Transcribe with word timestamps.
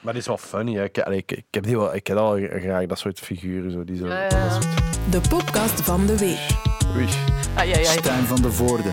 Maar 0.00 0.12
die 0.12 0.22
is 0.22 0.26
wel 0.26 0.38
funny. 0.38 0.74
Hè. 0.74 0.84
Ik, 0.84 0.98
allee, 0.98 1.18
ik, 1.18 1.32
ik 1.32 1.44
heb 1.50 1.64
die 1.64 1.76
wel, 1.76 1.94
ik 1.94 2.06
heb 2.06 2.16
al 2.16 2.38
graag 2.40 2.86
dat 2.86 2.98
soort 2.98 3.18
figuren. 3.18 3.70
Zo, 3.70 3.84
die 3.84 3.96
zo, 3.96 4.06
Ja, 4.06 4.22
ja. 4.22 4.28
dat 4.28 4.52
soort- 4.52 5.12
De 5.12 5.20
podcast 5.28 5.80
van 5.80 6.06
de 6.06 6.18
week. 6.18 6.48
Oei. 6.96 7.06
Ai, 7.56 7.72
ai, 7.72 7.84
ai. 7.86 7.98
Stijn 7.98 8.24
van 8.24 8.42
de 8.42 8.52
Voorde. 8.52 8.90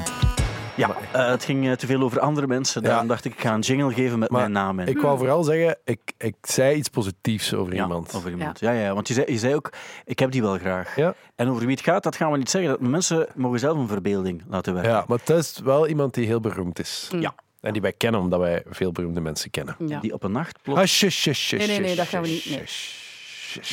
Ja, 0.76 0.96
eh, 1.12 1.29
het 1.29 1.44
ging 1.44 1.68
eh, 1.68 1.72
te 1.74 1.86
veel 1.86 2.02
over 2.02 2.20
andere 2.20 2.48
mensen. 2.48 2.84
Daarom 2.84 3.02
Ja. 3.04 3.08
dacht 3.10 3.26
ik, 3.26 3.34
ik 3.34 3.40
ga 3.42 3.54
een 3.54 3.60
jingle 3.60 3.94
geven 3.94 4.20
met 4.20 4.29
Maar 4.29 4.40
mijn 4.42 4.52
naam 4.52 4.79
in. 4.79 4.88
Ik 4.88 5.02
wou 5.02 5.18
vooral 5.18 5.44
zeggen, 5.44 5.78
ik, 5.84 6.00
ik 6.18 6.35
zei 6.42 6.76
iets 6.76 6.90
positiefs 6.90 7.54
over 7.54 7.74
ja, 7.76 7.81
iemand. 7.83 8.13
over 8.15 8.29
iemand. 8.29 8.60
Ja. 8.60 8.72
Ja, 8.72 8.94
want 8.94 9.08
je 9.08 9.13
zei, 9.13 9.31
je 9.31 9.38
zei 9.38 9.56
ook, 9.56 9.70
ik 10.06 10.20
heb 10.20 10.31
die 10.31 10.42
wel 10.42 10.58
graag. 10.58 10.96
Ja. 10.96 11.13
En 11.36 11.49
over 11.49 11.62
wie 11.65 11.76
het 11.76 11.83
gaat, 11.83 12.04
dat 12.04 12.15
gaan 12.15 12.31
we 12.31 12.38
niet 12.38 12.49
zeggen. 12.49 12.72
Dat 12.72 12.79
mensen 12.79 13.28
mogen 13.36 13.60
zelf 13.60 13.78
een 13.78 13.88
verbeelding 13.88 14.44
laten 14.49 14.74
werken. 14.74 14.92
Ja, 14.92 15.04
maar 15.08 15.18
het 15.18 15.29
is 15.29 15.60
wel 15.63 15.88
iemand 15.88 16.13
die 16.13 16.26
heel 16.26 16.40
beroemd 16.40 16.80
is. 16.80 17.09
Ja. 17.20 17.34
En 17.62 17.73
die 17.73 17.81
wij 17.81 17.93
kennen, 17.93 18.21
omdat 18.21 18.39
wij 18.39 18.63
veel 18.70 18.91
beroemde 18.91 19.21
mensen 19.21 19.49
kennen. 19.52 19.75
Ja. 19.88 19.99
Die 19.99 20.13
op 20.13 20.23
een 20.23 20.31
nacht 20.31 20.59
plots... 20.61 20.80
Ah, 20.80 20.85
shush, 20.85 21.16
shush, 21.16 21.39
shush, 21.48 21.59
Nee, 21.59 21.67
nee, 21.67 21.80
nee, 21.80 21.88
shush, 21.88 21.98
dat 21.98 22.07
gaan 22.07 22.21
we 22.21 22.27
niet, 22.27 22.41
shush, 22.41 22.55
nee. 22.55 22.65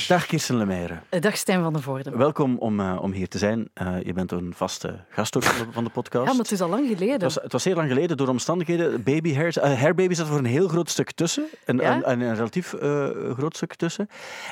Dag 0.09 0.27
Kirsten 0.27 0.57
Lemaire. 0.57 0.99
Eh, 1.09 1.21
Dag 1.21 1.37
Stijn 1.37 1.63
van 1.63 1.73
de 1.73 1.83
Voorde. 1.83 2.11
Welkom 2.17 2.57
om, 2.59 2.81
eh, 2.81 2.99
om 3.03 3.13
hier 3.13 3.29
te 3.29 3.39
zijn. 3.39 3.69
Eh, 3.75 4.03
je 4.03 4.13
bent 4.13 4.33
een 4.33 4.53
vaste 4.57 5.05
gast 5.11 5.37
ook 5.37 5.43
van 5.43 5.67
de, 5.67 5.73
van 5.73 5.85
de 5.85 5.91
podcast. 5.91 6.25
Ja, 6.27 6.31
maar 6.31 6.43
het 6.43 6.53
is 6.53 6.61
al 6.61 6.69
lang 6.69 6.87
geleden. 6.89 7.13
Het 7.13 7.23
was, 7.23 7.35
het 7.35 7.53
was 7.53 7.65
heel 7.65 7.75
lang 7.75 7.89
geleden 7.89 8.17
door 8.17 8.29
omstandigheden. 8.29 9.03
Baby 9.03 9.35
hair, 9.35 9.59
eh, 9.59 9.81
hairbaby 9.81 10.15
zat 10.15 10.27
voor 10.27 10.39
een 10.39 10.45
heel 10.45 10.69
groot 10.69 10.91
stuk 10.91 11.13
tussen. 11.13 11.47
Een, 11.65 11.77
Ja? 11.77 11.95
een, 11.95 12.11
een, 12.11 12.21
een 12.21 12.35
relatief 12.35 12.73
eh, 12.75 13.09
groot 13.33 13.57
stuk 13.57 13.75
tussen. 13.75 14.09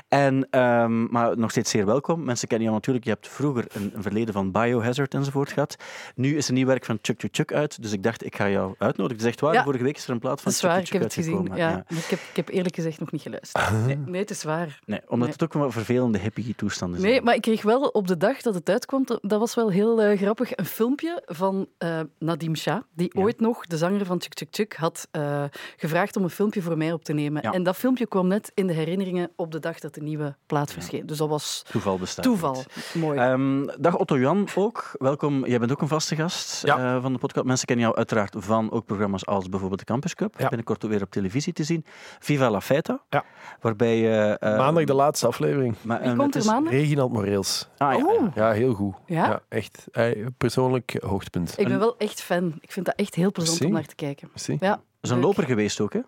En, 0.08 0.46
ehm, 0.50 1.04
maar 1.04 1.38
nog 1.38 1.50
steeds 1.50 1.70
zeer 1.70 1.86
welkom. 1.86 2.24
Mensen 2.24 2.48
kennen 2.48 2.66
jou 2.66 2.78
natuurlijk. 2.78 3.04
Je 3.06 3.12
hebt 3.12 3.28
vroeger 3.28 3.64
een, 3.72 3.92
een 3.94 4.02
verleden 4.02 4.34
van 4.34 4.52
Biohazard 4.52 5.14
enzovoort 5.14 5.52
gehad. 5.52 5.76
Nu 6.14 6.36
is 6.36 6.46
er 6.46 6.52
nieuw 6.52 6.66
werk 6.66 6.84
van 6.84 6.98
Chuck 7.02 7.20
Chuck 7.20 7.34
Chuck 7.34 7.52
uit. 7.52 7.82
Dus 7.82 7.92
ik 7.92 8.02
dacht, 8.02 8.24
ik 8.24 8.36
ga 8.36 8.48
jou 8.48 8.74
uitnodigen. 8.78 9.16
Het 9.16 9.20
is 9.20 9.26
echt 9.26 9.40
waar. 9.40 9.52
Ja. 9.54 9.62
Vorige 9.64 9.84
week 9.84 9.96
is 9.96 10.04
er 10.04 10.10
een 10.10 10.18
plaat 10.18 10.40
van 10.40 10.52
dat 10.52 10.62
is 10.62 10.68
waar, 10.68 10.76
Chuck 10.76 10.86
ik 10.86 10.92
heb 10.92 11.02
Chuck 11.02 11.10
het 11.10 11.24
gezien. 11.24 11.50
uitgekomen. 11.50 11.70
Ja, 11.72 11.84
ik, 11.88 12.04
heb, 12.10 12.18
ik 12.30 12.36
heb 12.36 12.48
eerlijk 12.48 12.74
gezegd 12.74 13.00
nog 13.00 13.12
niet 13.12 13.22
geluisterd. 13.22 13.70
Nee, 13.86 13.96
nee 14.06 14.20
het 14.20 14.30
is 14.30 14.42
waar. 14.42 14.80
Nee, 14.84 15.00
omdat 15.16 15.28
Nee. 15.38 15.46
het 15.48 15.56
ook 15.56 15.62
wel 15.62 15.70
vervelende 15.70 16.18
hippie 16.18 16.54
toestanden 16.56 17.00
zijn. 17.00 17.12
Nee, 17.12 17.22
maar 17.22 17.34
ik 17.34 17.40
kreeg 17.42 17.62
wel 17.62 17.80
op 17.82 18.06
de 18.06 18.16
dag 18.16 18.40
dat 18.42 18.54
het 18.54 18.68
uitkwam, 18.68 19.04
dat- 19.04 19.38
was 19.40 19.54
wel 19.54 19.70
heel 19.70 20.02
eh, 20.02 20.18
grappig, 20.18 20.56
een 20.56 20.64
filmpje 20.66 21.22
van 21.26 21.66
eh, 21.78 22.00
Nadim 22.18 22.56
Shah, 22.56 22.80
die 22.94 23.10
Ja. 23.12 23.22
ooit 23.22 23.40
nog, 23.40 23.66
de 23.66 23.76
zanger 23.76 24.04
van 24.06 24.20
Chuk 24.20 24.32
Chuk 24.38 24.48
Chuk, 24.50 24.76
had 24.76 25.08
eh, 25.10 25.44
gevraagd 25.76 26.16
om 26.16 26.22
een 26.22 26.30
filmpje 26.30 26.62
voor 26.62 26.76
mij 26.76 26.92
op 26.92 27.04
te 27.04 27.12
nemen. 27.12 27.42
Ja. 27.42 27.52
En 27.52 27.62
dat 27.62 27.76
filmpje 27.76 28.06
kwam 28.06 28.26
net 28.26 28.50
in 28.54 28.66
de 28.66 28.72
herinneringen 28.72 29.30
op 29.36 29.52
de 29.52 29.60
dag 29.60 29.78
dat 29.78 29.94
de 29.94 30.00
nieuwe 30.02 30.36
plaat 30.46 30.72
verscheen. 30.72 31.06
Dus 31.06 31.18
dat 31.18 31.28
was 31.28 31.64
Toeval 31.70 31.98
bestaat 31.98 32.24
toeval. 32.24 32.54
niet. 32.54 32.94
Mooi. 32.94 33.18
Ehm, 33.18 33.66
dag 33.80 33.96
Otto 33.98 34.18
Jan 34.18 34.48
ook. 34.54 34.90
Welkom. 34.98 35.46
Jij 35.46 35.58
bent 35.58 35.72
ook 35.72 35.80
een 35.80 35.88
vaste 35.88 36.16
gast 36.16 36.66
Ja. 36.66 36.94
eh, 36.96 37.02
van 37.02 37.12
de 37.12 37.18
podcast. 37.18 37.46
Mensen 37.46 37.66
kennen 37.66 37.84
jou 37.84 37.96
uiteraard 37.96 38.34
van 38.38 38.70
ook 38.70 38.84
programma's 38.86 39.26
als 39.26 39.48
bijvoorbeeld 39.48 39.80
de 39.80 39.86
Campus 39.86 40.14
Cup. 40.14 40.34
Ja. 40.38 40.48
Binnenkort 40.48 40.82
weer 40.82 41.02
op 41.02 41.10
televisie 41.10 41.52
te 41.52 41.64
zien. 41.64 41.84
Viva 42.18 42.50
la 42.50 42.60
Feta. 42.60 43.00
Ja. 43.10 43.24
Waarbij 43.60 43.96
je... 43.98 44.36
eh, 44.40 44.56
Maandag 44.56 44.84
de 44.84 44.94
laatste 44.94 45.05
aflevering. 45.14 45.74
maar, 45.82 46.00
Wie 46.00 46.10
eh, 46.10 46.16
komt 46.18 46.34
het 46.34 46.46
er? 46.46 46.62
Reginald 46.68 47.12
Moreels. 47.12 47.68
Ah, 47.76 47.92
ja, 47.92 47.98
ja. 47.98 48.04
Oeh. 48.20 48.34
Ja, 48.34 48.52
heel 48.52 48.74
goed. 48.74 48.94
Ja? 49.06 49.40
echt. 49.48 49.84
Eh, 49.92 50.26
persoonlijk 50.38 50.96
hoogtepunt. 51.04 51.54
Ik 51.58 51.68
ben 51.68 51.78
wel 51.78 51.94
echt 51.98 52.22
fan. 52.22 52.54
Ik 52.60 52.72
vind 52.72 52.86
dat 52.86 52.94
echt 52.94 53.14
heel 53.14 53.32
plezant 53.32 53.64
om 53.64 53.72
naar 53.72 53.84
te 53.86 53.94
kijken. 53.94 54.28
Merci. 54.28 54.56
Ja, 54.60 54.70
Dat 54.70 54.80
is 55.00 55.10
een 55.10 55.16
leuk. 55.16 55.24
loper 55.24 55.44
geweest 55.44 55.80
ook, 55.80 55.92
hè? 55.92 56.00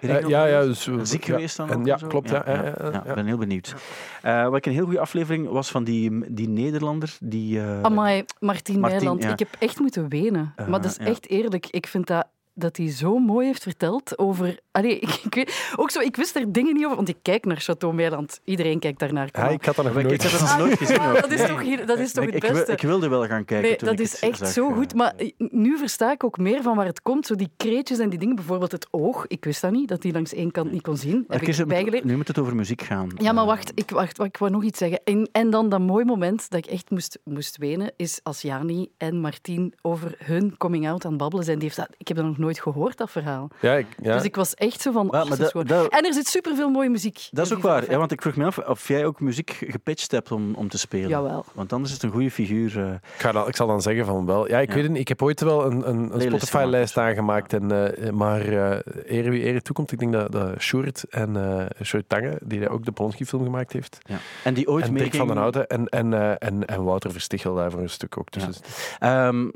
Eh, 0.00 0.28
ja, 0.28 0.44
ja, 0.44 0.62
dus, 0.62 0.86
eh, 0.86 0.94
Ziek 1.02 1.24
ja. 1.24 1.34
geweest 1.34 1.56
dan 1.56 1.70
En, 1.70 1.78
ook 1.78 1.86
ja, 1.86 1.96
klopt. 2.08 2.30
Ja, 2.30 2.42
Ja, 2.46 2.52
ja, 2.54 2.62
ja, 2.62 2.74
ja, 2.78 2.84
ja, 2.84 2.90
ja. 2.92 3.04
Ik 3.04 3.14
ben 3.14 3.26
heel 3.26 3.36
benieuwd. 3.36 3.74
Eh, 4.22 4.44
wat 4.48 4.56
ik 4.56 4.66
een 4.66 4.72
heel 4.72 4.84
goede 4.84 5.00
aflevering 5.00 5.48
was 5.48 5.70
van 5.70 5.84
die, 5.84 6.32
die 6.34 6.48
Nederlander, 6.48 7.16
die... 7.20 7.60
eh, 7.60 7.82
Amai, 7.82 8.24
Martien, 8.40 8.80
ja. 8.80 9.32
Ik 9.32 9.38
heb 9.38 9.48
echt 9.58 9.80
moeten 9.80 10.08
wenen. 10.08 10.54
Maar 10.68 10.80
dat 10.80 10.90
is 10.90 10.96
ja. 10.96 11.04
echt 11.04 11.28
eerlijk. 11.28 11.66
Ik 11.66 11.86
vind 11.86 12.06
dat, 12.06 12.26
dat 12.54 12.76
hij 12.76 12.90
zo 12.90 13.18
mooi 13.18 13.46
heeft 13.46 13.62
verteld 13.62 14.18
over... 14.18 14.58
Allee, 14.72 14.98
ik, 15.06 15.20
ik 15.24 15.34
weet, 15.34 15.72
ook 15.76 15.90
zo, 15.90 16.00
ik 16.00 16.16
wist 16.16 16.36
er 16.36 16.52
dingen 16.52 16.74
niet 16.74 16.84
over, 16.84 16.96
want 16.96 17.08
ik 17.08 17.16
kijk 17.22 17.44
naar 17.44 17.56
Chateau 17.56 17.94
Meiland. 17.94 18.40
Iedereen 18.44 18.78
kijkt 18.78 18.98
daarnaar. 18.98 19.28
Ja, 19.32 19.48
ik 19.48 19.64
had 19.64 19.76
dat 19.76 19.84
nog 19.84 19.94
nooit 19.94 20.10
ik 20.10 20.22
dat 20.22 20.30
gezien. 20.30 20.46
nog 20.46 20.58
nooit 20.58 20.78
gezien. 20.78 21.00
hoor. 21.00 21.20
dat 21.20 21.30
is 21.30 21.46
toch, 21.46 21.62
hier, 21.62 21.86
dat 21.86 21.98
is 21.98 22.12
toch 22.12 22.24
ik, 22.24 22.32
het 22.42 22.52
beste? 22.52 22.72
ik 22.72 22.80
wilde 22.80 23.08
wel 23.08 23.26
gaan 23.26 23.44
kijken. 23.44 23.68
Nee, 23.68 23.76
toen 23.76 23.88
dat 23.88 23.98
ik 23.98 24.04
is 24.04 24.12
het 24.12 24.20
echt 24.20 24.38
zag, 24.38 24.48
zo 24.48 24.70
goed. 24.72 24.94
Maar 24.94 25.14
nu 25.38 25.78
versta 25.78 26.12
ik 26.12 26.24
ook 26.24 26.38
meer 26.38 26.62
van 26.62 26.76
waar 26.76 26.86
het 26.86 27.02
komt. 27.02 27.26
Zo 27.26 27.34
die 27.34 27.50
kreetjes 27.56 27.98
en 27.98 28.08
die 28.08 28.18
dingen. 28.18 28.34
Bijvoorbeeld 28.34 28.72
het 28.72 28.86
oog. 28.90 29.24
Ik 29.26 29.44
wist 29.44 29.60
dat 29.60 29.70
niet, 29.70 29.88
dat 29.88 30.02
die 30.02 30.12
langs 30.12 30.34
één 30.34 30.50
kant 30.50 30.72
niet 30.72 30.82
kon 30.82 30.96
zien. 30.96 31.24
Maar 31.26 31.36
Heb 31.36 31.40
Kirsten, 31.44 31.64
ik 31.64 31.70
bijgeleerd. 31.70 32.04
Nu 32.04 32.16
moet 32.16 32.28
het 32.28 32.38
over 32.38 32.56
muziek 32.56 32.82
gaan. 32.82 33.08
Ja, 33.16 33.32
maar 33.32 33.46
wacht, 33.46 33.72
ik, 33.74 33.90
wacht, 33.90 34.16
wacht, 34.16 34.28
ik 34.30 34.36
wou 34.36 34.50
nog 34.50 34.64
iets 34.64 34.78
zeggen. 34.78 35.00
En, 35.04 35.28
en 35.32 35.50
dan 35.50 35.68
dat 35.68 35.80
mooi 35.80 36.04
moment 36.04 36.50
dat 36.50 36.66
ik 36.66 36.70
echt 36.72 36.90
moest, 36.90 37.18
moest 37.24 37.56
wenen, 37.56 37.92
is 37.96 38.20
als 38.22 38.42
Jani 38.42 38.88
en 38.96 39.20
Martien 39.20 39.74
over 39.82 40.14
hun 40.18 40.56
coming-out 40.56 41.04
aan 41.04 41.10
het 41.10 41.20
babbelen 41.20 41.44
zijn. 41.44 41.58
Die 41.58 41.66
heeft 41.66 41.80
dat, 41.80 41.88
ik 41.96 42.08
heb 42.08 42.16
dat 42.16 42.26
nog 42.26 42.38
nooit 42.38 42.60
gehoord, 42.60 42.96
dat 42.98 43.10
verhaal. 43.10 43.48
Ja, 43.60 43.74
ik, 43.74 43.86
ja. 44.02 44.14
Dus 44.14 44.24
ik 44.24 44.36
was 44.36 44.54
echt 44.62 44.80
zo 44.80 44.92
van... 44.92 45.04
Ja, 45.04 45.10
maar 45.10 45.22
dat 45.24 45.32
is 45.32 45.38
dat- 45.38 45.50
gewoon- 45.50 45.66
dat- 45.66 45.92
En 45.92 46.04
er 46.06 46.12
zit 46.12 46.26
superveel 46.26 46.68
mooie 46.70 46.88
muziek. 46.90 47.28
Dat 47.30 47.46
is 47.46 47.52
ook 47.54 47.62
waar, 47.62 47.90
ja, 47.90 47.98
want 47.98 48.12
ik 48.12 48.22
vroeg 48.22 48.36
me 48.36 48.44
af 48.44 48.58
of 48.58 48.88
jij 48.88 49.04
ook 49.06 49.20
muziek 49.20 49.58
gepitcht 49.68 50.10
hebt 50.10 50.32
om, 50.32 50.54
om 50.54 50.68
te 50.68 50.78
spelen. 50.78 51.08
Jawel. 51.08 51.44
Want 51.54 51.72
anders 51.72 51.90
is 51.92 51.96
het 51.96 52.04
een 52.06 52.12
goede 52.16 52.30
figuur. 52.30 52.78
eh. 52.84 52.92
Ik, 52.92 53.00
ga 53.20 53.32
dan, 53.32 53.48
ik 53.48 53.56
zal 53.56 53.66
dan 53.66 53.82
zeggen 53.82 54.04
van 54.06 54.26
wel. 54.26 54.48
Ja, 54.48 54.58
ik 54.58 54.68
Ja. 54.68 54.74
weet 54.74 54.82
het 54.82 54.92
niet. 54.92 55.00
Ik 55.00 55.08
heb 55.08 55.22
ooit 55.22 55.40
wel 55.40 55.64
een, 55.66 55.88
een, 55.88 56.14
een 56.14 56.20
Spotify-lijst 56.20 56.92
gemaakt, 56.92 57.08
aangemaakt. 57.08 57.52
En, 57.52 57.96
eh, 57.96 58.10
maar 58.10 58.40
eh 58.40 59.18
ere 59.18 59.30
wie 59.30 59.42
ere 59.42 59.62
toekomt. 59.62 59.92
Ik 59.92 59.98
denk 59.98 60.12
dat, 60.12 60.32
dat 60.32 60.60
Sjoerd 60.60 61.04
en 61.10 61.36
eh 61.36 61.84
Sjoerd 61.86 62.08
Tange, 62.08 62.38
die 62.44 62.60
daar 62.60 62.70
ook 62.70 62.84
de 62.84 62.92
Polonski-film 62.92 63.42
gemaakt 63.44 63.72
heeft. 63.72 63.98
Ja. 64.02 64.16
En 64.44 64.54
die 64.54 64.68
ooit 64.68 64.84
en 64.84 64.92
mee 64.92 65.14
van 65.14 65.26
den 65.26 65.36
Houten. 65.36 65.66
En, 65.66 65.86
en, 65.88 66.12
eh, 66.14 66.30
en, 66.38 66.66
en 66.66 66.84
Wouter 66.84 67.12
Verstichel 67.12 67.54
daar 67.54 67.70
voor 67.70 67.80
een 67.80 67.90
stuk 67.90 68.18
ook. 68.18 68.30
Dus 68.32 68.60
Ehm, 68.98 69.48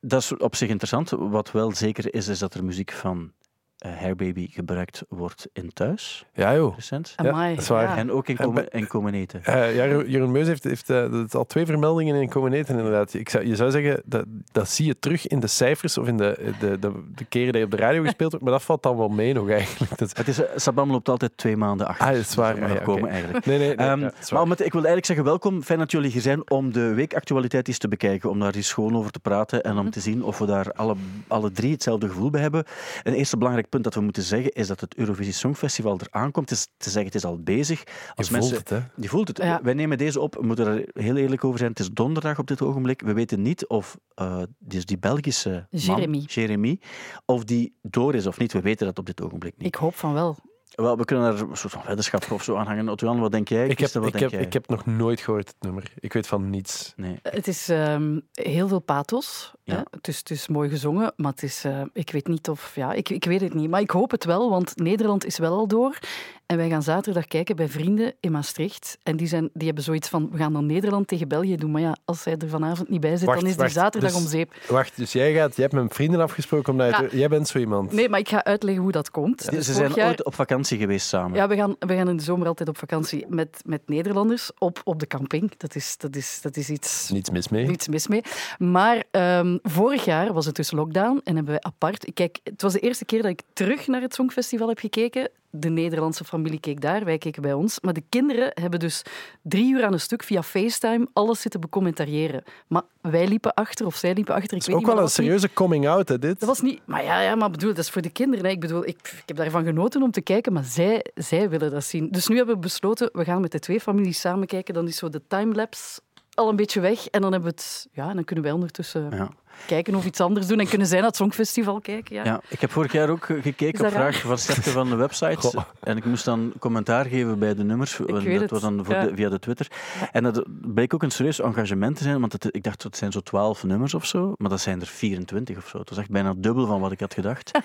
dat 0.00 0.20
is 0.20 0.36
op 0.36 0.54
zich 0.56 0.68
interessant. 0.68 1.10
Wat 1.18 1.50
wel 1.50 1.72
zeker 1.72 2.14
is, 2.14 2.28
is 2.28 2.38
dat 2.38 2.54
er 2.54 2.64
muziek 2.64 2.92
van 2.92 3.32
Hairbaby 3.78 4.48
gebruikt 4.50 5.02
wordt 5.08 5.46
in 5.52 5.72
thuis, 5.72 6.24
ja, 6.34 6.54
joh. 6.54 6.74
recent. 6.74 7.12
Ja, 7.16 7.48
dat 7.48 7.58
is 7.58 7.68
waar. 7.68 7.82
ja. 7.82 7.96
En 7.96 8.10
ook 8.12 8.28
in, 8.28 8.36
En 8.36 8.44
Come- 8.44 8.54
bij- 8.70 8.80
in 8.80 8.86
Comeneten. 8.86 9.44
Eh, 9.44 9.74
ja, 9.76 9.84
Jeroen- 10.06 10.32
Meus 10.32 10.46
heeft, 10.46 10.64
heeft 10.64 10.90
eh, 10.90 11.24
al 11.30 11.46
twee 11.46 11.66
vermeldingen 11.66 12.22
in 12.22 12.28
Comeneten 12.28 12.76
inderdaad. 12.78 13.14
Ik 13.14 13.28
zou, 13.28 13.46
je 13.46 13.56
zou 13.56 13.70
zeggen, 13.70 14.02
dat, 14.04 14.24
dat 14.52 14.68
zie 14.68 14.86
je 14.86 14.98
terug 14.98 15.26
in 15.26 15.40
de 15.40 15.46
cijfers 15.46 15.98
of 15.98 16.06
in 16.06 16.16
de, 16.16 16.52
de, 16.60 16.78
de, 16.78 16.92
de 17.14 17.24
keren 17.24 17.46
dat 17.52 17.56
je 17.56 17.64
op 17.64 17.70
de 17.70 17.76
radio 17.76 18.02
gespeeld 18.02 18.30
wordt, 18.30 18.44
maar 18.44 18.54
dat 18.54 18.62
valt 18.64 18.82
dan 18.82 18.96
wel 18.96 19.08
mee 19.08 19.32
nog 19.32 19.48
eigenlijk. 19.50 19.98
Dat 19.98 20.16
Het 20.16 20.28
is, 20.28 20.42
eh, 20.42 20.50
Sabam 20.56 20.90
loopt 20.90 21.08
altijd 21.08 21.32
twee 21.36 21.56
maanden 21.56 21.86
achter. 21.86 22.06
Ah, 22.06 22.12
dat 22.12 22.20
is 22.20 22.34
waar. 22.34 22.54
Dus 22.54 22.64
Ah, 22.64 22.70
ja, 22.74 22.80
komen 22.82 23.08
eigenlijk. 23.10 23.46
nee, 23.46 23.58
nee, 23.58 23.74
nee. 23.76 23.86
Ehm, 23.86 24.08
maar 24.32 24.42
om 24.42 24.50
het, 24.50 24.58
ik 24.60 24.72
wil 24.72 24.84
eigenlijk 24.84 25.06
zeggen 25.06 25.24
welkom. 25.24 25.62
Fijn 25.62 25.78
dat 25.78 25.90
jullie 25.90 26.10
hier 26.10 26.20
zijn 26.20 26.50
om 26.50 26.72
de 26.72 26.94
weekactualiteit 26.94 27.68
eens 27.68 27.78
te 27.78 27.88
bekijken. 27.88 28.30
Om 28.30 28.40
daar 28.40 28.54
eens 28.54 28.72
gewoon 28.72 28.96
over 28.96 29.10
te 29.10 29.20
praten 29.20 29.62
en 29.62 29.78
om 29.78 29.90
te 29.90 30.00
zien 30.00 30.22
of 30.24 30.38
we 30.38 30.46
daar 30.46 30.72
alle, 30.72 30.94
alle 31.28 31.50
drie 31.52 31.72
hetzelfde 31.72 32.08
gevoel 32.08 32.30
bij 32.30 32.40
hebben. 32.40 32.64
Een 33.02 33.14
eerste 33.14 33.36
belangrijk 33.64 33.68
punt 33.70 33.84
dat 33.84 33.94
we 33.94 34.00
moeten 34.00 34.22
zeggen 34.22 34.52
is 34.52 34.66
dat 34.66 34.80
het 34.80 34.96
Eurovisie 34.96 35.32
Songfestival 35.32 36.00
eraan 36.00 36.30
komt. 36.30 36.50
Het 36.50 36.58
is 36.58 36.64
te 36.76 36.90
zeggen, 36.90 37.04
het 37.04 37.14
is 37.14 37.24
al 37.24 37.42
bezig. 37.42 37.84
Als 38.14 38.28
je 38.28 38.34
voelt 38.34 38.50
mensen, 38.50 38.56
het, 38.56 38.68
hè? 38.68 39.02
Je 39.02 39.08
voelt 39.08 39.28
het. 39.28 39.38
Ja. 39.38 39.62
Wij 39.62 39.74
nemen 39.74 39.98
deze 39.98 40.20
op. 40.20 40.34
We 40.34 40.46
moeten 40.46 40.66
er 40.66 40.88
heel 40.92 41.16
eerlijk 41.16 41.44
over 41.44 41.58
zijn. 41.58 41.70
Het 41.70 41.80
is 41.80 41.90
donderdag 41.90 42.38
op 42.38 42.46
dit 42.46 42.62
ogenblik. 42.62 43.00
We 43.00 43.12
weten 43.12 43.42
niet 43.42 43.66
of 43.66 43.98
eh, 44.14 44.42
dus 44.58 44.84
die 44.84 44.98
Belgische 44.98 45.66
man, 45.70 45.80
Jeremy. 45.80 46.18
Jeremy, 46.26 46.80
of 47.24 47.44
die 47.44 47.78
door 47.82 48.14
is 48.14 48.26
of 48.26 48.38
niet. 48.38 48.52
We 48.52 48.60
weten 48.60 48.86
dat 48.86 48.98
op 48.98 49.06
dit 49.06 49.22
ogenblik 49.22 49.54
niet. 49.56 49.66
Ik 49.66 49.74
hoop 49.74 49.94
van 49.94 50.12
wel. 50.12 50.36
Wel, 50.74 50.96
we 50.96 51.04
kunnen 51.04 51.34
er 51.34 51.40
een 51.40 51.56
soort 51.56 51.72
van 51.72 51.82
weddenschap 51.86 52.30
of 52.30 52.42
zo 52.42 52.56
aan 52.56 52.66
hangen. 52.66 53.20
Wat 53.20 53.32
denk 53.32 53.48
jij? 53.48 53.68
Ik 53.68 53.78
heb, 53.78 53.92
wat 53.92 54.06
ik, 54.06 54.12
denk 54.12 54.22
heb, 54.22 54.30
jij? 54.30 54.40
ik 54.40 54.52
heb 54.52 54.68
nog 54.68 54.86
nooit 54.86 55.20
gehoord 55.20 55.48
het 55.48 55.56
nummer. 55.60 55.92
Ik 55.98 56.12
weet 56.12 56.26
van 56.26 56.50
niets. 56.50 56.92
Nee. 56.96 57.18
Het 57.22 57.48
is 57.48 57.68
ehm, 57.68 58.20
heel 58.32 58.68
veel 58.68 58.80
pathos. 58.80 59.52
Ja. 59.62 59.74
Hè? 59.74 59.80
Het, 59.90 60.08
is, 60.08 60.18
het 60.18 60.30
is 60.30 60.48
mooi 60.48 60.68
gezongen, 60.68 61.12
maar 61.16 61.30
het 61.30 61.42
is, 61.42 61.64
eh, 61.64 61.82
ik 61.92 62.10
weet 62.10 62.26
niet 62.26 62.48
of... 62.48 62.72
Ja, 62.74 62.92
ik, 62.92 63.08
ik 63.08 63.24
weet 63.24 63.40
het 63.40 63.54
niet, 63.54 63.70
maar 63.70 63.80
ik 63.80 63.90
hoop 63.90 64.10
het 64.10 64.24
wel, 64.24 64.50
want 64.50 64.76
Nederland 64.76 65.24
is 65.24 65.38
wel 65.38 65.56
al 65.56 65.66
door. 65.66 65.98
En 66.46 66.56
wij 66.56 66.68
gaan 66.68 66.82
zaterdag 66.82 67.26
kijken 67.26 67.56
bij 67.56 67.68
vrienden 67.68 68.14
in 68.20 68.32
Maastricht. 68.32 68.98
En 69.02 69.16
die, 69.16 69.26
zijn, 69.26 69.50
die 69.52 69.66
hebben 69.66 69.84
zoiets 69.84 70.08
van, 70.08 70.28
we 70.30 70.36
gaan 70.38 70.52
dan 70.52 70.66
Nederland 70.66 71.08
tegen 71.08 71.28
België 71.28 71.56
doen. 71.56 71.70
Maar 71.70 71.80
ja, 71.80 71.96
als 72.04 72.22
zij 72.22 72.36
er 72.36 72.48
vanavond 72.48 72.88
niet 72.88 73.00
bij 73.00 73.16
zit, 73.16 73.26
Wacht, 73.26 73.38
dan 73.38 73.48
is 73.48 73.54
die 73.54 73.62
wacht, 73.62 73.74
zaterdag 73.74 74.12
dus- 74.12 74.20
om 74.22 74.28
zeep. 74.28 74.52
Wacht, 74.68 74.96
dus 74.96 75.12
jij 75.12 75.32
gaat, 75.34 75.56
jij 75.56 75.64
hebt 75.70 75.82
met 75.82 75.94
vrienden 75.94 76.20
afgesproken 76.20 76.72
omdat 76.72 76.96
je 76.96 77.02
Ja. 77.02 77.08
jij 77.18 77.28
bent 77.28 77.48
zo 77.48 77.58
iemand. 77.58 77.92
Nee, 77.92 78.08
maar 78.08 78.18
ik 78.20 78.28
ga 78.28 78.44
uitleggen 78.44 78.82
hoe 78.82 78.92
dat 78.92 79.10
komt. 79.10 79.42
Ze 79.42 79.50
Dus 79.50 79.64
zijn 79.64 79.76
vorig 79.76 79.94
jaar- 79.94 80.08
ooit 80.08 80.24
op 80.24 80.34
vakantie 80.34 80.78
geweest 80.78 81.06
samen. 81.06 81.36
Ja, 81.36 81.48
we 81.48 81.56
gaan, 81.56 81.76
we 81.78 81.94
gaan 81.94 82.08
in 82.08 82.16
de 82.16 82.22
zomer 82.22 82.46
altijd 82.46 82.68
op 82.68 82.78
vakantie 82.78 83.24
met, 83.28 83.62
met 83.66 83.80
Nederlanders 83.86 84.50
op, 84.58 84.80
op 84.84 85.00
de 85.00 85.06
camping. 85.06 85.56
Dat 85.56 85.74
is, 85.74 85.96
dat 85.98 86.16
is, 86.16 86.38
dat 86.42 86.56
is 86.56 86.70
iets 86.70 87.10
Niets 87.10 87.30
mis 87.30 87.48
mee. 87.48 87.66
niets 87.66 87.88
mis 87.88 88.08
mee. 88.08 88.22
Maar 88.58 89.02
ehm, 89.10 89.58
vorig 89.62 90.04
jaar 90.04 90.32
was 90.32 90.46
het 90.46 90.56
dus 90.56 90.70
lockdown 90.70 91.20
en 91.24 91.34
hebben 91.34 91.52
wij 91.52 91.62
apart... 91.62 92.06
Kijk, 92.14 92.38
het 92.44 92.62
was 92.62 92.72
de 92.72 92.80
eerste 92.80 93.04
keer 93.04 93.22
dat 93.22 93.30
ik 93.30 93.40
terug 93.52 93.86
naar 93.86 94.00
het 94.00 94.14
Songfestival 94.14 94.68
heb 94.68 94.78
gekeken. 94.78 95.28
De 95.56 95.68
Nederlandse 95.68 96.24
familie 96.24 96.60
keek 96.60 96.80
daar, 96.80 97.04
wij 97.04 97.18
keken 97.18 97.42
bij 97.42 97.52
ons. 97.52 97.80
Maar 97.80 97.92
de 97.92 98.02
kinderen 98.08 98.50
hebben 98.54 98.80
dus 98.80 99.02
drie 99.42 99.72
uur 99.72 99.84
aan 99.84 99.92
een 99.92 100.00
stuk 100.00 100.22
via 100.22 100.42
FaceTime 100.42 101.08
alles 101.12 101.40
zitten 101.40 101.60
becommentariëren. 101.60 102.42
Maar 102.66 102.82
wij 103.00 103.26
liepen 103.26 103.54
achter, 103.54 103.86
of 103.86 103.96
zij 103.96 104.14
liepen 104.14 104.34
achter. 104.34 104.56
Ik 104.56 104.58
Het 104.58 104.66
weet 104.66 104.68
is 104.68 104.74
ook 104.74 104.80
niet, 104.80 104.88
wel 104.88 104.96
een 104.96 105.02
dat 105.02 105.12
serieuze 105.12 105.52
coming-out, 105.52 106.08
hè, 106.08 106.18
dit. 106.18 106.40
dat 106.40 106.48
was 106.48 106.60
niet... 106.60 106.80
Maar 106.84 107.04
ja, 107.04 107.20
ja 107.20 107.34
maar 107.34 107.50
bedoel, 107.50 107.68
dat 107.74 107.84
is 107.84 107.90
voor 107.90 108.02
de 108.02 108.10
kinderen. 108.10 108.44
Hè. 108.44 108.50
Ik 108.50 108.60
bedoel, 108.60 108.86
ik, 108.86 108.98
ik 108.98 109.22
heb 109.26 109.36
daarvan 109.36 109.64
genoten 109.64 110.02
om 110.02 110.10
te 110.10 110.20
kijken, 110.20 110.52
maar 110.52 110.64
zij, 110.64 111.04
zij 111.14 111.48
willen 111.50 111.70
dat 111.70 111.84
zien. 111.84 112.10
Dus 112.10 112.28
nu 112.28 112.36
hebben 112.36 112.54
we 112.54 112.60
besloten, 112.60 113.10
we 113.12 113.24
gaan 113.24 113.40
met 113.40 113.52
de 113.52 113.58
twee 113.58 113.80
families 113.80 114.20
samen 114.20 114.46
kijken. 114.46 114.74
Dan 114.74 114.86
is 114.86 114.96
zo 114.96 115.08
de 115.08 115.22
timelapse 115.26 116.00
al 116.34 116.48
een 116.48 116.56
beetje 116.56 116.80
weg. 116.80 117.06
En 117.06 117.20
dan 117.20 117.32
hebben 117.32 117.50
we 117.50 117.56
het... 117.56 117.88
Ja, 117.92 118.14
dan 118.14 118.24
kunnen 118.24 118.44
wij 118.44 118.52
ondertussen... 118.52 119.10
Ja. 119.10 119.30
Kijken 119.66 119.94
of 119.94 120.04
iets 120.04 120.20
anders 120.20 120.46
doen. 120.46 120.60
En 120.60 120.68
kunnen 120.68 120.86
zij 120.86 120.98
naar 120.98 121.06
het 121.06 121.16
Songfestival 121.16 121.80
kijken. 121.80 122.14
Ja. 122.14 122.24
Ja, 122.24 122.40
ik 122.48 122.60
heb 122.60 122.70
vorig 122.70 122.92
jaar 122.92 123.08
ook 123.08 123.24
eh, 123.24 123.42
gekeken 123.42 123.84
op 123.84 123.90
vraag 123.92 124.20
van 124.20 124.38
Stefke 124.38 124.70
van 124.70 124.88
de 124.88 124.96
website. 124.96 125.36
Goh. 125.36 125.62
En 125.80 125.96
ik 125.96 126.04
moest 126.04 126.24
dan 126.24 126.52
commentaar 126.58 127.04
geven 127.04 127.38
bij 127.38 127.54
de 127.54 127.64
nummers. 127.64 127.96
weet 127.96 128.24
dat 128.24 128.40
het, 128.40 128.50
was 128.50 128.60
dan 128.60 128.84
voor 128.84 128.94
ja. 128.94 129.04
de, 129.06 129.14
via 129.14 129.28
de 129.28 129.38
Twitter. 129.38 129.66
En 130.12 130.22
dat 130.22 130.44
bleek 130.46 130.94
ook 130.94 131.02
een 131.02 131.10
serieus 131.10 131.40
engagement 131.40 131.96
te 131.96 132.02
zijn. 132.02 132.20
Want 132.20 132.32
het, 132.32 132.46
ik 132.50 132.62
dacht, 132.62 132.82
het 132.82 132.96
zijn 132.96 133.12
zo 133.12 133.20
twaalf 133.20 133.64
nummers 133.64 133.94
of 133.94 134.06
zo. 134.06 134.34
Maar 134.36 134.50
dat 134.50 134.60
zijn 134.60 134.80
er 134.80 134.86
24 134.86 135.56
of 135.56 135.68
zo. 135.68 135.78
Het 135.78 135.88
was 135.88 135.98
echt 135.98 136.10
bijna 136.10 136.34
dubbel 136.36 136.66
van 136.66 136.80
wat 136.80 136.92
ik 136.92 137.00
had 137.00 137.14
gedacht. 137.14 137.50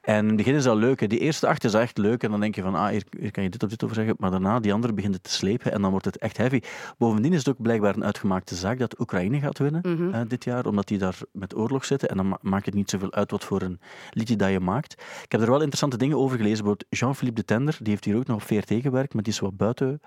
en 0.00 0.18
in 0.18 0.26
het 0.26 0.36
begin 0.36 0.54
is 0.54 0.64
dat 0.64 0.76
leuk. 0.76 1.00
Hè. 1.00 1.06
Die 1.06 1.18
eerste 1.18 1.46
acht 1.46 1.64
is 1.64 1.74
echt 1.74 1.98
leuk. 1.98 2.22
En 2.22 2.30
dan 2.30 2.40
denk 2.40 2.54
je 2.54 2.62
van, 2.62 2.74
ah, 2.74 2.88
hier, 2.88 3.04
hier 3.18 3.30
kan 3.30 3.42
je 3.42 3.48
dit 3.50 3.62
of 3.62 3.70
dit 3.70 3.84
over 3.84 3.96
zeggen. 3.96 4.14
Maar 4.18 4.30
daarna, 4.30 4.60
die 4.60 4.72
andere 4.72 4.92
begint 4.92 5.14
het 5.14 5.22
te 5.22 5.30
slepen. 5.30 5.72
En 5.72 5.80
dan 5.82 5.90
wordt 5.90 6.06
het 6.06 6.18
echt 6.18 6.36
heavy. 6.36 6.60
Bovendien 6.98 7.32
is 7.32 7.38
het 7.38 7.48
ook 7.48 7.62
blijkbaar 7.62 7.96
een 7.96 8.04
uitgemaakte 8.04 8.54
zaak 8.54 8.78
dat 8.78 9.00
Oekraïne 9.00 9.40
gaat 9.40 9.58
winnen 9.58 9.80
Mhm. 9.82 10.14
eh, 10.14 10.20
dit 10.28 10.44
jaar. 10.44 10.66
Omdat 10.66 10.88
die 10.88 10.98
daar 10.98 11.18
met 11.36 11.56
oorlog 11.56 11.84
zitten. 11.84 12.08
En 12.08 12.16
dan 12.16 12.28
ma- 12.28 12.38
maakt 12.40 12.66
het 12.66 12.74
niet 12.74 12.90
zoveel 12.90 13.12
uit 13.12 13.30
wat 13.30 13.44
voor 13.44 13.62
een 13.62 13.80
liedje 14.10 14.36
dat 14.36 14.50
je 14.50 14.60
maakt. 14.60 14.92
Ik 15.22 15.32
heb 15.32 15.40
er 15.40 15.46
wel 15.46 15.56
interessante 15.56 15.96
dingen 15.96 16.16
over 16.16 16.36
gelezen. 16.36 16.56
Bijvoorbeeld 16.64 16.86
Jean-Philippe 16.98 17.40
de 17.40 17.46
Tender, 17.46 17.76
die 17.78 17.90
heeft 17.92 18.04
hier 18.04 18.16
ook 18.16 18.26
nog 18.26 18.36
op 18.36 18.42
VRT 18.42 18.72
gewerkt, 18.82 19.14
maar 19.14 19.22
die 19.22 19.32
is 19.32 19.38
wat 19.38 19.56
buiten 19.56 20.00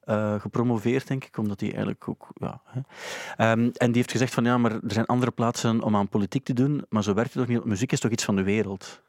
eh, 0.00 0.40
gepromoveerd, 0.40 1.06
denk 1.08 1.24
ik, 1.24 1.38
omdat 1.38 1.60
hij 1.60 1.68
eigenlijk 1.68 2.08
ook... 2.08 2.28
Ja, 2.34 2.60
hè. 2.64 2.80
Ehm, 3.36 3.70
en 3.72 3.86
die 3.86 3.96
heeft 3.96 4.10
gezegd 4.10 4.34
van, 4.34 4.44
ja, 4.44 4.58
maar 4.58 4.72
er 4.72 4.80
zijn 4.86 5.06
andere 5.06 5.30
plaatsen 5.30 5.82
om 5.82 5.96
aan 5.96 6.08
politiek 6.08 6.44
te 6.44 6.52
doen, 6.52 6.84
maar 6.88 7.02
zo 7.02 7.14
werkt 7.14 7.34
het 7.34 7.46
toch 7.46 7.56
niet. 7.56 7.64
Muziek 7.64 7.92
is 7.92 8.00
toch 8.00 8.10
iets 8.10 8.24
van 8.24 8.36
de 8.36 8.42
wereld? 8.42 9.02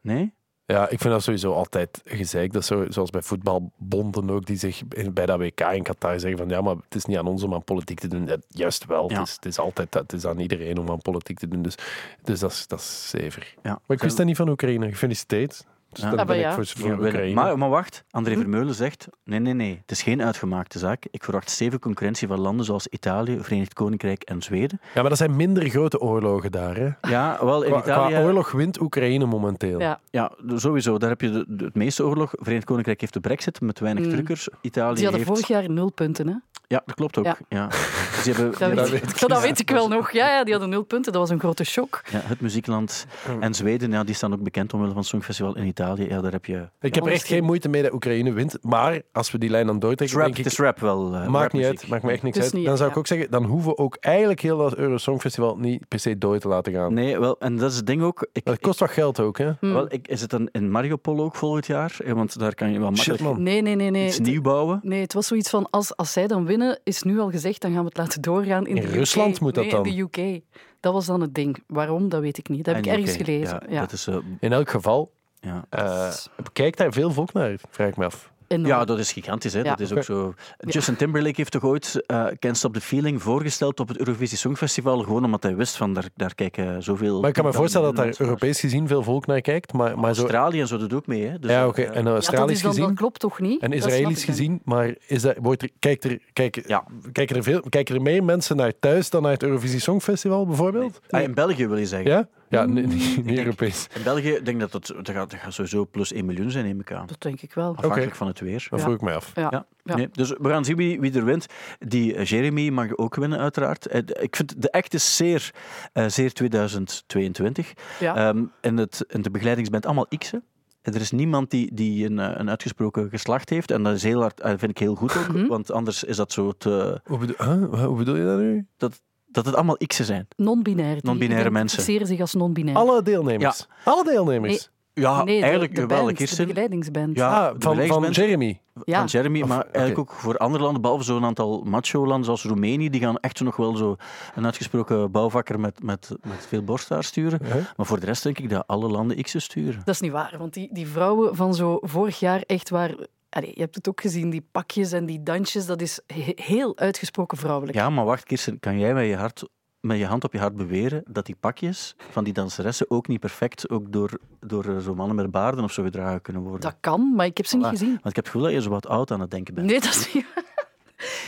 Nee? 0.00 0.34
Ja, 0.66 0.88
ik 0.88 1.00
vind 1.00 1.12
dat 1.12 1.22
sowieso 1.22 1.52
altijd 1.52 2.00
gezeik. 2.04 2.52
Dat 2.52 2.64
zo, 2.64 2.86
zoals 2.88 3.10
bij 3.10 3.22
voetbalbonden 3.22 4.30
ook, 4.30 4.46
die 4.46 4.56
zich 4.56 4.82
bij 5.12 5.26
dat 5.26 5.38
WK 5.38 5.60
in 5.60 5.82
Qatar 5.82 6.20
zeggen 6.20 6.38
van 6.38 6.48
ja, 6.48 6.60
maar 6.60 6.74
het 6.74 6.94
is 6.94 7.04
niet 7.04 7.18
aan 7.18 7.26
ons 7.26 7.42
om 7.42 7.54
aan 7.54 7.64
politiek 7.64 8.00
te 8.00 8.08
doen. 8.08 8.26
Ja, 8.26 8.36
juist 8.48 8.84
wel. 8.86 9.10
Ja. 9.10 9.18
Het, 9.18 9.28
is, 9.28 9.34
het 9.34 9.44
is 9.46 9.58
altijd 9.58 9.92
dat. 9.92 10.02
Het 10.02 10.12
is 10.12 10.26
aan 10.26 10.38
iedereen 10.38 10.78
om 10.78 10.90
aan 10.90 11.02
politiek 11.02 11.38
te 11.38 11.48
doen. 11.48 11.62
Dus, 11.62 11.74
dus 12.22 12.40
dat, 12.40 12.50
is, 12.50 12.66
dat 12.66 12.78
is 12.78 13.08
zever. 13.10 13.54
Ja. 13.62 13.70
Maar 13.86 13.96
ik 13.96 14.02
wist 14.02 14.16
dat 14.16 14.26
niet 14.26 14.36
van 14.36 14.48
Oekraïne. 14.48 14.88
Gefeliciteerd. 14.90 15.66
Dus 15.94 16.04
Ja. 16.04 16.10
dan 16.10 16.26
ben 16.26 16.40
maar 16.40 16.46
ik 16.46 16.52
voor, 16.52 16.66
voor. 16.66 17.04
Oekraïne. 17.04 17.34
Maar, 17.34 17.58
maar 17.58 17.68
wacht, 17.68 18.04
André? 18.10 18.36
Vermeulen 18.36 18.74
zegt, 18.74 19.08
nee, 19.24 19.38
nee, 19.38 19.52
nee, 19.54 19.78
het 19.80 19.90
is 19.90 20.02
geen 20.02 20.22
uitgemaakte 20.22 20.78
zaak. 20.78 21.04
Ik 21.10 21.24
verwacht 21.24 21.50
stevige 21.50 21.78
concurrentie 21.78 22.28
van 22.28 22.40
landen 22.40 22.64
zoals 22.66 22.86
Italië, 22.86 23.38
Verenigd 23.40 23.72
Koninkrijk 23.74 24.22
en 24.22 24.42
Zweden. 24.42 24.80
Ja, 24.94 25.00
maar 25.00 25.08
dat 25.08 25.18
zijn 25.18 25.36
minder 25.36 25.68
grote 25.68 26.00
oorlogen 26.00 26.52
daar. 26.52 26.76
Hè. 26.76 26.88
Ja, 27.10 27.38
wel, 27.44 27.62
in 27.62 27.70
Qua, 27.70 27.80
Italië... 27.82 28.12
qua 28.14 28.22
oorlog 28.24 28.52
wint 28.52 28.80
Oekraïne 28.80 29.26
momenteel. 29.26 29.80
Ja. 29.80 30.00
Ja, 30.10 30.32
sowieso. 30.54 30.98
Daar 30.98 31.10
heb 31.10 31.20
je 31.20 31.30
de, 31.30 31.44
de- 31.48 31.64
het 31.64 31.74
meeste 31.74 32.04
oorlog. 32.04 32.30
Verenigd 32.32 32.64
Koninkrijk 32.66 33.00
heeft 33.00 33.12
de 33.12 33.20
brexit 33.20 33.60
met 33.60 33.80
weinig 33.80 34.04
Mm. 34.04 34.10
drukkers. 34.10 34.48
Italië 34.60 34.94
Die 34.94 35.04
hadden 35.04 35.22
heeft... 35.26 35.26
vorig 35.40 35.48
jaar 35.48 35.70
nul 35.70 35.90
punten. 35.92 36.26
Hè? 36.28 36.34
Ja, 36.74 36.82
dat 36.86 36.94
klopt 36.94 37.18
ook. 37.18 37.24
Ja. 37.24 37.36
Ja. 37.48 37.70
Ze 37.70 38.30
hebben 38.30 38.50
Dat, 38.58 38.58
ja, 38.58 38.66
weet, 38.68 38.76
dat 38.76 38.86
ik. 38.86 38.92
weet 38.92 39.10
ik. 39.10 39.18
Ja, 39.18 39.26
dat 39.26 39.42
weet 39.42 39.60
ik 39.60 39.70
wel 39.70 39.88
nog. 39.88 40.12
Ja, 40.12 40.28
ja, 40.28 40.42
die 40.44 40.52
hadden 40.52 40.70
nul 40.70 40.82
punten. 40.82 41.12
Dat 41.12 41.20
was 41.20 41.30
een 41.30 41.38
grote 41.38 41.64
shock. 41.64 42.00
ja, 42.10 42.20
het 42.24 42.40
muziekland. 42.40 43.06
En 43.40 43.54
Zweden, 43.54 43.90
ja, 43.90 44.04
die 44.04 44.14
staan 44.14 44.32
ook 44.32 44.42
bekend 44.42 44.72
omwille 44.72 44.92
van 44.92 45.00
het 45.00 45.10
Songfestival 45.10 45.56
in 45.56 45.66
Italië. 45.66 46.08
Ja, 46.08 46.20
daar 46.20 46.32
heb 46.32 46.44
je... 46.44 46.68
Ik 46.80 46.94
heb 46.94 47.06
er 47.06 47.12
echt 47.12 47.26
geen 47.26 47.44
moeite 47.44 47.68
mee 47.68 47.82
dat 47.82 47.92
Oekraïne 47.92 48.32
wint. 48.32 48.58
Maar 48.60 49.00
als 49.12 49.30
we 49.30 49.38
die 49.38 49.50
lijn 49.50 49.66
dan 49.66 49.78
doortrekken, 49.78 50.16
rap, 50.18 50.26
denk 50.26 50.38
ik... 50.38 50.44
het 50.44 50.52
is 50.52 50.58
rap 50.58 50.78
wel. 50.80 51.14
eh, 51.14 51.26
Maakt 51.26 51.52
niet 51.52 51.64
uit, 51.64 51.88
maakt 51.88 52.02
me 52.02 52.12
echt 52.12 52.22
niks 52.22 52.38
uit. 52.40 52.52
niet 52.52 52.66
Dan 52.66 52.76
zou 52.76 52.90
ik 52.90 52.96
ook 52.96 53.06
zeggen, 53.06 53.30
dan 53.30 53.44
hoeven 53.44 53.70
we 53.70 53.76
ook 53.78 53.96
eigenlijk 54.00 54.40
heel 54.40 54.58
dat 54.58 54.74
Eurosongfestival 54.76 55.56
niet 55.56 55.88
per 55.88 55.98
se 55.98 56.18
door 56.18 56.38
te 56.38 56.48
laten 56.48 56.72
gaan. 56.72 56.94
Nee, 56.94 57.18
wel, 57.18 57.36
en 57.38 57.56
dat 57.56 57.70
is 57.70 57.76
het 57.76 57.86
ding 57.86 58.02
ook. 58.02 58.26
Ik, 58.32 58.44
Dat 58.44 58.58
kost 58.60 58.80
wat 58.80 58.90
geld 58.90 59.20
ook, 59.20 59.38
hè? 59.38 59.52
Hm. 59.60 59.72
wel, 59.72 59.86
ik, 59.92 60.08
is 60.08 60.20
het 60.20 60.30
dan 60.30 60.48
in 60.52 60.70
Mariupol 60.70 61.20
ook 61.20 61.34
volgend 61.36 61.66
jaar? 61.66 61.96
Eh, 62.04 62.12
Want 62.12 62.38
daar 62.38 62.54
kan 62.54 62.72
je 62.72 62.78
wel 62.78 62.96
Shit, 62.96 63.06
makkelijk 63.06 63.34
man. 63.34 63.42
Nee, 63.42 63.62
nee, 63.62 63.74
nee. 63.74 63.90
nee. 63.90 64.06
iets 64.06 64.18
nieuw 64.18 64.42
bouwen. 64.42 64.80
Nee, 64.82 65.00
het 65.00 65.12
was 65.12 65.26
zoiets 65.26 65.50
van, 65.50 65.70
als, 65.70 65.96
als 65.96 66.12
zij 66.12 66.26
dan 66.26 66.46
winnen, 66.46 66.63
is 66.84 67.02
nu 67.02 67.18
al 67.18 67.30
gezegd, 67.30 67.60
dan 67.60 67.70
gaan 67.72 67.80
we 67.80 67.86
het 67.88 67.96
laten 67.96 68.22
doorgaan 68.22 68.66
in, 68.66 68.76
In 68.76 68.82
de 68.82 68.88
UK. 68.88 68.94
Rusland 68.94 69.40
moet 69.40 69.54
dat 69.54 69.64
nee, 69.64 69.72
dan? 69.72 69.86
in 69.86 70.08
de 70.10 70.20
UK. 70.20 70.40
Dat 70.80 70.92
was 70.92 71.06
dan 71.06 71.20
het 71.20 71.34
ding. 71.34 71.62
Waarom, 71.66 72.08
dat 72.08 72.20
weet 72.20 72.38
ik 72.38 72.48
niet. 72.48 72.64
Dat 72.64 72.74
heb 72.74 72.84
En 72.84 72.90
ik 72.90 72.98
ergens 72.98 73.16
gelezen. 73.16 73.62
Ja, 73.68 73.74
Ja, 73.74 73.80
Dat 73.80 73.92
is, 73.92 74.06
eh, 74.06 74.16
In 74.40 74.52
elk 74.52 74.70
geval, 74.70 75.12
ja. 75.40 75.64
eh 75.68 76.12
kijkt 76.52 76.78
daar 76.78 76.92
veel 76.92 77.10
volk 77.10 77.32
naar, 77.32 77.56
vraag 77.70 77.88
ik 77.88 77.96
me 77.96 78.04
af. 78.04 78.32
Enorm. 78.48 78.68
Ja, 78.68 78.84
dat 78.84 78.98
is 78.98 79.12
gigantisch. 79.12 79.52
Hè? 79.52 79.58
Ja. 79.58 79.64
Dat 79.64 79.80
is 79.80 79.92
ook 79.92 80.02
zo. 80.02 80.34
Justin 80.58 80.96
Timberlake 80.96 81.34
heeft 81.36 81.50
toch 81.52 81.64
ooit 81.64 82.02
eh 82.06 82.24
Can't 82.38 82.56
Stop 82.56 82.74
the 82.74 82.80
Feeling 82.80 83.22
voorgesteld 83.22 83.80
op 83.80 83.88
het 83.88 83.98
Eurovisie 83.98 84.38
Songfestival, 84.38 84.98
gewoon 84.98 85.24
omdat 85.24 85.42
hij 85.42 85.56
wist 85.56 85.76
van 85.76 85.94
daar, 85.94 86.08
daar 86.16 86.34
kijken 86.34 86.82
zoveel... 86.82 87.20
Maar 87.20 87.28
ik 87.28 87.34
kan 87.34 87.44
me 87.44 87.52
voorstellen 87.52 87.94
dat 87.94 88.04
daar. 88.04 88.14
Europees 88.18 88.60
gezien 88.60 88.88
veel 88.88 89.02
volk 89.02 89.26
naar 89.26 89.40
kijkt. 89.40 89.72
Maar, 89.72 89.98
maar 89.98 90.14
zo, 90.14 90.20
Australië 90.20 90.60
en 90.60 90.66
zo 90.68 90.76
doet 90.78 90.92
ook 90.94 91.06
mee. 91.06 91.26
Hè? 91.26 91.38
Dus, 91.38 91.50
ja, 91.50 91.66
oké. 91.66 91.82
eh, 91.82 91.88
En 91.88 91.94
Ja, 91.94 92.02
dat, 92.02 92.12
Australisch 92.14 92.54
is 92.56 92.62
dan, 92.62 92.70
dat 92.70 92.80
gezien 92.80 92.94
klopt 92.96 93.20
toch 93.20 93.40
niet? 93.40 93.60
en 93.62 93.72
Israëlisch 93.72 94.24
gezien. 94.24 94.60
Maar 94.64 94.94
is 95.06 95.22
dat, 95.22 95.34
wordt 95.40 95.62
er, 95.62 95.68
kijkt 95.78 96.04
er, 96.04 96.18
kijken, 96.32 96.62
Ja. 96.66 96.84
kijken, 97.12 97.36
er 97.36 97.42
veel, 97.42 97.60
kijken 97.68 97.94
er 97.94 98.02
meer 98.02 98.24
mensen 98.24 98.56
naar 98.56 98.72
thuis 98.80 99.10
dan 99.10 99.22
naar 99.22 99.32
het 99.32 99.42
Eurovisie 99.42 99.80
Songfestival 99.80 100.46
bijvoorbeeld? 100.46 101.00
ah, 101.10 101.22
in 101.22 101.34
België 101.34 101.66
wil 101.68 101.76
je 101.78 101.86
zeggen. 101.86 102.10
Ja? 102.10 102.28
Ja, 102.48 102.64
nee, 102.64 102.86
niet, 102.86 103.38
Europees. 103.38 103.86
In 103.94 104.02
België 104.02 104.30
ik 104.30 104.44
denk 104.44 104.60
dat 104.60 104.72
het, 104.72 104.86
dat 104.86 105.10
gaat, 105.10 105.30
dat 105.30 105.40
gaat 105.40 105.52
sowieso 105.52 105.86
plus 105.86 106.12
1 106.12 106.24
miljoen 106.24 106.50
zijn, 106.50 106.64
neem 106.64 106.80
ik 106.80 106.92
aan. 106.92 107.06
Dat 107.06 107.20
denk 107.20 107.40
ik 107.40 107.54
wel. 107.54 107.74
Afhankelijk 107.76 108.14
van 108.14 108.26
het 108.26 108.40
weer. 108.40 108.66
Dat 108.70 108.78
Ja. 108.78 108.84
vroeg 108.84 108.94
ik 108.94 109.00
mij 109.00 109.14
af. 109.14 109.32
Ja. 109.34 109.48
Ja. 109.50 109.66
Ja. 109.82 109.96
Nee, 109.96 110.08
dus 110.12 110.28
we 110.38 110.48
gaan 110.48 110.64
zien 110.64 110.76
wie, 110.76 111.00
wie 111.00 111.12
er 111.12 111.24
wint. 111.24 111.46
Die 111.78 112.14
eh, 112.14 112.24
Jeremy 112.24 112.68
mag 112.68 112.96
ook 112.96 113.14
winnen, 113.14 113.38
uiteraard. 113.38 113.86
Eh, 113.86 113.98
Ik 114.22 114.36
vind 114.36 114.62
de 114.62 114.72
act 114.72 114.94
is 114.94 115.16
zeer, 115.16 115.50
eh, 115.92 116.06
zeer 116.08 116.32
2022. 116.32 117.72
Ja. 118.00 118.16
Ehm, 118.16 118.44
en, 118.60 118.76
het, 118.76 119.04
en 119.08 119.22
de 119.22 119.30
begeleidingsband 119.30 119.86
allemaal 119.86 120.06
X'en. 120.18 120.42
Er 120.82 121.00
is 121.00 121.10
niemand 121.10 121.50
die, 121.50 121.74
die 121.74 122.04
een, 122.06 122.18
een 122.18 122.50
uitgesproken 122.50 123.08
geslacht 123.10 123.50
heeft. 123.50 123.70
En 123.70 123.82
dat 123.82 123.94
is 123.94 124.02
heel 124.02 124.20
hard, 124.20 124.40
vind 124.44 124.62
ik 124.70 124.78
heel 124.78 124.94
goed 124.94 125.16
ook. 125.16 125.28
Mhm. 125.28 125.46
Want 125.46 125.70
anders 125.72 126.04
is 126.04 126.16
dat 126.16 126.32
zo 126.32 126.52
te, 126.52 127.00
Hoe 127.04 127.18
bedoel, 127.18 127.36
huh? 127.38 127.84
Hoe 127.84 127.96
bedoel 127.96 128.16
je 128.16 128.24
dat 128.24 128.38
nu? 128.38 128.66
dat 128.76 129.00
het 129.34 129.54
allemaal 129.54 129.76
X'en 129.86 130.04
zijn. 130.04 130.28
Non-binair. 130.36 130.92
Die 130.94 131.02
Non-binaire 131.04 131.50
mensen. 131.50 131.78
identificeren 131.78 132.06
zich 132.06 132.20
als 132.20 132.34
non-binair. 132.34 132.76
Alle 132.76 133.02
deelnemers. 133.02 133.66
Alle 133.84 134.04
deelnemers. 134.04 134.70
Ja, 134.94 135.24
nee, 135.24 135.36
de- 135.36 135.42
eigenlijk 135.42 135.74
de, 135.74 135.86
wel. 135.86 135.96
band, 135.96 136.08
een 136.08 136.14
keer 136.14 136.36
de 136.36 136.42
begeleidingsband. 136.46 137.16
Ja, 137.16 137.46
ah, 137.48 137.58
de 137.58 137.86
van. 137.86 138.10
Jeremy. 138.10 138.60
Ja. 138.84 138.98
van 138.98 139.06
Jeremy, 139.06 139.42
Of- 139.42 139.48
maar 139.48 139.62
eigenlijk 139.64 139.98
ook 139.98 140.10
voor 140.12 140.36
andere 140.36 140.62
landen, 140.64 140.82
behalve 140.82 141.04
zo'n 141.04 141.24
aantal 141.24 141.62
macho-landen 141.64 142.24
zoals 142.24 142.44
Roemenië, 142.44 142.90
die 142.90 143.00
gaan 143.00 143.18
echt 143.18 143.38
zo 143.38 143.44
nog 143.44 143.56
wel 143.56 143.76
zo 143.76 143.96
een 144.34 144.44
uitgesproken 144.44 145.10
bouwvakker 145.10 145.60
met, 145.60 145.82
met, 145.82 146.08
met 146.22 146.46
veel 146.48 146.62
borsthaar 146.62 147.04
sturen. 147.04 147.40
Huh? 147.44 147.54
Maar 147.76 147.86
voor 147.86 148.00
de 148.00 148.06
rest 148.06 148.22
denk 148.22 148.38
ik 148.38 148.50
dat 148.50 148.66
alle 148.66 148.88
landen 148.88 149.22
X'en 149.22 149.42
sturen. 149.42 149.82
Dat 149.84 149.94
is 149.94 150.00
niet 150.00 150.12
waar, 150.12 150.34
want 150.38 150.54
die, 150.54 150.68
die 150.72 150.86
vrouwen 150.88 151.36
van 151.36 151.54
zo 151.54 151.78
vorig 151.80 152.18
jaar 152.18 152.40
echt 152.46 152.70
waar... 152.70 152.94
Allee, 153.34 153.50
je 153.54 153.60
hebt 153.60 153.74
het 153.74 153.88
ook 153.88 154.00
gezien, 154.00 154.30
die 154.30 154.46
pakjes 154.52 154.92
en 154.92 155.06
die 155.06 155.22
dansjes, 155.22 155.66
dat 155.66 155.80
is 155.80 156.00
he- 156.06 156.32
heel 156.36 156.76
uitgesproken 156.78 157.38
vrouwelijk. 157.38 157.76
Ja, 157.76 157.90
maar 157.90 158.04
wacht, 158.04 158.24
Kirsten, 158.24 158.60
kan 158.60 158.78
jij 158.78 158.94
met 158.94 159.06
je, 159.06 159.16
hart, 159.16 159.48
met 159.80 159.98
je 159.98 160.06
hand 160.06 160.24
op 160.24 160.32
je 160.32 160.38
hart 160.38 160.56
beweren 160.56 161.02
dat 161.10 161.26
die 161.26 161.34
pakjes 161.40 161.94
van 162.10 162.24
die 162.24 162.32
danseressen 162.32 162.90
ook 162.90 163.08
niet 163.08 163.20
perfect 163.20 163.70
ook 163.70 163.92
door, 163.92 164.18
door 164.40 164.64
eh, 164.64 164.78
zo 164.78 164.94
mannen 164.94 165.16
met 165.16 165.30
baarden 165.30 165.64
of 165.64 165.72
zo 165.72 165.82
gedragen 165.82 166.20
kunnen 166.22 166.42
worden? 166.42 166.60
Dat 166.60 166.76
kan, 166.80 167.14
maar 167.14 167.26
ik 167.26 167.36
heb 167.36 167.46
ze 167.46 167.56
niet 167.56 167.66
gezien. 167.66 167.88
Want 167.88 167.98
ik 168.08 168.16
heb 168.16 168.24
het 168.24 168.26
gevoel 168.26 168.42
dat 168.42 168.52
je 168.52 168.62
zo 168.62 168.70
wat 168.70 168.86
oud 168.86 169.10
aan 169.10 169.20
het 169.20 169.30
denken 169.30 169.54
bent. 169.54 169.66
Nee, 169.66 169.80
dat 169.80 169.94
is 169.94 170.12
niet. 170.12 170.26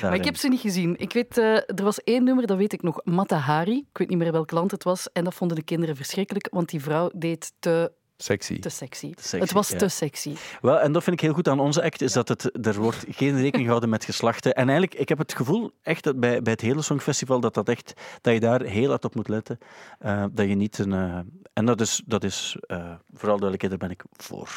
Maar 0.02 0.14
ik 0.14 0.24
heb 0.24 0.36
ze 0.36 0.48
niet 0.48 0.60
gezien. 0.60 0.94
Ik 0.98 1.12
weet, 1.12 1.38
eh, 1.38 1.54
er 1.54 1.82
was 1.82 2.02
één 2.02 2.24
nummer, 2.24 2.46
dat 2.46 2.56
weet 2.56 2.72
ik 2.72 2.82
nog, 2.82 3.00
Matahari. 3.04 3.76
Ik 3.90 3.98
weet 3.98 4.08
niet 4.08 4.18
meer 4.18 4.32
welk 4.32 4.50
land 4.50 4.70
het 4.70 4.84
was. 4.84 5.12
En 5.12 5.24
dat 5.24 5.34
vonden 5.34 5.56
de 5.56 5.62
kinderen 5.62 5.96
verschrikkelijk, 5.96 6.48
want 6.50 6.68
die 6.68 6.82
vrouw 6.82 7.10
deed 7.14 7.52
te, 7.58 7.92
Sexy. 8.18 8.58
te 8.58 8.68
sexy. 8.68 9.12
sexy, 9.16 9.38
het 9.38 9.52
was 9.52 9.68
ja. 9.68 9.76
te 9.78 9.88
sexy. 9.88 10.34
Wel, 10.60 10.80
en 10.80 10.92
dat 10.92 11.02
vind 11.04 11.16
ik 11.16 11.22
heel 11.22 11.32
goed 11.34 11.48
aan 11.48 11.60
onze 11.60 11.82
act, 11.82 12.02
is 12.02 12.12
dat 12.12 12.28
het, 12.28 12.66
er 12.66 12.74
wordt 12.80 13.04
geen 13.08 13.34
rekening 13.34 13.62
gehouden 13.62 13.88
met 13.88 14.04
geslachten. 14.04 14.54
En 14.54 14.68
eigenlijk, 14.68 14.94
ik 15.00 15.08
heb 15.08 15.18
het 15.18 15.34
gevoel, 15.34 15.70
echt, 15.82 16.04
dat 16.04 16.20
bij, 16.20 16.42
bij 16.42 16.52
het 16.52 16.60
hele 16.60 16.82
Songfestival, 16.82 17.40
dat, 17.40 17.54
dat, 17.54 17.68
echt, 17.68 17.92
dat 18.20 18.32
je 18.34 18.40
daar 18.40 18.62
heel 18.62 18.88
hard 18.88 19.04
op 19.04 19.14
moet 19.14 19.28
letten. 19.28 19.58
Eh, 19.98 20.24
dat 20.32 20.48
je 20.48 20.54
niet 20.54 20.78
een... 20.78 20.92
eh, 20.92 21.18
en 21.52 21.64
dat 21.64 21.80
is, 21.80 22.02
dat 22.06 22.24
is 22.24 22.56
eh, 22.60 22.78
vooral 23.14 23.38
duidelijkheid, 23.38 23.70
daar 23.80 23.88
ben 23.88 23.90
ik 23.90 24.04
voor. 24.16 24.48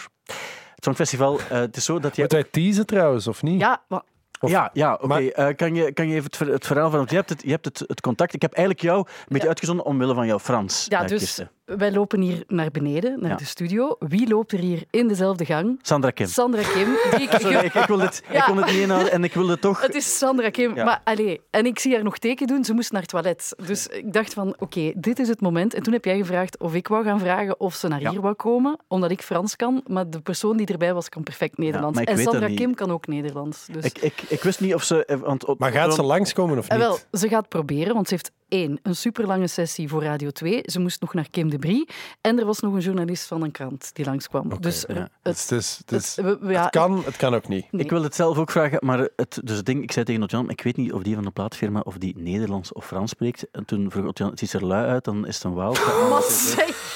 Het 0.75 0.83
Songfestival, 0.83 1.39
eh, 1.39 1.47
het 1.49 1.77
is 1.77 1.85
zo 1.85 1.99
dat 1.99 2.15
je... 2.15 2.21
Moeten 2.21 2.39
wij 2.41 2.49
teasen 2.51 2.85
trouwens, 2.85 3.27
of 3.27 3.41
niet? 3.43 3.59
Ja, 3.59 3.81
maar 3.87 4.01
Of- 4.39 4.49
ja, 4.49 4.69
ja 4.73 4.93
oké. 5.01 5.15
Eh, 5.17 5.55
kan, 5.55 5.75
je, 5.75 5.93
kan 5.93 6.07
je 6.07 6.13
even 6.13 6.23
het, 6.25 6.35
ver- 6.37 6.47
het 6.51 6.65
verhaal 6.65 6.89
van... 6.89 6.97
Want 6.97 7.09
je 7.09 7.15
hebt, 7.15 7.29
het, 7.29 7.41
je 7.41 7.49
hebt 7.51 7.65
het, 7.65 7.83
het 7.87 8.01
contact. 8.01 8.33
Ik 8.33 8.41
heb 8.41 8.53
eigenlijk 8.53 8.85
jou 8.85 8.97
een 8.99 9.05
beetje 9.27 9.41
Ja. 9.41 9.47
uitgezonden 9.47 9.85
omwille 9.85 10.13
van 10.13 10.25
jouw 10.27 10.39
Frans. 10.39 10.85
ja 10.89 11.03
dus 11.03 11.19
Kirsten. 11.19 11.51
Wij 11.77 11.91
lopen 11.91 12.21
hier 12.21 12.43
naar 12.47 12.71
beneden, 12.71 13.19
naar 13.19 13.29
Ja. 13.29 13.35
de 13.35 13.45
studio. 13.45 13.95
Wie 13.99 14.27
loopt 14.29 14.51
er 14.51 14.59
hier 14.59 14.83
in 14.89 15.07
dezelfde 15.07 15.45
gang? 15.45 15.79
Sandra 15.81 16.09
Kim. 16.11 16.27
Sandra 16.27 16.61
Kim. 16.61 16.88
Die 17.17 17.27
ik- 17.29 17.39
Sorry, 17.39 17.55
ik, 17.65 17.73
ik, 17.73 17.85
wil 17.85 17.99
het, 17.99 18.23
ik 18.29 18.41
kon 18.41 18.57
het 18.57 18.65
niet 18.65 18.75
inhouden 18.75 19.11
en 19.11 19.23
ik 19.23 19.33
wilde 19.33 19.59
toch... 19.59 19.81
Het 19.81 19.95
is 19.95 20.17
Sandra 20.17 20.49
Kim. 20.49 20.75
Ja. 20.75 20.83
Maar 20.83 21.01
allee, 21.03 21.41
en 21.49 21.65
ik 21.65 21.79
zie 21.79 21.93
haar 21.93 22.03
nog 22.03 22.17
teken 22.17 22.47
doen. 22.47 22.63
Ze 22.63 22.73
moest 22.73 22.91
naar 22.91 23.01
het 23.01 23.09
toilet. 23.09 23.53
Dus 23.65 23.88
ik 23.88 24.13
dacht 24.13 24.33
van, 24.33 24.55
oké, 24.59 24.91
dit 24.95 25.19
is 25.19 25.27
het 25.27 25.41
moment. 25.41 25.73
En 25.73 25.83
toen 25.83 25.93
heb 25.93 26.05
jij 26.05 26.17
gevraagd 26.17 26.59
of 26.59 26.73
ik 26.73 26.88
wou 26.88 27.03
gaan 27.03 27.19
vragen 27.19 27.59
of 27.59 27.73
ze 27.75 27.88
naar 27.88 28.01
Ja. 28.01 28.09
hier 28.11 28.21
wou 28.21 28.33
komen, 28.35 28.79
omdat 28.88 29.11
ik 29.11 29.21
Frans 29.21 29.55
kan. 29.55 29.83
Maar 29.88 30.09
de 30.09 30.19
persoon 30.21 30.57
die 30.57 30.67
erbij 30.67 30.93
was, 30.93 31.09
kan 31.09 31.23
perfect 31.23 31.57
Nederlands. 31.57 31.99
en 31.99 32.17
Sandra. 32.17 32.47
Kim 32.47 32.73
kan 32.75 32.91
ook 32.91 33.07
Nederlands. 33.07 33.65
Dus. 33.71 33.83
Ik, 33.85 33.97
ik, 33.97 34.21
ik 34.27 34.43
wist 34.43 34.59
niet 34.59 34.73
of 34.73 34.83
ze... 34.83 35.05
eh, 35.05 35.17
Want, 35.17 35.45
op- 35.45 35.59
Maar 35.59 35.71
gaat 35.71 35.93
ze 35.93 36.03
langskomen 36.03 36.57
of 36.57 36.67
En 36.67 36.77
niet? 36.77 36.88
wel, 36.88 36.97
ze 37.11 37.27
gaat 37.27 37.47
proberen, 37.49 37.93
want 37.93 38.07
ze 38.07 38.13
heeft 38.13 38.31
één, 38.47 38.79
een 38.83 38.95
superlange 38.95 39.47
sessie 39.47 39.88
voor 39.89 40.03
Radio 40.03 40.29
2. 40.29 40.61
Ze 40.65 40.79
moest 40.79 41.01
nog 41.01 41.13
naar 41.13 41.27
Kim 41.31 41.49
de 41.49 41.58
Brie. 41.59 41.87
En 42.21 42.39
er 42.39 42.45
was 42.45 42.59
nog 42.59 42.73
een 42.73 42.79
journalist 42.79 43.27
van 43.27 43.43
een 43.43 43.51
krant 43.51 43.89
die 43.93 44.05
langskwam. 44.05 44.51
dus 44.59 44.87
er- 44.87 44.95
ja. 44.95 45.01
het, 45.01 45.09
Dus 45.23 45.41
het, 45.49 45.51
is, 45.59 45.77
het, 45.85 45.91
is- 45.91 46.15
het- 46.15 46.25
we- 46.25 46.37
we- 46.41 46.51
ja, 46.51 46.61
het 46.61 46.69
kan, 46.71 47.01
het 47.05 47.15
kan 47.17 47.33
ook 47.35 47.47
niet. 47.47 47.71
nee. 47.71 47.83
Ik 47.83 47.89
wil 47.89 48.03
het 48.03 48.15
zelf 48.15 48.37
ook 48.37 48.51
vragen, 48.51 48.77
maar 48.85 49.07
het, 49.15 49.39
dus 49.43 49.57
het 49.57 49.65
ding, 49.65 49.83
ik 49.83 49.91
zei 49.91 50.05
tegen 50.05 50.23
Otjan, 50.23 50.49
ik 50.49 50.61
weet 50.61 50.77
niet 50.77 50.93
of 50.93 51.01
die 51.03 51.15
van 51.15 51.23
de 51.23 51.31
plaatfirma 51.31 51.79
of 51.79 51.97
die 51.97 52.17
Nederlands 52.17 52.73
of 52.73 52.85
Frans 52.85 53.11
spreekt. 53.11 53.45
En 53.51 53.65
toen 53.65 53.91
vroeg 53.91 54.05
Otjan, 54.07 54.29
het 54.29 54.39
ziet 54.39 54.53
er 54.53 54.65
lui 54.65 54.87
uit, 54.87 55.03
dan 55.03 55.27
is 55.27 55.35
het 55.35 55.43
een 55.43 55.53
Waal. 55.53 55.75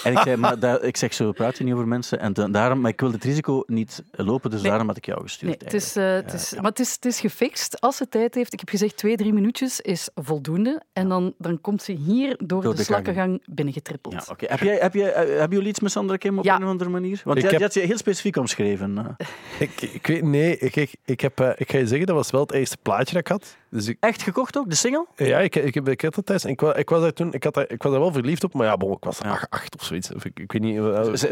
En 0.03 0.12
ik 0.12 0.20
zei, 0.20 0.36
maar 0.36 0.60
dat, 0.60 0.84
ik 0.84 0.98
zeg, 0.98 1.13
zo 1.13 1.32
praat 1.32 1.58
je 1.58 1.63
niet 1.63 1.74
over 1.74 1.88
mensen. 1.88 2.20
En 2.20 2.34
dan- 2.34 2.51
daarom, 2.51 2.82
maar 2.82 2.91
ik 2.91 3.00
wil 3.00 3.12
het 3.12 3.24
risico 3.24 3.63
niet 3.67 4.03
lopen, 4.12 4.50
dus 4.50 4.60
Nee. 4.62 4.70
daarom 4.70 4.88
had 4.88 4.98
ik 4.98 5.05
jou 5.05 5.22
gestuurd. 5.22 5.51
Nee, 5.62 5.72
het 5.72 5.74
is, 5.84 5.96
eh, 5.96 6.12
het 6.13 6.34
is, 6.34 6.50
Ja. 6.50 6.62
Maar 6.62 6.70
het 6.70 6.79
is, 6.79 6.91
het 6.93 7.05
is 7.05 7.20
gefixt. 7.20 7.82
Als 7.82 7.98
ze 7.98 8.10
tijd 8.10 8.36
heeft, 8.36 8.53
ik 8.53 8.60
heb 8.60 8.70
gezegd 8.70 8.98
twee, 8.98 9.15
drie 9.15 9.34
minuutjes 9.34 9.79
is 9.82 10.10
voldoende. 10.15 10.82
En 10.93 11.10
dan, 11.10 11.34
dan 11.38 11.62
komt 11.62 11.82
ze 11.84 11.91
hier 11.91 12.27
door, 12.38 12.48
Door 12.48 12.62
de, 12.62 12.67
de 12.70 12.75
gang. 12.75 12.86
slakkengang 12.86 13.41
binnengetrippeld. 13.46 14.13
Ja, 14.13 14.24
oké. 14.27 14.46
Heb, 14.54 14.62
jij, 14.62 14.78
heb, 14.78 14.94
jij, 14.94 15.14
eh, 15.14 15.28
hebben 15.40 15.50
jullie 15.58 15.68
iets 15.68 15.80
met 15.80 15.92
Sandra 15.92 16.18
Kim 16.18 16.38
op 16.40 16.44
Ja. 16.46 16.56
een 16.56 16.64
of 16.64 16.70
andere 16.70 16.90
manier? 16.90 17.22
Want 17.24 17.38
Ik 17.38 17.44
jij, 17.44 17.52
heb- 17.52 17.62
had 17.62 17.74
je 17.74 17.80
heel 17.80 17.98
specifiek 17.98 18.36
omschreven. 18.38 18.98
eh. 19.18 19.26
Ik, 19.60 19.82
ik 19.82 20.08
weet, 20.08 20.24
nee, 20.24 20.58
ik, 20.58 20.76
ik, 20.76 20.92
ik, 21.06 21.22
heb, 21.22 21.40
eh, 21.40 21.50
ik 21.56 21.72
ga 21.72 21.78
je 21.78 21.88
zeggen, 21.88 22.08
dat 22.08 22.16
was 22.16 22.32
wel 22.32 22.42
het 22.42 22.52
eerste 22.52 22.78
plaatje 22.82 23.14
dat 23.14 23.22
ik 23.22 23.28
had. 23.28 23.58
Dus 23.70 23.88
ik, 23.88 23.98
Echt 24.00 24.22
gekocht 24.22 24.58
ook, 24.58 24.70
de 24.70 24.76
single? 24.76 25.06
ja, 25.16 25.40
ik, 25.40 25.56
ik, 25.56 25.74
heb- 25.74 25.88
ik 25.90 26.02
had 26.02 26.16
dat 26.16 26.26
thuis. 26.26 26.44
en 26.44 26.50
Ik, 26.50 26.62
ik 26.62 26.90
was 26.90 27.02
daar 27.02 27.14
toen, 27.14 27.34
ik, 27.34 27.44
had 27.44 27.54
daar, 27.54 27.66
ik 27.70 27.84
was 27.84 27.92
daar 27.92 28.02
wel 28.02 28.12
verliefd 28.12 28.44
op, 28.44 28.54
maar 28.54 28.66
ja, 28.68 28.78
bon, 28.78 28.92
ik 28.92 29.04
was 29.04 29.18
Ja. 29.24 29.30
acht, 29.32 29.48
acht 29.50 29.76
of 29.80 29.84
zoiets. 29.84 30.14
Of 30.14 30.26
ik, 30.26 30.40
ik 30.40 30.52
weet 30.52 30.62
niet. 30.62 30.76
Ik 30.78 30.84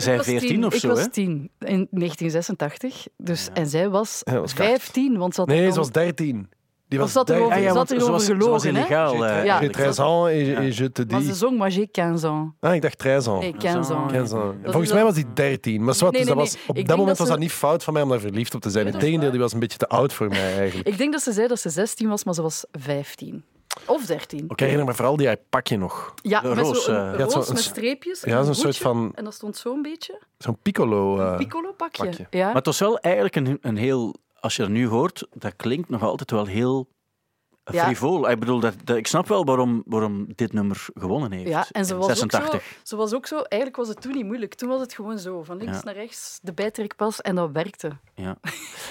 Zij 0.02 0.18
was 0.18 0.26
14 0.26 0.48
tien. 0.48 0.66
of 0.66 0.74
ik 0.74 0.80
zo, 0.80 0.88
was 0.88 1.00
hè? 1.00 1.10
tien 1.10 1.50
in 1.60 1.88
1986. 1.92 3.08
Dus, 3.18 3.50
En 3.54 3.68
zij 3.68 3.90
was, 3.90 4.22
Ja, 4.24 4.32
dat 4.32 4.42
was 4.42 4.54
15, 4.54 5.18
want 5.18 5.34
ze 5.34 5.40
had 5.40 5.50
nee, 5.50 5.70
ze 5.72 5.78
was 5.78 5.92
dan- 5.92 6.04
13. 6.04 6.50
Die 6.92 7.00
was 7.00 7.08
Of 7.10 7.14
zat 7.14 7.30
er 7.30 7.36
13. 7.36 7.52
over- 7.52 7.64
ja, 7.68 7.74
zat 7.74 7.92
erover 7.92 8.12
was, 8.12 8.28
was 8.28 8.38
gelogen, 8.38 8.76
hè? 8.76 8.80
illegaal. 8.80 9.12
J'ai 9.18 9.24
eh, 9.24 9.36
j'ai 9.36 9.46
Ja. 9.46 9.60
13 9.60 10.04
ans 10.04 10.30
et, 10.30 10.34
je- 10.40 10.46
Ja. 10.46 10.60
et 10.62 10.76
je 10.78 10.92
te 10.92 11.06
Maar 11.10 11.22
ze 11.22 11.28
dis. 11.28 11.38
zong, 11.38 11.58
maar 11.58 11.72
j'ai 11.72 11.88
15 11.92 12.30
ans. 12.30 12.52
Ah, 12.60 12.74
ik 12.76 12.82
dacht 12.82 13.00
13 13.00 13.32
ans. 13.32 13.42
Nee, 13.44 13.52
15 13.60 13.70
ans. 13.76 13.88
15 13.88 14.20
ans. 14.20 14.30
Dat 14.64 14.72
Volgens 14.72 14.94
mij 14.94 15.04
was 15.04 15.14
die 15.14 15.26
13. 15.34 15.84
Maar 15.84 15.94
zwart, 15.96 16.14
Nee, 16.14 16.22
dus 16.26 16.34
nee, 16.36 16.44
dat 16.44 16.54
was, 16.54 16.64
op 16.68 16.78
Ik 16.78 16.88
dat 16.88 16.98
moment 16.98 17.18
dat 17.18 17.28
was 17.28 17.36
dat 17.36 17.40
niet 17.46 17.52
fout 17.52 17.84
van 17.84 17.94
mij 17.94 18.02
om 18.02 18.10
daar 18.10 18.20
verliefd 18.20 18.56
op 18.56 18.62
te 18.62 18.70
zijn. 18.70 18.86
Integendeel, 18.88 19.32
die 19.32 19.40
was 19.40 19.54
een 19.54 19.60
beetje 19.60 19.78
te 19.78 19.88
oud 19.88 20.14
voor 20.14 20.28
mij 20.28 20.58
eigenlijk. 20.58 20.88
Ik 20.88 20.98
denk 20.98 21.12
dat 21.12 21.22
ze 21.22 21.32
zei 21.32 21.48
dat 21.48 21.60
ze 21.60 21.70
16 21.70 22.10
was, 22.10 22.24
maar 22.24 22.34
ze 22.34 22.42
was 22.42 22.66
15. 22.72 23.44
Of 23.86 24.06
13. 24.06 24.46
Ik 24.48 24.60
herinner 24.60 24.86
me 24.86 24.94
vooral 24.94 25.16
die 25.18 25.28
haar 25.28 25.38
pakje 25.50 25.78
nog. 25.78 26.14
Ja, 26.22 26.40
De 26.42 26.48
met 26.48 26.58
roos, 26.58 26.84
zo'n 26.84 26.96
eh. 26.96 27.02
een 27.02 27.18
Ja, 27.18 27.24
roos 27.26 27.48
met 27.50 27.60
streepjes. 27.60 28.22
ja, 28.22 28.44
zo'n 28.44 28.56
soort 28.56 28.78
van- 28.78 29.12
En 29.16 29.24
dat 29.24 29.34
stond 29.34 29.58
zo'n 29.58 29.82
beetje. 29.82 30.20
Zo'n 30.38 30.58
piccolo. 30.62 31.20
eh, 31.20 31.38
Piccolo 31.38 31.72
pakje. 31.78 32.06
pakje. 32.06 32.28
Ja. 32.30 32.46
Maar 32.46 32.56
het 32.56 32.66
was 32.66 32.80
wel 32.80 33.00
eigenlijk 33.00 33.36
een, 33.36 33.58
een 33.62 33.78
heel... 33.78 34.16
Als 34.42 34.56
je 34.56 34.64
er 34.64 34.70
nu 34.70 34.88
hoort, 34.88 35.28
dat 35.34 35.56
klinkt 35.56 35.90
nog 35.90 36.04
altijd 36.04 36.32
wel 36.32 36.46
heel 36.46 36.90
Ja. 37.64 37.84
frivol. 37.84 38.30
Ik 38.30 38.40
bedoel, 38.40 38.60
dat, 38.60 38.74
dat- 38.84 38.98
ik 38.98 39.08
snap 39.08 39.28
wel 39.28 39.46
waarom, 39.46 39.84
waarom 39.86 40.26
dit 40.36 40.54
nummer 40.54 40.86
gewonnen 40.94 41.32
heeft. 41.32 41.50
Ja, 41.50 41.66
en 41.72 41.86
ze 41.86 41.96
was, 41.96 42.04
ook 42.10 42.16
86. 42.16 42.62
zo, 42.64 42.68
ze 42.84 42.96
was 42.96 43.14
ook 43.14 43.28
zo... 43.28 43.36
Eigenlijk 43.36 43.76
was 43.76 43.88
het 43.88 44.02
toen 44.02 44.12
niet 44.16 44.26
moeilijk. 44.26 44.54
Toen 44.54 44.70
was 44.70 44.82
het 44.82 44.94
gewoon 44.94 45.20
zo, 45.20 45.44
van 45.44 45.58
links 45.58 45.78
Ja. 45.78 45.82
naar 45.84 45.94
rechts, 45.94 46.40
de 46.42 46.54
bijtrekpas, 46.54 47.22
en 47.22 47.36
dat 47.36 47.50
werkte. 47.54 47.92
Ja. 48.16 48.38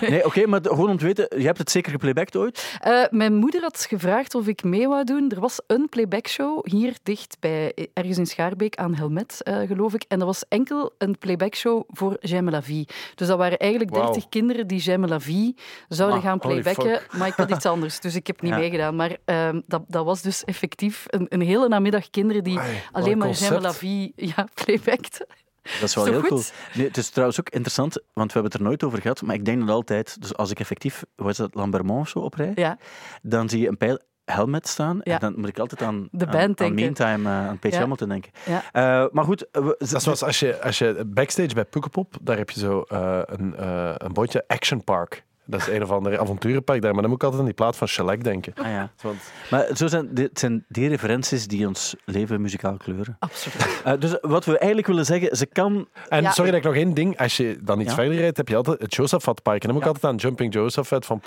Nee, 0.00 0.25
oké, 0.25 0.47
maar 0.47 0.61
gewoon 0.62 0.91
om 0.91 0.97
te 0.99 1.05
weten, 1.05 1.39
je 1.41 1.45
hebt 1.47 1.59
het 1.59 1.71
zeker 1.71 1.91
geplaybacked 1.93 2.37
ooit? 2.37 2.79
Eh, 2.81 3.03
mijn 3.11 3.35
moeder 3.35 3.61
had 3.61 3.87
gevraagd 3.89 4.35
of 4.35 4.47
ik 4.47 4.62
mee 4.62 4.89
wou 4.89 5.05
doen. 5.05 5.31
Er 5.31 5.41
was 5.41 5.61
een 5.67 5.89
playbackshow 5.89 6.67
hier 6.69 6.97
dicht 7.03 7.37
bij, 7.41 7.73
ergens 7.93 8.19
in 8.19 8.27
Schaarbeek 8.27 8.77
aan 8.77 8.95
Helmet, 8.95 9.43
eh, 9.43 9.59
geloof 9.67 9.95
ik. 9.95 10.05
En 10.09 10.19
dat 10.19 10.27
was 10.27 10.45
enkel 10.49 10.95
een 10.99 11.19
playbackshow 11.19 11.83
voor 11.89 12.17
J'aime 12.21 12.50
la 12.50 12.62
vie. 12.62 12.87
Dus 13.15 13.27
dat 13.29 13.39
waren 13.39 13.59
eigenlijk 13.59 13.91
Wauw. 13.91 14.05
30 14.05 14.29
kinderen 14.29 14.67
die 14.67 14.81
J'aime 14.81 15.07
la 15.09 15.21
vie 15.21 15.57
zouden 15.89 16.19
Ah, 16.19 16.25
gaan 16.25 16.39
playbacken. 16.39 17.00
Maar 17.19 17.29
ik 17.29 17.35
had 17.35 17.50
iets 17.50 17.67
anders, 17.67 18.00
dus 18.00 18.15
ik 18.15 18.27
heb 18.27 18.41
niet 18.41 18.49
Ja. 18.60 18.60
Meegedaan. 18.61 18.97
Maar 18.97 19.17
ehm, 19.25 19.61
dat, 19.67 19.83
dat 19.88 20.05
was 20.05 20.23
dus 20.23 20.45
effectief 20.45 21.05
een, 21.07 21.26
een 21.29 21.40
hele 21.40 21.69
namiddag 21.69 22.11
kinderen 22.11 22.45
die 22.45 22.59
alleen 22.93 23.12
een 23.12 23.19
maar. 23.19 23.29
J'aime 23.31 23.61
la 23.61 23.73
vie 23.73 24.12
ja, 24.17 24.47
playbackten. 24.64 25.26
Dat 25.62 25.83
is 25.88 25.95
wel 25.95 26.05
Zo 26.05 26.11
heel 26.11 26.21
goed. 26.21 26.29
cool. 26.29 26.43
Nee, 26.75 26.87
het 26.87 26.97
is 26.97 27.09
trouwens 27.11 27.40
ook 27.40 27.49
interessant, 27.49 27.93
want 28.12 28.33
we 28.33 28.33
hebben 28.33 28.52
het 28.52 28.55
er 28.61 28.67
nooit 28.67 28.85
over 28.85 29.00
gehad, 29.00 29.23
maar 29.23 29.35
ik 29.35 29.45
denk 29.45 29.61
dat 29.61 29.69
altijd, 29.69 30.21
dus 30.21 30.37
als 30.37 30.50
ik 30.50 30.61
effectief, 30.61 31.05
wat 31.17 31.31
is 31.31 31.37
dat, 31.37 31.55
Lambermont 31.55 32.00
of 32.00 32.09
zo 32.09 32.19
oprij, 32.19 32.52
Ja. 32.55 32.79
dan 33.23 33.49
zie 33.49 33.61
je 33.61 33.69
een 33.69 33.76
pijl 33.76 33.99
helmet 34.25 34.69
staan 34.69 35.00
Ja. 35.02 35.12
en 35.14 35.21
dan 35.21 35.35
moet 35.37 35.49
ik 35.49 35.59
altijd 35.59 35.83
aan, 35.83 36.09
De 36.12 36.25
aan- 36.26 36.31
band 36.31 36.43
aan, 36.43 36.55
denken. 36.55 36.75
Meantime, 36.75 37.29
eh, 37.29 37.49
aan 37.49 37.59
Page 37.59 37.75
Ja. 37.75 37.81
Hamilton 37.81 38.09
denken. 38.09 38.31
Ja. 38.47 38.62
Eh, 38.73 39.09
maar 39.12 39.25
goed, 39.25 39.47
we- 39.52 39.75
Dat 39.79 39.93
is 39.93 40.02
zoals 40.02 40.23
als 40.23 40.40
je, 40.40 40.62
als 40.62 40.79
je 40.79 41.02
backstage 41.07 41.55
bij 41.55 41.64
Pukkelpop, 41.64 42.14
daar 42.21 42.37
heb 42.37 42.50
je 42.50 42.61
zo 42.61 42.83
eh, 42.88 43.21
een, 43.25 43.57
eh 43.57 43.93
een 43.97 44.12
bordje 44.12 44.45
Action 44.47 44.85
Park. 44.85 45.25
Dat 45.44 45.61
is 45.61 45.66
een 45.68 45.82
of 45.82 45.90
ander 45.90 46.18
avonturenpark 46.18 46.82
daar, 46.82 46.92
maar 46.92 47.00
dan 47.00 47.11
moet 47.11 47.18
ik 47.18 47.25
altijd 47.25 47.40
aan 47.40 47.49
die 47.49 47.56
plaat 47.59 47.76
van 47.76 47.88
Shellac 47.88 48.25
denken. 48.25 48.52
Ah, 48.56 48.66
ja. 48.66 48.90
Want, 49.02 49.16
Maar 49.50 49.66
zo 49.76 49.87
zijn, 49.87 50.09
dit 50.14 50.38
zijn 50.38 50.64
die 50.68 50.88
referenties 50.88 51.47
die 51.47 51.66
ons 51.66 51.94
leven 52.04 52.40
muzikaal 52.40 52.76
kleuren. 52.76 53.16
Absoluut. 53.18 53.68
Eh, 53.85 53.92
dus 53.99 54.16
wat 54.20 54.44
we 54.44 54.59
eigenlijk 54.59 54.87
willen 54.87 55.04
zeggen, 55.06 55.37
ze 55.37 55.47
kan... 55.47 55.88
en 56.09 56.23
Ja. 56.23 56.30
sorry 56.30 56.50
dat 56.50 56.61
ik 56.61 56.66
nog 56.66 56.75
één 56.75 56.94
ding, 56.94 57.18
als 57.18 57.37
je 57.37 57.59
dan 57.62 57.80
iets 57.80 57.88
Ja? 57.88 57.94
verder 57.94 58.14
rijdt, 58.16 58.37
heb 58.37 58.49
je 58.49 58.56
altijd 58.56 58.80
het 58.80 58.94
Josaphat-park. 58.94 59.61
En 59.62 59.68
dan 59.68 59.76
moet 59.76 59.87
ik 59.87 59.88
Ja. 59.88 59.94
altijd 59.94 60.12
aan 60.12 60.18
Jumping 60.18 60.52
Josaphat 60.54 61.06
van 61.06 61.20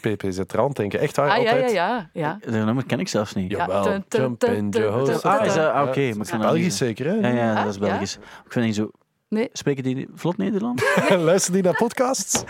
PPZ 0.00 0.40
Trant 0.46 0.76
denken. 0.76 1.00
Echt 1.00 1.16
waar, 1.16 1.30
Ah, 1.30 1.42
ja, 1.42 1.50
altijd. 1.50 1.72
ja, 1.72 1.88
ja. 1.96 2.10
ja. 2.12 2.38
Dat 2.40 2.64
nummer 2.64 2.86
ken 2.86 3.00
ik 3.00 3.08
zelfs 3.08 3.34
niet. 3.34 3.50
Ja. 3.50 3.56
Jawel, 3.58 3.84
Jumping 4.08 4.74
Josaphat. 4.76 5.20
tun, 5.20 5.30
Ah, 5.30 5.46
is 5.46 5.54
dat- 5.54 5.66
ah, 5.72 5.74
Ja, 5.74 5.84
oké, 5.84 6.38
Belgisch 6.38 6.76
zeker, 6.76 7.06
hè? 7.06 7.12
Ja, 7.14 7.28
ja, 7.28 7.50
Ah, 7.54 7.64
dat 7.64 7.74
is 7.74 7.80
ja? 7.80 7.86
Belgisch. 7.88 8.14
Ik 8.44 8.52
vind 8.52 8.64
niet 8.66 8.74
zo... 8.74 8.90
Nee. 9.28 9.48
Spreken 9.52 9.82
die 9.82 10.08
vlot 10.14 10.36
Nederlands? 10.36 10.82
Luister 11.10 11.52
die 11.52 11.62
naar 11.62 11.76
podcasts? 11.76 12.44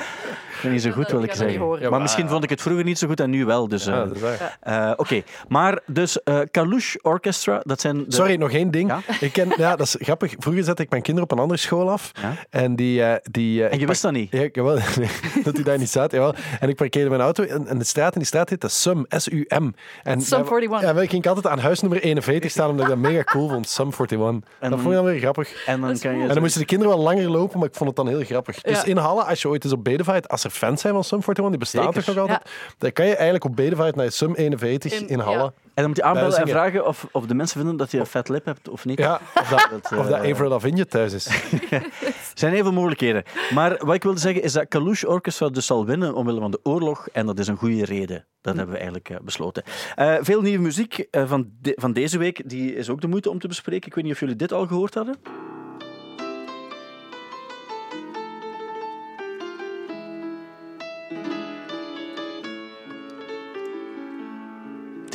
Vind 0.59 0.73
niet 0.73 0.83
zo 0.83 0.91
goed, 0.91 1.11
wil 1.11 1.23
ik 1.23 1.35
zeggen. 1.35 1.61
horen. 1.61 1.81
Ja, 1.83 1.91
maar 1.91 2.01
misschien 2.01 2.29
vond 2.29 2.45
ik 2.45 2.51
het 2.51 2.61
vroeger 2.63 2.85
niet 2.85 2.99
zo 2.99 3.07
goed 3.07 3.21
en 3.21 3.31
nu 3.31 3.45
wel. 3.45 3.69
Dus, 3.69 3.87
eh, 3.87 4.03
Ja, 4.21 4.89
eh, 4.91 4.93
Oké, 4.97 5.23
maar 5.49 5.81
dus 5.87 6.23
eh 6.23 6.41
Kalush 6.51 6.95
Orchestra, 7.03 7.61
dat 7.65 7.81
zijn... 7.81 7.97
De... 7.99 8.05
Sorry, 8.09 8.35
nog 8.35 8.51
één 8.53 8.71
ding. 8.71 8.89
Ja? 8.91 9.01
Ik 9.21 9.33
ken, 9.33 9.53
ja, 9.57 9.77
dat 9.77 9.87
is 9.87 9.97
grappig. 9.99 10.35
Vroeger 10.39 10.65
zette 10.65 10.83
ik 10.83 10.91
mijn 10.91 11.03
kinderen 11.03 11.31
op 11.31 11.37
een 11.37 11.43
andere 11.43 11.61
school 11.61 11.91
af. 11.91 12.11
Ja? 12.23 12.33
En 12.51 12.77
die... 12.77 13.03
eh, 13.03 13.15
die 13.31 13.65
eh, 13.65 13.73
En 13.73 13.79
je 13.79 13.87
wist 13.87 14.03
dat 14.03 14.13
niet? 14.13 14.33
Ja, 14.33 14.41
ik, 14.43 14.55
jawel, 14.55 14.75
dat 15.45 15.55
hij 15.55 15.63
daar 15.65 15.79
niet 15.79 15.89
staat. 15.89 16.13
Jawel. 16.13 16.35
En 16.61 16.69
ik 16.69 16.77
parkeerde 16.77 17.09
mijn 17.09 17.21
auto 17.23 17.43
in, 17.43 17.67
in 17.69 17.79
de 17.79 17.85
straat. 17.85 18.13
En 18.13 18.19
die 18.19 18.29
straat 18.29 18.49
heette 18.49 18.69
Sum, 18.69 19.05
S-U-M. 19.09 19.71
En 20.03 20.21
Sum 20.21 20.39
daar- 20.43 20.53
41. 20.53 20.81
Ja, 20.81 20.93
dan 20.93 21.09
ging 21.09 21.23
ik 21.25 21.27
altijd 21.29 21.47
aan 21.47 21.59
huis 21.59 21.81
nummer 21.81 22.03
41 22.03 22.51
staan, 22.51 22.71
omdat 22.71 22.85
ik 22.85 22.91
dat 22.91 23.01
mega 23.01 23.23
cool 23.23 23.49
vond. 23.49 23.69
Sum 23.69 23.91
41. 23.99 24.49
dat 24.61 24.71
vond 24.71 24.85
ik 24.87 24.93
dan 24.93 25.05
weer 25.05 25.19
grappig. 25.19 25.67
En 25.67 25.81
dan 25.81 25.99
kan 25.99 26.17
je... 26.17 26.23
En 26.23 26.29
dan 26.29 26.39
moesten 26.43 26.61
de 26.61 26.67
kinderen 26.67 26.95
wel 26.95 27.03
langer 27.05 27.31
lopen, 27.31 27.59
maar 27.59 27.69
ik 27.69 27.75
vond 27.75 27.89
het 27.89 27.97
dan 27.97 28.09
heel 28.09 28.25
grappig. 28.25 28.61
Dus 28.61 28.77
Ja. 28.79 28.85
in 28.85 28.97
Halle, 28.97 29.23
als 29.25 29.43
je 29.43 29.49
ooit 29.49 29.65
eens 29.65 29.73
op 29.73 29.85
Bedevaart, 29.85 30.29
als 30.29 30.45
er 30.49 30.55
fans 30.55 30.81
zijn 30.81 30.95
van 30.95 31.05
Sum 31.05 31.19
41, 31.19 31.49
die 31.51 31.59
bestaat 31.59 31.85
Zeker. 31.85 32.05
toch 32.05 32.15
nog 32.15 32.23
altijd, 32.29 32.51
dan 32.79 32.93
kan 32.93 33.07
je 33.07 33.15
eigenlijk 33.15 33.45
op 33.45 33.57
Bedevaart 33.57 33.97
naar 33.97 34.11
Sum 34.13 34.35
41 34.35 34.93
in, 34.93 35.09
In- 35.09 35.19
Halle. 35.19 35.39
ja. 35.39 35.45
En 35.75 35.85
dan 35.85 35.87
moet 35.87 35.97
je 35.97 36.03
aanbellen 36.03 36.37
en 36.39 36.49
vragen 36.49 36.87
of, 36.87 37.07
of 37.13 37.27
de 37.27 37.35
mensen 37.35 37.59
vinden 37.59 37.77
dat 37.77 37.91
je 37.91 37.99
een 37.99 38.07
vet 38.07 38.29
lip 38.29 38.45
hebt 38.45 38.69
of 38.69 38.85
niet. 38.85 38.99
Ja, 38.99 39.21
of 39.35 39.49
dat, 39.49 39.69
Dat, 39.83 39.93
eh, 39.93 39.99
of 39.99 40.07
dat 40.07 40.19
Avril 40.31 40.49
Lavigne 40.49 40.87
thuis 40.87 41.13
is. 41.13 41.27
Er 41.71 41.87
zijn 42.35 42.53
heel 42.53 42.63
veel 42.63 42.73
mogelijkheden. 42.73 43.23
Maar 43.55 43.81
wat 43.85 43.95
ik 43.95 44.03
wilde 44.03 44.21
zeggen 44.21 44.43
is 44.43 44.53
dat 44.53 44.69
Kalush 44.69 45.05
Orchestra 45.05 45.49
dus 45.49 45.67
zal 45.67 45.87
winnen 45.87 46.15
omwille 46.15 46.41
van 46.41 46.51
de 46.51 46.61
oorlog. 46.63 47.09
En 47.13 47.27
dat 47.27 47.39
is 47.39 47.47
een 47.49 47.57
goede 47.57 47.85
reden. 47.85 48.27
Dat 48.41 48.55
hebben 48.57 48.73
we 48.73 48.77
eigenlijk 48.81 49.09
eh, 49.11 49.17
besloten. 49.23 49.63
Eh, 49.95 50.15
veel 50.21 50.41
nieuwe 50.41 50.63
muziek 50.63 50.99
eh, 50.99 51.29
van, 51.29 51.51
de- 51.61 51.77
van 51.81 51.93
deze 51.93 52.19
week. 52.19 52.49
Die 52.49 52.75
is 52.75 52.91
ook 52.91 53.01
de 53.01 53.09
moeite 53.09 53.31
om 53.31 53.39
te 53.39 53.49
bespreken. 53.49 53.87
Ik 53.89 53.95
weet 53.95 54.05
niet 54.05 54.13
of 54.13 54.21
jullie 54.21 54.37
dit 54.37 54.53
al 54.53 54.67
gehoord 54.67 54.95
hadden. 54.95 55.17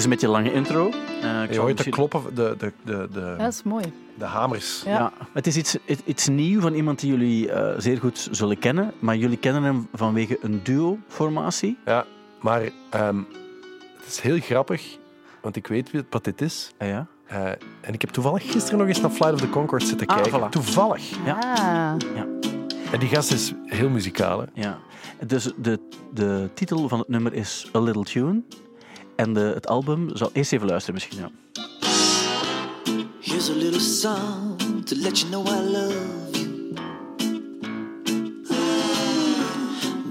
Is 0.04 0.10
een 0.10 0.10
beetje 0.10 0.26
een 0.28 0.32
lange 0.34 0.54
intro. 0.54 0.90
Eh, 1.22 1.44
ik 1.44 1.54
Je 1.54 1.60
hoort 1.60 1.84
de 1.84 1.90
kloppen, 1.90 2.36
de, 2.36 2.56
de, 2.58 2.72
de, 2.84 3.08
de, 3.12 3.20
Ja, 3.20 3.36
dat 3.44 3.54
is 3.54 3.64
mooi. 3.64 3.94
de 4.18 4.26
hamers. 4.26 4.82
Ja. 4.86 4.92
Ja. 4.92 5.12
het 5.34 5.48
is 5.48 5.58
iets, 5.58 5.78
iets, 5.86 6.02
iets 6.06 6.28
nieuw 6.28 6.62
van 6.62 6.74
iemand 6.74 7.00
die 7.00 7.10
jullie 7.12 7.52
eh, 7.52 7.80
zeer 7.80 7.98
goed 8.00 8.28
zullen 8.32 8.60
kennen. 8.60 8.94
Maar 9.00 9.16
jullie 9.18 9.38
kennen 9.38 9.64
hem 9.64 9.88
vanwege 9.94 10.38
een 10.42 10.60
duo-formatie. 10.64 11.78
Ja, 11.86 12.06
maar 12.42 12.62
ehm, 12.90 13.18
het 13.98 14.08
is 14.08 14.20
heel 14.20 14.40
grappig, 14.40 14.98
want 15.42 15.56
ik 15.56 15.68
weet 15.68 15.92
wie- 15.92 16.04
wat 16.10 16.24
dit 16.24 16.42
is. 16.42 16.72
Ah, 16.78 16.88
ja. 16.88 17.08
Eh, 17.26 17.46
en 17.82 17.94
ik 17.94 18.02
heb 18.02 18.10
toevallig 18.10 18.52
gisteren 18.52 18.80
nog 18.80 18.88
eens 18.88 19.02
naar 19.02 19.12
Flight 19.12 19.34
of 19.34 19.40
the 19.42 19.50
Conchords 19.50 19.88
zitten 19.88 20.08
Ah, 20.08 20.22
kijken. 20.22 20.40
voilà. 20.42 20.50
Toevallig. 20.50 21.10
Ja. 21.26 21.38
Ah. 21.40 21.94
En 22.92 23.00
die 23.00 23.10
gast 23.10 23.32
is 23.32 23.54
heel 23.66 23.90
muzikaal. 23.90 24.40
Hè? 24.40 24.46
ja. 24.54 24.78
Dus 25.28 25.52
de, 25.58 25.80
de 26.14 26.50
titel 26.54 26.88
van 26.88 27.00
het 27.00 27.08
nummer 27.08 27.34
is 27.34 27.70
A 27.76 27.80
Little 27.80 28.04
Tune. 28.04 28.42
En 29.16 29.34
de, 29.34 29.40
het 29.40 29.68
album, 29.68 30.10
zal 30.14 30.30
eerst 30.34 30.52
even 30.54 30.68
luisteren 30.68 30.94
misschien. 30.94 31.20
Ja. 31.20 31.30
Here's 33.20 33.50
a 33.50 33.54
little 33.54 33.80
song 33.80 34.56
to 34.86 34.96
let 34.96 35.20
you 35.20 35.32
know 35.32 35.48
I 35.48 35.72
love 35.72 35.94
you. 36.32 36.74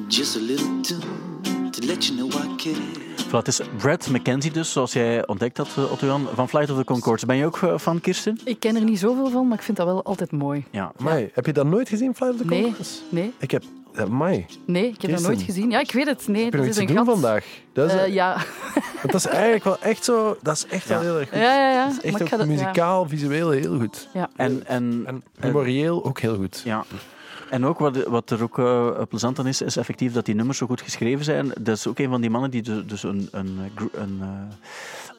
Just 0.08 0.36
a 0.36 0.40
little 0.40 0.80
tune 0.80 1.70
to 1.70 1.86
let 1.86 2.06
you 2.06 2.16
know 2.18 2.44
I 2.44 2.56
care. 2.56 3.00
Voilà, 3.26 3.36
het 3.44 3.48
is 3.48 3.60
Brad 3.78 4.08
McKenzie 4.10 4.50
dus, 4.52 4.72
zoals 4.72 4.92
jij 4.92 5.26
ontdekt 5.26 5.56
had, 5.56 5.68
eh, 5.76 5.92
Otto-Jan, 5.92 6.28
van 6.34 6.48
Flight 6.48 6.70
of 6.70 6.76
the 6.78 6.84
Conchords. 6.84 7.24
Ben 7.24 7.36
je 7.36 7.46
ook 7.46 7.56
eh, 7.62 7.78
van 7.78 8.00
Kirsten? 8.00 8.38
Ik 8.44 8.60
ken 8.60 8.76
er 8.76 8.84
niet 8.84 8.98
zoveel 8.98 9.30
van, 9.30 9.48
maar 9.48 9.58
ik 9.58 9.64
vind 9.64 9.76
dat 9.76 9.86
wel 9.86 10.02
altijd 10.02 10.32
mooi. 10.32 10.64
Ja. 10.70 10.92
Amai, 11.00 11.30
Heb 11.32 11.46
je 11.46 11.52
dat 11.52 11.66
nooit 11.66 11.88
gezien, 11.88 12.14
Flight 12.14 12.34
of 12.34 12.40
the 12.40 12.46
Nee. 12.46 12.62
Conchords? 12.62 13.02
Nee? 13.08 13.32
Ik 13.38 13.50
heb 13.50 13.62
Amai. 13.96 14.46
Nee, 14.66 14.82
ik 14.82 14.88
heb 14.90 15.00
dat 15.00 15.08
Kirsten. 15.10 15.30
nooit 15.32 15.42
gezien. 15.42 15.70
Ja, 15.70 15.80
ik 15.80 15.92
weet 15.92 16.06
het. 16.06 16.28
Nee, 16.28 16.44
Heb 16.44 16.52
je 16.52 16.58
dat 16.58 16.68
is 16.68 16.76
een 16.76 16.86
te 16.86 16.92
doen 16.94 17.04
gat. 17.04 17.14
vandaag? 17.14 17.46
Dat 17.72 17.90
is, 17.92 17.96
Eh, 17.96 18.12
ja. 18.12 18.36
want 18.74 19.12
dat 19.12 19.14
is 19.14 19.26
eigenlijk 19.26 19.64
wel 19.64 19.78
echt 19.80 20.04
zo... 20.04 20.36
Dat 20.42 20.54
is 20.56 20.66
echt 20.66 20.88
wel 20.88 21.00
heel 21.00 21.18
erg 21.18 21.28
goed. 21.28 21.38
ja, 21.38 21.54
ja, 21.54 21.70
ja. 21.72 21.84
Dat 21.84 21.92
is 21.92 22.00
echt 22.02 22.20
ik 22.20 22.32
ook 22.32 22.38
dat- 22.38 22.46
muzikaal, 22.46 23.08
visueel 23.08 23.50
heel 23.50 23.78
goed. 23.78 24.08
Ja. 24.12 24.30
En, 24.36 24.62
en, 24.66 25.02
En 25.06 25.22
memorieel 25.40 26.04
ook 26.04 26.20
heel 26.20 26.36
goed. 26.36 26.62
ja. 26.64 26.84
En 27.50 27.66
ook 27.66 27.78
wat, 27.78 28.02
wat 28.04 28.30
er 28.30 28.42
ook 28.42 28.58
eh, 28.58 28.90
plezant 29.08 29.38
aan 29.38 29.46
is, 29.46 29.62
is 29.62 29.76
effectief 29.76 30.12
dat 30.12 30.24
die 30.24 30.34
nummers 30.34 30.58
zo 30.58 30.66
goed 30.66 30.80
geschreven 30.80 31.24
zijn. 31.24 31.52
Dat 31.60 31.76
is 31.76 31.86
ook 31.86 31.98
een 31.98 32.08
van 32.08 32.20
die 32.20 32.30
mannen 32.30 32.50
die 32.50 32.62
dus, 32.62 32.86
dus 32.86 33.02
een, 33.02 33.28
een, 33.32 33.58
eh, 33.76 33.84
een 34.02 34.18
eh, 34.20 34.28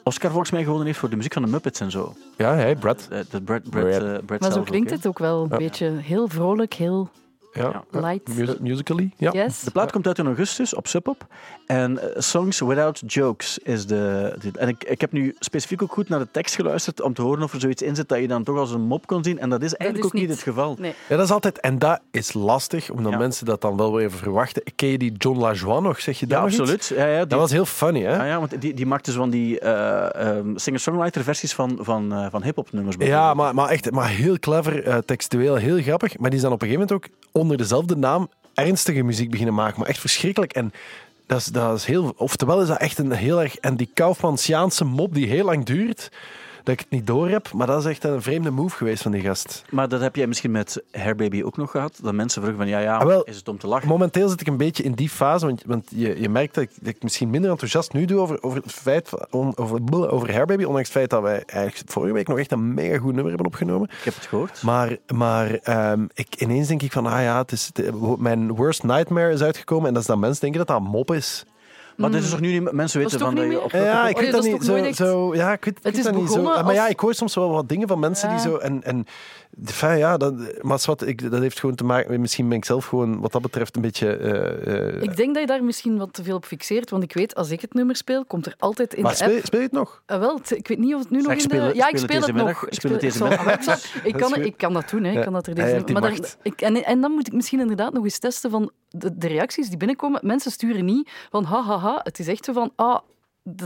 Oscar 0.02 0.30
volgens 0.30 0.50
mij 0.50 0.62
gewonnen 0.62 0.86
heeft 0.86 0.98
voor 0.98 1.10
de 1.10 1.16
muziek 1.16 1.32
van 1.32 1.42
de 1.42 1.48
Muppets 1.48 1.80
en 1.80 1.90
zo. 1.90 2.14
Ja, 2.36 2.54
hij, 2.54 2.76
Brad. 2.76 3.06
Eh, 3.10 3.18
Dat 3.30 3.44
Brad, 3.44 3.62
Brad, 3.70 3.84
Brad. 3.88 4.02
eh, 4.02 4.18
Brad 4.26 4.40
Maar 4.40 4.52
zo 4.52 4.58
ook, 4.58 4.66
klinkt 4.66 4.90
hè. 4.90 4.96
het 4.96 5.06
ook 5.06 5.18
wel 5.18 5.42
een 5.42 5.48
Ja. 5.50 5.56
beetje 5.56 5.90
heel 6.00 6.28
vrolijk, 6.28 6.74
heel 6.74 7.08
Ja. 7.54 7.84
light. 7.90 8.36
Mus- 8.36 8.58
musically. 8.58 9.10
Ja. 9.16 9.32
Yes. 9.32 9.60
De 9.60 9.70
plaat 9.70 9.92
komt 9.92 10.06
uit 10.06 10.18
in 10.18 10.26
augustus 10.26 10.74
op 10.74 10.86
Sub 10.86 11.02
Pop. 11.02 11.26
En 11.66 11.98
eh, 12.14 12.20
Songs 12.20 12.60
Without 12.60 13.02
Jokes 13.06 13.58
is 13.58 13.86
de. 13.86 14.34
de- 14.40 14.58
en 14.58 14.68
ik, 14.68 14.84
ik 14.84 15.00
heb 15.00 15.12
nu 15.12 15.34
specifiek 15.38 15.82
ook 15.82 15.92
goed 15.92 16.08
naar 16.08 16.18
de 16.18 16.28
tekst 16.30 16.54
geluisterd 16.54 17.00
om 17.00 17.14
te 17.14 17.22
horen 17.22 17.42
of 17.42 17.52
er 17.52 17.60
zoiets 17.60 17.82
in 17.82 17.94
zit 17.96 18.08
dat 18.08 18.18
je 18.18 18.28
dan 18.28 18.44
toch 18.44 18.56
als 18.56 18.70
een 18.72 18.80
mop 18.80 19.06
kon 19.06 19.24
zien. 19.24 19.38
En 19.38 19.48
dat 19.50 19.62
is 19.62 19.74
eigenlijk 19.74 20.14
is 20.14 20.20
ook 20.20 20.26
niet 20.26 20.30
het 20.36 20.42
geval. 20.42 20.76
Nee. 20.78 20.94
Ja, 21.08 21.16
dat 21.16 21.24
is 21.24 21.30
altijd... 21.30 21.60
En 21.60 21.78
dat 21.78 22.00
is 22.10 22.32
lastig, 22.32 22.90
omdat 22.90 23.12
Ja. 23.12 23.18
mensen 23.18 23.46
dat 23.46 23.60
dan 23.60 23.76
wel 23.76 23.94
weer 23.94 24.04
even 24.06 24.18
verwachten. 24.18 24.62
Ken 24.76 24.88
je 24.88 24.98
die 24.98 25.12
John 25.18 25.38
LaJoie 25.40 25.80
nog? 25.80 26.00
Zeg 26.00 26.18
je 26.18 26.26
Ja, 26.28 26.32
dat 26.32 26.40
nog 26.40 26.50
iets? 26.50 26.60
absoluut. 26.60 27.00
Ja, 27.00 27.06
ja, 27.06 27.18
die, 27.18 27.26
Dat 27.26 27.38
was 27.38 27.50
heel 27.50 27.64
funny, 27.66 28.00
hè? 28.02 28.16
ja, 28.16 28.24
ja, 28.24 28.38
want 28.38 28.60
die, 28.60 28.74
die 28.74 28.86
maakte 28.86 29.12
zo 29.12 29.18
van 29.18 29.30
die 29.30 29.58
eh, 29.60 30.36
ehm, 30.36 30.56
singer-songwriter 30.56 31.22
versies 31.24 31.52
van, 31.54 31.78
van, 31.80 32.12
eh, 32.12 32.26
van 32.30 32.42
hip-hop 32.42 32.72
nummers. 32.72 32.96
Ja, 32.98 33.34
maar, 33.34 33.54
maar 33.54 33.68
echt 33.68 33.90
maar 33.90 34.08
heel 34.08 34.38
clever, 34.38 34.82
eh, 34.84 34.96
textueel, 34.98 35.54
heel 35.54 35.82
grappig. 35.82 36.18
Maar 36.18 36.30
die 36.30 36.38
is 36.38 36.44
dan 36.44 36.52
op 36.52 36.62
een 36.62 36.68
gegeven 36.68 36.86
moment 36.88 37.06
ook 37.06 37.23
onder 37.38 37.56
dezelfde 37.56 37.96
naam 37.96 38.28
ernstige 38.54 39.02
muziek 39.02 39.30
beginnen 39.30 39.54
maken. 39.54 39.80
Maar 39.80 39.88
echt 39.88 40.00
verschrikkelijk. 40.00 40.52
En 40.52 40.72
dat 41.26 41.38
is, 41.38 41.46
dat 41.46 41.76
is 41.76 41.84
heel... 41.84 42.14
Oftewel 42.16 42.62
is 42.62 42.68
dat 42.68 42.78
echt 42.78 42.98
een 42.98 43.12
heel 43.12 43.42
erg... 43.42 43.56
En 43.56 43.76
die 43.76 43.90
Kaufmansiaanse 43.94 44.84
mop 44.84 45.14
die 45.14 45.26
heel 45.26 45.44
lang 45.44 45.64
duurt, 45.64 46.10
dat 46.64 46.74
ik 46.74 46.80
het 46.80 46.90
niet 46.90 47.06
door 47.06 47.28
heb. 47.28 47.52
Maar 47.52 47.66
dat 47.66 47.78
is 47.78 47.84
echt 47.90 48.04
een 48.04 48.22
vreemde 48.22 48.50
move 48.50 48.76
geweest 48.76 49.02
van 49.02 49.12
die 49.12 49.20
gast. 49.22 49.64
Maar 49.70 49.88
dat 49.88 50.00
heb 50.00 50.16
jij 50.16 50.26
misschien 50.26 50.50
met 50.50 50.82
Hair 50.92 51.14
Baby 51.16 51.42
ook 51.42 51.56
nog 51.56 51.70
gehad. 51.70 51.98
Dat 52.02 52.12
mensen 52.14 52.40
vragen 52.42 52.58
van 52.60 52.68
ja, 52.68 52.78
ja, 52.78 52.96
Ah, 52.96 53.06
wel, 53.06 53.22
is 53.24 53.36
het 53.36 53.48
om 53.48 53.58
te 53.58 53.66
lachen? 53.66 53.88
Momenteel 53.88 54.28
zit 54.28 54.40
ik 54.40 54.46
een 54.46 54.56
beetje 54.56 54.82
in 54.82 54.92
die 54.92 55.08
fase, 55.08 55.46
want, 55.46 55.62
want 55.66 55.88
je, 55.94 56.20
je 56.20 56.28
merkt 56.28 56.54
dat 56.54 56.64
ik, 56.64 56.70
dat 56.80 56.88
ik 56.94 57.02
misschien 57.02 57.30
minder 57.30 57.50
enthousiast 57.50 57.92
nu 57.92 58.04
doe 58.04 58.20
over, 58.20 58.42
over 58.42 58.62
het 58.62 58.72
feit, 58.72 59.08
van- 59.08 59.56
over, 59.56 60.10
over 60.10 60.32
Hairbaby, 60.32 60.64
ondanks 60.64 60.88
het 60.88 60.96
feit 60.96 61.10
dat 61.10 61.22
wij 61.22 61.42
eigenlijk 61.46 61.90
vorige 61.92 62.12
week 62.12 62.28
nog 62.28 62.38
echt 62.38 62.52
een 62.52 62.74
mega 62.74 62.96
goed 62.98 63.12
nummer 63.12 63.28
hebben 63.28 63.46
opgenomen. 63.46 63.88
Ik 63.98 64.04
heb 64.04 64.14
het 64.14 64.26
gehoord. 64.26 64.62
Maar, 64.62 64.96
maar 65.14 65.50
ehm, 65.54 66.06
ik, 66.14 66.34
ineens 66.38 66.68
denk 66.68 66.82
ik 66.82 66.92
van, 66.92 67.06
ah 67.06 67.22
ja, 67.22 67.38
het 67.38 67.52
is, 67.52 67.70
het- 67.72 68.18
mijn 68.18 68.54
worst 68.54 68.82
nightmare 68.82 69.32
is 69.32 69.42
uitgekomen 69.42 69.86
en 69.88 69.92
dat 69.92 70.02
is 70.02 70.08
dat 70.08 70.18
mensen 70.18 70.40
denken 70.40 70.58
dat 70.58 70.68
dat 70.68 70.76
een 70.76 70.90
mop 70.90 71.12
is. 71.12 71.44
Maar 71.96 72.10
dit 72.10 72.22
is 72.22 72.30
toch 72.30 72.40
nu 72.40 72.58
niet... 72.58 72.72
Mensen 72.72 73.00
weten 73.00 73.18
van 73.18 73.34
dat 73.34 73.50
je 73.50 73.60
op... 73.62 73.70
Ja, 73.70 74.08
ik 74.08 74.16
Oh, 74.16 74.20
weet 74.20 74.30
ja, 74.30 74.68
dat 74.72 74.82
niet 74.82 74.96
zo. 74.96 75.34
Ja, 75.34 75.52
ik 75.52 75.64
weet, 75.64 75.76
ik 75.78 75.84
Het 75.84 75.94
weet 75.94 75.98
is 75.98 76.04
dat 76.04 76.14
niet 76.14 76.30
zo. 76.30 76.42
Maar 76.42 76.74
ja, 76.74 76.88
ik 76.88 77.00
hoor 77.00 77.14
soms 77.14 77.34
wel 77.34 77.50
wat 77.50 77.68
dingen 77.68 77.88
van 77.88 77.98
mensen 77.98 78.28
die 78.28 78.38
zo... 78.38 78.56
En, 78.56 78.82
en, 78.82 79.06
enfin, 79.66 79.96
ja, 79.98 80.16
dat, 80.16 80.62
maar 80.62 80.82
wat, 80.86 81.06
ik, 81.06 81.30
dat 81.30 81.40
heeft 81.40 81.60
gewoon 81.60 81.74
te 81.74 81.84
maken... 81.84 82.20
Misschien 82.20 82.48
ben 82.48 82.56
ik 82.58 82.64
zelf 82.64 82.86
gewoon, 82.86 83.20
wat 83.20 83.32
dat 83.32 83.42
betreft, 83.42 83.76
een 83.76 83.82
beetje... 83.82 84.16
eh, 84.16 84.94
eh, 84.96 85.02
Ik 85.02 85.16
denk 85.16 85.32
dat 85.32 85.42
je 85.42 85.46
daar 85.46 85.64
misschien 85.64 85.98
wat 85.98 86.12
te 86.12 86.22
veel 86.22 86.36
op 86.36 86.44
fixeert, 86.44 86.90
want 86.90 87.02
ik 87.02 87.12
weet, 87.12 87.34
als 87.34 87.50
ik 87.50 87.60
het 87.60 87.74
nummer 87.74 87.96
speel, 87.96 88.24
komt 88.24 88.46
er 88.46 88.54
altijd 88.58 88.94
in 88.94 89.02
maar 89.02 89.10
de 89.10 89.16
speel, 89.16 89.36
app... 89.36 89.44
speel 89.46 89.60
je 89.60 89.66
het 89.66 89.74
nog? 89.74 90.02
Ah, 90.06 90.18
wel, 90.18 90.40
ik 90.48 90.68
weet 90.68 90.78
niet 90.78 90.94
of 90.94 91.00
het 91.00 91.10
nu 91.10 91.20
nog 91.20 91.32
in 91.32 91.40
speel 91.40 91.60
de... 91.60 91.66
het- 91.66 91.76
Ja, 91.76 91.88
ik 91.88 91.96
speel 91.98 92.16
het 92.20 92.24
speel 92.24 92.26
het 92.26 92.26
deze 92.26 92.38
nog. 92.38 92.46
middag. 92.46 92.64
Ik 92.66 92.74
Speel 92.74 92.90
het 92.90 93.00
deze 93.00 93.22
middag. 93.22 93.56
ik 94.04 94.18
zal- 94.18 94.30
kan, 94.30 94.40
ik 94.42 94.56
kan 94.56 94.72
dat 94.72 94.88
doen, 94.90 95.04
hè. 95.04 95.12
Ik 95.18 95.22
kan 95.24 95.32
dat 95.32 95.46
er 95.46 95.54
Hij 95.56 95.72
deze... 95.72 95.92
maar 95.92 96.02
dan, 96.02 96.10
macht. 96.10 96.36
ik, 96.42 96.60
en, 96.60 96.84
en 96.84 97.00
dan 97.00 97.10
moet 97.12 97.26
ik 97.26 97.32
misschien 97.32 97.60
inderdaad 97.60 97.92
nog 97.92 98.04
eens 98.04 98.18
testen 98.18 98.50
van 98.50 98.70
de, 98.88 99.16
de 99.18 99.26
reacties 99.28 99.68
die 99.68 99.76
binnenkomen. 99.76 100.20
Mensen 100.22 100.50
sturen 100.50 100.84
niet 100.84 101.10
van 101.30 101.44
ha, 101.44 101.62
ha, 101.62 101.78
ha. 101.78 102.00
Het 102.02 102.18
is 102.18 102.26
echt 102.28 102.44
zo 102.44 102.52
van, 102.52 102.72
ah, 102.76 102.98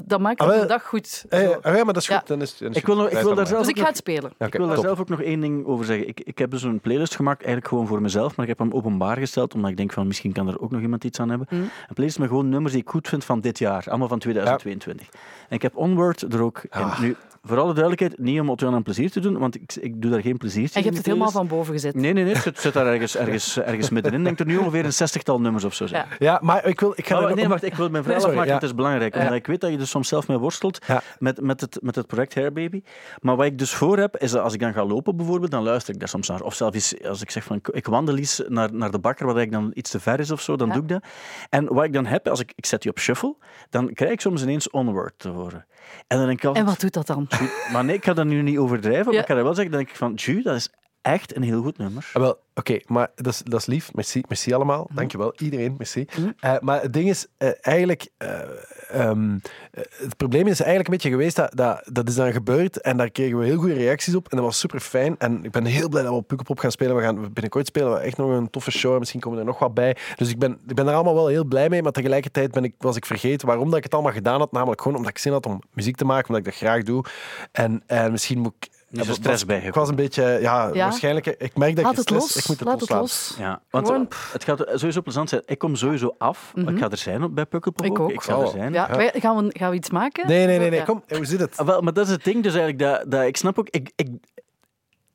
dat 0.04 0.20
maakt 0.20 0.40
Ah, 0.40 0.46
wel. 0.48 0.60
een 0.62 0.66
dag 0.68 0.84
goed. 0.86 1.24
Eh, 1.28 1.48
ah 1.48 1.76
ja, 1.76 1.84
maar 1.84 1.84
dat 1.84 1.96
is 1.96 2.06
Ja. 2.06 2.18
goed. 2.18 2.26
Dan 2.26 2.40
is, 2.42 2.58
dan 2.58 2.70
is 2.70 2.76
Ik 2.76 2.86
wil, 2.86 2.96
nog- 2.96 3.08
ik 3.10 3.18
wil 3.18 3.34
daar 3.34 3.46
zelf 3.46 3.58
Dus 3.60 3.68
ook 3.68 3.76
ik 3.76 3.76
ga 3.76 3.80
nog- 3.80 3.88
het 3.88 3.96
spelen. 3.96 4.32
Ja, 4.38 4.46
Ik 4.46 4.52
wil 4.54 4.66
daar 4.66 4.74
top. 4.74 4.84
zelf 4.84 5.00
ook 5.00 5.08
nog 5.08 5.22
één 5.22 5.40
ding 5.40 5.66
over 5.66 5.84
zeggen. 5.84 6.08
Ik, 6.08 6.20
ik 6.20 6.38
heb 6.38 6.50
dus 6.50 6.60
zo'n 6.60 6.80
playlist 6.80 7.16
gemaakt, 7.16 7.38
eigenlijk 7.38 7.68
gewoon 7.68 7.86
voor 7.86 8.02
mezelf, 8.02 8.36
maar 8.36 8.48
ik 8.48 8.56
heb 8.58 8.66
hem 8.68 8.76
openbaar 8.76 9.16
gesteld, 9.16 9.54
omdat 9.54 9.70
ik 9.70 9.76
denk 9.76 9.92
van 9.92 10.06
misschien 10.06 10.32
kan 10.32 10.48
er 10.48 10.60
ook 10.60 10.70
nog 10.70 10.80
iemand 10.80 11.04
iets 11.04 11.20
aan 11.20 11.28
hebben. 11.28 11.46
Mhm. 11.50 11.60
Een 11.62 11.94
playlist 11.94 12.18
met 12.18 12.28
gewoon 12.28 12.48
nummers 12.48 12.72
die 12.72 12.82
ik 12.82 12.88
goed 12.88 13.08
vind 13.08 13.24
van 13.24 13.40
dit 13.40 13.58
jaar, 13.58 13.84
allemaal 13.88 14.08
van 14.08 14.18
2022. 14.18 15.08
En 15.48 15.56
ik 15.56 15.62
heb 15.62 15.76
Onward 15.76 16.22
er 16.32 16.42
ook 16.42 16.58
in. 16.62 16.68
Ah. 16.70 17.00
Nu, 17.00 17.16
voor 17.42 17.56
alle 17.58 17.72
duidelijkheid, 17.74 18.18
niet 18.18 18.40
om 18.40 18.50
Otto 18.50 18.72
een 18.72 18.82
plezier 18.82 19.10
te 19.10 19.20
doen, 19.20 19.38
want 19.38 19.54
ik, 19.54 19.74
ik 19.80 20.02
doe 20.02 20.10
daar 20.10 20.20
geen 20.22 20.36
plezier 20.36 20.62
En 20.72 20.80
je 20.80 20.82
hebt 20.84 20.96
het 20.96 21.06
helemaal 21.06 21.30
van 21.30 21.46
boven 21.46 21.72
gezet. 21.72 21.94
Nee, 21.94 22.12
nee, 22.12 22.24
nee, 22.24 22.34
het 22.34 22.58
zit, 22.60 22.72
daar 22.72 22.86
ergens, 22.86 23.16
ergens, 23.16 23.58
ergens 23.58 23.90
middenin. 23.90 24.18
Ik 24.20 24.24
denk 24.26 24.38
er 24.38 24.46
nu 24.46 24.56
ongeveer 24.56 24.84
een 24.84 24.92
zestigtal 24.92 25.40
nummers 25.40 25.64
of 25.64 25.74
zo 25.74 25.86
zijn. 25.86 26.06
Ja. 26.08 26.16
Ja, 26.18 26.38
maar 26.42 26.66
ik 26.66 26.80
wil... 26.80 26.92
Ik 26.96 27.06
ga 27.06 27.14
Maar 27.20 27.28
nog- 27.28 27.34
nee, 27.38 27.48
wacht, 27.48 27.62
ik 27.62 27.74
wil 27.74 27.90
mijn 27.90 28.02
verhaal 28.02 28.20
Sorry, 28.20 28.34
afmaken, 28.36 28.54
ja. 28.54 28.60
het 28.60 28.68
is 28.70 28.76
belangrijk. 28.76 29.14
Omdat 29.16 29.32
ik 29.32 29.46
weet 29.46 29.60
dat 29.60 29.70
je 29.70 29.78
er 29.78 29.86
soms 29.86 30.08
zelf 30.08 30.28
mee 30.28 30.38
worstelt 30.38 30.78
Ja. 30.86 31.02
met, 31.18 31.40
met, 31.40 31.60
het, 31.60 31.78
met 31.82 31.94
het 31.94 32.06
project 32.06 32.34
Hair 32.34 32.52
Baby. 32.52 32.82
Maar 33.20 33.36
wat 33.36 33.46
ik 33.46 33.58
dus 33.58 33.74
voor 33.74 33.98
heb, 33.98 34.16
is 34.16 34.30
dat 34.30 34.42
als 34.42 34.54
ik 34.54 34.60
dan 34.60 34.72
ga 34.72 34.84
lopen 34.84 35.16
bijvoorbeeld, 35.16 35.50
dan 35.50 35.62
luister 35.62 35.94
ik 35.94 36.00
daar 36.00 36.08
soms 36.08 36.28
naar. 36.28 36.40
Of 36.42 36.54
zelfs 36.54 36.94
als 37.04 37.22
ik 37.22 37.30
zeg 37.30 37.44
van, 37.44 37.56
ik- 37.56 37.68
ik 37.68 37.86
wandel 37.86 38.16
eens 38.16 38.42
naar, 38.48 38.72
naar 38.74 38.90
de 38.90 38.98
bakker, 38.98 39.26
wat 39.26 39.36
eigenlijk 39.36 39.64
dan 39.64 39.72
iets 39.78 39.90
te 39.90 40.00
ver 40.00 40.20
is 40.20 40.30
of 40.30 40.40
zo, 40.40 40.56
dan 40.56 40.66
Ja. 40.68 40.72
doe 40.72 40.82
ik 40.82 40.88
dat. 40.88 41.02
En 41.50 41.74
wat 41.74 41.84
ik 41.84 41.92
dan 41.92 42.06
heb, 42.06 42.28
als 42.28 42.40
ik, 42.40 42.52
ik 42.54 42.66
zet 42.66 42.82
die 42.82 42.90
op 42.90 42.98
shuffle, 42.98 43.36
dan 43.70 43.92
krijg 43.92 44.12
ik 44.12 44.20
soms 44.20 44.42
ineens 44.42 44.70
Onward 44.70 45.14
te 45.16 45.28
horen. 45.28 45.66
En 46.06 46.18
dan 46.18 46.26
denk 46.26 46.42
ik 46.42 46.56
En 46.56 46.64
wat 46.64 46.80
doet 46.80 46.92
dat 46.92 47.06
dan? 47.06 47.26
Maar 47.72 47.84
nee, 47.84 47.96
ik 47.96 48.04
ga 48.04 48.12
dat 48.12 48.26
nu 48.26 48.42
niet 48.42 48.58
overdrijven, 48.58 49.12
maar 49.12 49.20
ik 49.20 49.26
dat 49.34 49.44
wel 49.44 49.54
zeggen, 49.54 49.74
denk 49.74 49.88
ik 49.88 49.96
van, 49.96 50.12
Ju, 50.14 50.42
dat 50.42 50.56
is 50.56 50.68
echt 51.02 51.36
een 51.36 51.42
heel 51.42 51.62
goed 51.62 51.78
nummer. 51.78 52.10
Ah, 52.12 52.22
wel, 52.22 52.38
oké, 52.54 52.78
maar 52.86 53.10
dat 53.14 53.32
is, 53.32 53.42
dat 53.44 53.60
is 53.60 53.66
lief. 53.66 53.94
Merci, 53.94 54.22
merci 54.28 54.52
allemaal. 54.54 54.90
Dankjewel, 54.92 55.32
iedereen. 55.36 55.74
Merci. 55.78 56.06
Eh, 56.40 56.54
maar 56.60 56.82
het 56.82 56.92
ding 56.92 57.08
is, 57.08 57.26
eh, 57.36 57.50
eigenlijk... 57.60 58.08
eh, 58.16 58.40
ehm, 58.88 59.38
eh, 59.70 59.82
het 59.90 60.16
probleem 60.16 60.46
is 60.46 60.60
eigenlijk 60.60 60.88
een 60.88 60.94
beetje 60.94 61.10
geweest 61.10 61.36
dat, 61.36 61.56
dat 61.56 61.88
dat 61.92 62.08
is 62.08 62.14
dan 62.14 62.32
gebeurd 62.32 62.80
en 62.80 62.96
daar 62.96 63.10
kregen 63.10 63.38
we 63.38 63.44
heel 63.44 63.58
goede 63.58 63.74
reacties 63.74 64.14
op 64.14 64.28
en 64.28 64.36
dat 64.36 64.46
was 64.46 64.58
super 64.58 64.80
fijn. 64.80 65.18
En 65.18 65.44
ik 65.44 65.50
ben 65.50 65.64
heel 65.64 65.88
blij 65.88 66.02
dat 66.02 66.10
we 66.10 66.16
op 66.16 66.26
Pukkelpop 66.26 66.58
gaan 66.58 66.70
spelen. 66.70 66.96
We 66.96 67.02
gaan 67.02 67.32
binnenkort 67.32 67.66
spelen 67.66 67.92
we 67.92 67.98
echt 67.98 68.16
nog 68.16 68.30
een 68.30 68.50
toffe 68.50 68.70
show 68.70 68.92
en 68.92 68.98
misschien 68.98 69.20
komen 69.20 69.38
er 69.38 69.44
nog 69.44 69.58
wat 69.58 69.74
bij. 69.74 69.96
Dus 70.16 70.30
ik 70.30 70.38
ben, 70.38 70.58
ik 70.66 70.74
ben 70.74 70.86
er 70.86 70.94
allemaal 70.94 71.14
wel 71.14 71.26
heel 71.26 71.44
blij 71.44 71.68
mee, 71.68 71.82
maar 71.82 71.92
tegelijkertijd 71.92 72.50
ben 72.50 72.64
ik, 72.64 72.74
was 72.78 72.96
ik 72.96 73.06
vergeten 73.06 73.46
waarom 73.46 73.68
dat 73.68 73.76
ik 73.76 73.84
het 73.84 73.94
allemaal 73.94 74.12
gedaan 74.12 74.38
had. 74.38 74.52
Namelijk 74.52 74.80
gewoon 74.80 74.96
omdat 74.96 75.12
ik 75.12 75.18
zin 75.18 75.32
had 75.32 75.46
om 75.46 75.62
muziek 75.72 75.96
te 75.96 76.04
maken, 76.04 76.28
omdat 76.28 76.46
ik 76.46 76.52
dat 76.52 76.68
graag 76.68 76.82
doe. 76.82 77.04
En, 77.52 77.82
en 77.86 78.10
misschien 78.10 78.38
moet 78.38 78.54
ik... 78.58 78.76
Niet 78.90 79.00
zo 79.02 79.06
was- 79.08 79.16
stress 79.16 79.44
bij 79.44 79.60
Ik 79.60 79.74
was 79.74 79.88
een 79.88 79.94
beetje, 79.94 80.22
ja, 80.22 80.66
Ja. 80.72 80.72
waarschijnlijk. 80.72 81.26
Ik 81.26 81.56
merk 81.56 81.74
dat 81.76 81.84
Laat 81.84 81.92
ik 81.92 81.98
het 81.98 82.08
stress, 82.08 82.34
los. 82.34 82.36
ik 82.42 82.48
moet 82.48 82.58
het 82.58 82.68
Laat 82.68 82.80
het 82.80 82.90
loslaten. 82.90 83.44
Ja, 83.44 83.60
want 83.70 83.86
Gewoon, 83.86 84.06
eh, 84.10 84.32
het 84.32 84.44
gaat 84.44 84.64
sowieso 84.74 85.00
plezant 85.00 85.28
zijn. 85.28 85.42
Ik 85.46 85.58
kom 85.58 85.76
sowieso 85.76 86.14
af. 86.18 86.52
Ik 86.54 86.78
ga 86.78 86.90
er 86.90 86.96
zijn 86.96 87.22
op 87.22 87.34
bij 87.34 87.46
Pukkelpop. 87.46 87.84
Ik 87.86 87.98
ook. 87.98 88.10
Ik 88.10 88.22
ga 88.22 88.32
er 88.32 88.38
Oh. 88.38 88.48
zijn. 88.50 88.72
Ja, 88.72 88.96
wij- 88.96 89.12
gaan, 89.16 89.36
we, 89.46 89.54
gaan 89.58 89.70
we 89.70 89.76
iets 89.76 89.90
maken? 89.90 90.26
Nee, 90.26 90.46
nee, 90.46 90.58
nee, 90.58 90.70
nee. 90.70 90.78
Ja. 90.78 90.84
Kom, 90.84 91.02
hoe 91.08 91.24
zit 91.24 91.40
het? 91.40 91.56
Ah, 91.56 91.66
wel, 91.66 91.80
maar 91.80 91.92
dat 91.92 92.06
is 92.06 92.12
het 92.12 92.24
ding 92.24 92.42
dus 92.42 92.54
eigenlijk. 92.54 92.78
Dat, 92.78 93.10
dat, 93.10 93.22
ik 93.26 93.36
snap 93.36 93.58
ook... 93.58 93.68
Ik, 93.68 93.90
ik, 93.96 94.08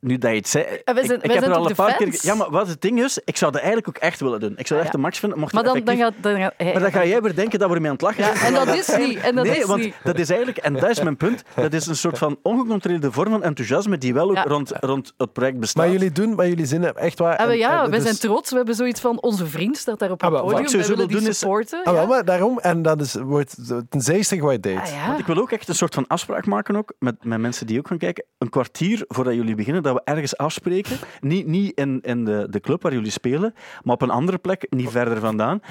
nu 0.03 0.17
dat 0.17 0.29
je 0.31 0.37
het 0.37 0.47
zei... 0.47 0.63
wij 0.63 0.73
ik, 0.75 0.83
zijn- 0.85 0.97
ik 0.97 1.05
wij 1.05 1.17
heb 1.21 1.31
zijn 1.31 1.43
er 1.43 1.53
al 1.57 1.61
een 1.61 1.67
de 1.67 1.75
paar 1.75 1.95
keer... 1.95 2.17
Ja, 2.21 2.35
maar 2.35 2.49
wat 2.49 2.67
het 2.67 2.81
ding 2.81 3.03
is, 3.03 3.19
ik 3.25 3.37
zou 3.37 3.51
dat 3.51 3.61
eigenlijk 3.61 3.89
ook 3.97 4.03
echt 4.03 4.19
willen 4.19 4.39
doen. 4.39 4.53
Ik 4.57 4.67
zou 4.67 4.79
Ah, 4.79 4.85
echt 4.85 4.95
een 4.95 4.99
ja. 5.01 5.05
match 5.07 5.19
vinden. 5.19 5.39
Mocht 5.39 5.53
Maar 5.53 5.63
het 5.63 5.73
dan, 5.73 5.83
dan 5.83 5.97
gaat... 5.97 6.13
Dan 6.21 6.37
gaat 6.37 6.53
Maar 6.59 6.79
dan 6.79 6.91
ga 6.91 7.05
jij 7.05 7.21
weer 7.21 7.35
denken 7.35 7.59
dat 7.59 7.69
we 7.69 7.75
ermee 7.75 7.89
aan 7.89 7.95
het 7.95 8.05
lachen 8.05 8.23
Ja, 8.23 8.35
zijn. 8.35 8.55
en 8.55 8.65
dat 8.65 8.75
is 8.75 8.95
niet. 8.97 9.17
En 9.19 9.35
dat 9.35 9.45
nee, 9.45 9.57
is 9.57 9.65
want 9.65 9.81
niet. 9.81 9.95
dat 10.03 10.19
is 10.19 10.29
eigenlijk, 10.29 10.57
en 10.57 10.73
dat 10.73 10.89
is 10.89 11.01
mijn 11.01 11.17
punt, 11.17 11.43
dat 11.55 11.73
is 11.73 11.87
een 11.87 11.95
soort 11.95 12.17
van 12.17 12.37
ongecontroleerde 12.41 13.11
vorm 13.11 13.29
van 13.31 13.43
enthousiasme 13.43 13.97
die 13.97 14.13
wel 14.13 14.29
ook 14.29 14.35
Ja. 14.35 14.43
rond, 14.43 14.71
rond 14.79 15.13
het 15.17 15.33
project 15.33 15.59
bestaat. 15.59 15.83
Maar 15.83 15.91
jullie 15.93 16.11
doen 16.11 16.35
wat 16.35 16.45
jullie 16.47 16.65
zin 16.65 16.81
hebben, 16.83 17.03
echt 17.03 17.19
waar. 17.19 17.37
Ah, 17.37 17.49
En- 17.51 17.57
ja, 17.57 17.83
en 17.83 17.89
wij 17.89 17.99
dus- 17.99 18.07
zijn 18.07 18.19
trots. 18.19 18.49
We 18.49 18.55
hebben 18.55 18.75
zoiets 18.75 18.99
van, 19.01 19.21
onze 19.21 19.45
vriend 19.47 19.77
staat 19.77 19.99
daar 19.99 20.11
op 20.11 20.23
Ah, 20.23 20.29
het 20.29 20.37
wel, 20.39 20.41
wat 20.49 20.49
podium. 20.61 20.65
ik 20.65 20.71
sowieso 20.85 20.95
willen 21.05 21.21
doen 21.21 21.29
is- 21.29 21.39
supporten. 21.39 21.83
Ah, 21.83 22.09
maar 22.09 22.25
daarom, 22.25 22.59
en 22.59 22.81
dat 22.81 23.01
is, 23.01 23.13
wordt 23.13 23.55
een. 23.89 24.77
Ah, 24.77 24.87
ja. 24.87 25.07
Want 25.07 25.19
ik 25.19 25.25
wil 25.25 25.37
ook 25.37 25.51
echt 25.51 25.67
een 25.67 25.75
soort 25.75 25.93
van 25.93 26.07
afspraak 26.07 26.45
maken 26.45 26.75
ook, 26.75 26.93
met, 26.99 27.15
met 27.25 27.39
mensen 27.39 27.67
die 27.67 27.79
ook 27.79 27.87
gaan 27.87 27.97
kijken. 27.97 28.23
Een 28.37 28.49
kwartier 28.49 29.05
voordat 29.07 29.33
jullie 29.33 29.55
beginnen, 29.55 29.83
dat 29.93 30.03
we 30.05 30.11
ergens 30.11 30.37
afspreken. 30.37 30.97
Niet, 31.21 31.47
niet 31.47 31.77
in, 31.77 31.99
in 32.01 32.25
de, 32.25 32.47
de 32.49 32.59
club 32.59 32.81
waar 32.81 32.93
jullie 32.93 33.11
spelen, 33.11 33.53
maar 33.83 33.93
op 33.95 34.01
een 34.01 34.09
andere 34.09 34.37
plek, 34.37 34.65
niet 34.69 34.89
verder 34.89 35.19
vandaan. 35.19 35.61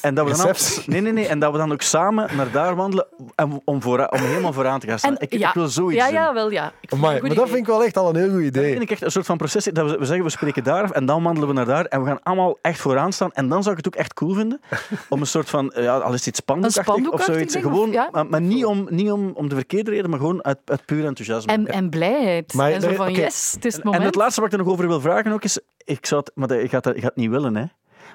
En 0.00 0.14
dat 0.14 0.28
we 0.30 0.36
dan 0.36 0.48
ook- 0.48 0.86
nee, 0.86 1.00
nee, 1.00 1.12
nee. 1.12 1.26
En 1.26 1.38
dat 1.38 1.52
we 1.52 1.58
dan 1.58 1.72
ook 1.72 1.82
samen 1.82 2.36
naar 2.36 2.50
daar 2.50 2.76
wandelen 2.76 3.06
en 3.34 3.60
om, 3.64 3.82
voor, 3.82 4.06
om 4.06 4.18
helemaal 4.18 4.52
vooraan 4.52 4.80
te 4.80 4.86
gaan 4.86 4.98
staan. 4.98 5.16
En- 5.16 5.28
ik, 5.28 5.38
ja. 5.38 5.48
ik 5.48 5.54
wil 5.54 5.68
zoiets 5.68 5.96
Ja, 5.96 6.04
doen. 6.06 6.14
ja, 6.14 6.34
wel 6.34 6.50
ja. 6.50 6.72
Ik 6.80 6.92
Amai, 6.92 7.20
maar 7.20 7.34
dat 7.34 7.46
vind 7.48 7.58
ik 7.60 7.66
wel 7.66 7.84
echt 7.84 7.96
al 7.96 8.08
een 8.08 8.16
heel 8.16 8.24
goed 8.30 8.34
Dat 8.38 8.44
idee. 8.46 8.70
vind 8.70 8.82
ik 8.82 8.90
echt 8.90 9.02
een 9.02 9.10
soort 9.10 9.26
van 9.26 9.36
proces. 9.36 9.64
Dat 9.64 9.90
we, 9.90 9.98
we 9.98 10.04
zeggen, 10.04 10.24
we 10.24 10.30
spreken 10.30 10.64
daar 10.64 10.82
af 10.82 10.90
en 10.90 11.06
dan 11.06 11.22
wandelen 11.22 11.48
we 11.48 11.54
naar 11.54 11.64
daar 11.66 11.84
en 11.84 12.00
we 12.02 12.06
gaan 12.06 12.22
allemaal 12.22 12.58
echt 12.62 12.80
vooraan 12.80 13.12
staan. 13.12 13.32
En 13.32 13.48
dan 13.48 13.62
zou 13.62 13.76
ik 13.76 13.84
het 13.84 13.94
ook 13.94 14.00
echt 14.00 14.14
cool 14.14 14.34
vinden 14.34 14.60
om 15.08 15.20
een 15.20 15.26
soort 15.26 15.50
van, 15.50 15.72
ja, 15.76 15.96
al 15.98 16.12
is 16.12 16.26
iets 16.26 16.38
spandoekachtig 16.38 17.12
of 17.12 17.22
zoiets. 17.22 17.52
ding, 17.52 17.64
of- 17.64 17.72
Gewoon, 17.72 17.90
ja. 17.92 18.08
maar, 18.12 18.26
maar 18.26 18.40
niet, 18.40 18.64
om, 18.64 18.86
niet 18.90 19.10
om, 19.10 19.30
om 19.34 19.48
de 19.48 19.54
verkeerde 19.54 19.90
reden, 19.90 20.10
maar 20.10 20.18
gewoon 20.18 20.44
uit, 20.44 20.58
uit 20.64 20.84
puur 20.84 21.04
enthousiasme. 21.04 21.52
En, 21.52 21.66
en 21.66 21.90
blijheid. 21.90 22.54
Maar 22.54 22.70
en 22.70 22.80
zo 22.80 22.92
van, 22.94 23.12
yes, 23.12 23.52
het 23.54 23.64
is 23.70 23.82
het 23.82 23.94
En 23.94 24.02
het 24.02 24.14
laatste 24.14 24.40
wat 24.40 24.52
ik 24.52 24.58
er 24.58 24.64
nog 24.64 24.72
over 24.72 24.88
wil 24.88 25.00
vragen 25.00 25.32
ook 25.32 25.44
is, 25.44 25.58
ik 25.84 26.06
zou 26.06 26.20
het, 26.24 26.32
maar 26.34 26.48
dat, 26.48 26.60
je, 26.60 26.68
gaat 26.68 26.84
dat, 26.84 26.94
je 26.94 27.00
gaat 27.00 27.08
het 27.14 27.18
niet 27.18 27.30
willen, 27.30 27.56
hè. 27.56 27.64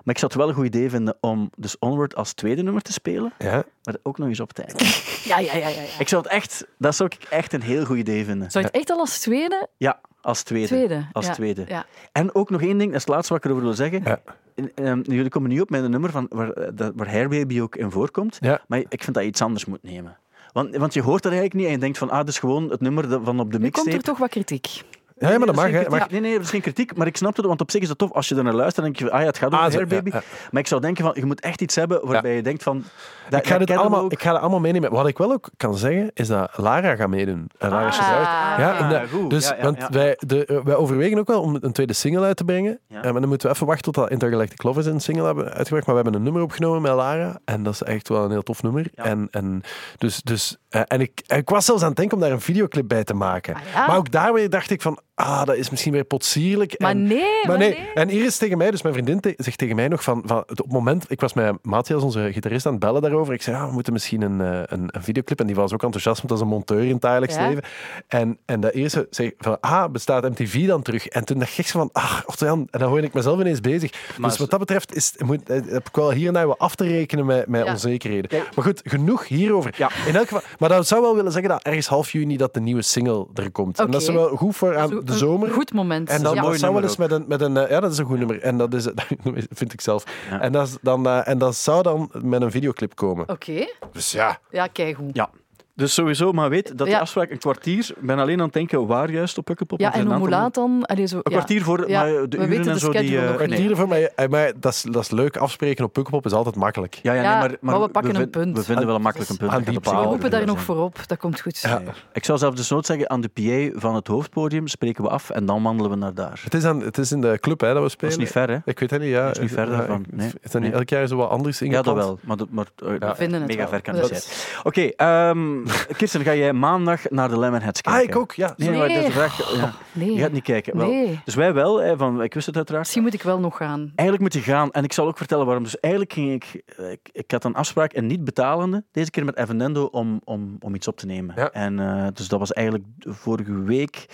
Maar 0.03 0.13
ik 0.13 0.19
zou 0.19 0.31
het 0.31 0.35
wel 0.41 0.49
een 0.49 0.55
goed 0.55 0.65
idee 0.65 0.89
vinden 0.89 1.17
om 1.21 1.49
dus 1.57 1.79
Onward 1.79 2.15
als 2.15 2.33
tweede 2.33 2.61
nummer 2.61 2.81
te 2.81 2.91
spelen, 2.93 3.33
Ja. 3.37 3.63
maar 3.83 3.95
ook 4.03 4.17
nog 4.17 4.27
eens 4.27 4.39
op 4.39 4.53
tijd. 4.53 4.73
Ja, 5.25 5.39
ja, 5.39 5.55
ja, 5.55 5.67
ja, 5.67 5.81
ja. 5.81 5.99
Ik 5.99 6.07
zou 6.07 6.21
het 6.23 6.31
echt, 6.31 6.65
dat 6.77 6.95
zou 6.95 7.09
ik 7.15 7.27
echt 7.29 7.53
een 7.53 7.61
heel 7.61 7.85
goed 7.85 7.97
idee 7.97 8.25
vinden. 8.25 8.51
Zou 8.51 8.63
je 8.63 8.69
het 8.71 8.79
echt 8.79 8.91
al 8.91 8.99
als 8.99 9.19
tweede? 9.19 9.67
Ja, 9.77 9.99
Als 10.21 10.43
tweede. 10.43 10.67
Tweede. 10.67 11.05
Als 11.11 11.25
ja. 11.25 11.33
tweede. 11.33 11.65
Ja. 11.67 11.85
En 12.11 12.35
ook 12.35 12.49
nog 12.49 12.61
één 12.61 12.77
ding, 12.77 12.91
dat 12.91 12.99
is 12.99 13.05
het 13.05 13.13
laatste 13.15 13.33
wat 13.33 13.43
ik 13.43 13.49
erover 13.49 13.65
wil 13.67 13.75
zeggen. 13.75 14.01
Ja. 14.03 14.21
In- 14.55 14.71
ehm, 14.75 15.01
jullie 15.03 15.29
komen 15.29 15.49
nu 15.49 15.59
op 15.59 15.69
met 15.69 15.83
een 15.83 15.91
nummer 15.91 16.11
van, 16.11 16.25
waar, 16.29 16.49
eh, 16.51 16.69
dat- 16.73 16.91
waar 16.95 17.11
Hairbaby 17.11 17.61
ook 17.61 17.75
in 17.75 17.91
voorkomt. 17.91 18.37
Ja. 18.39 18.61
Maar 18.67 18.79
ik 18.89 19.03
vind 19.03 19.13
dat 19.13 19.23
je 19.23 19.29
iets 19.29 19.41
anders 19.41 19.65
moet 19.65 19.83
nemen. 19.83 20.17
Want, 20.51 20.75
want 20.75 20.93
je 20.93 21.01
hoort 21.01 21.23
dat 21.23 21.31
eigenlijk 21.31 21.53
niet 21.61 21.65
en 21.65 21.71
je 21.71 21.77
denkt 21.79 21.97
van, 21.97 22.09
ah, 22.09 22.17
dat 22.17 22.27
is 22.27 22.39
gewoon 22.39 22.69
het 22.69 22.81
nummer 22.81 23.09
van 23.23 23.39
op 23.39 23.51
de 23.51 23.59
Nu 23.59 23.63
komt 23.69 23.85
mixtape. 23.85 23.95
er 23.97 24.01
toch 24.03 24.17
wat 24.17 24.29
kritiek. 24.29 24.81
Ja, 25.17 25.37
maar 25.37 25.45
dat 25.47 25.55
mag, 25.55 25.69
hè. 25.71 25.89
Mag- 25.89 26.09
Nee, 26.09 26.19
nee, 26.21 26.33
dat 26.33 26.41
is 26.41 26.49
geen 26.49 26.61
kritiek, 26.61 26.95
maar 26.97 27.07
ik 27.07 27.17
snap 27.17 27.35
het, 27.35 27.45
want 27.45 27.61
op 27.61 27.71
zich 27.71 27.81
is 27.81 27.87
dat 27.87 27.97
tof. 27.97 28.11
Als 28.11 28.27
je 28.29 28.35
er 28.35 28.43
naar 28.43 28.53
luistert, 28.53 28.75
dan 28.75 28.85
denk 28.85 28.97
je, 28.97 29.03
van, 29.05 29.13
ah 29.13 29.19
ja, 29.21 29.25
het 29.27 29.37
gaat 29.37 29.51
Ah, 29.51 29.59
over 29.59 29.71
zo, 29.71 29.77
Hairbaby. 29.77 30.09
ja, 30.09 30.15
ja. 30.15 30.23
Maar 30.51 30.61
ik 30.61 30.67
zou 30.67 30.81
denken 30.81 31.03
van, 31.03 31.13
je 31.15 31.25
moet 31.25 31.39
echt 31.39 31.61
iets 31.61 31.75
hebben 31.75 32.07
waarbij 32.07 32.35
je 32.35 32.41
denkt 32.41 32.63
van... 32.63 32.83
Dat, 33.29 33.39
Ik 33.39 33.47
ga, 33.47 33.57
dat 33.57 33.67
dit 33.67 33.77
allemaal, 33.77 34.01
ook. 34.03 34.11
ik 34.11 34.21
ga 34.21 34.31
dat 34.31 34.41
allemaal 34.41 34.59
meenemen. 34.59 34.91
Wat 34.91 35.07
ik 35.07 35.17
wel 35.17 35.31
ook 35.31 35.49
kan 35.57 35.77
zeggen, 35.77 36.11
is 36.13 36.27
dat 36.27 36.51
Lara 36.57 36.95
gaat 36.95 37.07
meedoen. 37.09 37.49
En 37.57 37.69
Lara 37.69 37.91
Schrijver. 37.91 38.21
Ja, 38.63 38.79
inderdaad. 38.79 39.09
goed. 39.09 39.29
Dus, 39.29 39.47
Ja, 39.47 39.55
ja, 39.55 39.63
want 39.63 39.77
ja. 39.77 39.89
Wij, 39.91 40.17
de, 40.19 40.45
eh, 40.45 40.59
wij 40.63 40.75
overwegen 40.75 41.17
ook 41.19 41.27
wel 41.27 41.41
om 41.41 41.57
een 41.61 41.71
tweede 41.71 41.93
single 41.93 42.25
uit 42.25 42.37
te 42.37 42.43
brengen. 42.43 42.79
Ja. 42.87 42.97
Eh, 43.03 43.11
maar 43.11 43.19
dan 43.21 43.29
moeten 43.29 43.47
we 43.49 43.53
even 43.55 43.67
wachten 43.67 43.83
tot 43.83 43.93
dat 43.95 44.09
Intergalactic 44.11 44.63
Lovers 44.63 44.85
een 44.85 44.99
single 44.99 45.25
hebben 45.25 45.53
uitgebracht. 45.53 45.85
Maar 45.85 45.95
we 45.95 46.01
hebben 46.01 46.13
een 46.19 46.23
nummer 46.25 46.41
opgenomen 46.41 46.81
met 46.81 46.91
Lara. 46.93 47.39
En 47.45 47.63
dat 47.63 47.73
is 47.73 47.83
echt 47.83 48.07
wel 48.09 48.23
een 48.23 48.31
heel 48.31 48.43
tof 48.43 48.63
nummer. 48.63 48.85
Ja. 48.95 49.03
En, 49.03 49.27
en, 49.31 49.61
dus, 49.97 50.21
dus, 50.21 50.57
eh, 50.69 50.81
en 50.87 51.01
ik, 51.01 51.21
ik 51.27 51.49
was 51.49 51.65
zelfs 51.65 51.81
aan 51.81 51.87
het 51.87 51.97
denken 51.97 52.15
om 52.17 52.23
daar 52.23 52.31
een 52.31 52.41
videoclip 52.41 52.87
bij 52.87 53.03
te 53.03 53.13
maken. 53.13 53.55
Ah, 53.55 53.61
ja. 53.73 53.87
Maar 53.87 53.97
ook 53.97 54.11
daar 54.11 54.49
dacht 54.49 54.69
ik 54.71 54.81
van, 54.81 54.99
ah, 55.15 55.43
dat 55.45 55.55
is 55.55 55.69
misschien 55.69 55.91
weer 55.91 56.03
potsierlijk. 56.03 56.79
Maar 56.79 56.89
en, 56.91 57.03
nee, 57.03 57.17
maar 57.19 57.43
maar 57.47 57.57
nee. 57.57 57.69
nee. 57.77 57.87
En 57.93 58.09
Iris 58.09 58.37
tegen 58.37 58.57
mij, 58.57 58.71
dus 58.71 58.81
mijn 58.81 58.93
vriendin, 58.93 59.19
te- 59.19 59.33
zegt 59.37 59.57
tegen 59.57 59.75
mij 59.75 59.87
nog 59.87 60.03
van, 60.03 60.23
van 60.25 60.37
het- 60.37 60.49
op 60.51 60.65
het 60.65 60.71
moment, 60.73 61.05
ik 61.07 61.21
was 61.21 61.33
met 61.33 61.55
Matthias, 61.61 62.03
onze 62.03 62.29
gitarist, 62.33 62.65
aan 62.65 62.71
het 62.71 62.81
bellen 62.81 63.01
daarover. 63.01 63.33
Ik 63.33 63.41
zei, 63.41 63.55
ja, 63.57 63.67
we 63.67 63.73
moeten 63.73 63.93
misschien 63.93 64.21
een, 64.21 64.41
eh, 64.41 64.59
een, 64.65 64.87
een 64.91 65.03
videoclip. 65.03 65.39
En 65.39 65.45
die 65.47 65.55
was 65.55 65.73
ook 65.73 65.83
enthousiast, 65.83 66.17
want 66.17 66.29
dat 66.29 66.37
is 66.37 66.43
een 66.43 66.49
monteur 66.49 66.83
in 66.83 66.91
het 66.91 67.01
dagelijks 67.01 67.35
Ja. 67.35 67.47
leven. 67.47 67.63
En, 68.07 68.37
en 68.45 68.59
dat 68.59 68.73
Iris 68.73 68.95
zei 69.09 69.31
van, 69.37 69.57
ah, 69.59 69.91
bestaat 69.91 70.23
MTV 70.29 70.67
dan 70.67 70.81
terug? 70.81 71.07
En 71.07 71.25
toen 71.25 71.39
dacht 71.39 71.57
ik 71.57 71.67
zo 71.67 71.79
van, 71.79 71.89
ah, 71.93 72.19
Otto-Jan, 72.25 72.67
en 72.71 72.79
dan 72.79 72.89
hoorde 72.89 73.07
ik 73.07 73.13
mezelf 73.13 73.39
ineens 73.39 73.61
bezig. 73.61 73.91
Maar 74.17 74.29
dus 74.29 74.39
wat 74.39 74.49
dat 74.49 74.59
betreft 74.59 74.95
is, 74.95 75.13
moet, 75.25 75.49
eh, 75.49 75.59
heb 75.67 75.87
ik 75.87 75.95
wel 75.95 76.11
hier 76.11 76.27
en 76.27 76.33
daar 76.33 76.47
wat 76.47 76.59
af 76.59 76.75
te 76.75 76.83
rekenen 76.83 77.25
met, 77.25 77.47
met 77.47 77.65
Ja. 77.65 77.71
onzekerheden. 77.71 78.43
Maar 78.55 78.65
goed, 78.65 78.81
genoeg 78.83 79.27
hierover. 79.27 79.73
Ja. 79.77 79.89
In 80.07 80.15
elk 80.15 80.27
geval, 80.27 80.41
maar 80.59 80.69
dat 80.69 80.87
zou 80.87 81.01
wel 81.01 81.15
willen 81.15 81.31
zeggen 81.31 81.49
dat 81.51 81.63
ergens 81.63 81.87
half 81.87 82.11
juni 82.11 82.37
dat 82.37 82.53
de 82.53 82.59
nieuwe 82.59 82.81
single 82.81 83.27
er 83.33 83.51
komt. 83.51 83.79
En 83.79 83.91
dat 83.91 84.01
is 84.01 84.07
wel 84.09 84.27
goed 84.35 84.55
voor 84.55 84.77
aan 84.77 85.03
De 85.05 85.11
een 85.11 85.17
zomer. 85.17 85.51
Goed 85.51 85.73
moment. 85.73 86.09
En 86.09 86.23
dan 86.23 86.35
ja. 86.35 86.41
dat 86.41 86.59
zou 86.59 86.73
wel 86.73 86.83
eens 86.83 86.97
met 86.97 87.11
een, 87.11 87.25
met 87.27 87.41
een... 87.41 87.57
eh, 87.57 87.69
Ja, 87.69 87.79
dat 87.79 87.91
is 87.91 87.97
een 87.97 88.05
goed 88.05 88.17
nummer. 88.17 88.41
En 88.41 88.57
dat 88.57 88.73
is, 88.73 88.87
vind 89.59 89.73
ik 89.73 89.81
zelf. 89.81 90.03
Ja. 90.29 90.41
En, 90.41 90.51
dat 90.51 90.67
is 90.67 90.77
dan, 90.81 91.07
eh, 91.07 91.27
en 91.27 91.37
dat 91.37 91.55
zou 91.55 91.83
dan 91.83 92.09
met 92.13 92.41
een 92.41 92.51
videoclip 92.51 92.95
komen. 92.95 93.29
Oké. 93.29 93.67
Dus 93.91 94.11
ja. 94.11 94.39
Ja, 94.51 94.67
keigoed. 94.67 95.15
Ja. 95.15 95.29
Dus 95.75 95.93
sowieso, 95.93 96.31
maar 96.31 96.49
weet 96.49 96.67
dat 96.67 96.77
die 96.87 96.95
Ja. 96.95 96.99
afspraak 97.01 97.29
een 97.31 97.37
kwartier... 97.37 97.89
Ik 97.95 98.01
ben 98.07 98.19
alleen 98.19 98.37
aan 98.39 98.45
het 98.45 98.53
denken 98.53 98.87
waar 98.87 99.11
juist 99.11 99.37
op 99.37 99.45
Pukkelpop. 99.45 99.79
Ja, 99.79 99.87
en 99.87 99.93
zijn 99.93 100.07
hoe 100.07 100.23
een 100.23 100.29
laat 100.29 100.53
dan? 100.53 100.83
Allee, 100.85 101.05
zo, 101.05 101.15
Een 101.15 101.21
ja. 101.23 101.37
kwartier 101.37 101.61
voor 101.63 101.89
Ja, 101.89 102.01
maar 102.01 102.09
de 102.11 102.13
we 102.29 102.35
uren 102.37 102.49
weten 102.49 102.65
en 102.67 102.73
de 102.73 102.79
zo. 102.79 102.91
Die, 102.91 103.17
eh, 103.17 103.23
Een 103.23 103.27
niet. 103.29 103.35
kwartier 103.35 103.75
voor 103.75 103.87
mij. 103.87 104.11
eh, 104.15 104.27
Maar 104.27 104.51
dat 104.59 104.73
is, 104.73 104.81
dat 104.81 105.01
is 105.01 105.11
leuk. 105.11 105.37
Afspreken 105.37 105.85
op 105.85 105.93
Pukkelpop 105.93 106.25
is 106.25 106.31
altijd 106.31 106.55
makkelijk. 106.55 106.99
Ja, 107.01 107.13
ja, 107.13 107.21
nee, 107.21 107.29
Ja, 107.31 107.39
maar, 107.39 107.55
maar 107.61 107.81
we 107.81 107.87
pakken 107.87 108.15
een 108.15 108.29
punt. 108.29 108.57
We 108.57 108.63
vinden 108.63 108.85
wel 108.85 108.95
een 108.95 109.01
makkelijk 109.01 109.29
een 109.29 109.37
punt. 109.37 109.51
Aan 109.51 109.57
Dat 109.63 109.67
die 109.67 109.79
paal. 109.79 110.01
We 110.03 110.07
roepen 110.07 110.29
daar 110.31 110.45
nog 110.45 110.59
voor 110.61 110.77
op. 110.77 111.07
Dat 111.07 111.17
komt 111.17 111.41
goed. 111.41 111.59
Ja. 111.59 111.81
Ik 112.13 112.25
zou 112.25 112.37
zelfs 112.37 112.55
dus 112.55 112.69
nood 112.69 112.85
zeggen, 112.85 113.09
aan 113.09 113.21
de 113.21 113.27
PA 113.73 113.79
van 113.79 113.95
het 113.95 114.07
hoofdpodium 114.07 114.67
spreken 114.67 115.03
we 115.03 115.09
af 115.09 115.29
en 115.29 115.45
dan 115.45 115.63
wandelen 115.63 115.91
we 115.91 115.97
naar 115.97 116.13
daar. 116.13 116.41
Het 116.43 116.53
is, 116.53 116.63
aan, 116.65 116.81
het 116.81 116.97
is 116.97 117.11
in 117.11 117.21
de 117.21 117.37
club 117.41 117.59
hè, 117.61 117.67
dat 117.67 117.75
we 117.75 117.81
Dat 117.81 117.91
spelen. 117.91 118.11
is 118.13 118.17
niet 118.19 118.31
ver, 118.31 118.49
hè? 118.49 118.57
Ik 118.65 118.79
weet 118.79 118.89
het 118.91 119.01
niet, 119.01 119.09
ja. 119.09 119.25
Dat 119.25 119.35
is 119.35 119.41
niet 119.41 119.51
ver 119.51 119.69
Ja, 119.71 119.77
daarvan, 119.77 120.05
nee. 120.11 120.31
Is 120.41 120.51
dat 120.51 120.61
niet 120.61 120.73
elk 120.73 120.89
jaar 120.89 121.07
zo 121.07 121.15
wat 121.15 121.29
anders 121.29 121.59
Ja, 121.59 121.65
ingepland? 121.65 121.97
dat 121.97 122.05
wel. 122.05 122.19
Maar, 122.23 122.37
dat, 122.37 122.47
maar 122.49 122.65
eh, 122.75 122.89
Ja. 122.99 123.09
We 123.09 123.15
vinden 123.15 123.39
het 123.39 123.47
mega 123.49 123.59
wel. 123.59 123.69
ver 123.69 123.81
kan 123.81 123.95
Dat 123.95 124.09
het 124.09 124.23
zijn. 124.23 124.59
Oké, 124.63 124.81
ehm, 124.81 125.64
Kirsten, 125.97 126.21
ga 126.21 126.35
jij 126.35 126.53
maandag 126.53 127.09
naar 127.09 127.29
de 127.29 127.39
Lemonheads 127.39 127.81
kijken? 127.81 128.01
Ah, 128.01 128.07
ik 128.09 128.15
ook, 128.15 128.31
ja. 128.31 128.53
Nee, 128.57 128.69
Nee. 128.69 128.77
maar 128.79 128.87
dat 128.87 128.97
is 128.97 129.05
de 129.05 129.11
vraag. 129.11 129.55
Ja. 129.55 129.73
Nee. 129.91 130.13
Je 130.13 130.19
gaat 130.19 130.31
niet 130.31 130.43
kijken. 130.43 130.77
Wel. 130.77 130.87
Nee. 130.87 131.19
Dus 131.25 131.35
wij 131.35 131.53
wel, 131.53 131.81
hè, 131.81 131.97
van, 131.97 132.23
ik 132.23 132.33
wist 132.33 132.45
het 132.45 132.55
uiteraard. 132.55 132.83
Misschien 132.83 133.03
moet 133.03 133.13
ik 133.13 133.21
wel 133.21 133.39
nog 133.39 133.57
gaan. 133.57 133.91
Eigenlijk 133.95 134.21
moet 134.21 134.33
je 134.43 134.51
gaan. 134.51 134.71
En 134.71 134.83
ik 134.83 134.93
zal 134.93 135.07
ook 135.07 135.17
vertellen 135.17 135.45
waarom. 135.45 135.63
Dus 135.63 135.79
eigenlijk 135.79 136.13
ging 136.13 136.33
ik... 136.33 136.63
Ik, 136.77 137.09
ik 137.11 137.31
had 137.31 137.43
een 137.43 137.53
afspraak, 137.55 137.93
een 137.93 138.05
niet 138.05 138.23
betalende, 138.23 138.83
deze 138.91 139.11
keer 139.11 139.25
met 139.25 139.37
Evanendo, 139.37 139.83
om, 139.85 140.21
om, 140.23 140.57
om 140.59 140.75
iets 140.75 140.87
op 140.87 140.97
te 140.97 141.05
nemen. 141.05 141.35
Ja. 141.37 141.51
En 141.51 141.79
eh, 141.79 142.07
dus 142.13 142.27
dat 142.27 142.39
was 142.39 142.53
eigenlijk 142.53 142.85
vorige 142.99 143.63
week 143.63 144.05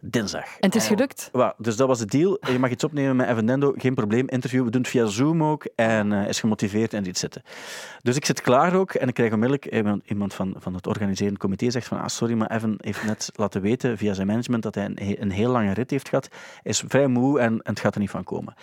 dinsdag. 0.00 0.44
En 0.44 0.66
het 0.66 0.74
is 0.74 0.86
gelukt. 0.86 1.28
Wel, 1.32 1.52
dus 1.56 1.76
dat 1.76 1.88
was 1.88 1.98
de 1.98 2.06
deal. 2.06 2.38
Je 2.40 2.58
mag 2.58 2.70
iets 2.70 2.84
opnemen 2.84 3.16
met 3.16 3.28
Evanendo, 3.28 3.72
geen 3.76 3.94
probleem. 3.94 4.28
Interview, 4.28 4.64
we 4.64 4.70
doen 4.70 4.80
het 4.80 4.90
via 4.90 5.06
Zoom 5.06 5.44
ook. 5.44 5.68
En 5.74 6.12
eh, 6.12 6.28
is 6.28 6.40
gemotiveerd 6.40 6.94
en 6.94 7.02
dit 7.02 7.18
zitten. 7.18 7.42
Dus 8.02 8.16
ik 8.16 8.24
zit 8.24 8.40
klaar 8.40 8.74
ook 8.74 8.94
en 8.94 9.08
ik 9.08 9.14
krijg 9.14 9.32
onmiddellijk 9.32 9.74
iemand, 9.74 10.02
iemand 10.06 10.34
van, 10.34 10.54
van 10.58 10.74
het 10.84 10.96
organiserend 10.96 11.38
comité 11.38 11.70
zegt 11.70 11.88
van 11.88 12.00
ah, 12.00 12.06
sorry, 12.06 12.34
maar 12.34 12.50
Evan 12.50 12.74
heeft 12.76 13.04
net 13.04 13.30
laten 13.42 13.60
weten 13.60 13.98
via 13.98 14.14
zijn 14.14 14.26
management 14.26 14.62
dat 14.62 14.74
hij 14.74 14.84
een, 14.84 15.22
een 15.22 15.30
heel 15.30 15.50
lange 15.50 15.72
rit 15.72 15.90
heeft 15.90 16.08
gehad. 16.08 16.28
Hij 16.30 16.72
is 16.72 16.84
vrij 16.88 17.06
moe 17.06 17.40
en, 17.40 17.52
en 17.52 17.60
het 17.72 17.80
gaat 17.80 17.94
er 17.94 18.00
niet 18.00 18.10
van 18.10 18.24
komen. 18.24 18.54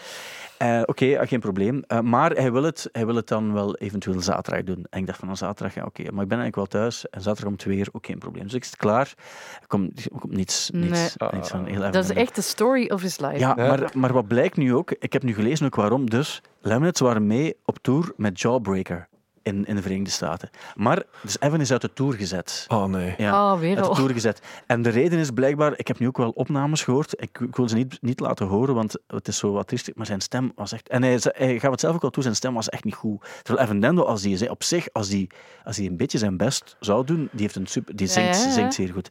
Eh, 0.57 0.81
Oké, 0.85 1.05
ja, 1.05 1.25
geen 1.25 1.39
probleem. 1.39 1.83
Eh, 1.87 1.99
maar 1.99 2.31
hij 2.31 2.51
wil, 2.51 2.63
het, 2.63 2.89
hij 2.91 3.05
wil 3.05 3.15
het 3.15 3.27
dan 3.27 3.53
wel 3.53 3.75
eventueel 3.75 4.21
zaterdag 4.21 4.63
doen. 4.63 4.85
En 4.89 4.99
ik 4.99 5.05
dacht 5.05 5.17
van, 5.17 5.27
nou, 5.27 5.39
zaterdag, 5.39 5.75
ja, 5.75 5.83
oké. 5.83 6.01
Maar 6.01 6.23
ik 6.23 6.29
ben 6.29 6.39
eigenlijk 6.39 6.55
wel 6.55 6.81
thuis. 6.81 7.09
En 7.09 7.21
zaterdag 7.21 7.51
om 7.51 7.57
twee 7.57 7.77
uur, 7.77 7.87
ook 7.91 8.05
geen 8.05 8.17
probleem. 8.17 8.43
Dus 8.43 8.53
ik 8.53 8.63
zit 8.63 8.75
klaar. 8.75 9.13
Er 9.61 9.67
komt, 9.67 10.07
komt 10.19 10.33
niets, 10.33 10.69
niets, 10.69 11.15
Nee. 11.17 11.29
niets 11.31 11.49
van 11.49 11.65
heel 11.65 11.91
Dat 11.91 12.03
is 12.03 12.11
echt 12.11 12.35
de 12.35 12.41
story 12.41 12.89
of 12.89 13.01
his 13.01 13.19
life. 13.19 13.39
Ja. 13.39 13.55
Maar, 13.55 13.89
maar 13.93 14.13
wat 14.13 14.27
blijkt 14.27 14.57
nu 14.57 14.73
ook, 14.73 14.91
ik 14.91 15.13
heb 15.13 15.23
nu 15.23 15.33
gelezen 15.33 15.65
ook 15.65 15.75
waarom, 15.75 16.09
dus 16.09 16.41
Lemonheads 16.61 16.99
waren 16.99 17.27
mee 17.27 17.55
op 17.65 17.77
tour 17.81 18.13
met 18.15 18.39
Jawbreaker 18.41 19.07
in, 19.47 19.65
in 19.65 19.75
de 19.75 19.81
Verenigde 19.81 20.11
Staten. 20.11 20.49
Maar, 20.75 21.03
dus 21.21 21.39
Evan 21.39 21.61
is 21.61 21.71
uit 21.71 21.81
de 21.81 21.93
tour 21.93 22.13
gezet. 22.13 22.65
Oh, 22.67 22.85
nee. 22.85 23.13
Ja, 23.17 23.31
Ah, 23.31 23.59
weer 23.59 23.77
uit 23.77 23.85
de 23.85 23.91
tour 23.95 24.11
gezet. 24.13 24.41
En 24.65 24.81
de 24.81 24.89
reden 24.89 25.19
is 25.19 25.31
blijkbaar, 25.31 25.73
ik 25.75 25.87
heb 25.87 25.99
nu 25.99 26.07
ook 26.07 26.17
wel 26.17 26.29
opnames 26.29 26.83
gehoord, 26.83 27.13
ik, 27.21 27.39
ik 27.39 27.55
wil 27.55 27.69
ze 27.69 27.75
niet, 27.75 27.97
niet 28.01 28.19
laten 28.19 28.47
horen, 28.47 28.75
want 28.75 28.95
het 29.07 29.27
is 29.27 29.37
zo 29.37 29.51
wat 29.51 29.67
triestig, 29.67 29.95
maar 29.95 30.05
zijn 30.05 30.21
stem 30.21 30.51
was 30.55 30.71
echt... 30.71 30.89
En 30.89 31.03
hij, 31.03 31.19
hij 31.21 31.59
gaf 31.59 31.71
het 31.71 31.79
zelf 31.79 31.95
ook 31.95 32.03
al 32.03 32.09
toe, 32.09 32.23
zijn 32.23 32.35
stem 32.35 32.53
was 32.53 32.69
echt 32.69 32.83
niet 32.83 32.95
goed. 32.95 33.25
Terwijl 33.43 33.65
Evan 33.67 33.79
Dendo, 33.79 34.03
als 34.03 34.21
die, 34.21 34.49
op 34.49 34.63
zich, 34.63 34.87
als 34.93 35.09
die, 35.09 35.29
als 35.63 35.75
die 35.75 35.89
een 35.89 35.97
beetje 35.97 36.17
zijn 36.17 36.37
best 36.37 36.75
zou 36.79 37.05
doen, 37.05 37.29
die, 37.31 37.41
heeft 37.41 37.55
een 37.55 37.67
super, 37.67 37.95
die 37.95 38.07
zingt, 38.07 38.37
ja, 38.37 38.43
ja. 38.45 38.51
zingt 38.51 38.73
zeer 38.73 38.89
goed. 38.93 39.09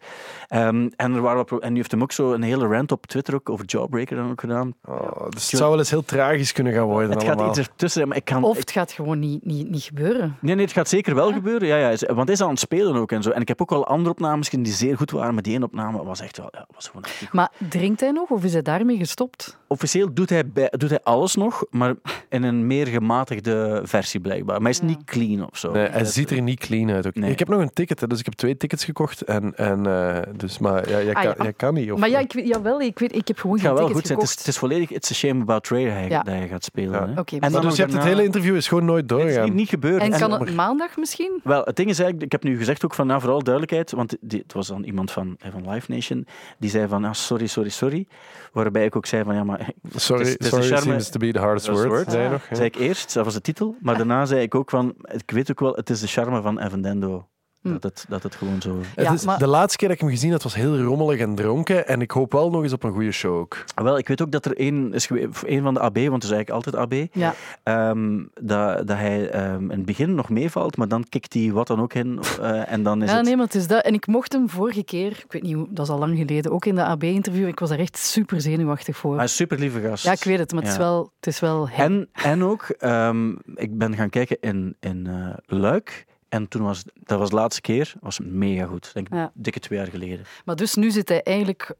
Ehm, 0.48 0.88
en, 0.96 1.14
er 1.14 1.20
waren 1.20 1.60
en 1.60 1.70
nu 1.72 1.76
heeft 1.78 1.90
hem 1.90 2.02
ook 2.02 2.12
zo 2.12 2.32
een 2.32 2.42
hele 2.42 2.66
rant 2.66 2.92
op 2.92 3.06
Twitter 3.06 3.34
ook 3.34 3.50
over 3.50 3.64
Jawbreaker 3.64 4.16
dan 4.16 4.30
ook 4.30 4.40
gedaan. 4.40 4.74
Oh, 4.84 5.30
dus 5.30 5.50
het 5.50 5.58
zou 5.58 5.70
wel 5.70 5.78
eens 5.78 5.90
heel 5.90 6.04
tragisch 6.04 6.52
kunnen 6.52 6.72
gaan 6.72 6.84
worden 6.86 7.10
Het 7.10 7.22
gaat 7.22 7.40
iets 7.48 7.58
ertussen, 7.58 8.08
maar 8.08 8.16
ik 8.16 8.24
kan... 8.24 8.44
Of 8.44 8.52
ik- 8.54 8.60
het 8.60 8.70
gaat 8.70 8.92
gewoon 8.92 9.18
niet, 9.18 9.44
niet, 9.44 9.70
niet 9.70 9.82
gebeuren. 9.82 10.25
Nee, 10.40 10.54
nee, 10.54 10.64
het 10.64 10.74
gaat 10.74 10.88
zeker 10.88 11.14
wel 11.14 11.32
gebeuren. 11.32 11.68
Ja, 11.68 11.76
ja, 11.76 11.96
want 12.14 12.24
hij 12.24 12.32
is 12.32 12.40
aan 12.40 12.50
het 12.50 12.58
spelen 12.58 12.94
ook 12.94 13.12
en 13.12 13.22
zo. 13.22 13.30
En 13.30 13.40
ik 13.40 13.48
heb 13.48 13.60
ook 13.62 13.72
al 13.72 13.86
andere 13.86 14.10
opnames 14.10 14.48
gezien 14.48 14.64
die 14.64 14.72
zeer 14.72 14.96
goed 14.96 15.10
waren, 15.10 15.34
maar 15.34 15.42
die 15.42 15.54
ene 15.54 15.64
opname 15.64 16.04
was 16.04 16.20
echt 16.20 16.36
wel... 16.36 16.48
Ja, 16.52 16.66
was 16.74 16.86
gewoon. 16.88 17.04
Maar 17.32 17.50
drinkt 17.68 18.00
hij 18.00 18.10
nog 18.10 18.30
of 18.30 18.44
is 18.44 18.52
hij 18.52 18.62
daarmee 18.62 18.96
gestopt? 18.96 19.58
Officieel 19.66 20.14
doet 20.14 20.30
hij, 20.30 20.48
bij, 20.48 20.72
doet 20.76 20.90
hij 20.90 21.00
alles 21.02 21.34
nog, 21.34 21.64
maar 21.70 21.94
in 22.28 22.42
een 22.42 22.66
meer 22.66 22.86
gematigde 22.86 23.80
versie 23.84 24.20
blijkbaar. 24.20 24.54
Maar 24.62 24.72
hij 24.72 24.80
is 24.80 24.80
niet 24.80 25.04
clean 25.04 25.50
of 25.50 25.58
zo. 25.58 25.72
Nee, 25.72 25.88
hij 25.88 26.04
ziet 26.04 26.30
er 26.30 26.42
niet 26.42 26.60
clean 26.60 26.90
uit. 26.90 27.06
Ook. 27.06 27.14
Nee. 27.14 27.30
Ik 27.30 27.38
heb 27.38 27.48
nog 27.48 27.60
een 27.60 27.72
ticket, 27.72 28.10
dus 28.10 28.18
ik 28.18 28.24
heb 28.24 28.34
twee 28.34 28.56
tickets 28.56 28.84
gekocht. 28.84 29.22
En, 29.22 29.54
en, 29.56 29.86
eh, 29.86 30.22
dus, 30.36 30.58
maar 30.58 30.88
ja, 30.90 31.02
jij, 31.02 31.14
Ah, 31.14 31.22
kan, 31.22 31.34
jij 31.42 31.52
kan 31.52 31.74
niet. 31.74 31.92
Of, 31.92 31.98
Maar 31.98 32.08
ja, 32.08 32.18
ik, 32.18 32.32
jawel, 32.32 32.80
ik, 32.80 32.98
weet, 32.98 33.14
ik 33.14 33.28
heb 33.28 33.38
gewoon 33.38 33.56
Het 33.56 33.66
gaat 33.66 33.76
geen 33.76 33.84
wel 33.86 33.94
goed 33.94 34.04
tickets 34.04 34.08
zijn. 34.08 34.18
Het 34.18 34.28
is, 34.28 34.34
gekocht. 34.34 34.38
het 34.38 34.48
is 34.48 34.58
volledig 34.58 34.90
It's 34.90 35.10
a 35.10 35.14
Shame 35.14 35.40
About 35.40 35.68
Ray 35.68 35.84
dat 35.84 35.92
hij, 35.92 36.08
Ja. 36.08 36.22
dat 36.22 36.34
hij 36.34 36.48
gaat 36.48 36.64
spelen. 36.64 36.92
Ja. 36.92 37.12
Hè. 37.14 37.20
Oké, 37.20 37.36
En 37.36 37.52
dan 37.52 37.62
dus 37.62 37.76
je 37.76 37.82
hebt 37.82 37.94
het 37.94 38.04
hele 38.04 38.24
interview 38.24 38.56
is 38.56 38.68
gewoon 38.68 38.84
nooit 38.84 39.10
Het 39.10 39.20
is 39.20 39.36
niet, 39.44 39.54
niet 39.54 39.68
gebeurd. 39.68 40.02
En 40.02 40.12
kan 40.18 40.40
het 40.40 40.54
maandag 40.54 40.96
misschien? 40.96 41.40
Wel, 41.44 41.62
het 41.64 41.76
ding 41.76 41.88
is 41.88 41.98
eigenlijk, 41.98 42.32
ik 42.32 42.32
heb 42.40 42.42
nu 42.50 42.58
gezegd 42.58 42.84
ook 42.84 42.94
van, 42.94 43.06
nou, 43.06 43.20
vooral 43.20 43.42
duidelijkheid, 43.42 43.90
want 43.90 44.16
die, 44.20 44.40
het 44.42 44.52
was 44.52 44.66
dan 44.66 44.82
iemand 44.84 45.10
van, 45.10 45.36
eh, 45.38 45.50
van 45.52 45.70
Live 45.70 45.92
Nation, 45.92 46.26
die 46.58 46.70
zei 46.70 46.88
van, 46.88 47.04
ah, 47.04 47.12
sorry, 47.12 47.46
sorry, 47.46 47.68
sorry. 47.70 48.06
Waarbij 48.52 48.84
ik 48.84 48.96
ook 48.96 49.06
zei 49.06 49.24
van, 49.24 49.34
ja, 49.34 49.44
maar... 49.44 49.70
Sorry, 49.94 50.20
het 50.22 50.28
is- 50.28 50.32
het 50.32 50.42
is 50.42 50.48
sorry 50.48 50.66
charme- 50.66 50.82
seems 50.82 51.08
to 51.08 51.18
be 51.18 51.32
the 51.32 51.38
hardest 51.38 51.66
word. 51.68 51.86
word. 51.86 52.10
Zei 52.10 52.20
je 52.22 52.26
Ah. 52.26 52.32
nog? 52.32 52.48
Ja. 52.48 52.54
zei 52.54 52.66
ik 52.68 52.76
eerst, 52.76 53.14
dat 53.14 53.24
was 53.24 53.34
de 53.34 53.40
titel, 53.40 53.76
maar 53.80 53.96
daarna 53.96 54.24
zei 54.24 54.40
ik 54.40 54.54
ook 54.54 54.70
van, 54.70 54.94
ik 55.02 55.30
weet 55.30 55.50
ook 55.50 55.60
wel, 55.60 55.74
het 55.74 55.90
is 55.90 56.00
de 56.00 56.06
charme 56.06 56.42
van 56.42 56.60
Evan 56.60 56.80
Dendo. 56.82 57.08
Hm. 57.16 57.35
Dat, 57.72 57.82
het, 57.82 58.04
dat 58.08 58.22
het 58.22 58.34
gewoon 58.34 58.62
zo... 58.62 58.76
Het 58.94 59.06
Ja, 59.06 59.12
is, 59.12 59.24
maar- 59.24 59.38
De 59.38 59.46
laatste 59.46 59.76
keer 59.78 59.88
dat 59.88 59.96
ik 59.96 60.02
hem 60.02 60.12
gezien 60.12 60.30
had, 60.30 60.42
was 60.42 60.54
heel 60.54 60.78
rommelig 60.78 61.20
en 61.20 61.34
dronken. 61.34 61.86
En 61.88 62.00
ik 62.00 62.10
hoop 62.10 62.32
wel 62.32 62.50
nog 62.50 62.62
eens 62.62 62.72
op 62.72 62.82
een 62.84 62.92
goede 62.92 63.12
show 63.12 63.34
ook. 63.38 63.64
Ah, 63.74 63.84
Wel, 63.84 63.98
ik 63.98 64.08
weet 64.08 64.22
ook 64.22 64.30
dat 64.30 64.44
er 64.44 64.56
één 64.56 64.92
is 64.94 65.06
geweest, 65.06 65.42
één 65.42 65.62
van 65.62 65.74
de 65.74 65.80
AB, 65.80 65.96
want 65.96 66.22
het 66.22 66.24
is 66.24 66.30
eigenlijk 66.30 66.50
altijd 66.66 66.76
AB, 66.76 67.08
Ja. 67.12 67.34
ehm, 67.62 68.24
dat, 68.40 68.86
dat 68.86 68.96
hij 68.96 69.30
ehm, 69.30 69.62
in 69.62 69.70
het 69.76 69.84
begin 69.86 70.14
nog 70.14 70.28
meevalt, 70.30 70.76
maar 70.76 70.88
dan 70.88 71.04
kikt 71.08 71.34
hij 71.34 71.52
wat 71.52 71.66
dan 71.66 71.80
ook 71.80 71.94
in. 71.94 72.20
eh, 72.40 72.72
en 72.72 72.82
dan 72.82 73.02
is 73.02 73.10
ja, 73.10 73.16
het... 73.16 73.24
nee, 73.24 73.36
maar 73.36 73.44
het 73.44 73.54
is 73.54 73.66
dat. 73.66 73.84
En 73.84 73.94
ik 73.94 74.06
mocht 74.06 74.32
hem 74.32 74.48
vorige 74.48 74.84
keer, 74.84 75.10
ik 75.10 75.32
weet 75.32 75.42
niet 75.42 75.54
hoe, 75.54 75.66
dat 75.70 75.86
is 75.86 75.92
al 75.92 75.98
lang 75.98 76.16
geleden, 76.18 76.52
ook 76.52 76.64
in 76.66 76.74
de 76.74 76.84
AB-interview, 76.84 77.48
ik 77.48 77.58
was 77.58 77.68
daar 77.68 77.78
echt 77.78 77.98
super 77.98 78.40
zenuwachtig 78.40 78.96
voor. 78.96 79.14
Hij 79.14 79.24
is 79.24 79.30
een 79.30 79.36
super 79.36 79.58
lieve 79.58 79.80
gast. 79.80 80.04
Ja, 80.04 80.12
ik 80.12 80.24
weet 80.24 80.38
het, 80.38 80.52
maar 80.52 80.62
het 80.62 80.70
is 80.72 80.78
wel, 80.78 81.12
het 81.16 81.26
is 81.26 81.40
wel 81.40 81.68
hem. 81.68 81.84
En, 81.92 82.08
en 82.12 82.42
ook, 82.44 82.62
ehm, 82.78 83.30
ik 83.54 83.78
ben 83.78 83.94
gaan 83.96 84.10
kijken 84.10 84.36
in, 84.40 84.76
in 84.80 85.06
eh, 85.06 85.34
Luik. 85.46 86.04
En 86.36 86.48
toen 86.48 86.62
was, 86.62 86.82
dat 86.94 87.18
was 87.18 87.30
de 87.30 87.36
laatste 87.36 87.60
keer, 87.60 87.94
was 88.00 88.18
mega 88.22 88.66
goed. 88.66 88.90
Denk 88.94 89.06
ik, 89.06 89.14
Ja. 89.14 89.30
dikke 89.34 89.58
twee 89.60 89.78
jaar 89.78 89.88
geleden. 89.88 90.24
Maar 90.44 90.56
dus 90.56 90.74
nu 90.74 90.90
zit 90.90 91.08
hij 91.08 91.22
eigenlijk 91.22 91.74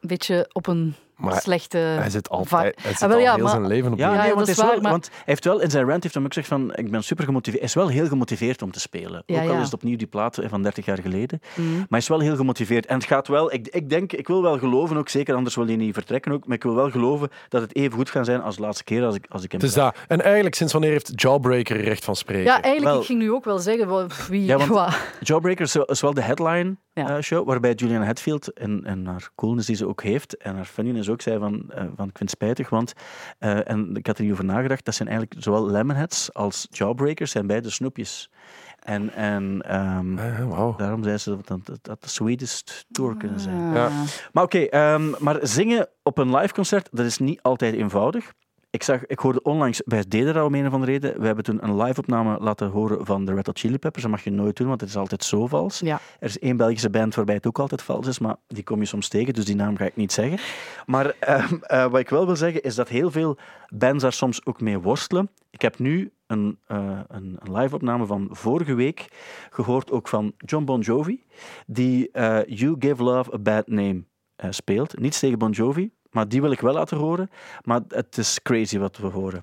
een 0.00 0.08
beetje 0.08 0.50
op 0.52 0.66
een 0.66 0.94
Maar 1.16 1.40
slechte... 1.40 1.78
hij 1.78 2.10
zit 2.10 2.28
altijd, 2.28 2.82
hij 2.82 2.92
zit 2.92 3.02
Ah, 3.02 3.08
wel, 3.08 3.16
al 3.18 3.22
ja, 3.24 3.34
heel 3.34 3.42
maar- 3.42 3.52
zijn 3.52 3.66
leven 3.66 3.92
op 3.92 3.98
Ja, 3.98 4.08
nee, 4.14 4.26
dat 4.26 4.34
want, 4.34 4.48
is 4.48 4.56
hij 4.56 4.64
is 4.66 4.72
wel, 4.72 4.80
maar- 4.80 4.90
want 4.90 5.08
hij 5.12 5.22
heeft 5.24 5.44
wel 5.44 5.60
in 5.60 5.70
zijn 5.70 5.88
rant 5.88 6.02
heeft 6.02 6.14
hem 6.14 6.24
ook 6.24 6.32
gezegd 6.32 6.48
van 6.52 6.74
ik 6.74 6.90
ben 6.90 7.02
super 7.04 7.24
gemotiveerd. 7.24 7.60
Hij 7.62 7.68
is 7.68 7.74
wel 7.74 7.88
heel 7.88 8.06
gemotiveerd 8.08 8.62
om 8.62 8.70
te 8.70 8.80
spelen. 8.80 9.22
Ja, 9.26 9.42
ook 9.42 9.48
al 9.48 9.52
ja. 9.54 9.58
is 9.58 9.64
het 9.64 9.74
opnieuw 9.74 9.96
die 9.96 10.06
plaat 10.06 10.38
van 10.46 10.62
30 10.62 10.84
jaar 10.84 10.98
geleden. 10.98 11.40
Mm. 11.54 11.76
Maar 11.76 11.86
hij 11.88 11.98
is 11.98 12.08
wel 12.08 12.20
heel 12.20 12.36
gemotiveerd. 12.36 12.86
En 12.86 12.94
het 12.96 13.04
gaat 13.06 13.28
wel, 13.28 13.52
ik, 13.52 13.68
ik 13.68 13.88
denk, 13.90 14.12
ik 14.12 14.26
wil 14.26 14.42
wel 14.42 14.58
geloven 14.58 14.96
ook, 14.96 15.08
zeker 15.08 15.34
anders 15.34 15.54
wil 15.54 15.66
hij 15.66 15.76
niet 15.76 15.94
vertrekken 15.94 16.32
ook, 16.32 16.46
maar 16.46 16.56
ik 16.56 16.62
wil 16.62 16.74
wel 16.74 16.90
geloven 16.90 17.28
dat 17.48 17.60
het 17.62 17.76
even 17.76 17.92
goed 17.92 18.10
gaat 18.10 18.24
zijn 18.26 18.42
als 18.42 18.56
de 18.56 18.62
laatste 18.62 18.84
keer 18.84 19.04
als 19.04 19.14
ik, 19.14 19.26
als 19.28 19.42
ik 19.44 19.52
hem 19.52 19.60
Het 19.60 19.68
is 19.68 19.74
tref. 19.74 19.84
dat. 19.84 19.96
En 20.08 20.22
eigenlijk, 20.22 20.54
sinds 20.54 20.72
wanneer 20.72 20.90
heeft 20.90 21.12
Jawbreaker 21.14 21.80
recht 21.80 22.04
van 22.04 22.16
spreken? 22.16 22.44
Ja, 22.44 22.62
eigenlijk, 22.62 22.84
Wel- 22.92 23.00
ik 23.00 23.06
ging 23.06 23.18
nu 23.18 23.32
ook 23.32 23.44
wel 23.44 23.58
zeggen, 23.58 24.08
wie... 24.28 24.44
Ja, 24.44 24.56
want- 24.56 24.68
wat. 24.70 24.96
Jawbreaker 25.20 25.64
is 25.64 25.72
wel- 25.72 25.84
is 25.84 26.00
wel 26.00 26.14
de 26.14 26.20
headline 26.22 26.76
Ja. 26.92 27.16
eh, 27.16 27.22
show, 27.22 27.46
waarbij 27.46 27.72
Julian 27.72 28.02
Hatfield 28.02 28.52
en, 28.52 28.80
en 28.84 29.06
haar 29.06 29.30
coolness 29.34 29.66
die 29.66 29.76
ze 29.76 29.86
ook 29.88 30.02
heeft, 30.02 30.36
en 30.36 30.54
haar 30.54 30.64
funniness 30.64 31.05
ook 31.08 31.22
zei 31.22 31.38
van, 31.38 31.70
eh, 31.70 31.78
van 31.78 32.08
ik 32.08 32.16
vind 32.16 32.18
het 32.18 32.30
spijtig, 32.30 32.68
want, 32.68 32.92
eh, 33.38 33.70
en 33.70 33.96
ik 33.96 34.06
had 34.06 34.18
er 34.18 34.24
niet 34.24 34.32
over 34.32 34.44
nagedacht, 34.44 34.84
dat 34.84 34.94
zijn 34.94 35.08
eigenlijk 35.08 35.42
zowel 35.42 35.70
Lemonheads 35.70 36.34
als 36.34 36.66
Jawbreakers 36.70 37.30
zijn 37.30 37.46
beide 37.46 37.70
snoepjes. 37.70 38.30
En, 38.78 39.14
en 39.14 39.62
ehm, 39.62 40.18
Ah, 40.18 40.78
daarom 40.78 41.02
zei 41.02 41.18
ze 41.18 41.30
dat 41.44 41.64
dat, 41.64 41.78
dat 41.82 42.02
de 42.02 42.08
sweetest 42.08 42.86
tour 42.90 43.16
kunnen 43.16 43.40
zijn. 43.40 43.72
Ja. 43.72 43.86
Ah. 43.86 43.92
Maar 44.32 44.44
oké, 44.44 44.58
ehm, 44.58 45.10
maar 45.18 45.38
zingen 45.42 45.88
op 46.02 46.18
een 46.18 46.36
live 46.36 46.54
concert, 46.54 46.88
dat 46.92 47.06
is 47.06 47.18
niet 47.18 47.42
altijd 47.42 47.74
eenvoudig. 47.74 48.32
Ik, 48.76 48.82
zag, 48.82 49.06
ik 49.06 49.18
hoorde 49.18 49.42
onlangs 49.42 49.82
bij 49.84 50.04
Dedera 50.08 50.44
om 50.44 50.54
een 50.54 50.66
of 50.66 50.72
andere 50.72 50.92
reden, 50.92 51.20
we 51.20 51.26
hebben 51.26 51.44
toen 51.44 51.64
een 51.64 51.82
live-opname 51.82 52.38
laten 52.40 52.68
horen 52.68 53.06
van 53.06 53.24
de 53.24 53.34
Red 53.34 53.46
Hot 53.46 53.58
Chili 53.58 53.78
Peppers. 53.78 54.02
Dat 54.02 54.12
mag 54.12 54.24
je 54.24 54.30
nooit 54.30 54.56
doen, 54.56 54.68
want 54.68 54.80
het 54.80 54.90
is 54.90 54.96
altijd 54.96 55.24
zo 55.24 55.46
vals. 55.46 55.78
Ja. 55.78 56.00
Er 56.20 56.28
is 56.28 56.38
één 56.38 56.56
Belgische 56.56 56.90
band 56.90 57.14
waarbij 57.14 57.34
het 57.34 57.46
ook 57.46 57.58
altijd 57.58 57.82
vals 57.82 58.06
is, 58.06 58.18
maar 58.18 58.36
die 58.46 58.64
kom 58.64 58.80
je 58.80 58.86
soms 58.86 59.08
tegen, 59.08 59.34
dus 59.34 59.44
die 59.44 59.54
naam 59.54 59.76
ga 59.76 59.84
ik 59.84 59.96
niet 59.96 60.12
zeggen. 60.12 60.38
Maar 60.86 61.14
ehm, 61.18 61.54
eh, 61.60 61.86
wat 61.90 62.00
ik 62.00 62.08
wel 62.08 62.26
wil 62.26 62.36
zeggen, 62.36 62.62
is 62.62 62.74
dat 62.74 62.88
heel 62.88 63.10
veel 63.10 63.36
bands 63.68 64.02
daar 64.02 64.12
soms 64.12 64.46
ook 64.46 64.60
mee 64.60 64.78
worstelen. 64.78 65.30
Ik 65.50 65.62
heb 65.62 65.78
nu 65.78 66.12
een, 66.26 66.58
eh, 66.66 67.00
een, 67.08 67.38
live-opname 67.52 68.06
van 68.06 68.28
vorige 68.30 68.74
week 68.74 69.08
gehoord, 69.50 69.90
ook 69.90 70.08
van 70.08 70.32
John 70.38 70.64
Bon 70.64 70.80
Jovi, 70.80 71.24
die 71.66 72.10
eh, 72.12 72.38
You 72.46 72.76
Give 72.78 73.02
Love 73.02 73.34
a 73.34 73.38
Bad 73.38 73.66
Name 73.66 74.02
speelt. 74.50 74.98
Niets 74.98 75.18
tegen 75.18 75.38
Bon 75.38 75.50
Jovi, 75.50 75.90
maar 76.16 76.28
die 76.28 76.40
wil 76.40 76.50
ik 76.50 76.60
wel 76.60 76.72
laten 76.72 76.96
horen. 76.96 77.30
Maar 77.64 77.80
het 77.88 78.18
is 78.18 78.42
crazy 78.42 78.78
wat 78.78 78.96
we 78.96 79.06
horen. 79.06 79.38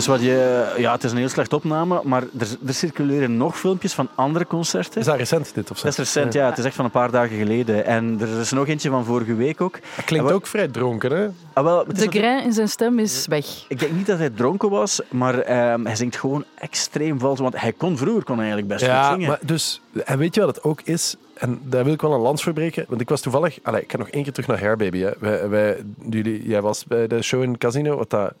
Dus 0.00 0.08
wat 0.08 0.20
je, 0.20 0.74
ja, 0.76 0.92
het 0.92 1.04
is 1.04 1.10
een 1.10 1.16
heel 1.16 1.28
slecht 1.28 1.52
opname, 1.52 2.00
maar 2.04 2.22
er, 2.22 2.46
er 2.66 2.74
circuleren 2.74 3.36
nog 3.36 3.58
filmpjes 3.58 3.92
van 3.92 4.08
andere 4.14 4.46
concerten. 4.46 5.00
Is 5.00 5.06
dat 5.06 5.16
recent, 5.16 5.54
dit? 5.54 5.70
Of 5.70 5.78
zo? 5.78 5.82
Dat 5.84 5.92
is 5.92 5.98
recent, 5.98 6.32
ja. 6.32 6.48
Het 6.48 6.58
is 6.58 6.64
echt 6.64 6.74
van 6.74 6.84
een 6.84 6.90
paar 6.90 7.10
dagen 7.10 7.36
geleden. 7.38 7.84
En 7.86 8.18
er 8.20 8.40
is 8.40 8.50
nog 8.52 8.68
eentje 8.68 8.90
van 8.90 9.04
vorige 9.04 9.34
week 9.34 9.60
ook. 9.60 9.78
Hij 9.94 10.04
klinkt 10.04 10.32
ook 10.32 10.46
vrij 10.46 10.68
dronken, 10.68 11.12
hè? 11.12 11.28
Ah, 11.52 11.64
wel, 11.64 11.84
De 11.86 12.08
grain 12.08 12.44
in 12.44 12.52
zijn 12.52 12.68
stem 12.68 12.98
is 12.98 13.26
weg. 13.26 13.64
ik 13.68 13.78
denk 13.78 13.92
niet 13.92 14.06
dat 14.06 14.18
hij 14.18 14.30
dronken 14.30 14.70
was, 14.70 15.00
maar 15.10 15.38
ehm, 15.38 15.84
hij 15.84 15.96
zingt 15.96 16.16
gewoon 16.16 16.44
extreem 16.58 17.18
vals. 17.18 17.38
Want 17.38 17.60
hij 17.60 17.72
kon 17.72 17.96
vroeger 17.96 18.24
kon 18.24 18.38
hij 18.38 18.50
eigenlijk 18.50 18.72
best 18.72 18.84
goed 18.84 19.00
Ja, 19.00 19.12
zingen. 19.12 19.28
maar 19.28 19.38
dus... 19.42 19.80
En 20.04 20.18
weet 20.18 20.34
je 20.34 20.40
wat 20.40 20.54
het 20.54 20.64
ook 20.64 20.80
is? 20.84 21.16
En 21.34 21.60
daar 21.64 21.84
wil 21.84 21.92
ik 21.92 22.00
wel 22.00 22.12
een 22.12 22.20
lans 22.20 22.42
voor 22.42 22.52
breken. 22.52 22.84
Want 22.88 23.00
ik 23.00 23.08
was 23.08 23.20
toevallig... 23.20 23.58
Allee, 23.62 23.82
ik 23.82 23.90
ga 23.90 23.98
nog 23.98 24.08
één 24.08 24.22
keer 24.22 24.32
terug 24.32 24.48
naar 24.48 24.60
Hair 24.60 24.76
Baby. 24.76 24.98
Hè. 24.98 25.10
Wij, 25.18 25.48
wij, 25.48 25.76
jullie, 26.10 26.48
jij 26.48 26.62
was 26.62 26.84
bij 26.84 27.06
de 27.06 27.22
show 27.22 27.42
in 27.42 27.48
het 27.50 27.58
casino, 27.58 27.96
wat 27.96 28.10
dat 28.10 28.32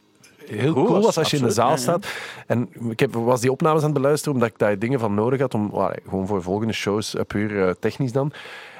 heel 0.56 0.72
cool 0.72 0.88
was, 0.88 1.04
was 1.04 1.18
als 1.18 1.30
je 1.30 1.36
in 1.36 1.42
de 1.42 1.50
zaal 1.50 1.70
ja, 1.70 1.76
staat. 1.76 2.06
En 2.46 2.68
ik 2.88 3.00
heb, 3.00 3.14
was 3.14 3.40
die 3.40 3.52
opnames 3.52 3.82
aan 3.82 3.90
het 3.90 4.00
beluisteren, 4.00 4.34
omdat 4.34 4.48
ik 4.48 4.58
daar 4.58 4.78
dingen 4.78 5.00
van 5.00 5.14
nodig 5.14 5.40
had. 5.40 5.54
Om, 5.54 5.72
gewoon 6.08 6.26
voor 6.26 6.42
volgende 6.42 6.72
shows, 6.72 7.14
eh, 7.14 7.24
puur 7.24 7.66
eh, 7.66 7.74
technisch 7.80 8.12
dan. 8.12 8.32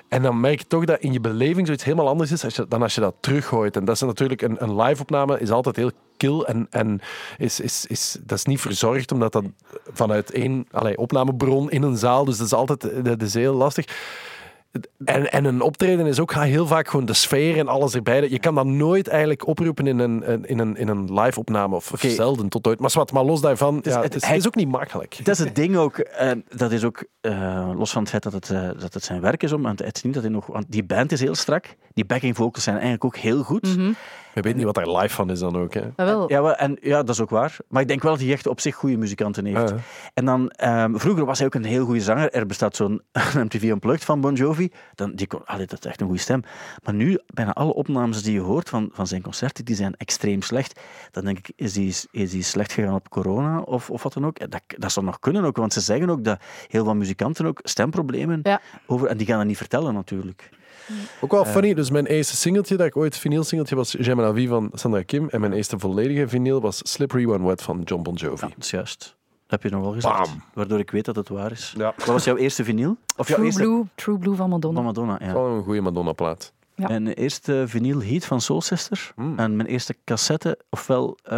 En 0.09 0.23
dan 0.23 0.41
merk 0.41 0.59
je 0.59 0.67
toch 0.67 0.85
dat 0.85 1.01
in 1.01 1.13
je 1.13 1.21
beleving 1.21 1.67
zoiets 1.67 1.85
helemaal 1.85 2.09
anders 2.09 2.33
is 2.33 2.45
als 2.45 2.57
je, 2.57 2.67
dan 2.69 2.83
als 2.83 2.95
je 2.95 3.01
dat 3.01 3.15
teruggooit. 3.21 3.77
En 3.77 3.85
dat 3.85 3.95
is 3.95 4.01
natuurlijk 4.01 4.43
een, 4.43 4.63
een 4.63 4.83
live-opname, 4.83 5.41
is 5.41 5.51
altijd 5.51 5.77
heel 5.77 5.91
kil 6.17 6.47
en, 6.47 6.67
en 6.71 7.01
is, 7.39 7.61
is, 7.61 7.87
is, 7.87 8.17
dat 8.21 8.39
is 8.39 8.45
niet 8.45 8.61
verzorgd, 8.61 9.13
omdat 9.13 9.33
dat 9.33 9.45
vanuit 9.93 10.31
één 10.31 10.67
allee, 10.71 10.99
opnamebron 10.99 11.71
in 11.71 11.83
een 11.83 11.97
zaal, 11.97 12.25
dus 12.25 12.37
dat 12.37 12.47
is 12.47 12.53
altijd 12.53 13.05
dat 13.05 13.23
is 13.23 13.35
heel 13.35 13.55
lastig. 13.55 13.85
En, 15.05 15.31
en 15.33 15.45
een 15.45 15.61
optreden 15.61 16.07
is 16.07 16.21
ook 16.21 16.35
heel 16.35 16.67
vaak 16.67 16.89
gewoon 16.89 17.05
de 17.07 17.13
sfeer 17.13 17.59
en 17.59 17.69
alles 17.69 17.95
erbij. 17.95 18.29
Je 18.29 18.39
kan 18.39 18.55
dat 18.55 18.67
nooit 18.67 19.09
eigenlijk 19.09 19.47
oproepen 19.47 19.87
in 19.87 19.99
een, 19.99 20.23
in 20.47 20.59
een, 20.59 20.77
in 20.77 20.89
een 20.89 21.21
live-opname, 21.21 21.75
of, 21.75 21.93
of 21.93 22.05
Oké. 22.05 22.13
zelden 22.15 22.49
tot 22.49 22.67
ooit. 22.67 22.81
Maar, 22.81 22.91
zwart, 22.91 23.13
maar 23.13 23.25
los 23.25 23.41
daarvan, 23.41 23.83
is- 23.83 23.93
ja, 23.93 24.03
het- 24.03 24.15
is, 24.15 24.21
hij- 24.23 24.31
het 24.31 24.41
is 24.41 24.47
ook 24.47 24.55
niet 24.55 24.69
makkelijk. 24.69 25.17
Dat 25.25 25.39
is 25.39 25.45
het 25.45 25.55
ding 25.55 25.77
ook. 25.77 25.99
eh, 25.99 26.31
dat 26.57 26.73
is 26.73 26.85
ook, 26.85 27.05
eh, 27.21 27.71
los 27.77 27.91
van 27.93 28.01
het 28.01 28.11
feit 28.11 28.23
dat 28.23 28.33
het, 28.33 28.51
eh, 28.51 28.69
dat 28.79 28.95
het 28.95 29.05
zijn 29.05 29.21
werk 29.21 29.43
is 29.43 29.53
om. 29.53 29.63
Want 29.63 29.79
het 29.79 29.97
is 29.97 30.03
niet 30.03 30.15
dat 30.15 30.23
hij 30.23 30.33
nog. 30.33 30.47
Want 30.47 30.65
die 30.69 30.85
band 30.85 31.13
is 31.13 31.21
heel 31.21 31.35
strak. 31.35 31.77
Die 31.95 32.05
backing 32.05 32.37
vocals 32.37 32.65
zijn 32.65 32.75
eigenlijk 32.77 33.05
ook 33.05 33.17
heel 33.17 33.43
goed. 33.43 33.77
Mhm. 33.77 33.93
Je 34.35 34.41
weet 34.41 34.57
niet 34.57 34.65
wat 34.65 34.75
daar 34.75 34.91
live 34.91 35.15
van 35.15 35.31
is 35.31 35.39
dan 35.39 35.57
ook. 35.57 35.75
Hè. 35.75 35.81
Ah, 35.81 36.07
wel. 36.07 36.31
Ja, 36.31 36.43
wel, 36.43 36.55
en, 36.55 36.77
ja, 36.81 36.97
dat 37.03 37.09
is 37.15 37.21
ook 37.21 37.31
waar. 37.31 37.57
Maar 37.69 37.83
ik 37.83 37.89
denk 37.89 38.03
wel 38.03 38.13
dat 38.13 38.21
hij 38.21 38.33
echt 38.33 38.47
op 38.47 38.61
zich 38.61 38.75
goede 38.75 38.97
muzikanten 38.97 39.45
heeft. 39.45 39.69
Ja. 39.71 39.77
En 40.15 40.25
dan, 40.25 40.51
ehm, 40.51 40.97
vroeger 40.97 41.25
was 41.25 41.39
hij 41.39 41.47
ook 41.47 41.55
een 41.55 41.65
heel 41.65 41.85
goede 41.85 42.01
zanger. 42.01 42.31
Er 42.33 42.47
bestaat 42.47 42.77
zo'n 42.77 43.03
MTV 43.45 43.63
Unplugged 43.63 44.05
van 44.05 44.21
Bon 44.21 44.35
Jovi. 44.35 44.71
Dan, 44.95 45.13
die 45.15 45.27
kon, 45.27 45.45
allee, 45.45 45.67
dat 45.67 45.79
is 45.85 45.91
echt 45.91 46.01
een 46.01 46.07
goede 46.07 46.23
stem. 46.23 46.43
Maar 46.85 46.95
nu, 46.95 47.19
bijna 47.27 47.53
alle 47.53 47.75
opnames 47.75 48.23
die 48.23 48.33
je 48.33 48.41
hoort 48.41 48.69
van, 48.69 48.89
van 48.93 49.07
zijn 49.07 49.23
concerten, 49.23 49.65
die 49.65 49.75
zijn 49.77 49.95
extreem 49.97 50.43
slecht. 50.43 50.81
Dan 51.11 51.25
denk 51.25 51.39
ik, 51.39 51.53
is 51.57 51.73
die, 51.73 51.95
is 52.11 52.31
die 52.31 52.43
slecht 52.43 52.73
gegaan 52.73 52.95
op 52.95 53.09
corona 53.09 53.61
of, 53.61 53.91
of 53.91 54.03
wat 54.03 54.13
dan 54.13 54.27
ook? 54.27 54.51
Dat, 54.51 54.63
dat 54.67 54.93
zou 54.93 55.07
nog 55.07 55.19
kunnen 55.19 55.45
ook, 55.45 55.57
want 55.57 55.73
ze 55.73 55.81
zeggen 55.81 56.11
ook 56.11 56.25
dat 56.25 56.41
heel 56.69 56.85
veel 56.85 56.95
muzikanten 56.95 57.47
ook 57.47 57.61
stemproblemen 57.63 58.41
Ja. 58.43 58.61
over... 58.87 59.09
En 59.09 59.17
die 59.17 59.27
gaan 59.27 59.39
dat 59.39 59.47
niet 59.47 59.57
vertellen 59.57 59.95
natuurlijk. 59.95 60.49
Ook 61.21 61.31
wel 61.31 61.45
funny, 61.45 61.75
dus 61.75 61.91
mijn 61.91 62.07
eerste 62.07 62.37
singeltje 62.37 62.77
dat 62.77 62.87
ik 62.87 62.97
ooit 62.97 63.17
vinyl 63.17 63.45
singeltje 63.45 63.77
was 63.77 63.97
la 63.99 64.33
vie 64.33 64.49
van 64.49 64.71
Sandra 64.75 65.03
Kim 65.03 65.29
en 65.29 65.41
mijn 65.41 65.53
eerste 65.53 65.79
volledige 65.79 66.29
vinyl 66.29 66.61
was 66.61 66.81
Slippery 66.83 67.27
When 67.27 67.45
Wet 67.45 67.63
van 67.63 67.81
John 67.85 68.03
Bon 68.03 68.15
Jovi. 68.15 68.45
Ja, 68.47 68.53
dat 68.55 68.65
is 68.65 68.71
juist. 68.71 69.17
Dat 69.47 69.61
heb 69.61 69.71
je 69.71 69.77
nog 69.77 69.85
wel 69.85 69.93
gezegd. 69.93 70.17
Bam. 70.17 70.43
Waardoor 70.55 70.79
ik 70.79 70.91
weet 70.91 71.05
dat 71.05 71.17
het 71.17 71.29
waar 71.29 71.53
is. 71.53 71.75
Ja. 71.77 71.95
Wat 71.97 72.07
was 72.07 72.25
jouw 72.25 72.37
eerste 72.37 72.65
vinyl? 72.65 72.97
Of 73.17 73.29
jouw 73.29 73.37
True 73.37 73.47
eerste... 73.47 73.63
Blue, 73.63 73.85
True 73.95 74.19
Blue 74.19 74.35
van 74.35 74.49
Madonna. 74.49 74.77
Van 74.77 74.85
Madonna, 74.85 75.19
ja. 75.21 75.33
Wel 75.33 75.47
een 75.47 75.63
goede 75.63 75.81
Madonna-plaat. 75.81 76.53
Ja. 76.75 76.89
Mijn 76.89 77.07
eerste 77.09 77.65
vinyl 77.67 78.03
heat 78.03 78.25
van 78.25 78.41
Soul 78.41 78.61
Sister. 78.61 79.13
Hmm. 79.15 79.39
En 79.39 79.57
mijn 79.57 79.69
eerste 79.69 79.95
cassette, 80.05 80.59
ofwel 80.71 81.19
uh, 81.25 81.31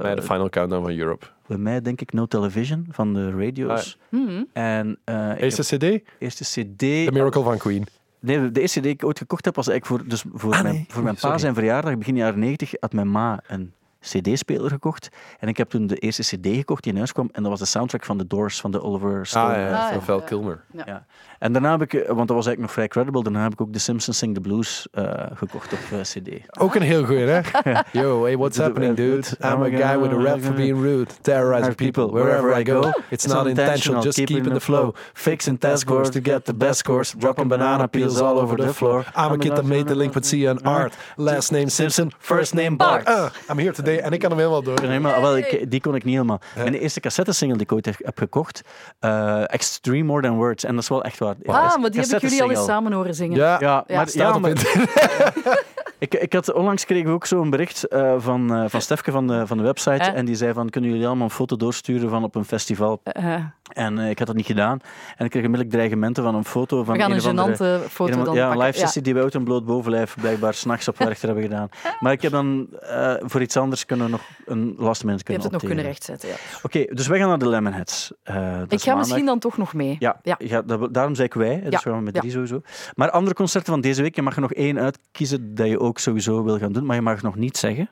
Bij 0.00 0.14
de 0.14 0.22
Final 0.22 0.48
Countdown 0.48 0.82
van 0.82 0.98
Europe. 0.98 1.26
bij 1.46 1.56
mij 1.56 1.80
denk 1.80 2.00
ik 2.00 2.12
No 2.12 2.26
Television 2.26 2.86
van 2.90 3.14
de 3.14 3.30
radio's. 3.30 3.98
Mhm. 4.08 4.42
En 4.52 4.98
uh, 5.04 5.30
ik 5.30 5.40
Eerste 5.40 5.76
heb 5.76 5.80
CD? 5.80 6.08
eerste 6.18 6.44
CD. 6.44 6.78
The 6.78 7.08
Miracle 7.12 7.42
van 7.42 7.58
Queen. 7.58 7.86
Nee, 8.20 8.50
de 8.52 8.60
eerste 8.60 8.80
die 8.80 8.92
ik 8.92 9.04
ooit 9.04 9.18
gekocht 9.18 9.44
heb 9.44 9.54
was 9.54 9.68
eigenlijk 9.68 10.00
voor, 10.02 10.10
dus 10.10 10.24
voor 10.32 10.52
Ah, 10.52 10.62
mijn, 10.62 10.84
voor 10.88 11.02
mijn 11.02 11.16
pa 11.20 11.38
zijn 11.38 11.54
verjaardag, 11.54 11.98
begin 11.98 12.16
jaren 12.16 12.38
90, 12.38 12.72
had 12.80 12.92
mijn 12.92 13.10
ma 13.10 13.40
een 13.46 13.72
CD-speler 14.00 14.70
gekocht. 14.70 15.08
En 15.38 15.48
ik 15.48 15.56
heb 15.56 15.68
toen 15.68 15.86
de 15.86 15.96
eerste 15.96 16.22
CD 16.22 16.46
gekocht 16.56 16.82
die 16.82 16.92
in 16.92 16.98
huis 16.98 17.12
kwam. 17.12 17.28
En 17.32 17.42
dat 17.42 17.50
was 17.50 17.60
de 17.60 17.66
soundtrack 17.66 18.04
van 18.04 18.18
The 18.18 18.26
Doors 18.26 18.60
van 18.60 18.70
de 18.70 18.82
Oliver 18.82 19.26
Stone. 19.26 19.44
Ah 19.54 19.56
ja, 19.56 19.86
Ah, 19.86 19.92
van. 19.92 20.02
Val 20.02 20.22
Kilmer. 20.22 20.64
Ja. 20.86 21.06
En 21.38 21.52
daarna 21.52 21.70
heb 21.70 21.82
ik, 21.82 21.92
eh, 21.94 22.06
want 22.06 22.28
dat 22.28 22.36
was 22.36 22.46
eigenlijk 22.46 22.60
nog 22.60 22.72
vrij 22.72 22.88
credible, 22.88 23.22
daarna 23.22 23.42
heb 23.42 23.52
ik 23.52 23.60
ook 23.60 23.72
The 23.72 23.78
Simpsons 23.78 24.18
Sing 24.18 24.34
the 24.34 24.40
Blues 24.40 24.88
eh, 24.92 25.04
gekocht 25.34 25.72
op 25.72 25.78
eh, 25.92 26.00
CD. 26.00 26.28
Ook 26.60 26.74
een 26.74 26.82
heel 26.82 27.04
goeie, 27.04 27.26
hè? 27.26 27.40
Yo, 28.00 28.22
hey, 28.24 28.36
what's 28.36 28.56
happening, 28.58 28.96
dude? 28.96 29.28
I'm 29.40 29.62
a 29.62 29.68
guy 29.68 29.98
with 30.00 30.12
a 30.12 30.22
rap 30.22 30.40
for 30.40 30.54
being 30.54 30.80
rude, 30.80 31.12
terrorizing 31.20 31.74
people 31.74 32.06
wherever 32.10 32.60
I 32.60 32.70
go. 32.70 32.90
It's 33.10 33.26
not 33.26 33.46
intentional, 33.46 34.02
just 34.02 34.16
keeping 34.24 34.52
the 34.52 34.60
flow. 34.60 34.92
Fixing 35.12 35.58
task 35.58 35.80
scores 35.86 36.10
to 36.10 36.20
get 36.20 36.44
the 36.44 36.54
best 36.54 36.78
scores. 36.78 37.14
Dropping 37.18 37.48
banana 37.48 37.88
peels 37.88 38.20
all 38.20 38.38
over 38.38 38.56
the 38.56 38.72
floor. 38.74 39.04
I'm 39.16 39.32
a 39.32 39.38
kid 39.38 39.54
that 39.54 39.64
made 39.64 39.84
the 39.86 39.94
link 39.94 40.14
with 40.14 40.24
Sia 40.24 40.50
and 40.50 40.66
Art. 40.66 40.92
Last 41.16 41.50
name 41.52 41.68
Simpson, 41.68 42.10
first 42.18 42.54
name 42.54 42.76
Bart. 42.76 43.02
Ah, 43.06 43.30
I'm 43.48 43.58
here 43.58 43.72
today. 43.72 43.87
En 43.96 44.12
ik 44.12 44.20
kan 44.20 44.30
hem 44.30 44.38
helemaal 44.38 44.62
door. 44.62 44.82
Nee, 44.82 45.00
maar, 45.00 45.20
wel, 45.20 45.36
ik, 45.36 45.70
die 45.70 45.80
kon 45.80 45.94
ik 45.94 46.04
niet 46.04 46.14
helemaal. 46.14 46.40
Mijn 46.56 46.74
eerste 46.74 47.00
cassettesingle 47.00 47.56
die 47.56 47.66
ik 47.66 47.72
ooit 47.72 47.86
heb, 47.86 47.94
heb 47.98 48.18
gekocht, 48.18 48.62
eh, 48.98 49.52
Extreme 49.52 50.02
More 50.02 50.22
Than 50.22 50.36
Words. 50.36 50.64
En 50.64 50.74
dat 50.74 50.82
is 50.82 50.88
wel 50.88 51.04
echt 51.04 51.18
waar. 51.18 51.34
Ah, 51.46 51.76
maar 51.76 51.90
die 51.90 52.00
heb 52.00 52.10
ik 52.10 52.20
jullie 52.20 52.42
al 52.42 52.50
eens 52.50 52.64
samen 52.64 52.92
horen 52.92 53.14
zingen. 53.14 53.36
Ja, 53.36 53.56
Ja, 53.60 53.84
Ja. 53.86 53.96
maar, 53.96 54.08
staat 54.08 54.28
ja, 54.28 54.34
op 54.34 54.40
maar 54.40 54.52
ik, 55.98 56.14
ik 56.14 56.32
had, 56.32 56.52
onlangs 56.52 56.84
kregen 56.84 57.06
we 57.06 57.12
ook 57.12 57.26
zo'n 57.26 57.50
bericht 57.50 57.84
eh, 57.84 58.14
van, 58.18 58.54
eh 58.54 58.64
van 58.66 58.80
Stefke 58.80 59.10
van 59.10 59.26
de, 59.26 59.46
van 59.46 59.56
de 59.56 59.62
website. 59.62 60.02
Eh? 60.02 60.16
En 60.16 60.24
die 60.24 60.34
zei 60.34 60.52
van, 60.52 60.70
kunnen 60.70 60.90
jullie 60.90 61.06
allemaal 61.06 61.24
een 61.24 61.30
foto 61.30 61.56
doorsturen 61.56 62.10
van 62.10 62.24
op 62.24 62.34
een 62.34 62.44
festival? 62.44 63.00
Eh, 63.02 63.34
En 63.68 63.98
eh, 63.98 64.10
ik 64.10 64.18
had 64.18 64.26
dat 64.26 64.36
niet 64.36 64.46
gedaan. 64.46 64.78
En 65.16 65.24
ik 65.24 65.30
kreeg 65.30 65.42
onmiddellijk 65.44 65.70
dreigementen 65.76 66.22
van 66.22 66.34
een 66.34 66.44
foto 66.44 66.84
van 66.84 66.94
We 66.94 67.00
gaan 67.00 67.10
een 67.12 67.24
een 67.28 67.38
andere... 67.38 67.78
foto 67.88 68.12
Een- 68.18 68.24
dan 68.24 68.34
ja, 68.34 68.50
een 68.50 68.58
live 68.58 68.78
sessie 68.78 69.02
die 69.02 69.14
we 69.14 69.20
uit 69.20 69.34
een 69.34 69.44
bloot 69.44 69.64
bovenlijf 69.64 70.16
blijkbaar 70.20 70.54
s'nachts 70.60 70.88
op 70.88 70.98
Werchter 70.98 71.26
hebben 71.26 71.44
gedaan. 71.44 71.68
Maar 72.00 72.12
ik 72.12 72.22
heb 72.22 72.32
dan 72.32 72.66
eh, 72.80 73.14
voor 73.20 73.42
iets 73.42 73.56
anders 73.56 73.84
kunnen 73.86 74.10
nog 74.10 74.20
een 74.46 74.74
last 74.76 75.04
minute 75.04 75.22
Je 75.32 75.38
kunnen 75.38 75.42
hebt 75.42 75.42
het 75.42 75.52
nog 75.52 75.60
kunnen 75.60 75.70
opteren. 75.70 75.84
rechtzetten, 75.84 76.28
ja. 76.28 76.34
Oké, 76.62 76.94
dus 76.94 77.06
wij 77.06 77.18
gaan 77.18 77.28
naar 77.28 77.38
de 77.38 77.48
Lemonheads. 77.48 78.12
Dat 78.24 78.34
Ik 78.34 78.34
ga 78.34 78.54
maandag. 78.60 78.96
misschien 78.96 79.24
dan 79.26 79.38
toch 79.38 79.56
nog 79.56 79.74
mee. 79.74 79.96
Ja, 79.98 80.18
Ja. 80.22 80.34
ja. 80.38 80.62
dat- 80.62 80.94
daarom 80.94 81.14
zei 81.14 81.26
ik 81.26 81.34
wij. 81.34 81.60
Dus 81.68 81.84
we 81.84 81.90
gaan 81.90 82.02
met 82.02 82.14
drie 82.14 82.30
sowieso. 82.30 82.60
Maar 82.94 83.10
andere 83.10 83.34
concerten 83.34 83.72
van 83.72 83.80
deze 83.80 84.02
week, 84.02 84.14
je 84.14 84.22
mag 84.22 84.34
er 84.34 84.40
nog 84.40 84.52
één 84.52 84.78
uitkiezen 84.78 85.54
dat 85.54 85.66
je 85.68 85.80
ook 85.80 85.98
sowieso 85.98 86.42
wil 86.44 86.58
gaan 86.58 86.72
doen, 86.72 86.86
maar 86.86 86.96
je 86.96 87.02
mag 87.02 87.14
het 87.14 87.22
nog 87.22 87.36
niet 87.36 87.56
zeggen. 87.56 87.90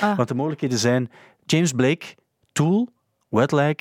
Ah. 0.00 0.16
Want 0.16 0.28
de 0.28 0.34
mogelijkheden 0.34 0.78
zijn 0.78 1.10
James 1.46 1.72
Blake, 1.72 2.06
Tool, 2.52 2.88
Wetlag, 3.28 3.74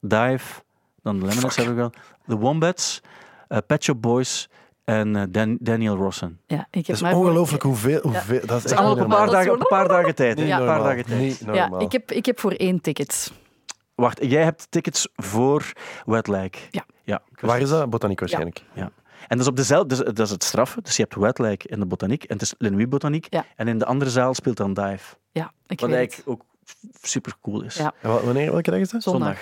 Dive, 0.00 0.62
dan 1.04 1.18
de 1.18 1.26
Lemonheads 1.26 1.56
hebben 1.56 1.74
we 1.74 1.80
wel, 1.80 1.92
The 2.26 2.36
Wombats, 2.36 3.00
eh 3.48 3.58
Pet 3.66 3.84
Shop 3.84 4.02
Boys 4.02 4.48
en 4.84 5.16
eh, 5.16 5.22
Dan- 5.28 5.56
Daniel 5.60 5.96
Rossen. 5.96 6.40
Ja, 6.46 6.66
ik 6.70 6.86
heb 6.86 6.96
Dat 6.98 7.08
is 7.10 7.14
ongelooflijk 7.16 7.62
hoeveel... 7.62 8.00
hoeveel 8.02 8.40
dat 8.40 8.42
is 8.42 8.46
Dat 8.48 8.64
is 8.64 8.70
echt 8.70 8.80
allemaal 8.80 9.04
een 9.04 9.08
paar 9.10 9.30
dagen, 9.30 9.52
een 9.52 9.58
paar 9.68 9.88
dagen 9.88 10.14
tijd. 10.14 10.38
hè. 10.38 10.44
Een 10.60 10.66
paar 10.66 10.82
dagen 10.82 11.04
tijd. 11.04 11.20
Niet 11.20 11.42
Ja, 11.52 11.78
ik 11.78 11.92
heb, 11.92 12.10
ik 12.10 12.26
heb 12.26 12.40
voor 12.40 12.52
één 12.52 12.80
ticket. 12.80 13.32
Wacht, 13.94 14.24
jij 14.24 14.42
hebt 14.44 14.66
tickets 14.70 15.08
voor 15.16 15.72
Wetlag. 16.04 16.48
Ja. 16.70 16.84
ja 17.02 17.22
Waar 17.40 17.60
is 17.60 17.68
dat? 17.68 17.90
Botaniek 17.90 18.20
waarschijnlijk. 18.20 18.62
Ja. 18.72 18.90
En 19.28 19.36
dat 19.36 19.40
is 19.40 19.46
op 19.46 19.56
dezelfde, 19.56 19.88
dus, 19.88 19.98
dat 20.14 20.18
is 20.18 20.30
het 20.30 20.44
straffe. 20.44 20.82
Dus 20.82 20.96
je 20.96 21.02
hebt 21.02 21.14
Wetlag 21.14 21.66
in 21.66 21.80
de 21.80 21.86
botaniek 21.86 22.24
en 22.24 22.32
het 22.32 22.42
is 22.42 22.54
Lenuy 22.58 22.88
Botaniek. 22.88 23.26
Ja. 23.30 23.44
En 23.56 23.68
in 23.68 23.78
de 23.78 23.84
andere 23.84 24.10
zaal 24.10 24.34
speelt 24.34 24.56
dan 24.56 24.74
Dive. 24.74 25.16
Ja, 25.30 25.52
ik 25.66 25.80
Wat 25.80 25.88
weet 25.88 25.98
eigenlijk 25.98 26.12
het. 26.16 26.26
ook 26.26 26.42
super 27.02 27.32
cool 27.42 27.62
is. 27.62 27.74
Ja. 27.76 27.92
En 28.00 28.10
wa- 28.10 28.20
wanneer, 28.20 28.52
welke 28.52 28.70
dag 28.70 28.80
is 28.80 28.90
dat? 28.90 29.02
Zondag. 29.02 29.38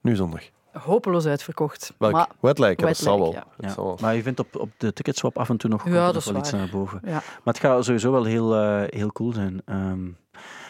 Nu 0.00 0.16
zondag. 0.16 0.42
Hopeloos 0.72 1.26
uitverkocht. 1.26 1.92
Welk? 1.98 2.12
Maar, 2.12 2.28
ja, 2.40 2.74
dat 2.74 2.96
zal 2.96 3.18
wel. 3.18 3.32
ja. 3.32 3.44
Ja. 3.58 3.74
Maar 4.00 4.14
je 4.14 4.22
vindt 4.22 4.40
op, 4.40 4.56
op 4.56 4.70
de 4.76 4.92
ticketswap 4.92 5.38
af 5.38 5.48
en 5.48 5.56
toe 5.56 5.70
nog, 5.70 5.84
Ja, 5.88 6.04
dat 6.04 6.14
nog 6.14 6.24
wel 6.24 6.36
iets 6.36 6.50
naar 6.52 6.68
boven. 6.72 7.00
ja. 7.04 7.10
Maar 7.12 7.22
het 7.54 7.58
gaat 7.58 7.84
sowieso 7.84 8.12
wel 8.12 8.24
heel, 8.24 8.54
eh, 8.54 8.82
heel 8.86 9.12
cool 9.12 9.32
zijn. 9.32 9.62
Ehm, 9.64 10.04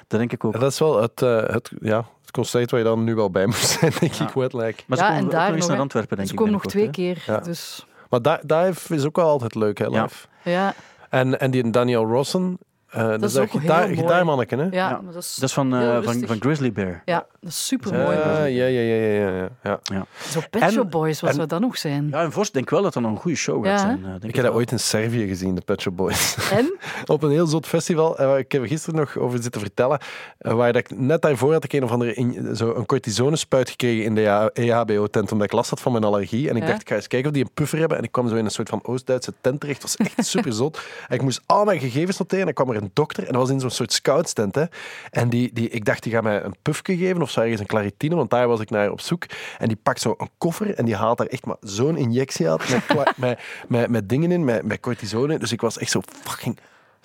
dat 0.06 0.18
denk 0.18 0.32
ik 0.32 0.44
ook. 0.44 0.54
En 0.54 0.60
dat 0.60 0.72
is 0.72 0.78
wel 0.78 1.02
het, 1.02 1.22
eh, 1.22 1.42
het, 1.46 1.70
ja, 1.80 2.04
het 2.20 2.30
concert 2.30 2.70
waar 2.70 2.80
je 2.80 2.86
dan 2.86 3.04
nu 3.04 3.14
wel 3.14 3.30
bij 3.30 3.46
moet 3.52 3.54
zijn, 3.56 3.92
denk 4.00 4.12
Ja. 4.12 4.28
ik, 4.28 4.34
Wetlag. 4.34 4.72
Maar 4.86 4.98
ze 4.98 5.04
Ja, 5.04 5.08
komen 5.08 5.16
en 5.18 5.24
ook 5.24 5.30
daar 5.30 5.46
nog 5.48 5.56
eens 5.56 5.66
naar. 5.66 5.78
Antwerpen, 5.78 6.16
denk 6.16 6.28
Ze 6.28 6.34
ik. 6.34 6.38
komen 6.38 6.54
nog 6.54 6.66
twee 6.66 6.90
keer. 6.90 7.22
Ja. 7.26 7.38
Dus 7.38 7.86
Maar 8.10 8.22
Di- 8.22 8.38
Dive 8.46 8.94
is 8.94 9.04
ook 9.04 9.16
wel 9.16 9.28
altijd 9.28 9.54
leuk, 9.54 9.78
hè, 9.78 9.84
Ja. 9.84 10.02
live. 10.02 10.26
ja, 10.44 10.74
En, 11.10 11.40
en 11.40 11.50
die 11.50 11.70
Daniel 11.70 12.04
Rossen, 12.04 12.58
eh, 12.90 13.06
dat, 13.08 13.20
is 13.22 13.26
is 13.26 13.32
dat 13.32 13.42
ook 13.42 13.50
heel 13.50 13.60
gitaar, 13.60 13.82
mooi. 13.82 13.96
gitaarmanneke, 13.96 14.56
hè? 14.56 14.62
ja, 14.62 14.68
Ja. 14.70 15.00
maar 15.04 15.12
dat 15.12 15.22
is. 15.22 15.34
Dat 15.34 15.52
van, 15.52 15.74
eh, 15.74 16.02
van, 16.02 16.22
van 16.26 16.36
Grizzly 16.40 16.72
Bear. 16.72 17.02
ja, 17.04 17.26
dat 17.40 17.50
is 17.50 17.66
super 17.66 17.92
Eh, 17.92 18.04
mooi. 18.04 18.16
ja, 18.18 18.44
ja, 18.46 18.66
ja, 18.66 18.80
ja, 18.80 19.28
ja, 19.28 19.48
ja, 19.62 19.80
ja. 19.82 20.06
Zo 20.30 20.40
Pet 20.50 20.72
Shop 20.72 20.90
Boys, 20.90 21.20
wat 21.20 21.30
en- 21.30 21.36
zou 21.36 21.46
dat 21.48 21.60
nog 21.60 21.78
zijn? 21.78 22.08
Ja, 22.10 22.22
en 22.22 22.32
Vorst 22.32 22.52
denk 22.52 22.70
wel 22.70 22.82
dat 22.82 22.92
dat 22.92 23.02
nog 23.02 23.12
een 23.12 23.18
goede 23.18 23.36
show 23.36 23.64
gaat 23.66 23.80
zijn. 23.80 23.98
eh, 24.04 24.10
denk 24.10 24.24
Ik 24.24 24.34
heb 24.34 24.44
dat 24.44 24.54
ooit 24.54 24.70
in 24.70 24.78
Servië 24.80 25.26
gezien, 25.26 25.54
de 25.54 25.60
Pet 25.60 25.80
Shop 25.80 25.96
Boys. 25.96 26.50
En? 26.52 26.76
Op 27.06 27.22
een 27.22 27.30
heel 27.30 27.46
zot 27.46 27.66
festival. 27.66 28.18
eh, 28.18 28.38
ik 28.38 28.52
heb 28.52 28.62
er 28.62 28.68
gisteren 28.68 28.98
nog 29.00 29.16
over 29.16 29.42
zitten 29.42 29.60
vertellen. 29.60 29.98
eh, 30.38 30.52
waar 30.52 30.72
dat 30.72 30.90
ik, 30.90 30.98
net 30.98 31.22
daarvoor 31.22 31.52
had 31.52 31.64
ik 31.64 31.72
een 31.72 31.84
of 31.84 31.90
andere 31.90 32.14
in, 32.14 32.56
zo 32.56 32.74
een 32.74 32.86
cortisonespuit 32.86 33.70
gekregen 33.70 34.04
in 34.04 34.14
de 34.14 34.20
ja- 34.20 34.50
E 34.52 34.70
EHBO-tent. 34.70 35.32
Omdat 35.32 35.46
ik 35.46 35.52
last 35.52 35.70
had 35.70 35.80
van 35.80 35.92
mijn 35.92 36.04
allergie. 36.04 36.48
En 36.48 36.56
ik 36.56 36.62
Ja. 36.62 36.68
dacht, 36.68 36.80
ik 36.80 36.88
ga 36.88 36.94
eens 36.94 37.06
kijken 37.08 37.28
of 37.28 37.34
die 37.34 37.44
een 37.44 37.50
puffer 37.54 37.78
hebben. 37.78 37.98
En 37.98 38.04
ik 38.04 38.12
kwam 38.12 38.28
zo 38.28 38.34
in 38.34 38.44
een 38.44 38.50
soort 38.50 38.68
van 38.68 38.80
Oost-Duitse 38.82 39.32
tent 39.40 39.60
terecht. 39.60 39.82
Het 39.82 39.96
was 39.96 40.06
echt 40.06 40.26
super 40.36 40.52
zot. 40.52 40.80
En 41.08 41.14
ik 41.14 41.22
moest 41.22 41.40
al 41.46 41.64
mijn 41.64 41.80
gegevens 41.80 42.18
noteren. 42.18 42.46
En 42.46 42.54
dan 42.54 42.64
kwam 42.64 42.74
er 42.76 42.77
een 42.82 42.90
dokter. 42.92 43.26
En 43.26 43.32
dat 43.32 43.40
was 43.40 43.50
in 43.50 43.60
zo'n 43.60 43.70
soort 43.70 43.92
scoutstent. 43.92 44.54
Hè. 44.54 44.64
En 45.10 45.28
die, 45.28 45.52
die, 45.52 45.68
ik 45.68 45.84
dacht, 45.84 46.02
die 46.02 46.12
gaat 46.12 46.22
mij 46.22 46.42
een 46.42 46.54
pufje 46.62 46.96
geven. 46.96 47.22
Of 47.22 47.30
zo 47.30 47.40
ergens 47.40 47.60
een 47.60 47.66
claritine. 47.66 48.14
Want 48.14 48.30
daar 48.30 48.48
was 48.48 48.60
ik 48.60 48.70
naar 48.70 48.90
op 48.90 49.00
zoek. 49.00 49.26
En 49.58 49.68
die 49.68 49.78
pakt 49.82 50.00
zo 50.00 50.14
een 50.18 50.30
koffer. 50.38 50.74
En 50.74 50.84
die 50.84 50.96
haalt 50.96 51.18
daar 51.18 51.26
echt 51.26 51.46
maar 51.46 51.56
zo'n 51.60 51.96
injectie 51.96 52.50
uit. 52.50 52.68
Met, 53.16 53.38
met, 53.68 53.88
met, 53.88 54.08
dingen 54.08 54.32
in. 54.32 54.44
Met, 54.44 54.62
met 54.62 54.80
cortisone. 54.80 55.38
Dus 55.38 55.52
ik 55.52 55.60
was 55.60 55.78
echt 55.78 55.90
zo 55.90 56.00
fucking 56.22 56.58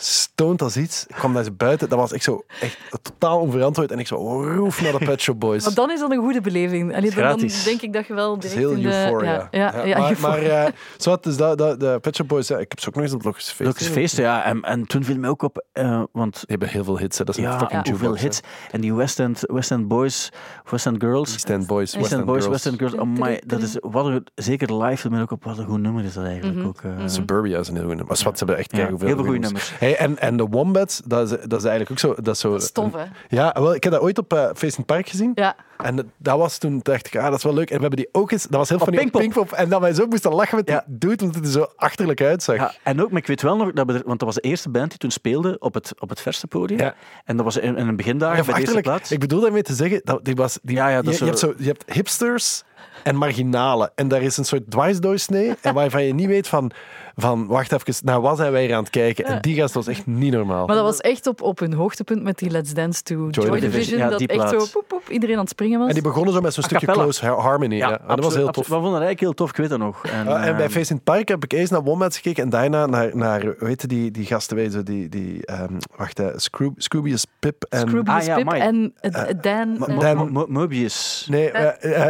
stoned 0.06 0.62
als 0.62 0.78
iets. 0.78 1.06
Ik 1.08 1.16
kwam 1.16 1.34
daar 1.34 1.44
zo 1.44 1.52
buiten. 1.52 1.90
Dat 1.90 2.00
was 2.00 2.12
echt 2.12 2.24
zo 2.24 2.44
echt 2.62 2.78
totaal 3.02 3.40
onverantwoord. 3.40 3.92
En 3.92 4.00
ik 4.00 4.08
zo 4.08 4.44
roef 4.56 4.82
naar 4.82 4.92
de 4.92 5.06
Pet 5.06 5.22
Shop 5.22 5.40
Boys. 5.40 5.64
Maar 5.66 5.74
dan 5.74 5.92
is 5.92 6.00
dat 6.00 6.12
een 6.12 6.18
goede 6.20 6.42
beleving. 6.42 6.96
Allee, 6.96 7.12
dan, 7.16 7.50
denk 7.66 7.82
ik 7.82 7.94
dat 7.94 8.08
je 8.08 8.14
wel 8.14 8.34
Het 8.36 8.44
is 8.44 8.50
direct 8.54 8.68
heel 8.70 8.78
in 8.78 8.84
de... 8.90 8.96
euphoria. 9.04 9.48
Ja, 9.52 9.74
ja, 9.76 9.84
ja, 9.86 9.98
maar 10.00 10.10
euphoria. 10.10 10.58
maar 10.62 10.66
eh, 10.66 10.74
zo 10.98 11.10
had 11.10 11.24
dus 11.24 11.38
dat, 11.38 11.58
dat, 11.58 11.80
de 11.80 11.98
Pet 12.02 12.16
Shop 12.16 12.28
Boys, 12.28 12.48
ja, 12.48 12.58
ik 12.58 12.66
heb 12.70 12.80
ze 12.80 12.88
ook 12.88 12.96
nog 12.96 13.04
eens 13.04 13.14
op 13.14 13.24
Logische 13.24 13.56
Feest. 13.56 13.70
Logische 13.70 13.92
feesten, 13.92 14.24
ja. 14.24 14.44
En, 14.44 14.62
en 14.62 14.88
toen 14.88 15.04
viel 15.04 15.18
mij 15.18 15.30
ook 15.30 15.42
op, 15.42 15.66
eh, 15.72 16.04
want 16.12 16.34
Die 16.34 16.44
hebben 16.48 16.68
heel 16.70 16.84
veel 16.84 16.98
hits, 16.98 17.18
hè. 17.18 17.24
dat 17.26 17.38
is 17.38 17.44
een 17.44 17.50
ja, 17.50 17.58
fucking 17.60 17.88
jukebox. 17.88 18.22
hits. 18.22 18.40
En 18.72 18.82
die 18.82 18.94
West 18.94 19.20
End, 19.20 19.42
West 19.46 19.72
End 19.72 19.88
Boys, 19.88 20.30
West 20.72 20.86
End 20.86 20.98
Girls. 21.04 21.32
East 21.32 21.50
End 21.50 21.68
Boys, 21.68 21.94
East 21.94 21.96
West 21.96 22.12
End 22.12 22.22
End 22.22 22.26
Boys, 22.26 22.44
Girls. 22.44 22.64
West 22.64 22.66
End 22.66 22.90
Girls. 22.92 22.98
Amai, 22.98 23.40
dat 23.46 23.62
is 23.62 23.78
wat 23.82 24.06
een, 24.06 24.28
zeker 24.36 24.76
live, 24.84 25.10
maar 25.10 25.22
ook 25.22 25.32
op 25.32 25.44
wat 25.44 25.58
een 25.58 25.66
goed 25.66 25.80
nummer 25.82 26.04
is 26.04 26.14
dat 26.14 26.24
eigenlijk 26.26 26.58
Mhm. 26.58 26.68
ook. 26.68 26.82
eh. 26.84 26.92
Suburbia 27.06 27.60
is 27.60 27.68
een 27.68 27.74
heel 27.74 27.82
goed 27.82 27.88
nummer. 27.90 28.08
Maar 28.08 28.18
zwart, 28.18 28.38
ze 28.38 28.44
hebben 28.46 28.64
echt 28.64 28.72
Ja, 28.76 28.88
veel 28.88 28.88
heel 28.98 29.08
veel 29.08 29.16
goede 29.26 29.40
nummers. 29.40 29.70
nummers. 29.80 29.93
En, 29.98 30.20
en 30.20 30.38
de 30.38 30.46
Wombats, 30.46 31.02
dat 31.06 31.32
is, 31.32 31.38
dat 31.48 31.60
is 31.60 31.66
eigenlijk 31.68 31.92
ook 31.92 32.00
zo... 32.00 32.22
Dat 32.22 32.34
is 32.36 32.40
zo 32.42 32.58
Stof, 32.60 32.94
hè? 32.94 33.04
Ja, 33.30 33.52
wel, 33.54 33.76
ik 33.76 33.84
heb 33.84 33.94
dat 33.94 34.02
ooit 34.02 34.18
op 34.18 34.52
Feest 34.56 34.62
in 34.78 34.78
het 34.78 34.86
Park 34.86 35.10
gezien. 35.10 35.32
Ja. 35.36 35.56
En 35.78 35.96
dat- 35.96 36.06
dat 36.18 36.38
was 36.38 36.58
toen, 36.58 36.80
dacht 36.84 37.08
ik, 37.08 37.16
ah, 37.16 37.24
dat 37.24 37.34
is 37.38 37.44
wel 37.44 37.54
leuk. 37.54 37.70
En 37.70 37.76
we 37.76 37.82
hebben 37.82 38.00
die 38.00 38.10
ook 38.12 38.32
eens... 38.32 38.44
Dat 38.44 38.60
was 38.60 38.70
heel 38.70 38.78
op 38.80 38.86
Pinkpop. 38.86 39.22
Pinkpop. 39.22 39.52
En 39.52 39.70
dat 39.70 39.82
wij 39.82 39.94
zo 39.94 40.06
moesten 40.06 40.34
lachen 40.34 40.56
met 40.58 40.68
die 40.68 40.80
dude, 40.86 41.24
omdat 41.24 41.36
het 41.36 41.46
er 41.46 41.52
zo 41.52 41.68
achterlijk 41.76 42.22
uitzag. 42.22 42.56
Ja, 42.56 42.74
en 42.84 43.02
ook, 43.04 43.10
maar 43.12 43.20
ik 43.22 43.28
weet 43.28 43.42
wel 43.42 43.56
nog, 43.58 43.72
dat 43.72 43.86
we 43.88 43.94
er, 43.94 44.02
want 44.06 44.20
dat 44.20 44.28
was 44.28 44.36
de 44.36 44.42
eerste 44.42 44.70
band 44.70 44.90
die 44.90 44.98
toen 45.00 45.12
speelde 45.12 45.56
op 45.60 45.74
het, 45.74 45.94
op 46.00 46.10
het 46.10 46.22
verse 46.22 46.48
podium. 46.48 46.80
Ja. 46.80 46.94
En 47.26 47.36
dat 47.36 47.46
was 47.46 47.58
in, 47.58 47.78
in 47.78 47.88
een 47.88 47.96
begindagen 47.96 48.36
bij 48.36 48.44
de 48.46 48.50
eerste 48.60 48.62
achterlijk, 48.62 48.86
plaats. 48.88 49.12
ik 49.12 49.20
bedoel 49.20 49.42
daarmee 49.42 49.62
te 49.64 49.74
zeggen, 49.74 50.02
dat 50.04 50.26
die 50.26 50.36
was, 50.36 50.60
die, 50.62 50.76
Ja, 50.76 50.88
ja, 50.90 50.96
dat 50.96 51.06
je, 51.06 51.12
is 51.12 51.18
je, 51.20 51.26
hebt 51.26 51.40
zo- 51.40 51.48
zo, 51.48 51.54
je 51.58 51.68
hebt 51.68 51.94
hipsters 51.94 52.64
en 53.04 53.16
marginalen. 53.16 53.92
En 53.96 54.08
daar 54.08 54.22
is 54.22 54.38
een 54.38 54.46
soort 54.46 54.72
dwarsdoorsnee, 54.72 55.54
en 55.62 55.74
waarvan 55.74 56.04
je 56.04 56.14
niet 56.14 56.28
weet 56.28 56.48
van, 56.48 56.72
van 57.16 57.48
wacht 57.48 57.72
even, 57.72 57.94
naar 58.04 58.22
wat 58.22 58.38
zijn 58.38 58.52
wij 58.52 58.66
hier 58.66 58.74
aan 58.76 58.80
het 58.84 58.90
kijken? 58.90 59.26
En 59.26 59.42
die 59.42 59.56
gast 59.56 59.74
was 59.74 59.88
echt 59.88 60.06
niet 60.06 60.32
normaal. 60.34 60.66
Maar 60.66 60.76
dat 60.76 60.86
was 60.86 60.98
echt 61.02 61.28
op, 61.28 61.42
op 61.42 61.60
hun 61.60 61.74
hoogtepunt 61.74 62.24
met 62.24 62.38
die 62.38 62.50
Let's 62.50 62.74
Dance 62.74 63.04
to 63.04 63.14
Joy, 63.16 63.30
Division. 63.46 63.60
Division. 63.72 64.00
Ja, 64.00 64.10
dat 64.10 64.22
echt 64.22 64.50
zo 64.50 64.58
poep, 64.72 64.84
poep, 64.88 65.10
iedereen 65.10 65.36
aan 65.36 65.42
het 65.42 65.50
springen 65.50 65.80
was. 65.80 65.88
En 65.88 65.94
die 65.94 66.04
begonnen 66.04 66.34
zo 66.34 66.42
met 66.42 66.54
zo'n 66.54 66.64
stukje 66.64 66.86
close 66.88 67.26
harmony. 67.26 67.76
Ja, 67.76 67.86
En 67.86 67.92
dat 67.92 68.00
was 68.00 68.10
absoluut, 68.10 68.34
heel 68.36 68.48
absoluut. 68.48 68.54
tof. 68.54 68.68
We 68.68 68.74
vonden 68.74 68.92
het 68.94 69.02
eigenlijk 69.04 69.20
heel 69.20 69.34
tof, 69.34 69.50
ik 69.50 69.56
weet 69.56 69.70
dat 69.70 69.80
nog. 69.80 70.06
En, 70.06 70.26
Ja, 70.26 70.44
en 70.46 70.56
bij 70.56 70.64
ehm, 70.66 70.74
Face 70.74 70.90
in 70.90 70.96
het 70.96 71.04
Park 71.04 71.28
heb 71.28 71.44
ik 71.44 71.52
eerst 71.54 71.72
naar 71.72 71.84
Wombats 71.84 72.16
gekeken 72.18 72.44
en 72.44 72.50
daarna 72.50 72.86
naar, 72.86 73.18
naar 73.18 73.42
hoe 73.42 73.68
heette 73.68 73.88
die, 73.88 74.12
die 74.12 74.26
gasten, 74.26 74.56
weet 74.58 74.74
je, 74.74 74.84
die, 74.84 75.10
die 75.10 75.46
ehm, 75.46 75.74
wacht, 75.98 76.18
hè, 76.18 76.40
Scroob, 76.40 76.74
Scroobius 76.82 77.26
Pip 77.40 77.66
en... 77.70 77.80
Scroobius 77.80 78.16
Ah, 78.16 78.24
ja, 78.26 78.36
Pip 78.36 78.52
en 78.52 78.94
Dan. 79.42 80.00
Dan- 80.00 80.18
Mo- 80.18 80.26
Mo- 80.30 80.46
Mobius. 80.50 81.28
Nee, 81.30 81.52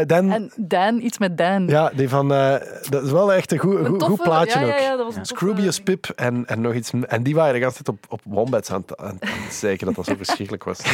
Dan... 0.06 0.50
Dan, 0.92 1.00
iets 1.02 1.18
met 1.18 1.38
Dan. 1.38 1.68
Ja, 1.68 1.92
die 1.96 2.10
van... 2.10 2.34
eh, 2.34 2.56
dat 2.90 3.04
is 3.04 3.12
wel 3.12 3.34
echt 3.34 3.52
een 3.52 3.58
goed, 3.58 3.76
Een 3.76 3.86
goed, 3.86 4.00
toffe- 4.00 4.16
goed 4.16 4.24
plaatje 4.24 4.60
ja, 4.60 4.66
ook. 4.66 4.72
ja, 4.72 4.78
ja, 4.78 4.90
dat 4.96 5.06
was 5.06 5.16
een 5.16 5.24
toffe- 5.24 5.36
Scroobius 5.36 5.80
Pip 5.82 6.06
en, 6.16 6.46
en 6.46 6.62
nog 6.62 6.74
iets. 6.74 6.92
En 7.08 7.24
die 7.24 7.36
waren 7.36 7.54
de 7.54 7.60
hele 7.60 7.72
tijd 7.72 7.90
op, 7.90 8.06
op 8.10 8.22
Wombats 8.24 8.72
aan 8.72 8.84
het, 8.88 8.98
aan 8.98 9.18
het 9.20 9.54
zeiken 9.54 9.86
dat 9.86 9.96
dat 9.96 10.06
zo 10.06 10.16
verschrikkelijk 10.18 10.64
was. 10.64 10.80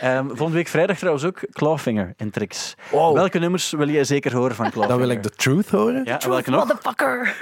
Ehm, 0.00 0.26
volgende 0.26 0.52
week 0.52 0.68
vrijdag 0.68 0.96
trouwens 0.98 1.24
ook 1.24 1.40
Clawfinger 1.52 2.14
in 2.16 2.30
Trix. 2.30 2.74
Wow. 2.90 3.14
Welke 3.14 3.38
nummers 3.38 3.70
wil 3.70 3.88
jij 3.88 4.04
zeker 4.04 4.34
horen 4.34 4.54
van 4.54 4.70
Clawfinger? 4.70 4.88
Dan 4.88 4.98
wil 4.98 5.16
ik 5.16 5.22
The 5.22 5.30
Truth 5.30 5.70
horen. 5.70 6.02
Ja, 6.04 6.18
welke 6.28 6.50
nog? 6.50 6.66
Motherfucker. 6.66 7.34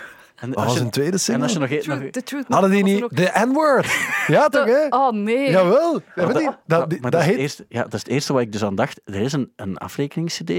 En 0.43 0.49
Dat 0.49 0.57
als 0.59 0.67
was 0.67 0.75
je, 0.75 0.81
een 0.81 0.91
tweede 0.91 1.13
en 1.13 1.19
single. 1.21 1.43
als 1.43 1.53
je 1.53 1.59
nog, 1.59 1.71
e- 1.71 1.75
nog 1.75 1.85
Truth, 1.99 2.13
the 2.13 2.23
truth. 2.23 2.45
Hadden 2.49 2.71
die 2.71 2.83
niet... 2.83 3.05
De 3.09 3.33
N-word. 3.47 3.87
Ja, 4.27 4.49
toch, 4.49 4.65
hè? 4.65 4.87
Oh 4.89 5.13
nee. 5.13 5.51
Jawel. 5.51 6.01
Hebben 6.07 6.37
die? 6.37 6.45
Maar 6.45 6.59
Dat, 6.67 6.89
maar 7.01 7.11
dat 7.11 7.13
dat, 7.13 7.21
is 7.21 7.27
het 7.27 7.35
heet... 7.35 7.39
eerste, 7.39 7.65
ja, 7.69 7.83
dat 7.83 7.93
is 7.95 7.99
het 8.01 8.09
eerste 8.09 8.33
wat 8.33 8.43
ik 8.43 8.53
dus 8.53 8.65
aan 8.65 8.75
dacht. 8.75 9.01
Er 9.05 9.15
is 9.21 9.33
een, 9.33 9.53
een 9.57 9.79
afrekenings-cd 9.79 10.51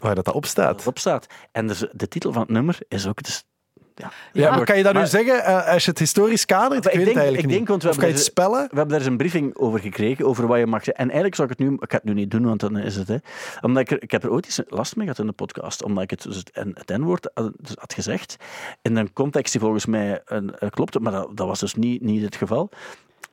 Waar 0.00 0.14
dat, 0.14 0.24
dat 0.24 0.34
op 0.34 0.42
dat 0.42 0.50
staat. 0.50 0.80
erop 0.80 0.98
staat. 0.98 1.26
En 1.52 1.66
dus 1.66 1.84
de 1.92 2.08
titel 2.08 2.32
van 2.32 2.42
het 2.42 2.50
nummer 2.50 2.78
is 2.88 3.06
ook... 3.06 3.22
Dus, 3.22 3.44
ja, 3.94 4.10
Ja, 4.32 4.50
maar 4.56 4.64
kan 4.64 4.76
je 4.76 4.82
dat 4.82 4.94
nu 4.94 5.06
zeggen 5.06 5.44
eh, 5.44 5.68
als 5.72 5.84
je 5.84 5.90
het 5.90 5.98
historisch 5.98 6.44
kadert? 6.46 6.84
Ik 6.86 6.92
weet 6.92 6.92
ik 6.92 6.98
het 6.98 7.04
denk- 7.04 7.16
eigenlijk 7.16 7.38
ik 7.44 7.46
niet. 7.48 7.56
denk, 7.56 7.68
want 7.68 7.82
we 7.82 7.88
of 7.88 7.96
kan 7.96 8.08
je 8.08 8.12
hebben 8.14 8.24
het 8.32 8.32
spellen? 8.38 8.60
We 8.60 8.76
hebben 8.76 8.88
daar 8.88 8.98
eens 8.98 9.06
een 9.06 9.16
briefing 9.16 9.56
over 9.56 9.80
gekregen, 9.80 10.24
over 10.26 10.46
wat 10.46 10.58
je 10.58 10.66
mag 10.66 10.84
zeggen. 10.84 10.94
En 10.94 11.04
eigenlijk 11.04 11.34
zou 11.34 11.48
ik 11.50 11.58
het 11.58 11.68
nu... 11.68 11.74
Ik 11.74 11.90
ga 11.90 11.96
het 11.96 12.04
nu 12.04 12.12
niet 12.14 12.30
doen, 12.30 12.44
want 12.44 12.60
dan 12.60 12.76
is 12.78 12.96
het... 12.96 13.08
Hè, 13.08 13.16
omdat 13.60 13.82
ik, 13.82 13.90
er, 13.90 14.02
ik 14.02 14.10
heb 14.10 14.22
er 14.24 14.30
ooit 14.30 14.44
eens 14.44 14.60
last 14.68 14.96
mee 14.96 15.04
gehad 15.06 15.20
in 15.20 15.26
de 15.26 15.32
podcast, 15.32 15.82
omdat 15.84 16.02
ik 16.02 16.10
het, 16.10 16.22
dus 16.22 16.36
het, 16.36 16.50
en- 16.50 16.72
het 16.74 16.88
N-woord 16.98 17.30
had, 17.34 17.52
dus 17.56 17.74
had 17.78 17.94
gezegd. 17.94 18.36
In 18.82 18.96
een 18.96 19.12
context 19.12 19.52
die 19.52 19.60
volgens 19.60 19.86
mij 19.86 20.20
een, 20.24 20.54
klopte, 20.70 21.00
maar 21.00 21.12
dat, 21.12 21.36
dat 21.36 21.46
was 21.46 21.60
dus 21.60 21.74
niet, 21.74 22.02
niet 22.02 22.22
het 22.22 22.36
geval. 22.36 22.70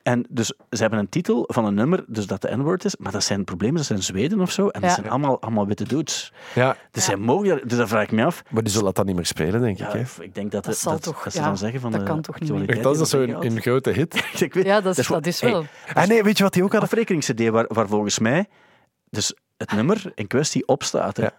En 0.02 0.26
dus 0.28 0.46
ze 0.70 0.80
hebben 0.80 0.98
een 0.98 1.08
titel 1.08 1.44
van 1.46 1.64
een 1.64 1.74
nummer, 1.74 2.04
dus 2.06 2.26
dat 2.26 2.42
de 2.42 2.56
N-woord 2.56 2.84
is, 2.84 2.96
maar 2.96 3.12
dat 3.12 3.24
zijn 3.24 3.44
problemen, 3.44 3.76
dat 3.76 3.84
zijn 3.86 4.02
Zweden 4.02 4.40
of 4.40 4.50
zo, 4.50 4.68
en 4.68 4.80
dat 4.80 4.90
Ja. 4.90 4.96
zijn 4.96 5.08
allemaal, 5.10 5.40
allemaal 5.40 5.66
witte 5.66 5.84
dudes. 5.84 6.32
Ja, 6.54 6.76
Dus 6.90 7.04
zij 7.04 7.16
mogen 7.16 7.68
dus 7.68 7.78
dat 7.78 7.88
vraag 7.88 8.02
ik 8.02 8.12
me 8.12 8.24
af. 8.24 8.42
maar 8.50 8.62
die 8.62 8.70
zullen 8.72 8.86
dat 8.86 8.96
dan 8.96 9.06
niet 9.06 9.14
meer 9.14 9.26
spelen, 9.26 9.60
denk 9.60 9.78
Ja, 9.78 9.86
ik. 9.86 9.92
Hè? 10.16 10.22
ik 10.22 10.34
denk 10.34 10.50
dat, 10.50 10.64
Dat 10.64 10.80
dat, 10.84 11.02
toch- 11.02 11.22
dat 11.22 11.32
ze 11.32 11.38
ja, 11.38 11.44
dan 11.44 11.58
zeggen 11.58 11.80
van 11.80 11.90
dat 11.90 12.00
de 12.00 12.06
kan 12.06 12.20
toch 12.20 12.40
niet 12.40 12.50
meer. 12.52 12.82
Dat 12.82 13.00
is 13.00 13.10
gehad. 13.10 13.44
een 13.44 13.60
grote 13.60 13.90
hit. 13.90 14.14
Ik 14.42 14.54
weet- 14.54 14.64
Ja, 14.64 14.80
dat 14.80 14.98
is, 14.98 15.06
dat 15.06 15.26
is 15.26 15.40
hey, 15.40 15.50
wel. 15.50 15.64
Ah 15.94 16.06
nee, 16.06 16.22
weet 16.22 16.36
je 16.38 16.42
wat 16.44 16.52
die 16.52 16.62
ook 16.62 16.72
een 16.72 16.78
hadden? 16.78 16.98
afrekenigs-cd 16.98 17.48
waar, 17.48 17.64
waar 17.68 17.88
volgens 17.88 18.18
mij 18.18 18.48
dus 19.10 19.34
het 19.56 19.72
nummer 19.72 20.12
in 20.14 20.26
kwestie 20.26 20.66
op 20.68 20.82
staat. 20.82 21.16
Hè. 21.16 21.22
Ja. 21.22 21.32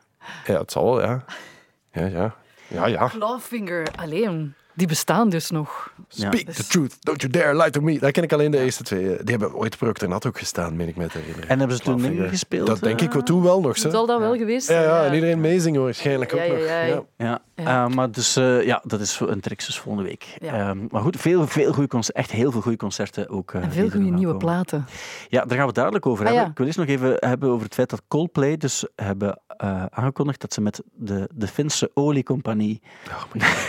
Ja, 0.46 0.60
het 0.60 0.72
zal 0.72 0.86
wel, 0.86 1.02
ja. 1.02 1.24
Ja, 1.92 2.06
ja. 2.06 2.36
Ja, 2.68 2.86
ja. 2.88 3.08
Clawfinger, 3.10 3.88
alleen. 3.96 4.54
Die 4.74 4.88
bestaan 4.88 5.30
dus 5.30 5.50
nog. 5.50 5.94
Speak 6.08 6.50
the 6.50 6.68
truth, 6.68 6.98
don't 7.00 7.22
you 7.22 7.34
dare 7.34 7.56
lie 7.58 7.70
to 7.70 7.82
me. 7.82 8.00
Daar 8.00 8.12
ken 8.12 8.24
ik 8.24 8.34
alleen 8.34 8.52
de 8.52 8.58
eerste 8.60 8.84
twee. 8.84 9.04
Die 9.04 9.18
hebben 9.38 9.54
ooit 9.56 9.78
Procter 9.78 10.08
Nat 10.08 10.26
ook 10.26 10.38
gestaan, 10.38 10.76
meen 10.76 10.88
ik 10.88 10.96
me 10.96 11.08
te 11.08 11.18
herinneren. 11.18 11.50
En 11.50 11.60
hebben 11.60 11.78
ze 11.78 11.84
toen 11.84 11.98
Klavier. 12.00 12.24
ingespeeld? 12.24 12.68
Dat 12.68 12.80
denk 12.80 13.00
eh? 13.00 13.06
ik 13.06 13.12
wel 13.14 13.24
toen 13.24 13.42
wel 13.44 13.62
nog. 13.62 13.78
Zo. 13.78 13.90
Zal 13.90 14.06
dat 14.06 14.20
wel 14.20 14.36
geweest 14.38 14.68
Ja, 14.68 14.74
zijn? 14.74 14.88
ja, 14.88 15.06
en 15.06 15.14
iedereen 15.14 15.42
meezingen 15.42 15.82
waarschijnlijk 15.84 16.34
ook 16.34 16.40
Ja, 16.40 16.46
ja, 16.46 16.54
nog. 16.56 16.66
ja. 16.68 16.84
Ja. 16.84 17.04
Ja, 17.18 17.42
Ja. 17.56 17.86
eh, 17.86 17.94
maar 17.96 18.12
dus, 18.12 18.36
eh, 18.36 18.66
ja, 18.66 18.82
dat 18.86 19.00
is 19.00 19.20
een 19.20 19.40
Trixus 19.40 19.80
volgende 19.80 20.08
week. 20.10 20.26
Ja. 20.42 20.54
Ehm, 20.70 20.78
maar 20.90 21.02
goed, 21.02 21.18
veel, 21.20 21.48
veel 21.48 21.74
goede 21.74 21.88
concerten, 21.90 22.22
echt 22.24 22.32
heel 22.32 22.52
veel 22.52 22.62
goede 22.62 22.78
concerten 22.78 23.30
ook. 23.30 23.52
eh, 23.54 23.64
En 23.64 23.72
veel 23.72 23.90
goede 23.90 24.10
nieuwe 24.10 24.36
platen. 24.38 24.86
Ja, 25.30 25.40
daar 25.40 25.50
gaan 25.50 25.60
we 25.60 25.66
het 25.66 25.76
dadelijk 25.76 26.06
over 26.06 26.20
Ah, 26.20 26.26
hebben. 26.26 26.44
ja. 26.46 26.52
Ik 26.52 26.58
wil 26.58 26.66
eerst 26.66 26.78
nog 26.80 26.88
even 26.88 27.16
hebben 27.30 27.50
over 27.50 27.66
het 27.66 27.74
feit 27.74 27.90
dat 27.90 28.02
Coldplay 28.08 28.58
dus 28.58 28.86
hebben 28.96 29.40
eh, 29.58 29.86
aangekondigd 29.90 30.42
dat 30.42 30.54
ze 30.54 30.62
met 30.62 30.82
de, 30.94 31.30
de 31.34 31.48
Finse 31.48 31.92
oliecompagnie 31.94 32.82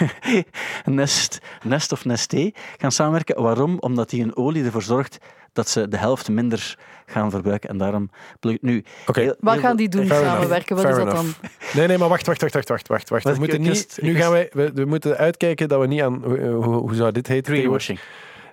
Nest, 1.03 1.39
Nest 1.63 1.93
of 1.93 2.05
Nesté 2.05 2.51
gaan 2.79 2.93
samenwerken. 2.93 3.43
Waarom? 3.43 3.77
Omdat 3.81 4.11
die 4.11 4.23
een 4.23 4.37
olie 4.37 4.65
ervoor 4.65 4.83
zorgt 4.83 5.19
dat 5.53 5.69
ze 5.69 5.89
de 5.89 5.97
helft 5.97 6.29
minder 6.29 6.79
gaan 7.07 7.31
verbruiken. 7.31 7.69
En 7.69 7.79
daarom... 7.79 8.11
pluk- 8.41 8.63
Nu, 8.63 8.85
Oké. 9.07 9.21
heel- 9.21 9.35
Wat 9.41 9.59
gaan 9.59 9.77
die 9.77 9.89
doen? 9.89 10.07
Fair 10.07 10.21
enough. 10.21 10.35
Samenwerken? 10.37 10.77
Wat 10.77 10.85
is 10.89 10.97
dat 10.97 11.11
dan? 11.11 11.35
Nee, 11.75 11.87
nee, 11.87 11.99
maar 11.99 12.09
wacht, 12.09 12.27
wacht, 12.27 12.41
wacht, 12.41 12.55
wacht, 12.55 12.69
wacht, 12.69 12.89
wacht. 12.89 13.09
wacht. 13.09 13.25
We 13.25 13.35
moeten 13.39 13.61
niet, 13.61 13.99
nu 14.01 14.15
gaan 14.17 14.31
wij, 14.31 14.49
we, 14.53 14.71
we 14.75 14.85
moeten 14.85 15.17
uitkijken 15.17 15.69
dat 15.69 15.81
we 15.81 15.87
niet 15.87 16.03
aan, 16.03 16.23
hoe, 16.25 16.39
hoe, 16.65 16.95
zou 16.95 17.13
dit 17.13 17.27
heten? 17.27 17.53
Greenwashing. 17.55 17.99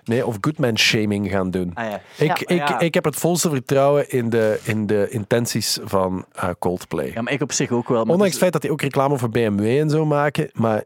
Nee, 0.04 0.26
of 0.26 0.36
goodman 0.40 0.78
shaming 0.78 1.30
gaan 1.30 1.50
doen. 1.50 1.70
Ah, 1.74 1.84
ja. 1.90 2.00
Ik, 2.16 2.38
Ja. 2.38 2.54
ik, 2.54 2.68
Ja. 2.68 2.80
ik 2.80 2.94
heb 2.94 3.04
het 3.04 3.16
volste 3.16 3.48
vertrouwen 3.50 4.10
in 4.10 4.30
de, 4.30 4.60
in 4.62 4.86
de 4.86 5.06
intenties 5.10 5.78
van 5.84 6.24
eh, 6.32 6.48
Coldplay. 6.58 7.10
ja, 7.14 7.22
maar 7.22 7.32
ik 7.32 7.42
op 7.42 7.52
zich 7.52 7.70
ook 7.70 7.88
wel. 7.88 8.00
Ondanks 8.00 8.22
het 8.22 8.30
het 8.32 8.40
feit 8.40 8.52
dat 8.52 8.62
die 8.62 8.70
ook 8.70 8.80
reclame 8.82 9.18
voor 9.18 9.28
BMW 9.30 9.78
en 9.78 9.90
zo 9.90 10.04
maken. 10.06 10.50
Maar 10.52 10.82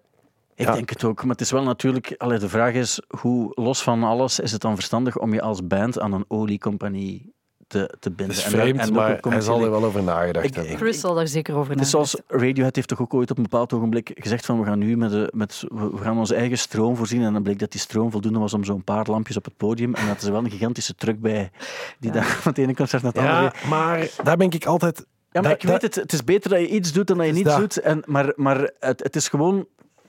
Ik 0.57 0.67
Ja. 0.67 0.73
denk 0.73 0.91
het 0.91 1.05
ook, 1.05 1.21
maar 1.23 1.31
het 1.33 1.41
is 1.41 1.51
wel 1.51 1.63
natuurlijk... 1.63 2.15
Allee, 2.17 2.39
de 2.39 2.49
vraag 2.49 2.73
is, 2.75 3.01
hoe 3.21 3.53
los 3.55 3.83
van 3.83 4.03
alles 4.03 4.41
is 4.41 4.53
het 4.53 4.61
dan 4.61 4.75
verstandig 4.75 5.19
om 5.19 5.33
je 5.33 5.41
als 5.43 5.67
band 5.67 6.01
aan 6.01 6.13
een 6.13 6.25
oliecompagnie 6.29 7.33
te, 7.67 7.95
te 8.01 8.11
binden? 8.11 8.37
het 8.37 8.37
is 8.37 8.45
En 8.45 8.51
daar- 8.53 8.61
vreemd, 8.61 8.81
en 8.81 8.89
ook 8.89 8.95
maar 8.95 9.33
hij 9.33 9.41
zal 9.41 9.63
er 9.65 9.71
wel 9.71 9.85
over 9.85 10.03
nagedacht 10.03 10.45
Ik- 10.47 10.55
hebben. 10.55 10.73
ik- 10.73 10.79
Chris 10.79 11.01
zal 11.01 11.15
daar 11.15 11.29
zeker 11.29 11.55
over 11.57 11.73
Het 11.73 11.81
is 11.81 11.93
nadenken. 11.93 12.19
zoals 12.27 12.41
Radiohead 12.43 12.77
heeft 12.77 12.89
toch 12.89 13.01
ook 13.01 13.15
ooit 13.15 13.31
op 13.31 13.37
een 13.37 13.43
bepaald 13.43 13.73
ogenblik 13.73 14.11
gezegd 14.15 14.47
van 14.47 14.59
we 14.61 14.65
gaan 14.67 14.79
nu 14.79 14.97
met, 14.97 15.11
de, 15.11 15.31
met 15.35 15.65
we 15.69 15.91
gaan 15.97 16.19
onze 16.19 16.35
eigen 16.35 16.59
stroom 16.59 16.97
voorzien 16.97 17.23
en 17.23 17.33
dan 17.33 17.43
bleek 17.43 17.59
dat 17.59 17.71
die 17.71 17.81
stroom 17.81 18.11
voldoende 18.11 18.39
was 18.39 18.55
om 18.55 18.65
zo'n 18.65 18.85
paar 18.85 19.07
lampjes 19.11 19.37
op 19.37 19.45
het 19.45 19.57
podium 19.57 19.95
en 19.95 20.07
dat 20.07 20.23
is 20.23 20.29
wel 20.29 20.45
een 20.45 20.51
gigantische 20.51 20.95
truck 20.95 21.21
bij 21.21 21.51
die 21.99 22.11
daar 22.11 22.25
van 22.25 22.53
het 22.53 22.61
ene 22.61 22.75
concert 22.75 23.03
naar 23.03 23.13
het 23.13 23.21
andere 23.23 23.43
Ja, 23.43 23.69
maar 23.69 24.09
daar 24.23 24.37
ben 24.37 24.51
ik 24.51 24.65
altijd... 24.67 24.99
Ja, 25.31 25.41
maar 25.41 25.51
Dat- 25.51 25.63
ik 25.63 25.69
weet 25.69 25.81
dat- 25.81 25.95
het. 25.95 26.03
Het 26.03 26.13
is 26.13 26.25
beter 26.25 26.51
dat 26.51 26.61
je 26.61 26.69
iets 26.69 26.93
doet 26.93 27.07
dan 27.07 27.17
dat 27.17 27.27
je 27.27 27.33
niets 27.33 27.57
doet. 27.57 27.77
En, 27.81 28.03
maar 28.07 28.33
maar 28.37 28.71
het, 28.81 29.03
het 29.03 29.17
is 29.17 29.29
gewoon... 29.29 29.67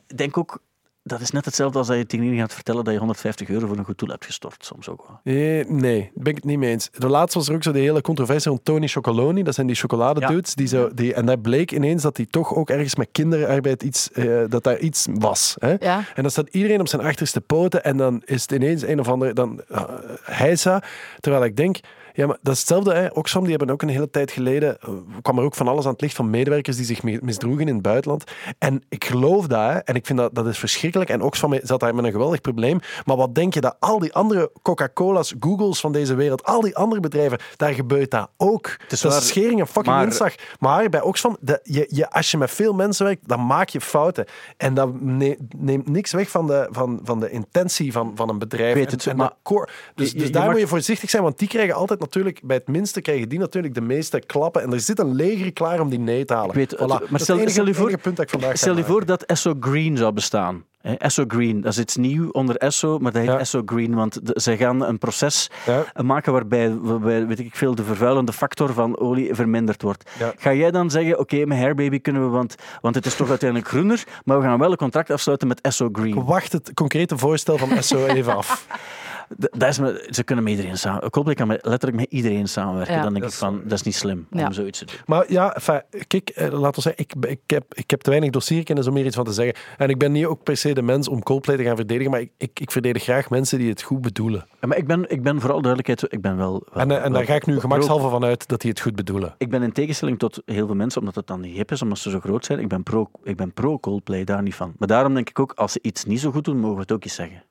Ik 0.08 0.18
denk 0.18 0.38
ook... 0.38 0.60
Dat 1.08 1.22
is 1.22 1.32
net 1.32 1.46
hetzelfde 1.46 1.78
als 1.78 1.88
dat 1.88 1.98
je 1.98 2.06
tegen 2.06 2.26
iedereen 2.26 2.46
gaat 2.46 2.54
vertellen 2.56 2.84
dat 2.84 2.94
je 2.94 3.00
150 3.00 3.50
euro 3.50 3.68
voor 3.68 3.78
een 3.78 3.86
goed 3.86 4.00
doel 4.00 4.10
hebt 4.10 4.26
gestort. 4.26 4.66
Soms 4.66 4.90
ook 4.90 5.08
wel. 5.08 5.20
Nee, 5.24 5.66
nee, 5.68 6.00
daar 6.00 6.24
ben 6.24 6.32
ik 6.32 6.36
het 6.36 6.46
niet 6.46 6.58
mee 6.58 6.72
eens. 6.72 6.90
De 6.92 7.08
laatste 7.08 7.38
was 7.38 7.48
er 7.48 7.56
ook 7.56 7.64
zo 7.64 7.72
de 7.72 7.80
hele 7.80 8.02
controversie 8.02 8.52
rond 8.52 8.66
Tony 8.66 8.88
Chocoloni. 8.88 9.44
Dat 9.44 9.54
zijn 9.56 9.68
die 9.68 9.76
chocoladedudes. 9.76 10.56
Die 10.56 10.68
zo, 10.68 10.90
die, 10.94 11.14
en 11.14 11.26
daar 11.26 11.40
bleek 11.40 11.72
ineens 11.72 12.02
dat 12.02 12.16
die 12.16 12.28
toch 12.28 12.56
ook 12.56 12.70
ergens 12.70 12.96
met 12.96 13.08
kinderarbeid 13.12 13.84
iets... 13.84 14.12
eh, 14.12 14.44
dat 14.50 14.64
daar 14.64 14.80
iets 14.80 15.08
was. 15.14 15.56
Hè? 15.60 15.76
Ja. 15.80 15.98
En 16.16 16.22
dan 16.22 16.32
staat 16.32 16.48
iedereen 16.52 16.80
op 16.80 16.88
zijn 16.88 17.02
achterste 17.02 17.42
poten 17.42 17.84
en 17.84 17.98
dan 17.98 18.22
is 18.26 18.42
het 18.42 18.52
ineens 18.52 18.82
een 18.82 19.00
of 19.00 19.08
andere... 19.08 19.34
Dan, 19.34 19.62
uh, 19.72 19.84
heisa. 20.24 20.84
Terwijl 21.20 21.44
ik 21.44 21.56
denk... 21.56 21.80
Ja, 22.16 22.28
maar 22.28 22.38
dat 22.42 22.54
is 22.54 22.60
hetzelfde. 22.60 22.94
Hè. 22.94 23.08
Oxfam 23.14 23.42
die 23.42 23.50
hebben 23.56 23.70
ook 23.70 23.82
een 23.82 23.90
hele 23.90 24.10
tijd 24.10 24.32
geleden... 24.32 24.80
eh, 24.82 24.90
kwam 25.22 25.38
er 25.38 25.44
ook 25.44 25.56
van 25.56 25.68
alles 25.68 25.86
aan 25.86 25.92
het 25.92 26.02
licht 26.02 26.16
van 26.16 26.30
medewerkers 26.30 26.76
die 26.78 26.86
zich 26.86 27.04
mi- 27.04 27.20
misdroegen 27.22 27.68
in 27.68 27.74
het 27.74 27.84
buitenland. 27.84 28.24
En 28.58 28.84
ik 28.90 29.06
geloof 29.06 29.48
dat. 29.48 29.60
Hè. 29.72 29.78
En 29.78 29.96
ik 29.96 30.06
vind 30.06 30.20
dat, 30.20 30.36
dat 30.36 30.48
is 30.48 30.58
verschrikkelijk. 30.58 31.10
En 31.10 31.22
Oxfam 31.22 31.60
zat 31.64 31.80
daar 31.80 31.96
met 31.96 32.06
een 32.06 32.12
geweldig 32.12 32.42
probleem. 32.42 32.80
Maar 33.06 33.16
wat 33.18 33.36
denk 33.36 33.54
je 33.54 33.62
dat 33.62 33.76
al 33.80 34.00
die 34.00 34.14
andere 34.14 34.52
Coca-Cola's, 34.62 35.34
Googles 35.40 35.80
van 35.80 35.92
deze 35.92 36.16
wereld, 36.16 36.44
al 36.44 36.62
die 36.62 36.76
andere 36.76 37.02
bedrijven, 37.02 37.40
daar 37.56 37.74
gebeurt 37.74 38.12
dat 38.12 38.30
ook. 38.38 38.78
is 38.90 39.02
dat 39.02 39.12
waar, 39.12 39.22
is 39.22 39.28
schering 39.28 39.60
en 39.60 39.68
fucking 39.68 39.96
maar- 39.96 40.06
dinsdag. 40.06 40.34
Maar 40.60 40.90
bij 40.90 41.02
Oxfam, 41.02 41.38
de, 41.40 41.60
je, 41.64 41.88
je, 41.90 42.10
als 42.10 42.32
je 42.32 42.38
met 42.38 42.52
veel 42.52 42.74
mensen 42.74 43.06
werkt, 43.06 43.28
dan 43.28 43.46
maak 43.46 43.70
je 43.70 43.82
fouten. 43.82 44.26
En 44.58 44.74
dat 44.74 45.02
ne- 45.02 45.38
neemt 45.58 45.90
niks 45.90 46.12
weg 46.12 46.30
van 46.30 46.48
de, 46.48 46.68
van, 46.72 47.00
van 47.04 47.20
de 47.20 47.30
intentie 47.30 47.92
van, 47.92 48.12
van 48.16 48.30
een 48.30 48.40
bedrijf. 48.40 48.74
Weet 48.74 48.92
het, 48.92 49.08
en 49.08 49.16
maar- 49.16 49.30
de 49.30 49.36
core. 49.44 49.68
Dus, 49.96 50.12
je- 50.12 50.18
dus 50.18 50.26
je 50.28 50.32
daar 50.34 50.44
mag- 50.44 50.52
moet 50.52 50.62
je 50.62 50.68
voorzichtig 50.68 51.10
zijn, 51.10 51.24
want 51.24 51.40
die 51.40 51.48
krijgen 51.48 51.76
altijd 51.76 52.00
natuurlijk, 52.06 52.40
bij 52.44 52.56
het 52.58 52.68
minste 52.68 53.02
krijgen 53.02 53.30
die 53.30 53.40
natuurlijk 53.40 53.74
de 53.74 53.82
meeste 53.82 54.20
klappen. 54.20 54.62
En 54.62 54.74
er 54.74 54.80
zit 54.80 55.00
een 55.00 55.16
leger 55.16 55.54
klaar 55.54 55.80
om 55.80 55.90
die 55.90 56.00
nee 56.00 56.26
te 56.26 56.34
halen. 56.34 56.50
Ik 56.50 56.56
weet 56.56 56.76
Voilà. 56.76 56.86
maar 56.88 57.00
Dat 57.10 57.22
stel- 57.22 57.36
het 57.36 57.44
enige, 57.44 57.50
stel 57.50 57.66
je 57.68 57.74
voor- 57.74 57.98
punt 58.00 58.16
dat 58.16 58.26
ik 58.26 58.32
vandaag 58.32 58.58
Stel 58.58 58.78
je 58.78 58.84
voor 58.84 59.06
dat 59.06 59.24
Esso 59.24 59.54
Green 59.60 59.98
zou 59.98 60.14
bestaan. 60.14 60.64
Esso 60.98 61.24
Green, 61.28 61.62
dat 61.62 61.72
is 61.72 61.80
iets 61.80 61.96
nieuw 61.96 62.30
onder 62.30 62.56
Esso, 62.58 63.00
maar 63.00 63.12
dat 63.12 63.22
heet 63.22 63.32
Ja. 63.32 63.40
Esso 63.40 63.62
Green, 63.66 63.94
want 63.96 64.26
de- 64.26 64.34
zij 64.42 64.58
gaan 64.58 64.84
een 64.86 64.98
proces 64.98 65.50
Ja. 65.66 65.86
maken 66.04 66.34
waarbij, 66.34 66.76
waarbij, 66.78 67.28
weet 67.28 67.40
ik 67.40 67.56
veel, 67.56 67.76
de 67.76 67.84
vervuilende 67.84 68.34
factor 68.34 68.74
van 68.74 68.98
olie 69.00 69.34
verminderd 69.36 69.82
wordt. 69.82 70.10
Ja. 70.20 70.34
Ga 70.38 70.54
jij 70.54 70.72
dan 70.72 70.90
zeggen, 70.90 71.20
oké, 71.20 71.46
met 71.46 71.58
Hairbaby 71.58 72.00
kunnen 72.02 72.22
we, 72.24 72.28
want, 72.30 72.56
want 72.82 72.96
het 72.96 73.06
is 73.06 73.16
toch 73.16 73.30
uiteindelijk 73.36 73.70
groener, 73.70 74.04
maar 74.26 74.38
we 74.40 74.44
gaan 74.44 74.60
wel 74.60 74.72
een 74.72 74.78
contract 74.78 75.10
afsluiten 75.12 75.48
met 75.48 75.62
Esso 75.62 75.90
Green. 75.92 76.24
Wacht 76.26 76.52
het 76.52 76.72
concrete 76.74 77.18
voorstel 77.18 77.58
van 77.58 77.84
SO 77.84 78.06
even 78.06 78.36
af. 78.36 78.66
Dat 79.38 79.70
is 79.70 79.80
me, 79.80 80.08
ze 80.10 80.24
kunnen 80.24 80.44
met 80.44 80.54
iedereen 80.54 80.78
samen. 80.78 81.10
Coldplay 81.10 81.36
kan 81.36 81.48
met, 81.48 81.66
letterlijk 81.66 82.02
met 82.02 82.12
iedereen 82.12 82.48
samenwerken. 82.48 82.96
Ja. 82.96 83.02
Dan 83.02 83.12
denk 83.12 83.24
Dat 83.24 83.34
ik 83.34 83.40
van, 83.40 83.62
dat 83.64 83.72
is 83.72 83.82
niet 83.82 83.96
slim 83.96 84.28
om 84.32 84.40
Ja. 84.40 84.52
zoiets 84.52 84.80
te 84.80 84.86
doen. 84.86 84.96
Maar 85.06 85.32
ja, 85.32 85.54
enfin, 85.56 85.82
kijk, 86.08 86.30
eh, 86.30 86.52
laten 86.52 86.76
we 86.76 86.82
zeggen, 86.82 87.04
ik, 87.04 87.30
ik, 87.30 87.40
heb, 87.48 87.74
ik 87.74 87.90
heb 87.90 88.02
te 88.02 88.10
weinig 88.10 88.30
dossierkennis 88.30 88.88
om 88.88 88.96
hier 88.96 89.06
iets 89.06 89.16
van 89.16 89.26
te 89.26 89.34
zeggen. 89.34 89.56
En 89.78 89.90
ik 89.90 89.98
ben 89.98 90.12
niet 90.12 90.26
ook 90.26 90.44
per 90.44 90.58
se 90.58 90.74
de 90.74 90.82
mens 90.82 91.08
om 91.08 91.24
Coldplay 91.24 91.58
te 91.58 91.64
gaan 91.64 91.76
verdedigen, 91.76 92.12
maar 92.12 92.22
ik, 92.22 92.32
ik, 92.38 92.60
ik 92.60 92.72
verdedig 92.72 93.04
graag 93.04 93.30
mensen 93.30 93.60
die 93.60 93.70
het 93.70 93.82
goed 93.82 94.02
bedoelen. 94.02 94.46
Ja, 94.62 94.68
maar 94.68 94.78
ik 94.78 94.88
ben, 94.88 95.10
ik 95.10 95.24
ben 95.24 95.40
vooral 95.42 95.62
duidelijkheid, 95.62 96.14
ik 96.14 96.22
ben 96.22 96.38
wel... 96.38 96.64
wel 96.74 96.82
En, 96.84 96.92
eh, 96.92 96.98
en 96.98 97.02
wel 97.04 97.12
daar 97.12 97.24
ga 97.26 97.34
ik 97.36 97.46
nu 97.46 97.60
gemakshalve 97.60 98.10
van 98.10 98.24
uit 98.24 98.48
dat 98.48 98.62
die 98.62 98.70
het 98.70 98.80
goed 98.80 98.96
bedoelen. 98.96 99.36
Ik 99.38 99.50
ben 99.50 99.64
in 99.64 99.72
tegenstelling 99.72 100.20
tot 100.20 100.42
heel 100.46 100.66
veel 100.66 100.76
mensen, 100.76 101.00
omdat 101.00 101.16
het 101.16 101.28
dan 101.28 101.40
niet 101.42 101.56
hip 101.56 101.72
is, 101.72 101.82
omdat 101.82 101.98
ze 101.98 102.10
zo 102.10 102.20
groot 102.20 102.46
zijn, 102.46 102.60
ik 102.60 102.68
ben 102.68 102.84
pro, 102.84 103.10
ik 103.24 103.36
ben 103.36 103.54
pro 103.54 103.80
Coldplay, 103.80 104.24
daar 104.24 104.42
niet 104.42 104.56
van. 104.56 104.74
Maar 104.78 104.88
daarom 104.88 105.14
denk 105.14 105.30
ik 105.30 105.40
ook, 105.40 105.52
als 105.56 105.72
ze 105.72 105.80
iets 105.82 106.06
niet 106.06 106.20
zo 106.20 106.32
goed 106.32 106.44
doen, 106.44 106.58
mogen 106.60 106.76
we 106.76 106.82
het 106.82 106.92
ook 106.92 107.04
eens 107.04 107.16
zeggen. 107.16 107.44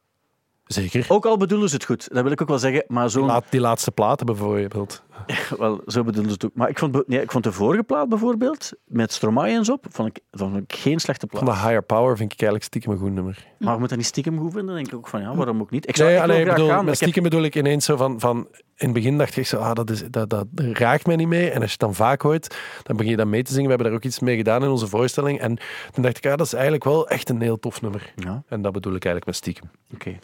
Zeker. 0.66 1.04
Ook 1.08 1.26
al 1.26 1.36
bedoelen 1.36 1.68
ze 1.68 1.74
het 1.74 1.84
goed, 1.84 2.08
dat 2.12 2.22
wil 2.22 2.32
ik 2.32 2.42
ook 2.42 2.48
wel 2.48 2.58
zeggen, 2.58 2.84
maar 2.88 3.10
zo, 3.10 3.24
Laat 3.24 3.44
die 3.50 3.60
laatste 3.60 3.90
platen 3.90 4.26
bijvoorbeeld. 4.26 5.02
wel, 5.58 5.80
zo 5.86 6.02
bedoelen 6.04 6.30
ze 6.30 6.34
het 6.34 6.44
ook. 6.44 6.54
Maar 6.54 6.68
ik 6.68 6.78
vond, 6.78 7.08
nee, 7.08 7.22
ik 7.22 7.30
vond 7.30 7.44
de 7.44 7.52
vorige 7.52 7.82
plaat 7.82 8.08
bijvoorbeeld, 8.08 8.72
met 8.84 9.12
Stromae 9.12 9.50
en 9.52 9.64
zo 9.64 9.72
op, 9.72 9.86
vond 9.90 10.08
ik, 10.08 10.22
vond 10.30 10.56
ik 10.56 10.72
geen 10.72 10.98
slechte 11.00 11.26
plaat. 11.26 11.44
Van 11.44 11.52
de 11.52 11.58
Higher 11.60 11.82
Power 11.82 12.16
vind 12.16 12.32
ik 12.32 12.40
eigenlijk 12.40 12.64
stiekem 12.64 12.92
een 12.92 12.98
goed 12.98 13.12
nummer. 13.12 13.46
Maar 13.58 13.72
je 13.72 13.78
moet 13.78 13.88
dat 13.88 13.98
niet 13.98 14.06
stiekem 14.06 14.38
goed 14.38 14.52
vinden, 14.52 14.66
dan 14.66 14.74
denk 14.74 14.86
ik 14.86 14.94
ook 14.94 15.08
van, 15.08 15.20
ja, 15.20 15.34
waarom 15.34 15.60
ook 15.60 15.70
niet? 15.70 15.88
Ik 15.88 15.96
zou 15.96 16.08
Nee, 16.08 16.18
ik 16.18 16.22
alleen, 16.24 16.44
bedoel, 16.44 16.68
gaan, 16.68 16.86
heb- 16.86 16.94
stiekem 16.94 17.22
bedoel 17.22 17.42
ik 17.42 17.56
ineens 17.56 17.84
zo 17.84 17.96
van, 17.96 18.20
van... 18.20 18.48
In 18.76 18.84
het 18.86 18.92
begin 18.94 19.18
dacht 19.18 19.36
ik 19.36 19.46
zo, 19.46 19.56
ah, 19.58 19.72
dat, 19.74 19.90
is, 19.90 20.02
dat, 20.10 20.30
dat 20.30 20.46
raakt 20.54 21.06
mij 21.06 21.16
niet 21.16 21.28
mee. 21.28 21.50
En 21.50 21.54
als 21.54 21.64
je 21.64 21.70
het 21.70 21.80
dan 21.80 21.94
vaak 21.94 22.20
hoort, 22.22 22.56
dan 22.82 22.96
begin 22.96 23.10
je 23.10 23.16
dat 23.16 23.26
mee 23.26 23.42
te 23.42 23.50
zingen. 23.52 23.64
We 23.64 23.68
hebben 23.74 23.86
daar 23.86 23.96
ook 23.96 24.04
iets 24.04 24.18
mee 24.20 24.36
gedaan 24.36 24.62
in 24.62 24.68
onze 24.68 24.86
voorstelling. 24.86 25.40
En 25.40 25.58
toen 25.92 26.02
dacht 26.02 26.16
ik, 26.16 26.26
ah, 26.26 26.36
dat 26.36 26.46
is 26.46 26.52
eigenlijk 26.52 26.84
wel 26.84 27.08
echt 27.08 27.28
een 27.28 27.40
heel 27.40 27.58
tof 27.58 27.82
nummer. 27.82 28.12
Ja. 28.16 28.42
En 28.48 28.62
dat 28.62 28.72
bedoel 28.72 28.94
ik 28.94 29.04
eigenlijk 29.04 29.26
met 29.26 29.36
stiekem. 29.36 29.70
Oké. 29.94 30.18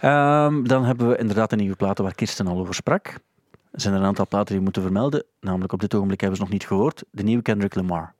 Ehm, 0.00 0.62
dan 0.64 0.84
hebben 0.84 1.08
we 1.08 1.16
inderdaad 1.16 1.52
een 1.52 1.58
nieuwe 1.58 1.76
platen 1.76 2.04
waar 2.04 2.14
Kirsten 2.14 2.46
al 2.46 2.58
over 2.58 2.74
sprak. 2.74 3.14
Er 3.72 3.80
zijn 3.80 3.94
een 3.94 4.04
aantal 4.04 4.26
platen 4.26 4.46
die 4.46 4.56
we 4.56 4.62
moeten 4.62 4.82
vermelden. 4.82 5.24
Namelijk 5.40 5.72
op 5.72 5.80
dit 5.80 5.94
ogenblik 5.94 6.20
hebben 6.20 6.38
ze 6.38 6.44
nog 6.44 6.52
niet 6.52 6.66
gehoord. 6.66 7.04
De 7.10 7.22
nieuwe 7.22 7.42
Kendrick 7.42 7.74
Lamar. 7.74 8.14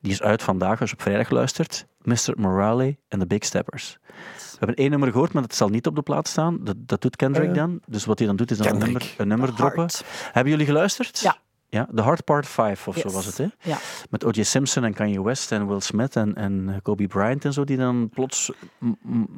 Die 0.00 0.12
is 0.12 0.22
uit 0.22 0.42
vandaag, 0.42 0.80
als 0.80 0.90
je 0.90 0.96
op 0.96 1.02
vrijdag 1.02 1.30
luistert. 1.30 1.86
Mr. 2.02 2.32
Morale 2.36 2.96
en 3.08 3.18
The 3.18 3.26
Big 3.26 3.44
Steppers. 3.44 3.98
We 4.26 4.56
hebben 4.58 4.76
één 4.76 4.90
nummer 4.90 5.10
gehoord, 5.10 5.32
maar 5.32 5.42
dat 5.42 5.54
zal 5.54 5.68
niet 5.68 5.86
op 5.86 5.94
de 5.94 6.02
plaat 6.02 6.28
staan. 6.28 6.58
Dat, 6.64 6.76
dat 6.78 7.00
doet 7.00 7.16
Kendrick 7.16 7.48
Eh, 7.48 7.54
dan. 7.54 7.80
Dus 7.86 8.04
wat 8.04 8.18
hij 8.18 8.26
dan 8.26 8.36
doet, 8.36 8.50
is 8.50 8.58
dan 8.58 8.66
een 8.66 8.78
nummer, 8.78 9.14
een 9.16 9.28
nummer 9.28 9.54
droppen. 9.54 9.88
Hebben 10.32 10.52
jullie 10.52 10.66
geluisterd? 10.66 11.18
Ja. 11.18 11.36
Ja, 11.74 11.88
The 11.94 12.02
Hard 12.02 12.24
Part 12.24 12.46
5 12.46 12.88
of 12.88 12.96
zo 12.96 13.10
was 13.10 13.26
het, 13.26 13.38
hè? 13.38 13.46
Ja. 13.60 13.76
Met 14.10 14.24
O.J. 14.24 14.42
Simpson 14.42 14.84
en 14.84 14.94
Kanye 14.94 15.22
West 15.22 15.52
en 15.52 15.66
Will 15.66 15.80
Smith 15.80 16.16
en, 16.16 16.34
en 16.34 16.80
Kobe 16.82 17.06
Bryant 17.06 17.44
en 17.44 17.52
zo, 17.52 17.64
die 17.64 17.76
dan 17.76 18.08
plots 18.08 18.50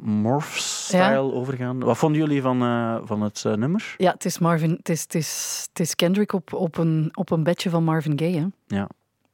morph-style 0.01 1.33
overgaan. 1.33 1.79
Wat 1.79 1.97
vonden 1.97 2.21
jullie 2.21 2.41
van, 2.41 2.61
eh, 2.61 2.95
van 3.03 3.21
het 3.21 3.43
eh, 3.45 3.53
nummer? 3.53 3.95
Ja, 3.97 4.11
het 4.11 4.25
is 4.25 4.39
Marvin. 4.39 4.71
Het 4.71 4.89
is, 4.89 5.01
het 5.01 5.15
is, 5.15 5.63
het 5.69 5.79
is 5.79 5.95
Kendrick 5.95 6.33
op, 6.33 6.53
op, 6.53 6.77
een, 6.77 7.09
op 7.13 7.29
een 7.31 7.43
bedje 7.43 7.69
van 7.69 7.83
Marvin 7.83 8.19
Gaye. 8.19 8.39
Hè. 8.39 8.75
Ja. 8.77 8.87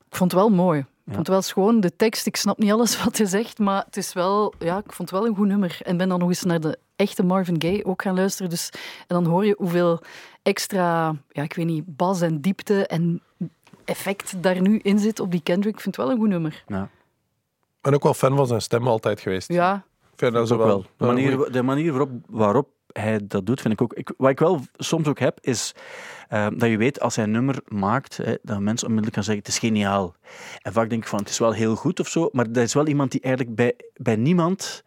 Ik 0.09 0.15
vond 0.19 0.31
het 0.31 0.39
wel 0.39 0.49
mooi. 0.49 0.79
Ik 0.79 0.85
Ja. 1.05 1.13
vond 1.13 1.17
het 1.27 1.35
wel 1.35 1.41
schoon. 1.41 1.79
De 1.79 1.95
tekst, 1.95 2.25
ik 2.25 2.35
snap 2.35 2.57
niet 2.57 2.71
alles 2.71 3.03
wat 3.03 3.17
hij 3.17 3.27
zegt, 3.27 3.59
maar 3.59 3.83
het 3.85 3.97
is 3.97 4.13
wel, 4.13 4.53
ja, 4.59 4.77
ik 4.77 4.91
vond 4.93 5.09
het 5.09 5.19
wel 5.19 5.27
een 5.29 5.35
goed 5.35 5.47
nummer. 5.47 5.77
En 5.81 5.97
ben 5.97 6.09
dan 6.09 6.19
nog 6.19 6.29
eens 6.29 6.43
naar 6.43 6.59
de 6.59 6.77
echte 6.95 7.23
Marvin 7.23 7.61
Gaye 7.61 7.85
ook 7.85 8.01
gaan 8.01 8.15
luisteren. 8.15 8.49
Dus, 8.49 8.69
en 9.07 9.15
dan 9.15 9.25
hoor 9.25 9.45
je 9.45 9.55
hoeveel 9.57 10.01
extra, 10.43 11.15
ja, 11.29 11.43
ik 11.43 11.53
weet 11.53 11.65
niet, 11.65 11.83
bas 11.85 12.21
en 12.21 12.41
diepte 12.41 12.87
en 12.87 13.21
effect 13.85 14.43
daar 14.43 14.61
nu 14.61 14.77
in 14.77 14.99
zit 14.99 15.19
op 15.19 15.31
die 15.31 15.41
Kendrick. 15.41 15.73
Ik 15.75 15.81
vind 15.81 15.95
het 15.95 16.05
wel 16.05 16.13
een 16.13 16.19
goed 16.21 16.29
nummer. 16.29 16.63
Ja, 16.67 16.89
En 17.81 17.93
ook 17.93 18.03
wel 18.03 18.13
fan 18.13 18.35
van 18.35 18.47
zijn 18.47 18.61
stem 18.61 18.87
altijd 18.87 19.19
geweest. 19.19 19.47
Ja, 19.47 19.83
Ik 20.11 20.19
vind 20.19 20.33
dat 20.33 20.47
zo 20.47 20.53
ook 20.53 20.59
wel. 20.59 20.67
wel. 20.67 20.85
De 20.97 21.05
manier, 21.05 21.51
de 21.51 21.61
manier 21.63 21.91
waarop, 21.91 22.11
waarop 22.29 22.67
hij 22.93 23.19
dat 23.23 23.45
doet, 23.45 23.61
vind 23.61 23.73
ik 23.73 23.81
ook... 23.81 23.93
Ik, 23.93 24.13
wat 24.17 24.29
ik 24.29 24.39
wel 24.39 24.61
soms 24.77 25.07
ook 25.07 25.19
heb, 25.19 25.37
is 25.41 25.73
eh, 26.29 26.47
dat 26.55 26.69
je 26.69 26.77
weet, 26.77 26.99
als 26.99 27.15
hij 27.15 27.25
een 27.25 27.31
nummer 27.31 27.61
maakt, 27.67 28.17
hè, 28.17 28.35
dat 28.41 28.59
mensen 28.59 28.87
onmiddellijk 28.87 29.13
gaan 29.15 29.23
zeggen, 29.23 29.43
het 29.43 29.53
is 29.53 29.59
geniaal. 29.59 30.15
En 30.61 30.73
vaak 30.73 30.89
denk 30.89 31.01
ik 31.01 31.07
van, 31.07 31.19
het 31.19 31.29
is 31.29 31.39
wel 31.39 31.51
heel 31.51 31.75
goed 31.75 31.99
of 31.99 32.07
zo, 32.07 32.29
maar 32.31 32.51
dat 32.51 32.63
is 32.63 32.73
wel 32.73 32.87
iemand 32.87 33.11
die 33.11 33.21
eigenlijk 33.21 33.55
bij, 33.55 33.73
bij 33.93 34.15
niemand 34.15 34.83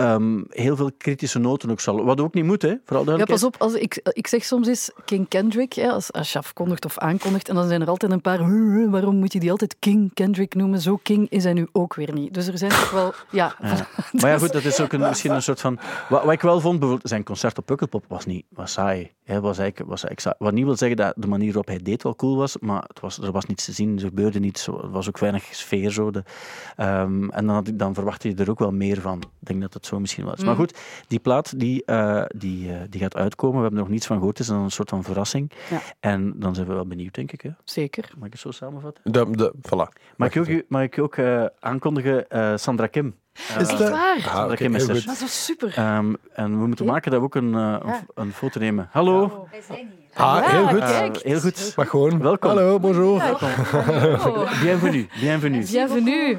ehm, 0.00 0.42
heel 0.48 0.76
veel 0.76 0.90
kritische 0.98 1.38
noten 1.38 1.70
ook 1.70 1.80
zal. 1.80 2.04
Wat 2.04 2.20
ook 2.20 2.34
niet 2.34 2.44
moet, 2.44 2.62
hè? 2.62 2.74
Vooral 2.84 3.18
Ja, 3.18 3.24
pas 3.24 3.44
op, 3.44 3.56
als 3.58 3.74
ik, 3.74 4.00
ik 4.12 4.26
zeg 4.26 4.44
soms 4.44 4.68
eens 4.68 4.90
King 5.04 5.28
Kendrick, 5.28 5.72
hè, 5.72 5.88
als, 5.88 6.12
als 6.12 6.32
je 6.32 6.38
afkondigt 6.38 6.84
of 6.84 6.98
aankondigt, 6.98 7.48
en 7.48 7.54
dan 7.54 7.68
zijn 7.68 7.80
er 7.80 7.88
altijd 7.88 8.12
een 8.12 8.20
paar, 8.20 8.38
"Huh, 8.38 8.74
huh, 8.74 8.90
waarom 8.90 9.16
moet 9.16 9.32
je 9.32 9.40
die 9.40 9.50
altijd 9.50 9.76
King 9.78 10.14
Kendrick 10.14 10.54
noemen? 10.54 10.80
Zo 10.80 10.98
King 11.02 11.30
is 11.30 11.44
hij 11.44 11.52
nu 11.52 11.68
ook 11.72 11.94
weer 11.94 12.12
niet. 12.12 12.34
Dus 12.34 12.46
er 12.46 12.58
zijn 12.58 12.70
toch 12.70 12.90
wel, 12.90 13.12
ja. 13.40 13.54
Ja. 13.62 13.86
Maar 14.12 14.30
ja, 14.30 14.38
goed, 14.38 14.52
dat 14.52 14.64
is 14.64 14.80
ook 14.80 14.92
een, 14.92 15.00
misschien 15.00 15.30
een 15.30 15.42
soort 15.42 15.60
van... 15.60 15.78
Wat, 16.08 16.24
wat 16.24 16.32
ik 16.32 16.40
wel 16.40 16.60
vond, 16.60 16.78
bijvoorbeeld, 16.78 17.08
zijn 17.08 17.24
concert 17.24 17.58
op 17.58 17.66
Pukkelpop 17.66 18.04
was 18.08 18.26
niet 18.26 18.44
was 18.48 18.72
saai. 18.72 19.12
Hè, 19.24 19.40
was 19.40 19.58
eigenlijk, 19.58 19.90
was 19.90 20.04
eigenlijk 20.04 20.20
saai. 20.20 20.34
Wat 20.38 20.52
niet 20.52 20.64
wil 20.64 20.76
zeggen 20.76 20.96
dat 20.96 21.14
de 21.16 21.26
manier 21.26 21.46
waarop 21.46 21.66
hij 21.66 21.78
deed 21.82 22.02
wel 22.02 22.16
cool 22.16 22.36
was, 22.36 22.58
maar 22.58 22.84
het 22.86 23.00
was, 23.00 23.18
er 23.18 23.32
was 23.32 23.46
niets 23.46 23.64
te 23.64 23.72
zien, 23.72 23.96
er 23.96 24.00
gebeurde 24.00 24.38
niets. 24.38 24.66
Er 24.66 24.90
was 24.90 25.08
ook 25.08 25.18
weinig 25.18 25.44
sfeer. 25.50 25.90
Zo, 25.90 26.10
de, 26.10 26.22
ehm, 26.76 27.28
en 27.28 27.46
dan, 27.46 27.54
had 27.54 27.68
ik, 27.68 27.78
dan 27.78 27.94
verwachtte 27.94 28.28
je 28.28 28.34
er 28.34 28.50
ook 28.50 28.58
wel 28.58 28.72
meer 28.72 29.00
van. 29.00 29.18
Ik 29.18 29.46
denk 29.46 29.60
dat 29.60 29.74
het 29.74 29.86
zo 29.90 30.00
misschien 30.00 30.24
was. 30.24 30.44
Maar 30.44 30.54
goed, 30.54 30.78
die 31.08 31.18
plaat 31.18 31.58
die, 31.58 31.84
eh, 31.84 32.22
die, 32.28 32.72
eh, 32.72 32.80
die 32.88 33.00
gaat 33.00 33.16
uitkomen. 33.16 33.56
We 33.56 33.60
hebben 33.62 33.78
er 33.78 33.84
nog 33.84 33.92
niets 33.94 34.06
van 34.06 34.16
gehoord. 34.16 34.38
Het 34.38 34.46
is 34.46 34.52
dan 34.52 34.62
een 34.62 34.70
soort 34.70 34.88
van 34.88 35.02
verrassing. 35.04 35.50
Ja. 35.70 35.80
En 36.00 36.32
dan 36.36 36.54
zijn 36.54 36.66
we 36.66 36.72
wel 36.74 36.86
benieuwd, 36.86 37.14
denk 37.14 37.32
ik. 37.32 37.40
Hè. 37.40 37.50
Zeker. 37.64 38.10
Mag 38.16 38.26
ik 38.26 38.32
het 38.32 38.40
zo 38.40 38.50
samenvatten? 38.50 39.12
De, 39.12 39.30
de, 39.30 39.52
voilà. 39.58 40.00
Mag 40.16 40.34
ik 40.34 40.38
ook, 40.50 40.62
mag 40.68 40.82
ik 40.82 40.98
ook 40.98 41.16
eh, 41.16 41.44
aankondigen, 41.60 42.28
eh, 42.28 42.52
Sandra 42.56 42.86
Kim. 42.86 43.14
Is 43.58 43.68
de- 43.68 43.76
waar? 43.90 44.16
Ah, 44.16 44.22
Sandra 44.24 44.44
oké, 44.44 44.54
Kim 44.54 44.74
is 44.74 44.82
er. 44.82 44.88
Dat 44.88 44.96
is 44.96 45.18
wel 45.18 45.28
super. 45.28 45.72
Ehm, 45.76 46.14
en 46.32 46.60
we 46.60 46.66
moeten 46.66 46.86
maken 46.86 47.10
dat 47.10 47.20
we 47.20 47.26
ook 47.26 47.34
een, 47.34 47.54
eh, 47.54 47.60
een, 47.80 47.88
Ja. 47.88 48.00
een 48.14 48.32
foto 48.32 48.60
nemen. 48.60 48.88
Hallo. 48.92 49.46
Ah, 50.14 50.48
heel 50.50 50.66
goed. 50.66 51.22
Heel 51.22 51.40
goed. 51.40 51.72
Maar 51.76 51.86
gewoon. 51.86 52.18
Welkom. 52.18 52.50
Hallo, 52.50 52.78
bonjour. 52.78 53.22
Oh. 53.32 54.60
Bienvenue. 54.62 55.06
Bienvenue. 55.20 55.64
Bienvenue. 55.70 56.38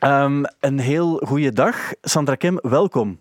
Ehm, 0.00 0.42
een 0.60 0.78
heel 0.78 1.22
goede 1.26 1.52
dag. 1.52 1.76
Sandra 2.02 2.34
Kim, 2.34 2.58
welkom. 2.62 3.20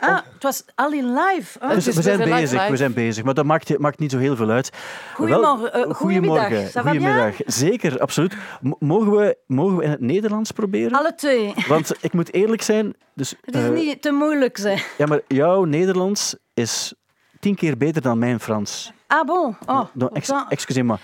Ah, 0.00 0.14
het 0.32 0.42
was 0.42 0.64
al 0.74 0.92
in 0.92 1.12
live. 1.12 1.58
Oh, 1.62 1.70
Dus 1.70 1.84
we 1.86 2.02
zijn 2.02 2.18
bezig, 2.18 2.58
live. 2.58 2.70
we 2.70 2.76
zijn 2.76 2.92
bezig. 2.92 3.24
Maar 3.24 3.34
dat 3.34 3.44
maakt, 3.44 3.78
maakt 3.78 3.98
niet 3.98 4.10
zo 4.10 4.18
heel 4.18 4.36
veel 4.36 4.50
uit. 4.50 4.70
Goedemorgen, 5.14 5.60
Wel- 5.62 5.70
eh, 5.88 5.94
goedemiddag. 5.94 7.32
Zeker, 7.46 7.98
absoluut. 8.00 8.34
M- 8.60 8.70
mogen, 8.78 9.12
we, 9.12 9.36
mogen 9.46 9.76
we 9.76 9.84
in 9.84 9.90
het 9.90 10.00
Nederlands 10.00 10.50
proberen? 10.50 10.98
Alle 10.98 11.14
twee. 11.14 11.54
Want 11.68 11.92
ik 12.00 12.12
moet 12.12 12.32
eerlijk 12.32 12.62
zijn. 12.62 12.94
Dus, 13.14 13.34
Het 13.44 13.54
is 13.54 13.62
eh, 13.64 13.70
niet 13.70 14.02
te 14.02 14.10
moeilijk, 14.10 14.58
zeg. 14.58 14.94
Ja, 14.98 15.06
maar 15.06 15.20
jouw 15.26 15.64
Nederlands 15.64 16.36
is 16.54 16.94
tien 17.40 17.54
keer 17.54 17.76
beter 17.76 18.02
dan 18.02 18.18
mijn 18.18 18.40
Frans. 18.40 18.92
Ah 19.06 19.26
bon? 19.26 19.56
Oh, 19.66 19.80
ex, 20.12 20.28
autant. 20.28 20.50
excuseer 20.52 20.84
me. 20.84 20.96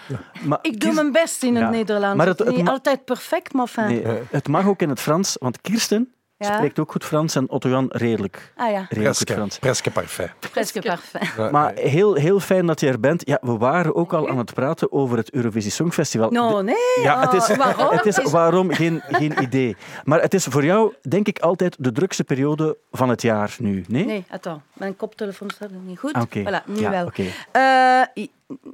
Maar 0.45 0.59
ik 0.62 0.80
doe 0.80 0.93
mijn 0.93 1.12
best 1.12 1.43
in 1.43 1.55
het 1.55 1.64
Ja. 1.64 1.70
Nederlands. 1.70 2.16
Maar 2.16 2.26
het, 2.26 2.39
het- 2.39 2.47
is 2.49 2.53
het 2.55 2.62
niet 2.62 2.72
altijd 2.72 3.05
perfect, 3.05 3.53
maar 3.53 3.66
fijn. 3.66 3.89
Nee, 3.89 4.18
het 4.30 4.49
mag 4.49 4.66
ook 4.66 4.80
in 4.82 4.89
het 4.89 5.01
Frans, 5.01 5.37
want 5.41 5.61
Kirsten 5.61 6.12
Ja. 6.39 6.55
spreekt 6.55 6.78
ook 6.78 6.91
goed 6.93 7.05
Frans 7.05 7.34
en 7.34 7.51
Otto-Jan 7.51 7.87
redelijk, 7.93 8.53
Ah 8.57 8.70
ja, 8.70 8.87
redelijk 8.89 8.89
goed 8.89 9.01
Presque, 9.03 9.32
Frans. 9.32 9.59
presque 9.59 9.91
parfait. 9.91 10.30
presque 10.51 10.80
parfait. 10.82 11.51
Maar 11.51 11.72
heel, 11.74 12.14
heel 12.14 12.41
fijn 12.41 12.66
dat 12.66 12.80
je 12.80 12.89
er 12.89 13.01
bent. 13.01 13.26
Ja, 13.26 13.39
we 13.41 13.57
waren 13.57 13.95
ook 13.95 14.12
al 14.12 14.28
aan 14.28 14.39
het 14.39 14.55
praten 14.55 14.93
over 14.93 15.16
het 15.16 15.30
Eurovisie 15.32 15.70
Songfestival. 15.70 16.30
No, 16.30 16.61
nee. 16.62 16.74
Ja, 17.03 17.20
het 17.20 17.32
is, 17.32 17.51
Oh, 17.51 17.57
waarom? 17.57 17.97
het 17.97 18.07
is 18.07 18.22
waarom 18.30 18.72
geen, 18.72 19.03
geen 19.07 19.43
idee. 19.43 19.76
Maar 20.05 20.20
het 20.20 20.34
is 20.34 20.45
voor 20.45 20.64
jou, 20.64 20.95
denk 21.09 21.26
ik, 21.26 21.39
altijd 21.39 21.76
de 21.78 21.93
drukste 21.93 22.24
periode 22.24 22.76
van 22.93 23.09
het 23.09 23.22
jaar 23.22 23.55
nu. 23.59 23.84
Nee? 23.89 24.05
Nee, 24.05 24.24
attends. 24.30 24.61
Mijn 24.72 24.97
koptelefoon 24.97 25.51
staat 25.51 25.70
niet 25.84 25.99
goed. 25.99 26.12
Ah, 26.12 26.22
Oké. 26.22 26.41
Voilà, 26.43 26.64
nu 26.66 26.80
ja, 26.80 26.91
wel. 26.91 27.11
Eh, 27.53 28.24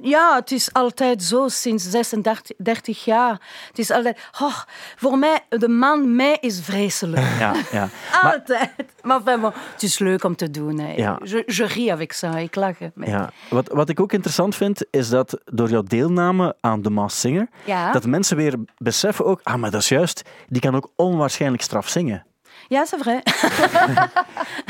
ja, 0.01 0.35
het 0.35 0.51
is 0.51 0.73
altijd 0.73 1.23
zo 1.23 1.47
sinds 1.47 1.89
36 1.89 2.55
30 2.57 3.05
jaar. 3.05 3.41
Het 3.67 3.79
is 3.79 3.91
altijd... 3.91 4.19
Oh, 4.41 4.57
voor 4.95 5.17
mij, 5.17 5.39
de 5.49 5.67
maand 5.67 6.05
mei 6.05 6.37
is 6.39 6.59
vreselijk. 6.61 7.27
Ja, 7.39 7.53
ja. 7.71 7.89
Maar, 8.21 8.33
Altijd. 8.33 8.71
Maar 9.01 9.23
bon, 9.23 9.43
het 9.73 9.83
is 9.83 9.99
leuk 9.99 10.23
om 10.23 10.35
te 10.35 10.51
doen. 10.51 10.79
Hè. 10.79 10.93
Ja. 10.93 11.19
Je, 11.23 11.43
je 11.45 11.65
ris 11.65 11.89
avec 11.89 12.13
ça. 12.13 12.37
Ik 12.37 12.55
lach. 12.55 12.75
met- 12.93 13.07
ja. 13.09 13.31
Wat, 13.49 13.67
wat 13.73 13.89
ik 13.89 13.99
ook 13.99 14.13
interessant 14.13 14.55
vind, 14.55 14.85
is 14.89 15.09
dat 15.09 15.39
door 15.45 15.69
jouw 15.69 15.83
deelname 15.83 16.55
aan 16.61 16.81
The 16.81 16.89
Masked 16.89 17.19
Singer, 17.21 17.47
Ja. 17.65 17.91
dat 17.91 18.05
mensen 18.05 18.37
weer 18.37 18.53
beseffen 18.77 19.25
ook, 19.25 19.39
ah, 19.43 19.55
maar 19.55 19.71
dat 19.71 19.81
is 19.81 19.89
juist, 19.89 20.21
die 20.47 20.61
kan 20.61 20.75
ook 20.75 20.91
onwaarschijnlijk 20.95 21.63
straf 21.63 21.87
zingen. 21.89 22.25
Ja, 22.73 22.85
c'est 22.85 23.01
vrai. 23.03 23.21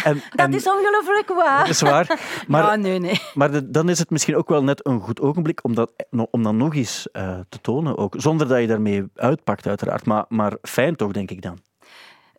En, 0.03 0.13
Dat 0.35 0.45
en- 0.45 0.53
is 0.53 0.67
ongelooflijk 0.67 1.27
waar. 1.29 1.59
dat 1.59 1.67
is 1.69 1.81
waar. 1.81 2.19
Maar, 2.47 2.79
nee, 2.79 2.99
nee. 2.99 3.19
Maar 3.33 3.51
de- 3.51 3.69
dan 3.71 3.89
is 3.89 3.99
het 3.99 4.09
misschien 4.09 4.35
ook 4.35 4.49
wel 4.49 4.63
net 4.63 4.85
een 4.87 4.99
goed 5.01 5.21
ogenblik 5.21 5.59
om 5.63 5.75
dat, 5.75 5.91
om 6.31 6.43
dat 6.43 6.53
nog 6.53 6.75
eens 6.75 7.11
eh, 7.11 7.39
te 7.49 7.61
tonen. 7.61 7.97
Ook. 7.97 8.13
Zonder 8.17 8.47
dat 8.47 8.59
je 8.59 8.67
daarmee 8.67 9.03
uitpakt, 9.15 9.67
uiteraard. 9.67 10.05
Maar, 10.05 10.25
maar 10.29 10.53
fijn 10.61 10.95
toch, 10.95 11.11
denk 11.11 11.31
ik 11.31 11.41
dan. 11.41 11.57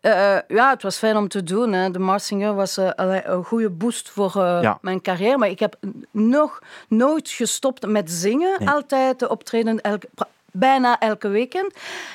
Eh, 0.01 0.37
ja, 0.47 0.69
het 0.69 0.83
was 0.83 0.97
fijn 0.97 1.17
om 1.17 1.27
te 1.27 1.43
doen. 1.43 1.73
Hè. 1.73 1.91
De 1.91 1.99
Marsinger 1.99 2.53
was 2.55 2.77
eh, 2.77 2.89
een 3.23 3.43
goede 3.43 3.69
boost 3.69 4.09
voor 4.09 4.31
eh, 4.35 4.59
Ja. 4.61 4.77
mijn 4.81 5.01
carrière. 5.01 5.37
Maar 5.37 5.49
ik 5.49 5.59
heb 5.59 5.75
nog 6.11 6.59
nooit 6.87 7.29
gestopt 7.29 7.87
met 7.87 8.11
zingen. 8.11 8.55
Nee. 8.59 8.69
Altijd 8.69 9.27
optreden, 9.27 9.81
elke, 9.81 10.07
bijna 10.55 10.99
elke 10.99 11.27
weekend. 11.27 11.73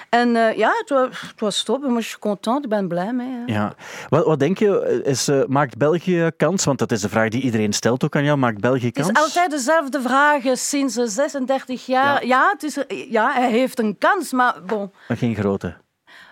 En 0.08 0.36
eh, 0.36 0.56
ja, 0.56 0.72
het 0.78 0.88
was, 0.88 1.20
het 1.20 1.40
was 1.40 1.62
top. 1.62 1.84
Ik 1.84 1.90
was 1.90 2.18
content. 2.18 2.64
Ik 2.64 2.70
ben 2.70 2.88
blij 2.88 3.12
mee. 3.12 3.42
Ja. 3.46 3.74
Wat, 4.08 4.24
wat 4.24 4.38
denk 4.38 4.58
je, 4.58 5.00
is, 5.04 5.28
eh, 5.28 5.44
maakt 5.46 5.76
België 5.76 6.30
kans? 6.36 6.64
Want 6.64 6.78
dat 6.78 6.92
is 6.92 7.00
de 7.00 7.08
vraag 7.08 7.28
die 7.28 7.42
iedereen 7.42 7.72
stelt 7.72 8.04
ook 8.04 8.16
aan 8.16 8.24
jou. 8.24 8.38
Maakt 8.38 8.60
België 8.60 8.86
Het 8.86 8.94
kans? 8.94 9.08
is 9.08 9.16
altijd 9.16 9.50
dezelfde 9.50 10.00
vraag 10.00 10.44
eh, 10.44 10.54
sinds 10.54 10.96
eh, 10.96 11.06
36 11.06 11.86
jaar. 11.86 12.26
Ja, 12.26 12.50
het 12.52 12.62
is, 12.62 12.78
ja, 13.10 13.32
hij 13.32 13.50
heeft 13.50 13.78
een 13.78 13.98
kans, 13.98 14.32
maar 14.32 14.54
bon. 14.66 14.92
Maar 15.08 15.16
Geen 15.16 15.34
grote. 15.34 15.74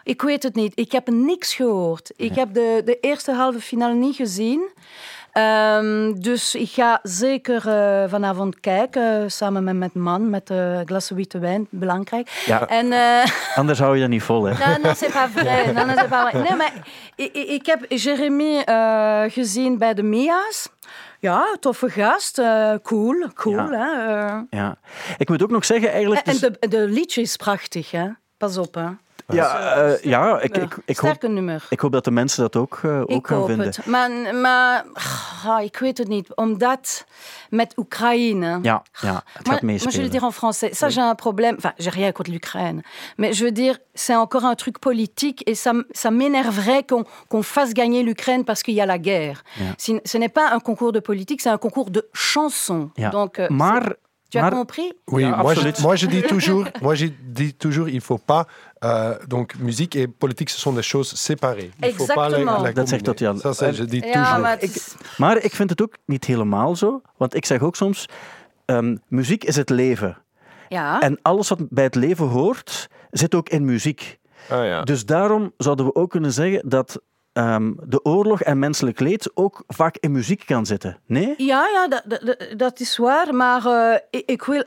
Ik 0.03 0.23
weet 0.23 0.43
het 0.43 0.55
niet. 0.55 0.73
Ik 0.75 0.93
heb 0.93 1.09
niks 1.09 1.55
gehoord. 1.55 2.13
Ik 2.17 2.35
heb 2.35 2.55
de, 2.55 2.83
de 2.85 3.01
eerste 3.01 3.33
halve 3.33 3.61
finale 3.61 3.95
niet 3.95 4.17
gezien. 4.17 4.71
Ehm, 5.33 6.13
dus 6.15 6.55
ik 6.55 6.71
ga 6.71 6.99
zeker 7.03 7.69
eh, 7.69 8.09
vanavond 8.11 8.61
kijken, 8.61 9.31
samen 9.31 9.65
met 9.65 9.77
mijn 9.77 9.91
man, 9.93 10.31
met 10.31 10.51
een 10.51 10.87
glas 10.87 11.11
witte 11.11 11.39
wijn, 11.39 11.67
belangrijk. 11.71 12.43
Ja. 12.47 12.67
En, 12.67 12.93
eh, 12.93 13.31
Anders 13.59 13.79
hou 13.79 13.95
je 13.95 14.01
dat 14.01 14.11
niet 14.11 14.23
vol, 14.23 14.45
hè? 14.45 14.67
non, 14.67 14.81
non, 14.83 14.95
c'est 14.95 15.13
pas 15.13 15.31
vrai. 15.35 15.73
Non, 15.73 15.87
non, 15.87 15.97
c'est 15.97 16.09
pas 16.09 16.31
vrai. 16.31 16.43
Nee, 16.43 16.55
maar 16.57 16.73
ik, 17.17 17.33
ik 17.35 17.67
heb 17.67 17.85
Jeremy 17.89 18.59
eh, 18.59 19.23
gezien 19.29 19.79
bij 19.79 19.95
de 19.95 20.03
Mia's. 20.03 20.69
Ja, 21.21 21.57
toffe 21.61 21.91
gast. 21.91 22.39
eh, 22.39 22.75
cool, 22.83 23.27
cool. 23.35 23.57
Ja. 23.57 23.69
Hè? 23.71 24.17
eh. 24.27 24.39
Ja. 24.51 24.77
Ik 25.19 25.29
moet 25.29 25.43
ook 25.43 25.51
nog 25.51 25.65
zeggen, 25.65 25.91
eigenlijk... 25.91 26.27
En 26.27 26.33
dus- 26.33 26.41
de, 26.41 26.69
de 26.69 26.89
liedje 26.89 27.21
is 27.21 27.37
prachtig, 27.37 27.91
hè? 27.91 28.07
Pas 28.37 28.57
op, 28.59 28.75
hè? 28.75 28.87
Ja, 29.35 29.75
eh, 29.77 30.03
ja 30.03 30.41
ik, 30.41 30.57
ik, 30.57 30.77
ik, 30.85 30.99
hoop, 30.99 31.23
ik 31.69 31.81
hoop 31.81 31.93
dat 31.93 32.05
de 32.05 32.11
mensen 32.11 32.43
dat 32.43 32.57
ook, 32.57 32.81
eh, 32.83 33.01
ook 33.01 33.09
Ik 33.11 33.27
gaan 33.27 33.39
hoop 33.39 33.47
vinden. 33.49 33.67
het. 33.67 33.87
Maar, 33.87 34.35
maar 34.35 34.85
ah, 35.47 35.63
ik 35.63 35.77
weet 35.79 35.99
het 35.99 36.09
niet. 36.09 36.35
Omdat 36.35 37.05
met 37.51 37.73
Oekraïne. 37.77 38.59
Ja, 38.63 38.83
ja, 39.01 39.15
het 39.15 39.23
gaat 39.35 39.47
moi, 39.47 39.59
je 39.61 39.67
meespelen. 39.67 40.03
le 40.03 40.09
dire 40.11 40.25
en 40.27 40.33
français. 40.33 40.71
Ça, 40.79 40.89
j'ai 40.89 41.01
un 41.03 41.15
problème. 41.15 41.55
Enfin, 41.57 41.73
j'ai 41.77 41.91
rien 41.91 42.13
contre 42.13 42.31
l'Ukraine. 42.31 42.83
Mais 43.17 43.33
je 43.37 43.45
veux 43.45 43.53
dire, 43.55 43.79
c'est 43.95 44.17
encore 44.17 44.45
un 44.45 44.55
truc 44.55 44.79
politique 44.79 45.43
et 45.47 45.55
ça, 45.55 45.73
ça 45.93 46.11
m'énerverait 46.11 46.83
qu'on 46.87 47.05
qu'on 47.29 47.43
fasse 47.43 47.73
gagner 47.73 48.03
l'Ukraine 48.03 48.45
parce 48.45 48.63
qu'il 48.63 48.75
y 48.75 48.81
a 48.81 48.87
la 48.87 48.99
guerre. 48.99 49.43
Si- 49.77 50.01
Ce 50.05 50.19
n'est 50.19 50.33
pas 50.33 50.51
un 50.53 50.61
concours 50.61 50.93
de 50.93 51.01
politique, 51.01 51.41
c'est 51.43 51.51
un 51.53 51.59
concours 51.59 51.91
de 51.91 52.09
chansons. 52.13 52.91
Ja. 52.97 53.11
Donc, 53.11 53.39
euh, 53.39 53.47
maar, 53.51 53.95
tu 54.31 54.39
as 54.39 54.51
compris 54.51 54.93
Oui, 55.07 55.23
Ja, 55.23 55.37
moi, 55.43 55.55
je, 55.55 55.83
moi 55.83 55.97
je 55.97 56.07
dis 56.07 56.23
toujours, 56.35 56.65
moi 56.81 56.95
je 56.95 57.07
dis 57.33 57.55
toujours, 57.57 57.89
il 57.89 58.01
faut 58.01 58.21
pas. 58.25 58.47
euh, 58.85 59.15
donc 59.27 59.55
musique 59.59 59.95
et 59.97 60.07
politique, 60.09 60.51
ce 60.51 60.59
sont 60.59 60.75
des 60.75 60.83
choses 60.83 61.13
séparées. 61.17 61.71
Il 61.83 61.93
faut 61.95 62.07
pas 62.15 62.27
Exactement. 62.29 62.63
les 62.63 62.73
Dat 62.75 62.89
zegt. 62.89 63.07
Ça, 63.43 63.53
c'est- 63.55 63.77
je 63.77 63.85
dis 63.85 64.03
Ja, 64.05 64.13
toujours. 64.13 64.41
maar 64.41 64.63
is- 64.63 64.95
Maar 65.17 65.37
ik 65.43 65.55
vind 65.55 65.71
het 65.71 65.83
ook 65.83 65.95
niet 66.07 66.25
helemaal 66.25 66.77
zo. 66.77 67.01
Want 67.17 67.35
ik 67.35 67.45
zeg 67.47 67.61
ook 67.63 67.77
soms, 67.77 68.07
ehm, 68.65 68.97
muziek 69.09 69.45
is 69.45 69.57
het 69.57 69.71
leven. 69.71 70.17
ja. 70.69 71.01
En 71.01 71.19
alles 71.23 71.49
wat 71.49 71.69
bij 71.71 71.85
het 71.85 71.95
leven 71.95 72.27
hoort, 72.27 72.89
zit 73.11 73.35
ook 73.35 73.49
in 73.49 73.65
muziek. 73.65 74.19
Ah, 74.51 74.65
ja. 74.65 74.83
Dus 74.83 75.05
daarom 75.07 75.53
zouden 75.57 75.85
we 75.87 75.95
ook 75.95 76.11
kunnen 76.11 76.33
zeggen 76.33 76.69
dat 76.69 77.01
ehm, 77.39 77.73
de 77.87 78.05
oorlog 78.05 78.43
en 78.43 78.59
menselijk 78.59 79.01
leed 79.01 79.31
ook 79.35 79.63
vaak 79.67 79.97
in 80.01 80.13
muziek 80.13 80.43
kan 80.47 80.67
zitten. 80.67 80.99
Nee? 81.07 81.35
Ja, 81.37 81.69
ja, 81.73 81.89
dat, 81.89 82.03
dat, 82.25 82.47
dat 82.57 82.81
is 82.81 82.97
waar. 82.97 83.35
Maar 83.35 83.67
eh, 83.67 83.99
ik, 84.11 84.23
ik 84.31 84.43
wil 84.43 84.65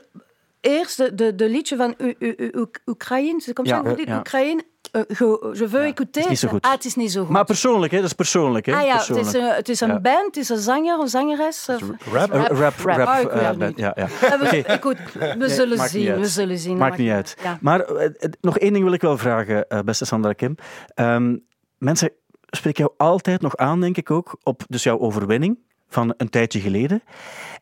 eerst 0.60 0.96
de, 0.96 1.14
de, 1.14 1.34
de 1.34 1.48
liedje 1.48 1.76
van 1.76 1.94
U- 1.98 2.14
U- 2.18 2.34
U- 2.36 2.50
U- 2.52 2.66
Oekraïne. 2.86 3.40
Comme 3.52 3.68
Ja, 3.68 3.82
vous 3.82 3.96
dites 3.96 4.12
ja. 4.12 4.18
Oekraïne. 4.18 4.62
eh, 4.92 5.02
je, 5.08 5.54
je 5.58 5.68
veux 5.68 5.84
écouter. 5.84 6.22
is 6.22 6.28
niet 6.28 6.38
zo 6.38 6.48
goed. 6.48 6.62
Ah, 6.64 6.72
het 6.72 6.84
is 6.84 6.94
niet 6.94 7.12
zo 7.12 7.20
goed. 7.20 7.30
Maar 7.30 7.44
persoonlijk, 7.44 7.92
hè? 7.92 7.98
dat 7.98 8.06
is 8.06 8.12
persoonlijk. 8.12 8.66
Hè? 8.66 8.72
ah 8.74 8.82
ja, 8.84 8.86
het 8.96 8.96
persoonlijk. 8.96 9.26
is, 9.28 9.34
een, 9.42 9.48
het 9.54 9.68
is 9.68 9.80
een 9.80 9.88
Ja. 9.88 10.00
band, 10.00 10.24
het 10.26 10.36
is 10.36 10.48
een 10.48 10.58
zanger, 10.58 11.00
een 11.00 11.08
zangeres. 11.08 11.68
eh, 11.68 11.76
Rap? 12.12 12.32
Eh, 12.32 12.40
rap, 12.46 12.78
rap, 12.78 12.96
Rap. 13.06 13.30
Eh, 13.30 13.48
het 13.48 13.58
band, 13.58 13.78
ja, 13.78 13.92
ja. 13.96 14.04
eh, 14.20 14.38
we, 14.40 14.44
Oké. 14.46 14.56
écoute, 14.56 15.00
we 15.38 15.48
zullen 15.48 15.76
maakt 15.78 15.92
niet 15.92 16.02
zien, 16.02 16.10
uit. 16.12 16.20
we 16.20 16.26
zullen 16.26 16.58
zien. 16.58 16.76
Maakt 16.76 16.98
niet 16.98 17.10
uit. 17.10 17.36
Ja. 17.42 17.58
Maar 17.60 17.80
eh, 17.80 18.04
eh, 18.04 18.12
nog 18.40 18.58
één 18.58 18.72
ding 18.72 18.84
wil 18.84 18.92
ik 18.92 19.00
wel 19.00 19.18
vragen, 19.18 19.68
eh, 19.68 19.78
beste 19.80 20.04
Sandra 20.04 20.32
Kim. 20.32 20.54
Ehm, 20.94 21.36
mensen 21.78 22.10
spreken 22.56 22.84
jou 22.84 22.94
altijd 22.96 23.40
nog 23.40 23.56
aan, 23.56 23.80
denk 23.80 23.96
ik 23.96 24.10
ook, 24.10 24.36
op 24.42 24.62
dus 24.68 24.82
jouw 24.82 24.98
overwinning 24.98 25.58
van 25.88 26.14
een 26.16 26.30
tijdje 26.30 26.60
geleden. 26.60 27.02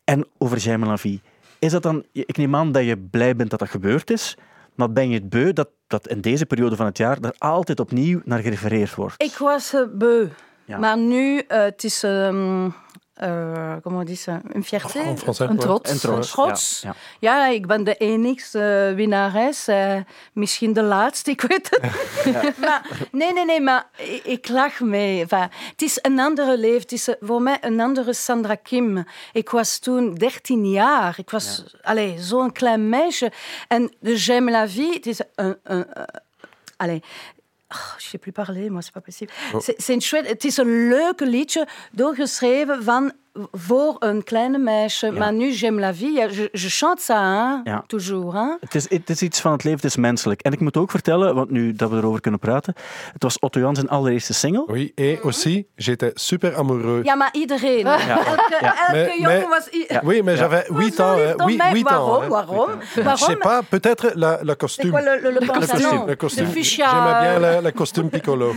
En 0.05 0.26
over 0.38 0.59
Jaime 0.59 0.86
Lavie. 0.86 1.20
Is 1.59 1.72
dat 1.72 1.82
dan, 1.82 2.05
ik 2.12 2.36
neem 2.36 2.57
aan 2.57 2.72
dat 2.72 2.84
je 2.84 2.99
blij 2.99 3.36
bent 3.36 3.51
dat 3.51 3.59
dat 3.59 3.68
gebeurd 3.68 4.11
is, 4.11 4.36
maar 4.74 4.93
ben 4.93 5.09
je 5.09 5.14
het 5.14 5.28
beu 5.28 5.53
dat, 5.53 5.68
dat 5.86 6.09
in 6.09 6.20
deze 6.20 6.47
periode 6.47 6.76
van 6.76 6.86
het 6.86 6.99
jaar 6.99 7.18
er 7.20 7.34
altijd 7.38 7.80
opnieuw 7.80 8.20
naar 8.24 8.41
gerefereerd 8.41 8.95
wordt? 8.95 9.22
Ik 9.22 9.36
was 9.36 9.74
eh, 9.74 9.82
beu. 9.93 10.28
Ja. 10.64 10.78
Maar 10.78 10.99
nu, 10.99 11.38
eh, 11.38 11.62
het 11.62 11.84
is... 11.84 12.03
ehm 12.03 12.68
eh, 13.21 13.77
comment 13.83 14.01
on 14.01 14.05
dit 14.05 14.16
ça? 14.16 14.41
Een 14.53 14.64
fierté? 14.64 14.99
En 14.99 15.18
Français, 15.18 15.49
Een 15.49 15.57
ouais. 15.57 15.59
trots. 15.59 15.91
En 15.91 15.99
trots. 15.99 16.31
Trots. 16.31 16.81
Ja, 16.83 16.95
ja. 17.18 17.37
Ja, 17.37 17.47
ik 17.47 17.66
ben 17.66 17.85
de 17.85 17.95
enigste 17.97 18.87
eh, 18.89 18.95
winnares. 18.97 19.68
eh, 19.68 19.97
misschien 20.33 20.73
de 20.73 20.83
laatste, 20.83 21.31
ik 21.37 21.41
weet 21.41 21.71
het. 21.71 22.57
maar, 22.66 23.09
nee, 23.12 23.33
nee, 23.33 23.45
nee, 23.45 23.61
maar 23.61 23.87
ik, 23.97 24.25
ik 24.25 24.49
lach 24.49 24.81
mee. 24.81 25.21
Enfin, 25.21 25.49
het 25.71 25.83
is 25.83 25.99
een 26.03 26.21
andere 26.21 26.59
leven. 26.59 26.81
Het 26.81 26.93
is 26.93 27.09
voor 27.21 27.43
mij 27.43 27.59
een 27.61 27.81
andere 27.81 28.12
Sandra 28.12 28.55
Kim. 28.55 29.05
Ik 29.33 29.51
was 29.51 29.79
toen 29.79 30.14
13 30.14 30.71
jaar. 30.71 31.14
Ik 31.18 31.31
was 31.31 31.64
allez, 31.83 32.29
zo'n 32.29 32.53
klein 32.53 32.89
meisje. 32.89 33.33
En 33.68 33.95
de 34.01 34.16
J'aime 34.16 34.51
la 34.51 34.68
vie, 34.68 34.93
het 34.93 35.07
is 35.07 35.21
een... 35.35 35.59
een, 35.62 35.87
een 35.91 36.07
allez, 36.77 37.01
Oh, 37.75 37.95
je 37.99 38.05
sais 38.07 38.18
plus 38.18 38.33
parler, 38.33 38.68
moi, 38.71 38.83
c'est 38.83 38.93
pas 38.93 39.01
possible. 39.01 39.33
C'est- 39.61 39.77
C'est 39.81 39.95
een 39.95 40.01
chouette, 40.01 40.27
het 40.29 40.45
is 40.45 40.57
een 40.57 40.89
leuke 40.89 41.27
liedje 41.27 41.66
doorgeschreven 41.93 42.83
van 42.85 43.12
voor 43.53 43.97
een 43.99 44.24
kleine 44.24 44.59
meisje. 44.59 45.11
Maar 45.11 45.33
nu, 45.33 45.53
j'aime 45.53 45.81
la 45.81 45.95
vie. 45.95 46.12
Ja, 46.12 46.24
Je, 46.24 46.49
je 46.53 46.68
chante 46.68 47.03
ça, 47.03 47.14
hein, 47.16 47.61
Ja. 47.64 47.85
toujours. 47.87 48.33
Hein? 48.35 48.57
Het 48.61 48.74
is, 48.74 48.89
het 48.91 49.11
is 49.11 49.22
iets 49.22 49.41
van 49.41 49.53
het 49.53 49.64
leven, 49.64 49.81
het 49.81 49.91
is 49.91 49.97
menselijk. 49.97 50.41
En 50.41 50.53
ik 50.53 50.61
moet 50.61 50.76
ook 50.76 50.91
vertellen, 50.91 51.35
want 51.35 51.51
nu 51.51 51.72
dat 51.72 51.91
we 51.91 51.97
erover 51.97 52.20
kunnen 52.20 52.41
praten, 52.41 52.74
het 53.12 53.22
was 53.22 53.39
Otto 53.39 53.61
Jans 53.61 53.78
zijn 53.78 53.91
allereerste 53.91 54.33
single. 54.35 54.64
Oui, 54.66 54.93
et 54.95 55.20
aussi, 55.20 55.66
j'étais 55.76 56.11
super 56.14 56.57
amoureux. 56.57 57.05
Ja, 57.05 57.14
maar 57.14 57.28
iedereen. 57.33 57.87
Elke, 57.87 58.03
elke 58.03 58.93
Mais- 58.93 59.14
jongen 59.18 59.49
mais- 59.49 59.68
was... 59.89 60.01
Oui, 60.03 60.22
mais 60.22 60.39
j'avais 60.39 60.68
was 60.68 60.78
8 60.85 60.95
zo 60.95 61.03
ans. 61.03 61.45
Oui, 61.45 61.57
mij. 61.57 61.72
8 61.72 61.87
ans. 61.89 62.07
Waarom? 62.07 62.28
Waarom? 62.28 62.70
Je 62.95 63.16
sais 63.16 63.37
pas, 63.39 63.61
peut-être 63.68 64.11
la, 64.14 64.31
la 64.31 64.39
C'est 64.47 64.57
costume. 64.59 64.91
quoi 64.91 65.01
le, 65.01 65.20
le, 65.22 65.31
le 65.33 65.47
pantalon? 65.47 66.07
Le 66.07 66.14
costume. 66.16 66.47
J'aimais 66.62 67.20
bien 67.20 67.39
le, 67.39 67.61
le 67.62 67.70
costume 67.72 68.09
piccolo. 68.11 68.55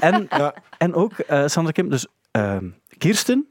En, 0.00 0.26
Ja. 0.30 0.54
en 0.78 0.94
ook, 0.94 1.12
eh, 1.18 1.42
Sandra 1.46 1.72
Kim, 1.72 1.88
dus 1.90 2.06
ehm, 2.30 2.64
Kirsten 2.98 3.46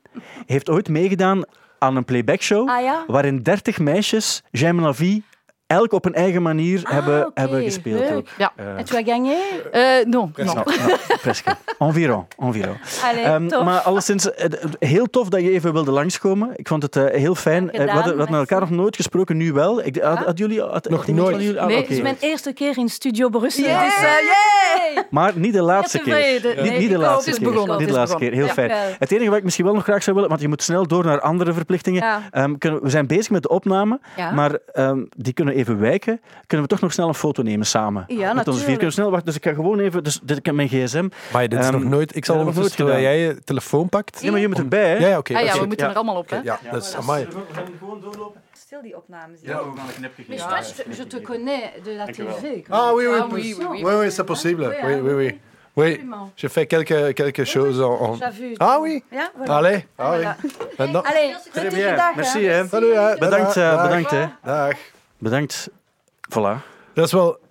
heeft 0.45 0.69
ooit 0.69 0.89
meegedaan 0.89 1.43
aan 1.79 1.95
een 1.95 2.05
playback 2.05 2.41
show 2.41 2.69
Ah 2.69 2.81
ja? 2.83 3.03
waarin 3.07 3.43
30 3.43 3.79
meisjes 3.79 4.43
J'aime 4.51 4.81
la 4.81 4.93
vie 4.93 5.23
elk 5.67 5.91
op 5.91 6.05
een 6.05 6.13
eigen 6.13 6.41
manier 6.41 6.81
hebben, 6.83 7.19
Ah, 7.21 7.27
oké. 7.27 7.39
hebben 7.41 7.63
gespeeld. 7.63 7.99
Leuk. 7.99 8.11
Ook. 8.13 8.27
Ja. 8.37 8.51
Eh, 8.55 8.77
En 8.77 8.83
tu 8.85 8.95
as 8.95 9.03
gagné? 9.05 9.35
Eh, 9.71 10.05
non, 10.05 10.33
non. 10.35 10.45
nou, 10.45 10.55
nou, 10.55 10.97
presque. 11.21 11.55
Environ. 11.79 12.25
environ. 12.39 12.77
Allee, 13.03 13.23
Ehm, 13.23 13.47
tof. 13.47 13.63
maar 13.63 13.79
alleszins, 13.79 14.31
eh, 14.33 14.49
heel 14.79 15.05
tof 15.09 15.29
dat 15.29 15.41
je 15.41 15.51
even 15.51 15.73
wilde 15.73 15.91
langskomen. 15.91 16.49
Ik 16.55 16.67
vond 16.67 16.83
het 16.83 16.95
eh, 16.95 17.05
heel 17.19 17.35
fijn. 17.35 17.65
We 17.71 17.77
hadden, 17.91 18.13
we 18.13 18.19
hadden 18.19 18.39
elkaar 18.39 18.59
nog 18.59 18.69
nooit 18.69 18.95
gesproken, 18.95 19.37
nu 19.37 19.53
wel. 19.53 19.85
Ik, 19.85 19.95
had, 20.01 20.17
hadden 20.17 20.35
jullie, 20.35 20.61
had, 20.61 20.89
Nog 20.89 21.05
had 21.05 21.15
nooit. 21.15 21.35
jullie- 21.41 21.59
ah, 21.59 21.67
Nee. 21.67 21.77
Het 21.77 21.89
is 21.89 22.01
mijn 22.01 22.17
eerste 22.19 22.53
keer 22.53 22.77
in 22.77 22.89
Studio 22.89 23.29
Brussel. 23.29 23.63
Yay! 23.63 23.85
Dus, 23.85 23.93
eh! 23.97 25.01
Maar 25.09 25.31
niet 25.35 25.53
de 25.53 25.61
laatste 25.61 25.99
keer. 25.99 26.13
Nee, 26.13 26.41
Niet, 26.61 26.77
niet 26.77 26.89
de 26.89 26.97
laatste 26.97 27.31
keer. 27.31 27.39
is 27.41 27.47
begonnen, 27.53 27.77
Niet 27.77 27.87
de 27.87 27.93
laatste 27.93 28.17
keer. 28.17 28.31
Heel 28.33 28.47
fijn. 28.47 28.71
Het 28.99 29.11
enige 29.11 29.29
wat 29.29 29.37
ik 29.37 29.43
misschien 29.43 29.65
wel 29.65 29.73
nog 29.73 29.83
graag 29.83 30.03
zou 30.03 30.15
willen, 30.15 30.29
want 30.31 30.41
je 30.41 30.47
moet 30.47 30.63
snel 30.63 30.87
door 30.87 31.05
naar 31.05 31.21
andere 31.21 31.53
verplichtingen. 31.53 32.01
Ja. 32.03 32.21
Ehm, 32.31 32.55
kunnen, 32.57 32.83
we 32.83 32.89
zijn 32.89 33.07
bezig 33.07 33.29
met 33.29 33.41
de 33.41 33.49
opname, 33.49 33.99
Ja. 34.15 34.31
maar 34.31 34.57
ehm, 34.73 35.03
die 35.17 35.33
kunnen 35.33 35.54
even 35.55 35.79
wijken. 35.79 36.21
Kunnen 36.47 36.65
we 36.67 36.71
toch 36.73 36.81
nog 36.81 36.93
snel 36.93 37.07
een 37.07 37.13
foto 37.13 37.41
nemen 37.43 37.65
samen? 37.65 38.03
Ja, 38.07 38.15
met 38.15 38.19
ons 38.27 38.33
vier. 38.35 38.45
natuurlijk. 38.45 38.65
Kunnen 38.67 38.85
we 38.87 38.91
snel 38.91 39.09
wachten? 39.09 39.25
Dus 39.27 39.35
ik 39.35 39.43
ga 39.43 39.53
gewoon 39.53 39.79
even... 39.79 40.03
Dus 40.03 40.19
dit, 40.23 40.37
ik 40.37 40.45
heb 40.45 40.55
mijn 40.55 40.67
gsm. 40.67 41.07
Maar 41.33 41.47
dit 41.47 41.59
is 41.59 41.65
Ehm, 41.65 41.73
nog 41.73 41.83
nooit... 41.83 42.15
Ik 42.15 42.25
zal 42.25 42.37
ondertussen, 42.37 42.63
nooit 42.85 42.93
terwijl 42.95 43.17
jij 43.17 43.27
je 43.27 43.43
telefoon 43.43 43.89
pakt... 43.89 44.21
Nee, 44.21 44.31
maar 44.31 44.39
je 44.39 44.47
moet 44.47 44.57
erbij, 44.57 44.89
hè? 44.89 44.95
Ja, 44.97 45.07
ja, 45.07 45.17
oké. 45.17 45.33
Ah 45.33 45.37
dat 45.39 45.47
ja, 45.47 45.53
we 45.53 45.59
goed. 45.59 45.67
moeten 45.67 45.87
er 45.89 45.95
allemaal 45.95 46.15
op, 46.15 46.29
hè? 46.29 46.39
Ja, 46.43 46.59
dat 46.71 46.83
is... 46.83 46.95
Amai. 46.95 47.25
We 47.25 47.31
gaan 47.53 47.63
gewoon 47.79 48.01
doorlopen. 48.01 48.41
Stil 48.53 48.81
die 48.81 48.95
opnames. 48.97 49.39
Ja, 49.41 49.57
we 49.57 49.63
gaan 49.77 49.87
een 49.87 49.93
knipje 49.93 50.23
geven. 50.23 50.47
toi, 50.47 50.61
je, 50.89 50.95
je 50.97 51.07
te 51.07 51.21
connais 51.21 51.61
de 51.83 51.93
la 51.95 52.05
tv. 52.05 52.63
Ah 52.69 52.93
oui, 52.93 53.05
oui, 53.07 53.19
Ah, 53.19 53.31
oui, 53.31 53.55
oui, 53.59 53.65
oui. 53.69 53.81
oui, 53.83 53.93
oui, 53.99 54.11
c'est 54.11 54.23
possible. 54.25 54.67
Oui, 54.67 54.75
Oui, 54.83 54.93
oui, 54.93 55.01
oui. 55.01 55.13
oui. 55.13 55.39
Oui, 55.77 55.91
Absolument. 55.91 56.31
j'ai 56.35 56.49
fait 56.49 56.67
quelques, 56.67 57.13
quelques 57.13 57.43
choses 57.45 57.81
en... 57.81 57.99
en- 57.99 58.15
J'ai 58.15 58.29
vu. 58.31 58.55
Ah 58.59 58.77
oui 58.79 59.03
Ja, 59.11 59.29
voilà. 59.37 59.49
Allez, 59.57 59.85
ah 59.97 60.11
oui. 60.11 60.17
Voilà. 60.23 60.35
Maintenant... 60.77 61.03
Allez, 61.05 61.35
Très 61.53 61.69
bien. 61.69 61.95
Merci. 62.15 62.47
Salut, 62.69 62.95
hè. 62.95 63.17
Bedankt, 63.19 63.55
eh, 63.57 63.63
Dag. 63.75 63.81
bedankt, 63.83 64.11
hè. 64.11 64.25
Dag. 64.43 64.75
Bedankt. 65.17 65.69
Voilà. 66.29 66.63
Dat 66.93 67.05
is 67.05 67.11
wel... 67.11 67.43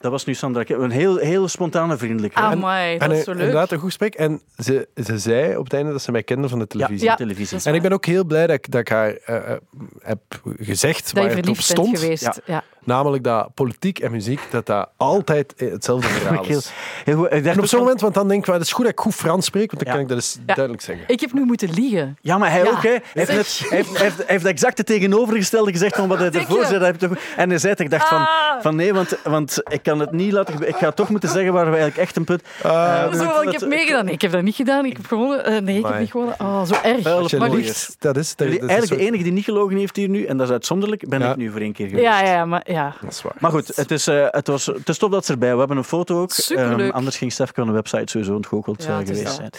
Dat 0.00 0.10
was 0.10 0.24
nu 0.24 0.34
Sandra. 0.34 0.64
Een 0.66 0.90
heel, 0.90 1.16
heel 1.16 1.48
spontane 1.48 1.96
vriendelijke. 1.96 2.38
Amai, 2.38 2.98
dat 2.98 3.10
en, 3.10 3.16
is 3.16 3.24
zo 3.24 3.30
leuk. 3.30 3.40
inderdaad 3.40 3.70
een 3.70 3.78
goed 3.78 3.86
gesprek. 3.86 4.14
En 4.14 4.40
ze, 4.56 4.88
ze 5.04 5.18
zei 5.18 5.56
op 5.56 5.64
het 5.64 5.72
einde 5.72 5.92
dat 5.92 6.02
ze 6.02 6.12
mij 6.12 6.22
kende 6.22 6.48
van 6.48 6.58
de 6.58 6.66
televisie. 6.66 7.06
Ja. 7.06 7.14
televisie. 7.14 7.58
En 7.64 7.74
ik 7.74 7.82
ben 7.82 7.92
ook 7.92 8.04
heel 8.06 8.24
blij 8.24 8.46
dat 8.46 8.56
ik, 8.56 8.70
dat 8.70 8.80
ik 8.80 8.88
haar 8.88 9.14
eh, 9.14 9.52
eh, 9.52 9.58
heb 10.02 10.20
gezegd 10.58 11.04
Dat 11.04 11.24
waar 11.24 11.30
je 11.30 11.36
het 11.36 11.48
op 11.48 11.56
stond. 11.56 11.98
geweest. 11.98 12.22
Ja. 12.22 12.34
Ja. 12.44 12.64
Namelijk 12.84 13.24
dat 13.24 13.48
politiek 13.54 13.98
en 13.98 14.10
muziek, 14.10 14.40
dat 14.50 14.66
dat 14.66 14.88
altijd 14.96 15.54
hetzelfde 15.56 16.08
verhaal 16.18 16.44
is. 16.44 16.72
heel 17.04 17.16
goed. 17.16 17.32
Ik 17.32 17.44
dacht 17.44 17.56
En 17.56 17.62
op 17.62 17.68
zo'n 17.68 17.80
moment, 17.80 18.00
want 18.00 18.14
dan 18.14 18.28
denk 18.28 18.40
ik, 18.40 18.46
wel, 18.46 18.54
het 18.56 18.64
is 18.64 18.72
goed 18.72 18.84
dat 18.84 18.92
ik 18.92 19.00
goed 19.00 19.14
Frans 19.14 19.46
spreek, 19.46 19.70
want 19.72 19.84
dan 19.84 19.88
Ja. 19.88 19.92
kan 19.92 20.02
ik 20.02 20.08
dat 20.08 20.16
eens 20.16 20.38
duidelijk 20.46 20.82
zeggen. 20.82 21.04
Ik 21.08 21.20
heb 21.20 21.32
nu 21.32 21.44
moeten 21.44 21.70
liegen. 21.74 22.16
Ja, 22.20 22.38
maar 22.38 22.50
hij 22.50 22.62
Ja. 22.64 22.70
ook. 22.70 22.82
Hè. 22.82 22.88
Hij 22.90 23.00
heeft, 23.12 23.32
net, 23.32 23.62
hij 23.68 23.76
heeft, 23.78 23.90
hij 23.92 24.02
heeft, 24.04 24.16
hij 24.16 24.24
heeft 24.26 24.44
exact 24.44 24.78
het 24.78 24.86
tegenovergestelde 24.86 25.70
gezegd 25.72 25.96
van 25.96 26.08
wat 26.08 26.18
hij 26.18 26.30
ervoor 26.40 26.64
zei. 26.64 26.78
Dat 26.98 27.10
En 27.36 27.48
hij 27.48 27.58
zei 27.58 27.72
het, 27.72 27.80
ik 27.80 27.90
dacht 27.90 28.08
van, 28.08 28.18
Ah. 28.18 28.60
van 28.62 28.76
nee, 28.76 28.94
want, 28.94 29.18
want 29.24 29.62
ik 29.68 29.82
kan 29.82 30.00
het 30.00 30.12
niet 30.12 30.32
laten. 30.32 30.68
Ik 30.68 30.76
ga 30.76 30.90
toch 30.90 31.08
moeten 31.08 31.28
zeggen 31.28 31.52
waar 31.52 31.64
we 31.64 31.70
eigenlijk 31.70 31.98
echt 32.00 32.16
een 32.16 32.24
punt... 32.24 32.42
Ah, 32.62 32.70
Eh, 32.72 33.12
Zo, 33.12 33.24
dat- 33.24 33.42
ik 33.42 33.50
dat- 33.52 33.60
heb 33.60 33.68
meegedaan. 33.68 34.04
Nee, 34.04 34.14
ik 34.14 34.20
heb 34.22 34.32
dat 34.32 34.42
niet 34.42 34.54
gedaan. 34.54 34.84
Ik 34.84 34.96
heb 34.96 35.06
gewonnen. 35.06 35.44
Eh, 35.44 35.60
nee, 35.60 35.78
ik 35.78 35.86
heb 35.86 35.98
niet 35.98 36.10
gewonnen. 36.10 36.34
Oh, 36.40 36.62
zo 36.64 36.74
erg. 36.82 37.02
Vuile 37.02 37.20
Als 37.22 37.30
je 37.30 37.38
Maar 37.38 37.50
liegt, 37.50 37.96
dat 37.98 38.16
is... 38.16 38.34
Dat, 38.36 38.46
dat 38.48 38.58
eigenlijk 38.58 38.86
zo- 38.86 38.96
de 38.96 39.00
enige 39.02 39.22
die 39.22 39.32
niet 39.32 39.44
gelogen 39.44 39.76
heeft 39.76 39.96
hier 39.96 40.08
nu, 40.08 40.24
en 40.24 40.36
dat 40.36 40.46
is 40.46 40.52
uitzonderlijk, 40.52 41.08
ben 41.08 41.20
Ja. 41.20 41.30
ik 41.30 41.36
nu 41.36 41.50
voor 41.50 41.60
één 41.60 41.72
keer 41.72 41.88
geweest. 41.88 42.04
Ja, 42.06 42.20
ja, 42.22 42.32
ja, 42.32 42.44
maar 42.44 42.62
ja. 42.72 42.94
Dat 43.00 43.10
is 43.10 43.22
waar. 43.22 43.32
Maar 43.38 43.50
goed, 43.50 43.76
het 43.76 43.90
is, 43.90 44.06
eh, 44.06 44.26
het, 44.30 44.46
was, 44.46 44.66
het 44.66 44.88
is 44.88 44.98
top 44.98 45.10
dat 45.10 45.24
ze 45.24 45.32
erbij. 45.32 45.52
We 45.52 45.58
hebben 45.58 45.76
een 45.76 45.84
foto 45.84 46.20
ook. 46.20 46.32
Superleuk. 46.32 46.86
Ehm, 46.86 46.96
anders 46.96 47.16
ging 47.16 47.32
Stefke 47.32 47.60
aan 47.60 47.66
de 47.66 47.72
website 47.72 48.02
sowieso 48.10 48.34
ontgoocheld 48.34 48.82
Ja, 48.84 49.00
eh, 49.00 49.06
geweest 49.06 49.34
zijn. 49.34 49.50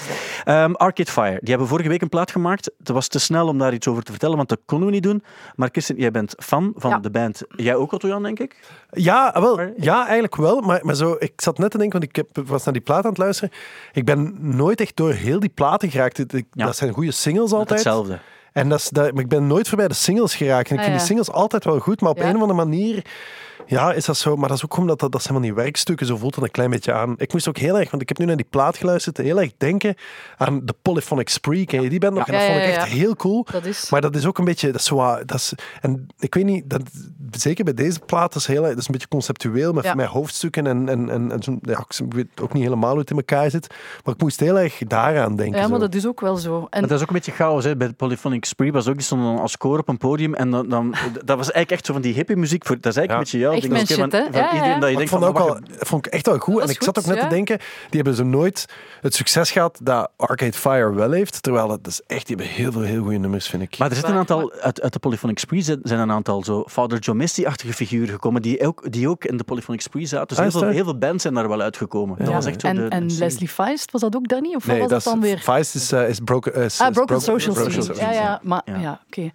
Ehm, 0.43 0.74
Arcade 0.74 1.12
Fire, 1.12 1.38
die 1.39 1.49
hebben 1.49 1.68
vorige 1.68 1.89
week 1.89 2.01
een 2.01 2.09
plaat 2.09 2.32
gemaakt. 2.32 2.72
Het 2.78 2.89
was 2.89 3.07
te 3.07 3.20
snel 3.20 3.47
om 3.47 3.57
daar 3.57 3.74
iets 3.74 3.88
over 3.88 4.03
te 4.03 4.12
vertellen, 4.12 4.38
want 4.38 4.49
dat 4.49 4.59
konden 4.66 4.88
we 4.88 4.93
niet 4.93 5.03
doen. 5.03 5.24
Maar 5.55 5.70
Kirsten, 5.72 5.95
jij 5.95 6.12
bent 6.12 6.34
fan 6.38 6.74
van 6.76 6.89
Ja. 6.89 6.97
de 6.99 7.09
band. 7.12 7.41
Jij 7.55 7.76
ook, 7.76 7.91
Otto 7.91 8.07
Jan, 8.07 8.24
denk 8.24 8.39
ik? 8.39 8.55
Ja, 8.91 9.32
wel, 9.41 9.59
ja, 9.78 10.03
eigenlijk 10.03 10.36
wel. 10.36 10.62
Maar, 10.62 10.80
maar 10.84 10.95
zo, 10.95 11.16
ik 11.20 11.34
zat 11.41 11.57
net 11.57 11.72
te 11.72 11.78
denken, 11.78 11.99
want 11.99 12.09
ik 12.12 12.16
heb, 12.16 12.47
was 12.47 12.64
naar 12.64 12.74
die 12.74 12.84
plaat 12.84 13.03
aan 13.03 13.09
het 13.09 13.18
luisteren. 13.20 13.53
Ik 13.93 14.05
ben 14.05 14.36
nooit 14.39 14.82
echt 14.82 14.95
door 14.95 15.12
heel 15.12 15.39
die 15.39 15.49
platen 15.49 15.89
geraakt. 15.91 16.18
Ik- 16.20 16.34
ik- 16.34 16.45
Ja. 16.53 16.66
Dat 16.66 16.76
zijn 16.76 16.93
goede 16.93 17.12
singles 17.12 17.51
altijd. 17.51 17.70
Hetzelfde. 17.70 18.20
En 18.52 18.70
dat 18.70 18.80
is, 18.80 18.89
dat, 18.89 19.12
maar 19.14 19.24
ik 19.24 19.30
ben 19.30 19.47
nooit 19.47 19.68
voorbij 19.68 19.88
de 19.88 19.93
singles 19.93 20.36
geraakt. 20.36 20.70
En 20.70 20.74
ik 20.74 20.80
Ah, 20.80 20.86
vind 20.86 20.97
die 20.97 21.08
singles 21.08 21.32
altijd 21.32 21.64
wel 21.64 21.80
goed, 21.80 22.02
maar 22.02 22.10
op 22.12 22.20
een 22.20 22.36
of 22.36 22.41
andere 22.41 22.54
manier 22.54 23.06
ja, 23.66 23.93
is 23.93 24.05
dat 24.05 24.18
zo. 24.18 24.36
Maar 24.36 24.47
dat 24.47 24.57
is 24.57 24.64
ook 24.64 24.78
omdat 24.78 24.99
dat, 24.99 25.12
dat 25.12 25.22
zijn 25.22 25.34
van 25.34 25.41
die 25.43 25.53
werkstukken, 25.53 26.05
zo 26.05 26.18
voelt 26.18 26.36
het 26.36 26.43
een 26.43 26.51
klein 26.51 26.70
beetje 26.70 26.93
aan. 26.93 27.14
Ik 27.18 27.34
moest 27.34 27.47
ook 27.47 27.57
heel 27.57 27.80
erg, 27.80 27.89
want 27.89 28.01
ik 28.01 28.07
heb 28.09 28.18
nu 28.18 28.26
naar 28.26 28.36
die 28.36 28.45
plaat 28.49 28.78
geluisterd, 28.78 29.18
heel 29.18 29.39
erg 29.41 29.51
denken 29.57 29.95
aan 30.38 30.62
de 30.66 30.74
Polyphonic 30.82 31.30
Spree. 31.30 31.66
Ken 31.66 31.82
je 31.82 31.89
die 31.89 31.99
band 31.99 32.14
nog? 32.14 32.28
En 32.28 32.34
dat 32.34 32.41
vond 32.41 32.55
ik 32.57 32.64
ja, 32.64 32.70
echt 32.70 32.88
ja. 32.89 32.95
heel 32.97 33.16
cool. 33.16 33.45
Dat 33.51 33.66
is... 33.66 33.89
Maar 33.89 34.01
dat 34.01 34.16
is 34.16 34.26
ook 34.26 34.38
een 34.38 34.45
beetje, 34.45 34.72
dat 34.72 34.80
is 34.80 34.86
zo, 34.86 34.95
wat- 34.95 35.28
dat 35.28 35.38
is, 35.38 35.53
en 35.82 36.07
ik 36.20 36.34
weet 36.34 36.45
niet, 36.45 36.70
dat, 36.70 36.82
zeker 37.32 37.64
bij 37.64 37.74
deze 37.74 37.99
plaat, 37.99 38.34
dat 38.34 38.41
is, 38.41 38.47
heel, 38.47 38.62
dat 38.62 38.78
is 38.78 38.86
een 38.86 38.91
beetje 38.91 39.07
conceptueel 39.07 39.74
met, 39.74 39.84
Ja. 39.84 39.93
met 39.93 40.05
hoofdstukken 40.05 40.68
en, 40.68 40.89
en, 40.89 41.09
en, 41.09 41.32
en 41.32 41.43
zo'n- 41.43 41.59
ja, 41.62 41.80
ik 41.80 42.14
weet 42.14 42.28
ook 42.41 42.53
niet 42.53 42.64
helemaal 42.64 42.89
hoe 42.91 42.99
het 42.99 43.09
in 43.09 43.16
elkaar 43.16 43.49
zit, 43.49 43.68
maar 44.03 44.14
ik 44.14 44.22
moest 44.22 44.39
heel 44.39 44.59
erg 44.59 44.78
daaraan 44.88 45.36
denken. 45.36 45.59
Ja, 45.59 45.68
maar 45.68 45.80
zo. 45.80 45.86
dat 45.86 45.95
is 45.95 46.07
ook 46.07 46.22
wel 46.22 46.36
zo. 46.38 46.68
En 46.70 46.82
dat 46.82 46.91
is 46.91 47.01
ook 47.01 47.07
een 47.07 47.14
beetje 47.14 47.32
chaos. 47.32 47.64
Hè. 47.64 47.76
Bij 47.76 47.88
de 47.88 47.93
Polyphonic 47.93 48.45
Spree 48.45 48.72
was 48.72 48.88
ook 48.88 48.93
die 48.95 49.03
stonden 49.03 49.39
als 49.39 49.57
koor 49.57 49.80
op 49.80 49.88
een 49.89 49.97
podium. 49.97 50.34
En 50.34 50.51
dan, 50.51 50.70
dan, 50.70 50.89
dat 51.26 51.38
was 51.38 51.51
eigenlijk 51.51 51.72
echt 51.72 51.86
zo 51.86 51.93
van 51.93 52.01
die 52.01 52.14
hippie 52.14 52.36
muziek. 52.36 52.66
Voor, 52.66 52.76
dat 52.80 52.91
is 52.91 52.97
eigenlijk 52.97 53.09
Ja. 53.32 53.38
een 53.38 53.39
beetje 53.39 53.51
Echt 53.56 53.88
shit, 53.88 53.93
van, 53.93 54.10
hè? 54.10 54.22
van 54.24 54.32
Ja, 54.32 54.39
ja. 54.39 54.54
iedereen 54.54 54.80
dat 54.80 54.89
je 54.89 54.95
denkt 54.95 55.12
vond, 55.12 55.24
van... 55.24 55.32
ook 55.32 55.38
wel, 55.47 55.60
vond 55.80 56.06
ik 56.06 56.14
echt 56.14 56.26
wel 56.26 56.38
goed. 56.38 56.54
Dat 56.56 56.64
En 56.64 56.70
ik 56.70 56.84
zat 56.84 56.99
ook 56.99 57.06
net 57.06 57.16
ja. 57.16 57.24
te 57.24 57.30
denken, 57.30 57.58
die 57.58 58.02
hebben 58.02 58.14
zo 58.16 58.24
nooit 58.24 58.66
het 59.02 59.16
succes 59.16 59.52
gehad 59.52 59.80
dat 59.84 60.12
Arcade 60.18 60.54
Fire 60.54 60.93
wel 60.93 61.12
heeft. 61.12 61.43
Terwijl 61.43 61.70
het 61.70 61.88
is 61.88 62.02
echt, 62.08 62.28
die 62.28 62.36
hebben 62.36 62.56
heel 62.56 62.72
veel 62.72 62.82
heel 62.82 63.02
goede 63.02 63.18
nummers, 63.18 63.47
vind 63.47 63.64
ik. 63.64 63.78
Maar 63.78 63.88
er 63.89 63.95
zitten 63.95 64.14
een 64.14 64.20
aantal, 64.20 64.52
uit, 64.62 64.82
uit 64.82 64.93
de 64.93 64.99
Polyphonic 64.99 65.39
Spree 65.39 65.62
zijn 65.62 65.99
een 65.99 66.12
aantal 66.12 66.43
zo 66.43 66.64
Father 66.70 66.99
John 66.99 67.18
Misty-achtige 67.18 67.74
figuren 67.74 68.10
gekomen 68.10 68.41
die 68.41 68.66
ook, 68.68 68.91
die 68.91 69.10
ook 69.10 69.26
in 69.26 69.38
de 69.38 69.43
Polyphonic 69.43 69.82
Spree 69.82 70.06
zaten. 70.06 70.28
Dus 70.28 70.38
Ah, 70.38 70.43
heel, 70.43 70.52
veel, 70.52 70.62
dat? 70.62 70.72
heel 70.74 70.84
veel 70.84 70.97
bands 70.97 71.22
zijn 71.22 71.34
daar 71.34 71.47
wel 71.47 71.62
uitgekomen. 71.62 72.18
Dat 72.18 72.28
Ja. 72.28 72.34
was 72.34 72.45
echt 72.45 72.62
zo 72.62 72.68
en, 72.68 72.76
de, 72.76 72.88
en. 72.88 73.18
Leslie 73.18 73.47
Feist, 73.47 73.91
was 73.91 74.02
dat 74.02 74.16
ook 74.16 74.28
Danny? 74.28 74.56
Of 74.56 74.68
nee, 74.68 74.80
wat 74.80 74.89
dat 74.89 75.04
was 75.04 75.14
dat 75.14 75.22
dan 75.22 75.22
weer? 75.32 75.39
Vice 75.39 75.78
is, 75.78 75.91
eh, 75.91 76.10
is 76.10 76.20
broken, 76.20 76.54
eh, 76.54 76.64
is, 76.66 76.80
Ah, 76.80 76.88
is 76.89 76.93
Broken 76.95 77.22
Social 77.22 77.56
Scene. 77.56 77.95
Ja, 77.99 78.12
ja, 78.12 78.39
maar 78.43 78.62
Ja. 78.66 78.78
ja, 78.80 79.02
oké. 79.08 79.32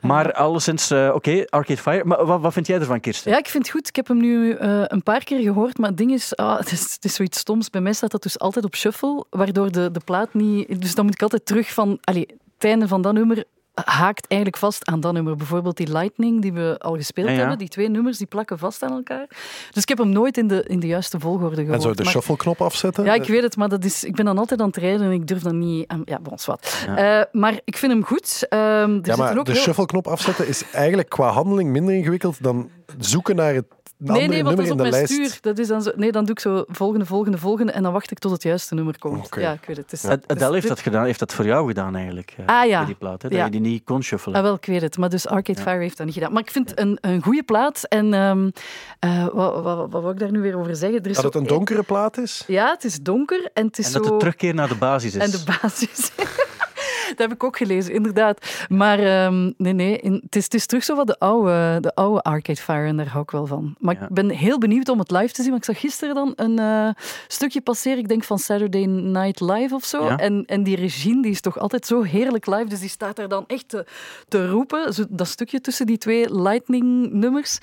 Maar 0.00 0.32
alleszins, 0.32 0.90
eh, 0.90 1.10
oké, 1.14 1.44
Arcade 1.48 1.80
Fire. 1.80 2.04
Maar 2.04 2.24
wat, 2.26 2.40
wat 2.40 2.52
vind 2.52 2.66
jij 2.66 2.78
ervan, 2.80 3.00
Kirsten? 3.00 3.30
Ja, 3.30 3.38
ik 3.38 3.48
vind 3.54 3.68
goed. 3.68 3.88
Ik 3.88 3.96
heb 3.96 4.08
hem 4.08 4.20
nu 4.20 4.52
eh, 4.52 4.82
een 4.86 5.02
paar 5.02 5.24
keer 5.24 5.40
gehoord, 5.40 5.78
maar 5.78 5.88
het 5.88 5.98
ding 5.98 6.12
is, 6.12 6.36
ah, 6.36 6.58
het 6.62 6.72
is, 6.72 6.94
het 6.94 7.04
is 7.04 7.14
zoiets 7.14 7.38
stoms. 7.38 7.70
Bij 7.70 7.80
mij 7.80 7.92
staat 7.92 8.10
dat 8.10 8.22
dus 8.22 8.38
altijd 8.38 8.64
op 8.64 8.74
shuffle, 8.74 9.24
waardoor 9.30 9.72
de, 9.72 9.90
de 9.90 10.00
plaat 10.04 10.34
niet... 10.34 10.80
Dus 10.80 10.94
dan 10.94 11.04
moet 11.04 11.14
ik 11.14 11.22
altijd 11.22 11.46
terug 11.46 11.72
van... 11.72 11.98
Allee, 12.00 12.26
het 12.54 12.64
einde 12.64 12.88
van 12.88 13.02
dat 13.02 13.12
nummer 13.12 13.44
haakt 13.74 14.26
eigenlijk 14.26 14.60
vast 14.60 14.86
aan 14.90 15.00
dat 15.00 15.12
nummer. 15.12 15.36
Bijvoorbeeld 15.36 15.76
die 15.76 15.92
Lightning, 15.92 16.42
die 16.42 16.52
we 16.52 16.76
al 16.78 16.94
gespeeld 16.96 17.26
Ja, 17.26 17.32
ja. 17.32 17.38
hebben. 17.38 17.58
Die 17.58 17.68
twee 17.68 17.88
nummers, 17.88 18.18
die 18.18 18.26
plakken 18.26 18.58
vast 18.58 18.82
aan 18.82 18.92
elkaar. 18.92 19.26
Dus 19.72 19.82
ik 19.82 19.88
heb 19.88 19.98
hem 19.98 20.08
nooit 20.08 20.36
in 20.38 20.48
de, 20.48 20.62
in 20.66 20.80
de 20.80 20.86
juiste 20.86 21.20
volgorde 21.20 21.56
gehoord. 21.56 21.74
En 21.74 21.80
zo 21.80 21.92
de 21.94 22.02
maar- 22.02 22.12
shuffle-knop 22.12 22.60
afzetten. 22.62 23.04
Ja, 23.04 23.14
ik 23.14 23.24
weet 23.24 23.42
het, 23.42 23.56
maar 23.56 23.68
dat 23.68 23.84
is, 23.84 24.04
ik 24.04 24.14
ben 24.14 24.24
dan 24.24 24.38
altijd 24.38 24.60
aan 24.60 24.66
het 24.66 24.76
rijden 24.76 25.06
en 25.06 25.12
ik 25.12 25.26
durf 25.26 25.42
dan 25.42 25.58
niet... 25.58 25.88
aan- 25.88 26.02
ja, 26.04 26.18
bon, 26.20 26.38
wat. 26.46 26.84
Eh, 26.96 27.20
maar 27.32 27.60
ik 27.64 27.76
vind 27.76 27.92
hem 27.92 28.04
goed. 28.04 28.46
Ehm, 28.48 28.60
er 28.62 29.00
Ja, 29.02 29.16
maar 29.16 29.38
ook 29.38 29.44
de 29.44 29.52
heel- 29.52 29.60
shuffle-knop 29.60 30.06
afzetten 30.06 30.48
is 30.48 30.64
eigenlijk 30.72 31.08
qua 31.08 31.28
handeling 31.30 31.70
minder 31.70 31.94
ingewikkeld 31.94 32.42
dan 32.42 32.70
zoeken 32.98 33.36
naar 33.36 33.54
het, 33.54 33.64
Nee, 34.12 34.28
nee, 34.28 34.44
want 34.44 34.56
dat 34.56 34.64
is 34.66 34.70
op 34.72 34.76
de 34.76 34.82
mijn 34.82 34.94
lijst. 34.94 35.12
stuur. 35.12 35.38
Dat 35.40 35.58
is 35.58 35.68
dan 35.68 35.82
zo, 35.82 35.90
nee, 35.96 36.12
dan 36.12 36.24
doe 36.24 36.34
ik 36.34 36.40
zo 36.40 36.64
volgende, 36.68 37.06
volgende, 37.06 37.38
volgende 37.38 37.72
en 37.72 37.82
dan 37.82 37.92
wacht 37.92 38.10
ik 38.10 38.18
tot 38.18 38.30
het 38.32 38.42
juiste 38.42 38.74
nummer 38.74 38.98
komt. 38.98 39.26
Oké. 39.26 39.40
Ja, 39.40 39.52
ik 39.52 39.64
weet 39.66 39.76
het. 39.76 40.20
Adele 40.26 40.52
heeft 40.52 40.68
dat, 40.68 40.80
gedaan, 40.80 41.04
heeft 41.04 41.18
dat 41.18 41.34
voor 41.34 41.44
jou 41.44 41.66
gedaan 41.66 41.96
eigenlijk, 41.96 42.34
eh, 42.36 42.46
Ah, 42.60 42.66
ja. 42.68 42.76
bij 42.76 42.86
die 42.86 42.94
plaat. 42.94 43.22
Hè, 43.22 43.28
dat 43.28 43.38
Ja. 43.38 43.44
je 43.44 43.50
die 43.50 43.60
niet 43.60 43.84
kon 43.84 44.02
shuffelen. 44.02 44.36
Ah, 44.36 44.42
wel, 44.42 44.54
ik 44.54 44.64
weet 44.66 44.80
het. 44.82 44.98
Maar 44.98 45.08
dus 45.08 45.26
Arcade 45.26 45.60
Fire 45.60 45.78
heeft 45.78 45.96
dat 45.96 46.06
niet 46.06 46.14
gedaan. 46.14 46.32
Maar 46.32 46.42
ik 46.42 46.50
vind 46.50 46.70
het 46.70 46.78
een, 46.80 46.98
een 47.00 47.22
goede 47.22 47.42
plaat. 47.42 47.84
En 47.88 48.14
ehm, 48.14 48.50
eh, 48.98 49.26
wat, 49.32 49.62
wat, 49.62 49.76
wat 49.90 50.02
wou 50.02 50.10
ik 50.12 50.18
daar 50.18 50.30
nu 50.30 50.40
weer 50.40 50.56
over 50.58 50.76
zeggen? 50.76 51.02
Er 51.02 51.10
is 51.10 51.14
Dat 51.16 51.24
het 51.24 51.34
een 51.34 51.46
donkere 51.46 51.82
plaat 51.82 52.18
is? 52.18 52.44
Ja, 52.46 52.70
het 52.70 52.84
is 52.84 53.00
donker 53.00 53.50
en 53.54 53.66
het 53.66 53.78
is 53.78 53.86
en 53.86 53.92
dat 53.92 54.04
zo... 54.04 54.10
het 54.10 54.18
terugkeer 54.20 54.54
naar 54.54 54.68
de 54.68 54.74
basis 54.76 55.14
is. 55.14 55.22
En 55.22 55.30
de 55.30 55.58
basis. 55.60 56.10
dat 57.08 57.18
heb 57.18 57.32
ik 57.32 57.44
ook 57.44 57.56
gelezen, 57.56 57.94
inderdaad. 57.94 58.64
Maar 58.68 58.98
ehm, 58.98 59.50
nee, 59.56 59.72
nee. 59.72 59.98
in- 59.98 60.20
het, 60.24 60.36
is, 60.36 60.44
het 60.44 60.54
is 60.54 60.66
terug 60.66 60.84
zo 60.84 60.96
wat 60.96 61.06
de 61.06 61.18
oude, 61.18 61.78
de 61.80 61.94
oude 61.94 62.22
Arcade 62.22 62.60
Fire 62.60 62.86
en 62.86 62.96
daar 62.96 63.08
hou 63.08 63.22
ik 63.22 63.30
wel 63.30 63.46
van. 63.46 63.74
Maar 63.78 63.94
Ja. 63.94 64.02
ik 64.02 64.08
ben 64.08 64.30
heel 64.30 64.58
benieuwd 64.58 64.88
om 64.88 64.98
het 64.98 65.10
live 65.10 65.32
te 65.32 65.42
zien. 65.42 65.50
Want 65.50 65.68
ik 65.68 65.72
zag 65.74 65.80
gisteren 65.80 66.14
dan 66.14 66.32
een 66.36 66.58
eh, 66.58 66.88
stukje 67.26 67.60
passeren, 67.60 67.98
ik 67.98 68.08
denk 68.08 68.24
van 68.24 68.38
Saturday 68.38 68.84
Night 68.84 69.40
Live 69.40 69.74
of 69.74 69.84
zo. 69.84 70.04
Ja. 70.04 70.16
En, 70.18 70.44
en 70.46 70.62
die 70.62 70.76
Regine 70.76 71.22
die 71.22 71.30
is 71.30 71.40
toch 71.40 71.58
altijd 71.58 71.86
zo 71.86 72.02
heerlijk 72.02 72.46
live. 72.46 72.64
Dus 72.68 72.80
die 72.80 72.88
staat 72.88 73.16
daar 73.16 73.28
dan 73.28 73.44
echt 73.46 73.68
te, 73.68 73.86
te 74.28 74.48
roepen. 74.48 74.92
Zo, 74.92 75.04
dat 75.08 75.26
stukje 75.28 75.60
tussen 75.60 75.86
die 75.86 75.98
twee 75.98 76.34
Lightning-nummers. 76.42 77.58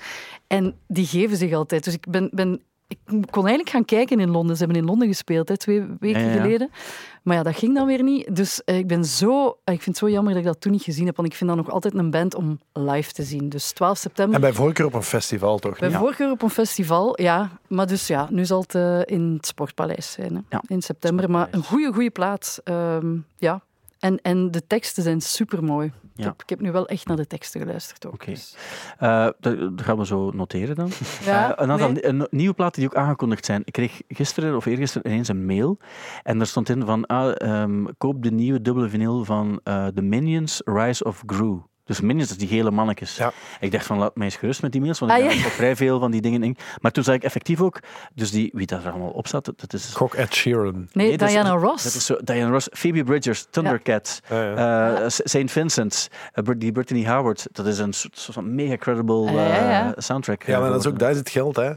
En 0.46 0.74
die 0.86 1.06
geven 1.06 1.36
zich 1.36 1.52
altijd. 1.52 1.84
Dus 1.84 1.94
ik 1.94 2.06
ben... 2.10 2.28
ben 2.32 2.60
ik 2.88 2.98
kon 3.30 3.42
eigenlijk 3.46 3.68
gaan 3.70 3.84
kijken 3.84 4.20
in 4.20 4.30
Londen. 4.30 4.56
Ze 4.56 4.64
hebben 4.64 4.82
in 4.82 4.88
Londen 4.88 5.08
gespeeld, 5.08 5.48
hè, 5.48 5.56
twee 5.56 5.86
weken 6.00 6.20
Ja, 6.20 6.26
ja, 6.28 6.34
ja. 6.34 6.42
geleden. 6.42 6.70
Maar 7.22 7.36
ja, 7.36 7.42
dat 7.42 7.56
ging 7.56 7.74
dan 7.74 7.86
weer 7.86 8.02
niet. 8.02 8.36
Dus 8.36 8.64
eh, 8.64 8.78
ik 8.78 8.86
ben 8.86 9.04
zo... 9.04 9.46
eh, 9.64 9.74
ik 9.74 9.82
vind 9.82 9.84
het 9.84 9.96
zo 9.96 10.08
jammer 10.14 10.32
dat 10.32 10.42
ik 10.42 10.48
dat 10.48 10.60
toen 10.60 10.72
niet 10.72 10.82
gezien 10.82 11.06
heb. 11.06 11.16
Want 11.16 11.28
ik 11.28 11.34
vind 11.34 11.50
dat 11.50 11.58
nog 11.58 11.70
altijd 11.70 11.94
een 11.94 12.10
band 12.10 12.34
om 12.34 12.60
live 12.72 13.12
te 13.12 13.22
zien. 13.22 13.48
Dus 13.48 13.70
12 13.72 13.98
september. 13.98 14.34
En 14.34 14.40
bij 14.40 14.52
voorkeur 14.52 14.86
op 14.86 14.94
een 14.94 15.02
festival 15.02 15.58
toch? 15.58 15.78
Bij 15.78 15.88
niet? 15.88 15.96
voorkeur 15.96 16.30
op 16.30 16.42
een 16.42 16.50
festival, 16.50 17.20
ja. 17.22 17.50
Maar 17.68 17.86
dus 17.86 18.06
ja, 18.06 18.26
nu 18.30 18.44
zal 18.44 18.60
het 18.60 18.74
eh, 18.74 19.00
in 19.04 19.32
het 19.36 19.46
Sportpaleis 19.46 20.12
zijn, 20.12 20.34
hè, 20.34 20.40
Ja, 20.48 20.62
in 20.66 20.82
september. 20.82 21.30
Maar 21.30 21.48
een 21.50 21.64
goede, 21.64 21.92
goede 21.92 22.10
plaats. 22.10 22.62
ehm, 22.62 23.16
ja. 23.36 23.62
En, 23.98 24.18
en 24.22 24.50
de 24.50 24.66
teksten 24.66 25.02
zijn 25.02 25.20
supermooi. 25.20 25.92
Ik, 26.14 26.18
Ja. 26.18 26.24
heb, 26.24 26.42
ik 26.42 26.48
heb 26.48 26.60
nu 26.60 26.72
wel 26.72 26.88
echt 26.88 27.06
naar 27.06 27.16
de 27.16 27.26
teksten 27.26 27.60
geluisterd 27.60 28.06
ook. 28.06 28.12
Oké. 28.14 28.30
dus. 28.30 28.56
Eh, 28.98 29.28
dat, 29.40 29.56
gaan 29.76 29.98
we 29.98 30.06
zo 30.06 30.30
noteren 30.30 30.74
dan. 30.76 30.90
Ja, 31.24 31.56
Eh, 31.56 31.64
een 31.64 31.70
aantal 31.70 31.90
nee. 31.92 32.06
een 32.06 32.26
nieuwe 32.30 32.54
platen 32.54 32.80
die 32.80 32.90
ook 32.90 32.96
aangekondigd 32.96 33.44
zijn. 33.44 33.62
Ik 33.64 33.72
kreeg 33.72 34.00
gisteren 34.08 34.56
of 34.56 34.66
eergisteren 34.66 35.10
ineens 35.12 35.28
een 35.28 35.46
mail. 35.46 35.78
En 36.22 36.38
daar 36.38 36.46
stond 36.46 36.68
in 36.68 36.84
van, 36.84 37.06
ah, 37.06 37.40
ehm, 37.40 37.84
koop 37.98 38.22
de 38.22 38.30
nieuwe 38.30 38.60
dubbele 38.60 38.88
vinyl 38.88 39.24
van 39.24 39.60
eh 39.64 39.86
The 39.86 40.02
Minions 40.02 40.60
Rise 40.64 41.04
of 41.04 41.22
Gru. 41.26 41.60
Dus 42.00 42.30
is 42.30 42.36
die 42.36 42.48
gele 42.48 42.70
mannetjes. 42.70 43.16
Ja. 43.16 43.32
Ik 43.60 43.72
dacht 43.72 43.86
van, 43.86 43.98
laat 43.98 44.16
mij 44.16 44.24
eens 44.26 44.36
gerust 44.36 44.62
met 44.62 44.72
die 44.72 44.80
mails, 44.80 44.98
want 44.98 45.12
Ah, 45.12 45.18
ik 45.18 45.30
heb 45.30 45.50
vrij 45.52 45.76
veel 45.76 46.00
van 46.00 46.10
die 46.10 46.20
dingen 46.20 46.42
in. 46.42 46.56
Maar 46.80 46.90
toen 46.92 47.04
zag 47.04 47.14
ik 47.14 47.22
effectief 47.22 47.60
ook, 47.60 47.80
dus 48.14 48.30
die, 48.30 48.50
wie 48.54 48.66
daar 48.66 48.88
allemaal 48.90 49.10
op 49.10 49.26
zat, 49.28 49.44
dat 49.56 49.72
is... 49.72 49.94
Gok 49.94 50.14
Ed 50.14 50.34
Sheeran. 50.34 50.88
Nee, 50.92 51.10
is- 51.10 51.16
Diana 51.16 51.50
Ross. 51.50 51.84
Dat 51.84 51.94
is 51.94 52.06
zo, 52.06 52.16
Diana 52.24 52.50
Ross, 52.50 52.68
Phoebe 52.72 53.04
Bridgers, 53.04 53.46
Thundercat, 53.50 54.20
Ja, 54.28 54.94
eh, 55.02 55.08
St. 55.08 55.50
Vincent, 55.50 56.08
eh, 56.32 56.44
die 56.56 56.72
Brittany 56.72 57.06
Howard. 57.06 57.46
Dat 57.52 57.66
is 57.66 57.78
een 57.78 57.92
soort, 57.92 58.28
van 58.30 58.54
mega 58.54 58.76
credible 58.76 59.26
Ah, 59.28 59.34
ja, 59.34 59.46
ja, 59.46 59.70
ja. 59.70 59.86
eh, 59.86 60.02
soundtrack. 60.02 60.42
Ja, 60.46 60.60
maar 60.60 60.70
dat 60.70 60.80
is 60.80 60.86
ook 60.86 60.98
daar 60.98 61.10
is 61.10 61.16
het 61.16 61.30
geld, 61.30 61.56
hè? 61.56 61.72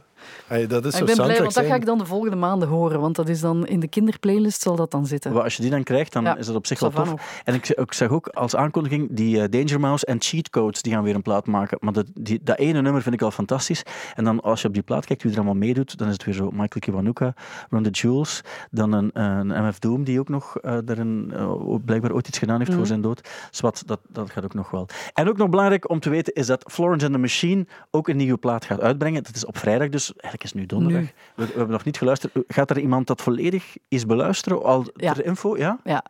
Hey, 0.47 0.67
dat 0.67 0.85
is 0.85 0.99
ik 0.99 1.05
ben 1.05 1.15
blij, 1.15 1.41
want 1.41 1.53
dat 1.53 1.65
ga 1.65 1.75
ik 1.75 1.85
dan 1.85 1.97
de 1.97 2.05
volgende 2.05 2.35
maanden 2.35 2.67
horen. 2.67 2.99
Want 2.99 3.15
dat 3.15 3.29
is 3.29 3.39
dan 3.41 3.65
in 3.67 3.79
de 3.79 3.87
kinderplaylist 3.87 4.61
zal 4.61 4.75
dat 4.75 4.91
dan 4.91 5.05
zitten. 5.05 5.33
Maar 5.33 5.43
als 5.43 5.55
je 5.55 5.61
die 5.61 5.71
dan 5.71 5.83
krijgt, 5.83 6.13
dan 6.13 6.23
Ja, 6.23 6.37
is 6.37 6.45
dat 6.45 6.55
op 6.55 6.65
zich 6.67 6.79
wel 6.79 6.89
tof. 6.89 7.09
nog. 7.09 7.19
En 7.43 7.53
ik, 7.53 7.69
ik 7.69 7.93
zag 7.93 8.09
ook 8.09 8.27
als 8.27 8.55
aankondiging 8.55 9.07
die 9.11 9.41
eh, 9.41 9.49
Danger 9.49 9.79
Mouse 9.79 10.05
en 10.05 10.21
Cheat 10.21 10.49
Codes, 10.49 10.81
die 10.81 10.93
gaan 10.93 11.03
weer 11.03 11.15
een 11.15 11.21
plaat 11.21 11.45
maken. 11.45 11.77
Maar 11.81 11.93
dat, 11.93 12.05
die, 12.13 12.39
dat 12.43 12.57
ene 12.57 12.81
nummer 12.81 13.01
vind 13.01 13.15
ik 13.15 13.21
al 13.21 13.31
fantastisch. 13.31 13.83
En 14.15 14.23
dan 14.23 14.41
als 14.41 14.61
je 14.61 14.67
op 14.67 14.73
die 14.73 14.83
plaat 14.83 15.05
kijkt 15.05 15.21
wie 15.23 15.31
er 15.31 15.37
allemaal 15.37 15.55
meedoet, 15.55 15.97
dan 15.97 16.07
is 16.07 16.13
het 16.13 16.23
weer 16.23 16.33
zo 16.33 16.45
Michael 16.51 16.69
Kiwanuka, 16.79 17.33
Run 17.69 17.83
the 17.83 17.89
Jewels, 17.89 18.41
dan 18.71 18.91
een, 18.91 19.09
een 19.13 19.47
MF 19.67 19.79
Doom 19.79 20.03
die 20.03 20.19
ook 20.19 20.29
nog 20.29 20.57
eh 20.57 20.77
daarin 20.85 21.31
eh, 21.35 21.53
blijkbaar 21.85 22.11
ooit 22.13 22.27
iets 22.27 22.37
gedaan 22.37 22.57
heeft 22.57 22.69
Mhm. 22.69 22.77
voor 22.77 22.87
zijn 22.87 23.01
dood. 23.01 23.29
Zwat, 23.51 23.83
dat, 23.85 23.99
dat 24.09 24.29
gaat 24.29 24.43
ook 24.43 24.53
nog 24.53 24.71
wel. 24.71 24.87
En 25.13 25.29
ook 25.29 25.37
nog 25.37 25.49
belangrijk 25.49 25.89
om 25.89 25.99
te 25.99 26.09
weten 26.09 26.33
is 26.33 26.47
dat 26.47 26.63
Florence 26.71 27.05
and 27.05 27.13
the 27.13 27.19
Machine 27.21 27.65
ook 27.91 28.07
een 28.07 28.17
nieuwe 28.17 28.37
plaat 28.37 28.65
gaat 28.65 28.79
uitbrengen. 28.81 29.23
Dat 29.23 29.35
is 29.35 29.45
op 29.45 29.57
vrijdag, 29.57 29.89
dus 29.89 30.13
eigenlijk 30.17 30.43
is 30.43 30.49
het 30.49 30.59
nu 30.59 30.65
donderdag. 30.65 31.01
Nu. 31.01 31.07
We, 31.35 31.45
we 31.45 31.51
hebben 31.51 31.69
nog 31.71 31.83
niet 31.85 31.97
geluisterd. 31.97 32.33
Gaat 32.47 32.69
er 32.69 32.79
iemand 32.79 33.07
dat 33.07 33.21
volledig 33.21 33.75
eens 33.89 34.05
beluisteren? 34.05 34.63
Al 34.63 34.85
Ja. 34.95 35.13
ter 35.13 35.25
info, 35.25 35.57
ja? 35.57 35.79
Ja. 35.83 36.03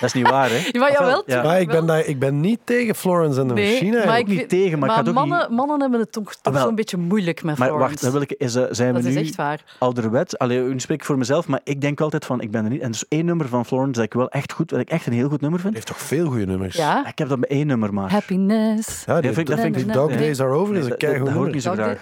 Dat 0.00 0.08
is 0.08 0.12
niet 0.12 0.30
waar, 0.30 0.48
hè? 0.50 0.56
Ja, 0.72 0.78
maar 0.80 0.90
Of 0.90 0.98
wel? 0.98 1.06
jawel, 1.08 1.22
Ja. 1.26 1.42
Maar 1.42 1.60
ik 1.60 1.68
ben, 1.68 1.86
daar, 1.86 2.06
ik 2.06 2.18
ben 2.18 2.40
niet 2.40 2.60
tegen 2.64 2.94
Florence 2.94 3.46
the 3.46 3.52
Nee, 3.52 3.70
Machine. 3.72 3.90
maar 3.90 3.98
eigenlijk. 4.06 4.28
ik 4.30 4.36
niet 4.38 4.48
tegen, 4.48 4.78
maar 4.78 4.88
ik 4.88 4.94
maar 4.94 5.04
het 5.04 5.08
ook 5.08 5.14
mannen, 5.14 5.38
niet- 5.48 5.56
mannen 5.56 5.80
hebben 5.80 6.00
het 6.00 6.12
toch, 6.12 6.34
toch 6.34 6.54
Ah, 6.54 6.62
zo'n 6.62 6.74
beetje 6.74 6.96
moeilijk 6.96 7.42
met 7.42 7.58
Maar 7.58 7.68
Florence. 7.68 7.88
wacht, 7.90 8.02
dan 8.02 8.12
wil 8.12 8.20
ik, 8.20 8.30
is, 8.32 8.54
eh, 8.54 8.64
zijn 8.70 8.94
dat 8.94 9.02
we 9.02 9.08
is 9.08 9.14
nu 9.14 9.20
echt 9.20 9.34
waar. 9.36 9.64
ouderwet? 9.78 10.38
Allee, 10.38 10.60
nu 10.60 10.80
spreek 10.80 10.98
ik 10.98 11.04
voor 11.04 11.18
mezelf, 11.18 11.46
maar 11.48 11.60
ik 11.64 11.80
denk 11.80 12.00
altijd 12.00 12.24
van, 12.24 12.40
ik 12.40 12.50
ben 12.50 12.64
er 12.64 12.70
niet. 12.70 12.80
En 12.80 12.90
dus 12.90 13.04
één 13.08 13.24
nummer 13.24 13.48
van 13.48 13.66
Florence 13.66 13.92
dat 13.92 14.04
ik 14.04 14.12
wel 14.12 14.28
echt 14.28 14.52
goed, 14.52 14.68
dat 14.68 14.80
ik 14.80 14.90
echt 14.90 15.06
een 15.06 15.12
heel 15.12 15.28
goed 15.28 15.40
nummer 15.40 15.60
vind. 15.60 15.74
Die 15.74 15.82
heeft 15.84 15.98
toch 15.98 16.06
veel 16.08 16.26
goede 16.26 16.46
nummers? 16.46 16.76
Ja, 16.76 17.06
Ik 17.06 17.18
heb 17.18 17.28
dat 17.28 17.38
met 17.38 17.48
één 17.48 17.66
nummer 17.66 17.94
maar. 17.94 18.10
Happiness. 18.10 19.04
Ja, 19.06 19.12
die, 19.14 19.22
Dat 19.22 19.34
vind 19.34 19.38
ik- 19.38 19.46
dat 19.46 19.64
vind 19.64 19.76
ik- 19.76 19.92
Dog. 19.92 20.12
Days 20.12 20.40
Are 20.40 20.50
Over 20.50 20.76
is 20.76 20.86
een 20.86 20.96
keigoed 20.96 21.26
dat 21.26 21.34
hoor 21.34 21.46
ik 21.48 21.54
niet 21.54 21.62
zo 21.62 21.72
graag. 21.72 21.98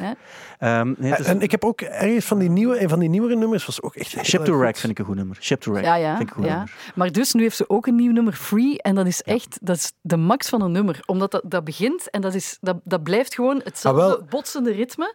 Ehm, 0.59 0.93
nee, 0.99 1.11
het 1.11 1.21
is- 1.21 1.27
En 1.27 1.41
ik 1.41 1.51
heb 1.51 1.65
ook 1.65 1.81
ergens 1.81 2.25
van 2.25 2.39
die 2.39 2.51
nieuwe, 2.51 2.83
een 2.83 2.89
van 2.89 2.99
die 2.99 3.09
nieuwere 3.09 3.37
nummers 3.37 3.67
was 3.67 3.83
ook 3.83 3.95
echt 3.95 4.17
Ship 4.27 4.45
to 4.45 4.61
Rack 4.61 4.77
vind 4.77 4.93
ik 4.93 4.99
een 4.99 5.05
goed 5.05 5.17
nummer. 5.17 5.37
Ship 5.41 5.61
to 5.61 5.73
Rack 5.75 5.85
Ja, 5.85 5.95
ja, 5.95 6.17
vind 6.17 6.31
ik 6.31 6.37
een 6.37 6.43
goed 6.43 6.51
ja. 6.51 6.57
nummer. 6.57 6.75
Maar 6.95 7.13
dus 7.13 7.33
nu 7.33 7.43
heeft 7.43 7.57
ze 7.57 7.70
ook 7.71 7.87
een 7.87 7.95
nieuw 7.95 8.13
nummer, 8.13 8.33
Free. 8.33 8.83
En 8.83 8.95
dat 8.95 9.07
is 9.07 9.23
echt 9.23 9.59
dat 9.63 9.77
is 9.77 9.93
de 10.01 10.17
max 10.17 10.49
van 10.49 10.63
een 10.63 10.73
nummer. 10.73 11.01
Omdat 11.07 11.31
dat, 11.31 11.43
dat 11.45 11.65
begint 11.65 12.11
en 12.11 12.21
dat, 12.21 12.35
is, 12.35 12.59
dat, 12.61 12.77
dat 12.85 13.03
blijft 13.03 13.35
gewoon 13.35 13.61
hetzelfde 13.65 14.19
Ah, 14.19 14.29
botsende 14.29 14.73
ritme. 14.73 15.15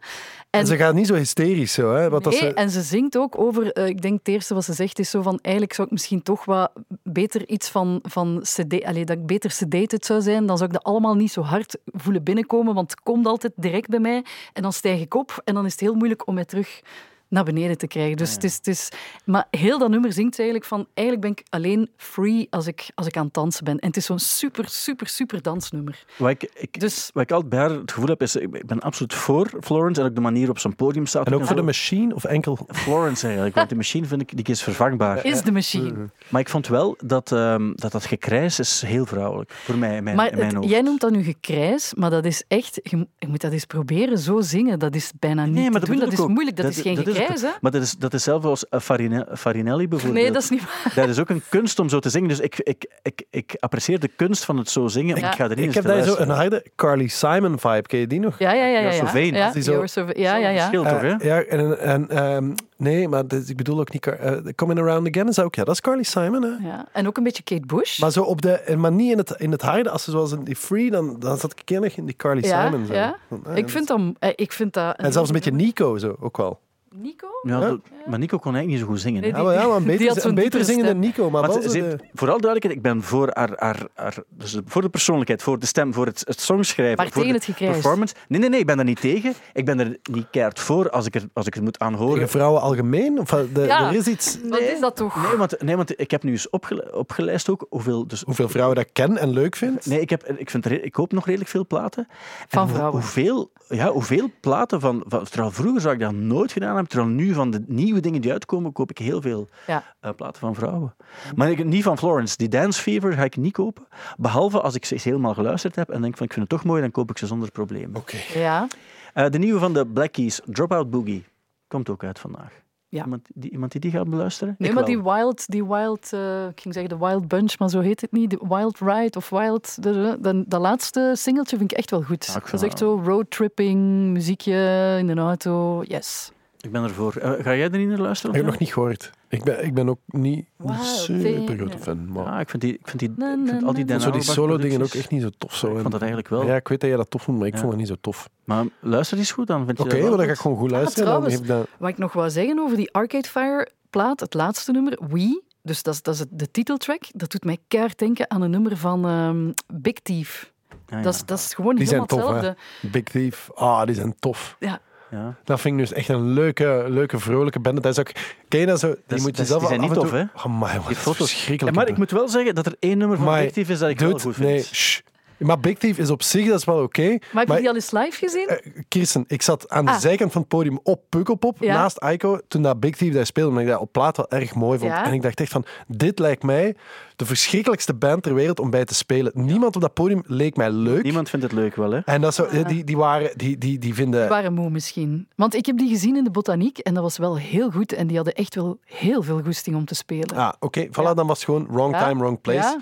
En 0.49 0.60
En, 0.60 0.68
ze 0.68 0.78
gaat 0.78 0.93
niet 0.93 1.08
zo 1.08 1.14
hysterisch 1.14 1.74
zo, 1.74 1.93
hè? 1.93 2.10
Wat 2.10 2.34
ze, 2.34 2.53
en 2.53 2.70
ze 2.70 2.82
zingt 2.82 3.18
ook 3.18 3.39
over... 3.39 3.72
eh, 3.72 3.88
ik 3.88 4.01
denk 4.01 4.18
het 4.18 4.28
eerste 4.28 4.53
wat 4.53 4.64
ze 4.64 4.74
zegt 4.74 4.99
is 4.99 5.10
zo 5.10 5.22
van... 5.22 5.39
Eigenlijk 5.41 5.76
zou 5.76 5.88
ik 5.88 5.93
misschien 5.93 6.24
toch 6.24 6.45
wat 6.45 6.72
beter 7.03 7.47
iets 7.47 7.70
van, 7.70 7.99
van 8.03 8.39
CD... 8.41 8.84
Allee, 8.84 9.06
dat 9.06 9.18
ik 9.18 9.26
beter 9.26 9.51
sedated 9.51 10.06
zou 10.06 10.22
zijn. 10.22 10.45
Dan 10.45 10.58
zou 10.58 10.70
ik 10.70 10.76
dat 10.76 10.86
allemaal 10.86 11.16
niet 11.16 11.32
zo 11.32 11.41
hard 11.41 11.78
voelen 11.86 12.24
binnenkomen. 12.24 12.74
Want 12.74 12.91
het 12.91 12.99
komt 12.99 13.26
altijd 13.26 13.53
direct 13.56 13.88
bij 13.89 13.99
mij. 13.99 14.26
En 14.53 14.62
dan 14.62 14.74
stijg 14.74 15.01
ik 15.01 15.14
op. 15.14 15.41
En 15.43 15.53
dan 15.53 15.66
is 15.66 15.72
het 15.72 15.82
heel 15.82 15.95
moeilijk 15.95 16.28
om 16.28 16.34
mij 16.34 16.45
terug 16.45 16.82
naar 17.30 17.44
beneden 17.44 17.78
te 17.78 17.88
krijgen. 17.88 18.18
Dus 18.18 18.34
het 18.34 18.44
is, 18.44 18.56
het 18.56 18.68
is... 18.68 18.90
Maar 19.26 19.48
heel 19.52 19.80
dat 19.80 19.90
nummer 19.90 20.14
zingt 20.14 20.40
eigenlijk 20.40 20.68
van... 20.70 20.88
Eigenlijk 20.94 21.28
ben 21.28 21.32
ik 21.44 21.44
alleen 21.50 21.90
free 21.98 22.48
als 22.50 22.68
ik, 22.68 22.88
als 22.96 23.08
ik 23.08 23.18
aan 23.18 23.26
het 23.26 23.34
dansen 23.34 23.64
ben. 23.64 23.80
En 23.80 23.88
het 23.88 23.98
is 23.98 24.06
zo'n 24.06 24.20
super, 24.20 24.66
super, 24.70 25.08
super 25.08 25.42
dansnummer. 25.42 26.06
Wat 26.18 26.30
ik, 26.30 26.52
ik, 26.54 26.80
Dus... 26.80 27.10
wat 27.14 27.24
ik 27.24 27.32
altijd 27.32 27.50
bij 27.50 27.60
haar 27.60 27.70
het 27.70 27.92
gevoel 27.92 28.08
heb, 28.10 28.22
is 28.22 28.36
ik 28.36 28.66
ben 28.68 28.80
absoluut 28.80 29.14
voor 29.14 29.50
Florence 29.62 30.02
en 30.02 30.08
ook 30.08 30.16
de 30.16 30.22
manier 30.22 30.50
op 30.50 30.60
zo'n 30.60 30.76
podium 30.76 31.06
staat. 31.06 31.26
en 31.28 31.34
ook 31.34 31.40
en 31.40 31.46
voor 31.48 31.56
de 31.56 31.62
machine 31.62 32.16
of 32.16 32.24
enkel. 32.24 32.58
Florence 32.68 33.26
eigenlijk, 33.26 33.56
want 33.56 33.68
die 33.68 33.78
machine 33.78 34.06
vind 34.08 34.22
ik, 34.22 34.36
die 34.36 34.46
is 34.46 34.62
vervangbaar. 34.64 35.26
Is 35.26 35.42
de 35.42 35.52
machine. 35.52 36.10
Maar 36.30 36.42
ik 36.42 36.50
vond 36.50 36.68
wel 36.68 36.98
dat 37.04 37.32
ehm, 37.32 37.72
dat, 37.76 37.92
dat 37.92 38.06
gekrijs 38.06 38.60
is 38.60 38.82
heel 38.86 39.06
vrouwelijk. 39.06 39.52
Voor 39.52 39.78
mij, 39.78 39.96
in 39.98 40.04
mijn, 40.04 40.16
Maar 40.16 40.32
in 40.32 40.36
mijn 40.38 40.48
het- 40.48 40.56
hoofd. 40.58 40.70
jij 40.70 40.82
noemt 40.82 41.02
dat 41.02 41.12
nu 41.12 41.24
gekrijs, 41.24 41.94
maar 41.94 42.10
dat 42.10 42.26
is 42.26 42.44
echt... 42.48 42.80
Je, 42.84 42.98
mo- 42.98 43.06
je 43.18 43.28
moet 43.28 43.42
dat 43.42 43.52
eens 43.52 43.66
proberen 43.66 44.18
zo 44.18 44.42
zingen. 44.42 44.80
Dat 44.80 44.96
is 44.96 45.12
bijna 45.20 45.46
niet 45.46 45.54
Nee, 45.54 45.72
maar 45.72 45.82
te 45.82 45.92
dat 45.92 46.00
Dat 46.00 46.12
is 46.14 46.20
ook. 46.20 46.30
moeilijk. 46.30 46.58
Dat, 46.58 46.66
is 46.66 46.82
geen 46.82 46.98
het 46.98 47.08
hè? 47.18 47.49
Maar 47.61 47.72
dat 47.72 47.82
is, 47.82 47.95
dat 47.97 48.13
is 48.13 48.24
zelfs 48.24 48.45
als 48.45 48.70
eh, 48.70 48.80
Farine- 48.80 49.28
Farinelli 49.34 49.88
bijvoorbeeld. 49.88 50.24
Nee, 50.24 50.32
dat 50.34 50.41
is 50.43 50.49
niet 50.49 50.61
waar. 50.61 50.91
Dat 50.95 51.07
is 51.09 51.20
ook 51.20 51.30
een 51.30 51.41
kunst 51.49 51.80
om 51.80 51.89
zo 51.89 51.99
te 51.99 52.09
zingen. 52.09 52.30
Dus 52.30 52.39
ik, 52.39 52.59
ik, 52.59 52.86
ik, 53.01 53.24
ik 53.30 53.55
apprecieer 53.59 53.99
de 53.99 54.07
kunst 54.07 54.45
van 54.45 54.57
het 54.57 54.70
zo 54.70 54.88
zingen. 54.88 55.20
Ja. 55.20 55.28
Ik 55.30 55.36
ga 55.36 55.43
er 55.49 55.55
niet 55.55 55.66
Ik 55.70 55.74
heb 55.74 55.84
daar 55.84 56.03
zo 56.03 56.16
een 56.18 56.30
harde 56.30 56.66
Carly 56.76 57.07
Simon 57.07 57.59
vibe. 57.59 57.82
Ken 57.82 57.99
je 57.99 58.07
die 58.07 58.20
nog? 58.20 58.39
Ja, 58.39 58.53
ja, 58.53 58.66
ja. 58.66 58.80
ja, 58.80 58.91
ja. 59.13 59.20
Ja, 59.20 59.51
Die 59.51 59.63
zo- 59.63 59.72
You're 59.72 59.88
so- 59.88 60.05
ja, 60.13 60.36
ja, 60.36 60.49
ja. 60.49 60.57
Verschil 60.57 60.84
toch, 60.84 61.01
hè? 61.01 61.09
Eh, 61.11 61.20
ja, 61.26 61.41
en, 61.43 61.80
en 61.80 62.09
ehm, 62.09 62.53
nee, 62.78 63.07
maar 63.07 63.28
dit- 63.28 63.49
ik 63.49 63.57
bedoel 63.57 63.80
ook 63.80 63.91
niet. 63.93 64.01
Car- 64.01 64.20
eh, 64.20 64.53
Coming 64.55 64.80
Around 64.80 65.07
Again 65.07 65.28
is 65.28 65.39
ook, 65.39 65.55
ja, 65.55 65.63
dat 65.63 65.74
is 65.74 65.82
Carly 65.82 66.03
Simon. 66.03 66.41
Hè? 66.43 66.68
Ja. 66.68 66.86
En 66.91 67.07
ook 67.07 67.18
een 67.18 67.24
beetje 67.24 67.43
Kate 67.43 67.66
Bush. 67.66 67.99
Maar 67.99 68.11
zo 68.11 68.24
op 68.24 68.41
de, 68.41 68.51
eh, 68.51 68.76
maar 68.76 68.91
niet 68.91 69.11
in 69.11 69.18
het, 69.18 69.32
in 69.38 69.51
het 69.51 69.61
harde, 69.61 69.89
als 69.89 70.03
ze 70.03 70.11
zoals 70.11 70.32
in 70.32 70.43
die 70.43 70.55
free, 70.55 70.91
dan, 70.91 71.16
dan 71.20 71.38
zat 71.38 71.51
ik 71.51 71.61
kennig 71.66 71.97
in 71.97 72.05
die 72.05 72.16
Carly 72.16 72.43
ja, 72.45 72.66
Simon. 72.66 72.86
Zo. 72.86 72.93
ja. 72.93 73.16
Ik 73.53 73.70
vind 73.70 73.88
dat... 73.88 73.99
eh, 74.20 74.30
Ik 74.36 74.51
vind 74.51 74.74
dat 74.74 74.95
En 74.97 75.11
zelfs 75.13 75.30
een 75.30 75.36
beetje 75.36 75.51
Nico 75.51 75.97
zo, 75.97 76.16
ook 76.20 76.38
wel. 76.38 76.59
Nico? 77.02 77.28
Ja, 77.43 77.60
dat- 77.60 77.80
maar 78.06 78.20
Nico 78.20 78.38
kon 78.38 78.56
eigenlijk 78.56 78.68
niet 78.68 78.80
zo 78.80 78.86
goed 78.86 79.00
zingen. 79.02 79.24
hè. 79.24 79.28
Nee, 79.30 79.38
Ja, 79.38 79.43
maar, 79.43 79.54
ja, 79.54 79.68
maar 79.68 79.78
een 79.78 79.84
Die 79.84 79.98
beter, 79.98 80.26
een 80.26 80.36
beter 80.36 80.64
zingende 80.66 80.88
stem. 80.89 81.00
Nico. 81.00 81.30
Maar 81.30 81.41
Maar 81.41 81.50
wel 81.52 81.62
ze- 81.62 81.68
zo 81.70 81.74
ze 81.76 81.80
de- 81.80 81.86
heeft- 81.86 82.04
vooral 82.14 82.39
duidelijkheid, 82.41 82.76
ik 82.76 82.82
ben 82.82 83.04
voor 83.04 83.30
haar, 83.34 83.50
haar, 83.56 83.88
haar 83.93 84.16
dus 84.30 84.60
voor 84.66 84.82
de 84.82 84.89
persoonlijkheid, 84.89 85.43
voor 85.43 85.60
de 85.60 85.66
stem, 85.66 85.93
voor 85.93 86.06
het, 86.06 86.22
het 86.28 86.39
songschrijven, 86.41 86.98
Maar 86.98 87.06
voor 87.14 87.22
tegen 87.24 87.39
de 87.39 87.46
het 87.66 87.72
performance. 87.72 88.14
Nee, 88.28 88.39
nee, 88.39 88.50
nee, 88.50 88.60
ik 88.60 88.66
ben 88.66 88.80
er 88.80 88.86
niet 88.86 89.02
tegen. 89.02 89.34
Ik 89.54 89.66
ben 89.66 89.80
er 89.80 89.98
niet 90.12 90.28
keihard 90.32 90.60
voor 90.60 90.89
als 90.89 91.06
ik 91.06 91.16
er, 91.16 91.24
als 91.34 91.48
ik 91.48 91.54
het 91.54 91.64
moet 91.64 91.80
aanhoren. 91.80 92.14
tegen 92.14 92.30
vrouwen 92.30 92.62
algemeen? 92.62 93.20
Of, 93.20 93.32
eh, 93.32 93.39
de, 93.54 93.62
Ja. 93.62 93.88
Er 93.89 93.96
is 93.96 94.08
iets... 94.08 94.38
Wat 94.50 94.60
is 94.60 94.80
dat 94.80 94.96
toch? 94.96 95.28
Nee, 95.28 95.38
want, 95.38 95.62
nee, 95.62 95.76
want 95.76 96.00
ik 96.00 96.12
heb 96.12 96.24
nu 96.24 96.32
eens 96.32 96.50
opgele- 96.50 96.91
opgelijst 96.93 97.50
ook 97.50 97.66
hoeveel... 97.70 98.08
Dus, 98.08 98.22
Hoeveel 98.26 98.50
vrouwen 98.50 98.76
dat 98.76 98.88
ken 98.93 99.18
en 99.18 99.30
leuk 99.30 99.56
vind? 99.56 99.86
Nee, 99.86 100.00
ik, 100.00 100.10
heb, 100.10 100.24
ik, 100.28 100.50
vind, 100.50 100.66
er- 100.66 100.84
ik 100.84 100.91
koop 100.91 101.12
nog 101.12 101.26
redelijk 101.26 101.50
veel 101.50 101.68
platen. 101.68 102.08
Van 102.48 102.62
En 102.68 102.70
vrouwen. 102.74 103.02
Hoeveel, 103.02 103.52
ja, 103.70 103.91
hoeveel 103.91 104.30
platen 104.39 104.80
van, 104.80 105.04
van... 105.08 105.52
Vroeger 105.54 105.82
zou 105.82 105.93
ik 105.93 106.00
dat 106.00 106.14
nooit 106.14 106.52
gedaan 106.52 106.76
hebben. 106.76 106.85
Terwijl 106.88 107.10
nu 107.12 107.34
van 107.34 107.52
de 107.52 107.64
nieuwe 107.68 108.00
dingen 108.00 108.22
die 108.22 108.32
uitkomen, 108.32 108.72
koop 108.72 108.90
ik 108.90 108.98
heel 108.98 109.22
veel 109.22 109.48
Ja. 109.68 109.84
eh, 110.00 110.12
platen 110.16 110.40
van 110.40 110.56
vrouwen. 110.56 110.96
Maar 111.36 111.52
ik, 111.52 111.64
niet 111.66 111.84
van 111.84 111.98
Florence. 111.98 112.38
Die 112.38 112.48
Dance 112.50 112.82
Fever 112.82 113.14
ga 113.14 113.24
ik 113.24 113.38
niet 113.38 113.54
kopen. 113.54 113.88
Behalve 114.18 114.62
als 114.62 114.76
ik 114.76 114.86
ze 114.86 114.94
eens 114.94 115.04
helemaal 115.04 115.34
geluisterd 115.34 115.76
heb 115.76 115.90
en 115.90 116.02
denk 116.02 116.18
van 116.18 116.26
ik 116.26 116.34
vind 116.34 116.50
het 116.50 116.60
toch 116.60 116.68
mooi, 116.68 116.82
dan 116.82 116.92
koop 116.92 117.10
ik 117.10 117.18
ze 117.18 117.28
zonder 117.28 117.52
problemen. 117.52 117.96
Oké. 117.96 118.18
Ja. 118.34 118.68
Eh, 119.14 119.30
de 119.30 119.38
nieuwe 119.38 119.60
van 119.60 119.74
de 119.74 119.86
Black 119.88 120.12
Keys, 120.12 120.42
Dropout 120.46 120.90
Boogie, 120.90 121.26
komt 121.68 121.90
ook 121.90 122.04
uit 122.04 122.20
vandaag. 122.20 122.64
Ja. 122.88 123.04
Iemand, 123.04 123.28
die, 123.34 123.52
iemand 123.52 123.72
die 123.72 123.82
die 123.82 123.92
gaat 123.92 124.10
beluisteren? 124.10 124.56
Nee, 124.58 124.70
Ik 124.70 124.76
maar 124.76 124.86
wel. 124.86 124.94
die 124.94 125.04
Wild, 125.14 125.48
die 125.52 125.66
wild 125.66 126.14
eh, 126.14 126.46
ik 126.48 126.62
ging 126.62 126.74
zeggen 126.74 127.00
de 127.00 127.06
Wild 127.06 127.28
Bunch, 127.28 127.60
maar 127.60 127.70
zo 127.70 127.80
heet 127.80 128.02
het 128.02 128.12
niet. 128.12 128.30
De 128.30 128.40
Wild 128.50 128.80
Ride 128.80 129.18
of 129.18 129.30
Wild. 129.30 129.84
De, 129.84 129.92
de, 129.92 130.18
de- 130.22 130.44
dat 130.48 130.62
laatste 130.62 131.12
singeltje 131.18 131.58
vind 131.58 131.72
ik 131.72 131.78
echt 131.78 131.92
wel 131.92 132.02
goed. 132.02 132.26
Ja, 132.26 132.36
ik 132.36 132.42
dat 132.44 132.54
is 132.54 132.62
echt 132.62 132.78
zo 132.78 133.02
roadtripping, 133.06 133.80
muziekje 134.12 134.96
in 135.00 135.08
de 135.08 135.16
auto. 135.16 135.84
Yes. 135.84 136.32
Ik 136.66 136.72
ben 136.72 136.84
ervoor. 136.84 137.16
Eh, 137.16 137.32
ga 137.43 137.55
jij 137.55 137.70
er 137.72 137.78
niet 137.78 137.88
naar 137.88 137.97
luisteren? 137.97 138.32
Ik 138.36 138.41
heb 138.41 138.49
nog 138.51 138.59
niet 138.59 138.74
gehoord. 138.74 139.11
Ik 139.30 139.43
ben, 139.43 139.63
ik 139.66 139.74
ben 139.74 139.89
ook 139.89 139.99
niet 140.05 140.45
super 140.82 141.55
grote 141.57 141.78
fan. 141.80 142.11
Maar 142.11 142.26
Ja, 142.26 142.39
ik 142.39 142.49
vind, 142.49 142.61
die, 142.61 142.74
ik 142.74 142.88
vind, 142.88 142.99
die, 142.99 143.11
Na, 143.16 143.32
ik 143.34 143.39
vind 143.47 143.61
na, 143.61 143.68
al 143.68 143.74
die. 143.74 143.86
Dan 143.86 143.99
zo 143.99 144.05
die 144.11 144.13
Auerbach 144.16 144.36
solo 144.36 144.57
dingen 144.57 144.82
ook 144.82 144.93
echt 144.93 145.09
niet 145.11 145.22
zo 145.22 145.30
tof. 145.38 145.55
Zo. 145.55 145.68
Ik 145.76 145.80
vond 145.80 145.91
dat 145.91 145.99
eigenlijk 146.01 146.30
wel. 146.30 146.45
Ja, 146.45 146.55
ik 146.55 146.68
weet 146.68 146.80
dat 146.80 146.89
jij 146.89 146.97
dat 146.97 147.09
tof 147.09 147.22
vond, 147.24 147.38
maar 147.38 147.47
ik 147.47 147.53
Ja. 147.53 147.59
vond 147.59 147.72
dat 147.72 147.80
niet 147.80 147.89
zo 147.89 147.95
tof. 148.01 148.30
Maar 148.43 148.66
luister 148.80 149.18
eens 149.18 149.32
goed 149.32 149.47
dan. 149.47 149.66
Vind 149.66 149.78
je 149.78 149.84
Oké, 149.84 149.93
dat 149.93 150.01
maar 150.09 150.18
dan 150.18 150.26
ga 150.26 150.32
ik 150.32 150.38
gewoon 150.39 150.57
goed 150.57 150.72
luisteren. 150.72 151.05
dan 151.09 151.22
trouwens, 151.22 151.34
heb 151.34 151.43
ik 151.43 151.47
dat... 151.47 151.80
Wat 151.80 151.89
ik 151.89 151.97
nog 151.97 152.13
wou 152.13 152.30
zeggen 152.30 152.59
over 152.59 152.78
die 152.78 152.91
Arcade 152.93 153.28
Fire 153.28 153.70
plaat, 153.89 154.20
het 154.20 154.34
laatste 154.34 154.72
nummer, 154.72 154.99
We. 155.09 155.41
Dus 155.61 155.84
dat 155.84 155.93
is, 155.93 156.01
dat 156.01 156.13
is 156.13 156.20
het- 156.20 156.30
de 156.32 156.51
titeltrack. 156.51 157.03
Dat 157.13 157.32
doet 157.32 157.43
mij 157.43 157.57
keihard 157.68 157.99
denken 157.99 158.30
aan 158.32 158.41
een 158.41 158.51
nummer 158.51 158.78
van 158.78 159.05
ehm, 159.05 159.51
Big 159.82 159.93
Thief. 159.93 160.53
Ja, 160.88 160.97
ja. 160.97 161.03
Dat, 161.03 161.13
is, 161.13 161.26
dat 161.26 161.38
is 161.39 161.53
gewoon 161.53 161.76
Die 161.76 161.88
zijn 161.88 162.01
helemaal 162.01 162.26
tof, 162.28 162.41
hè? 162.41 162.47
hetzelfde. 162.47 162.89
Big 162.91 163.03
Thief, 163.03 163.49
ah, 163.55 163.86
die 163.86 163.95
zijn 163.95 164.16
tof. 164.20 164.55
Ja. 164.59 164.80
Ja. 165.16 165.36
Dat 165.43 165.61
vind 165.61 165.74
ik 165.74 165.80
dus 165.88 165.93
echt 165.97 166.09
een 166.09 166.34
leuke, 166.34 166.86
leuke 166.89 167.20
vrolijke 167.20 167.59
band. 167.59 167.84
Dat 167.84 167.91
is 167.91 167.99
ook, 167.99 168.11
ken 168.47 168.59
je 168.59 168.66
dat 168.66 168.80
zo? 168.80 168.88
Die 168.88 169.18
is- 169.18 169.22
moet 169.22 169.32
je 169.32 169.38
dat 169.38 169.47
zelf 169.47 169.59
die 169.59 169.70
zijn 169.70 169.82
niet 169.82 169.93
tof, 169.93 170.11
hè? 170.11 170.22
Oh, 170.36 170.45
my, 170.45 170.76
wat 170.78 170.88
Die 170.88 170.95
foto's. 170.95 171.32
verschrikkelijk. 171.32 171.76
maar 171.76 171.88
ik 171.88 171.97
moet 171.97 172.11
wel 172.11 172.28
zeggen 172.30 172.55
dat 172.55 172.66
er 172.66 172.76
één 172.80 172.97
nummer 172.97 173.18
van 173.18 173.47
Thief 173.51 173.70
is 173.70 173.80
dat 173.80 173.89
ik 173.89 173.99
wel 173.99 174.09
Dude, 174.09 174.22
goed 174.22 174.36
vind. 174.36 174.47
nee, 174.49 174.63
shh. 174.63 174.99
Maar 175.38 175.60
Big 175.60 175.78
Thief 175.78 175.98
is 175.98 176.10
op 176.10 176.24
zich, 176.24 176.48
dat 176.48 176.60
is 176.60 176.66
wel 176.66 176.82
oké. 176.84 177.08
Maar 177.10 177.46
heb 177.46 177.48
je 177.48 177.56
die 177.60 177.70
al 177.70 177.76
eens 177.76 177.92
live 177.92 178.18
gezien? 178.18 178.48
Eh, 178.48 178.58
Kirsten, 178.88 179.24
ik 179.28 179.42
zat 179.42 179.70
aan 179.70 179.86
de 179.86 179.92
Ah. 179.92 179.98
zijkant 180.00 180.32
van 180.32 180.42
het 180.42 180.50
podium 180.50 180.80
op 180.84 181.02
Pukkelpop, 181.10 181.58
Ja. 181.60 181.74
naast 181.74 182.00
Aiko, 182.00 182.40
toen 182.48 182.62
dat 182.62 182.80
Big 182.80 182.96
Thief 182.96 183.14
daar 183.14 183.26
speelde, 183.26 183.50
omdat 183.50 183.64
ik 183.66 183.70
dat 183.70 183.80
op 183.80 183.92
plaat 183.92 184.18
wel 184.18 184.30
erg 184.30 184.56
mooi 184.56 184.80
vond. 184.80 184.92
Ja. 184.92 185.06
En 185.06 185.14
ik 185.14 185.22
dacht 185.22 185.40
echt 185.40 185.52
van, 185.52 185.66
dit 185.88 186.20
lijkt 186.20 186.44
mij 186.44 186.76
de 187.16 187.26
verschrikkelijkste 187.26 187.94
band 187.94 188.24
ter 188.24 188.34
wereld 188.34 188.60
om 188.60 188.70
bij 188.70 188.86
te 188.86 188.94
spelen. 188.96 189.32
Niemand 189.36 189.76
op 189.76 189.82
dat 189.82 189.94
podium 189.94 190.24
leek 190.26 190.56
mij 190.56 190.72
leuk. 190.72 191.04
Niemand 191.04 191.30
vindt 191.30 191.46
het 191.46 191.54
leuk 191.54 191.76
wel, 191.76 191.92
hè? 191.92 192.00
En 192.06 192.22
dat 192.22 192.34
zo, 192.36 192.48
die, 192.68 192.84
die, 192.84 192.98
waren, 192.98 193.32
die, 193.38 193.58
die, 193.58 193.80
die 193.80 193.94
vinden... 193.94 194.20
Die 194.20 194.30
waren 194.30 194.54
moe 194.54 194.70
misschien. 194.70 195.28
Want 195.36 195.56
ik 195.56 195.66
heb 195.66 195.78
die 195.78 195.90
gezien 195.90 196.16
in 196.18 196.24
de 196.24 196.32
botaniek 196.32 196.78
en 196.78 196.94
dat 196.94 197.04
was 197.04 197.18
wel 197.18 197.38
heel 197.38 197.72
goed. 197.72 197.94
En 197.94 198.08
die 198.08 198.16
hadden 198.16 198.34
echt 198.36 198.56
wel 198.56 198.80
heel 198.86 199.24
veel 199.24 199.42
goesting 199.44 199.76
om 199.76 199.86
te 199.86 199.96
spelen. 199.96 200.36
Ah, 200.36 200.54
oké, 200.60 200.88
voilà, 200.88 201.04
Ja. 201.04 201.14
dan 201.14 201.28
was 201.28 201.36
het 201.38 201.46
gewoon 201.46 201.68
wrong 201.70 201.94
Ja. 201.94 202.08
time, 202.08 202.20
wrong 202.20 202.42
place. 202.42 202.60
Ja. 202.68 202.80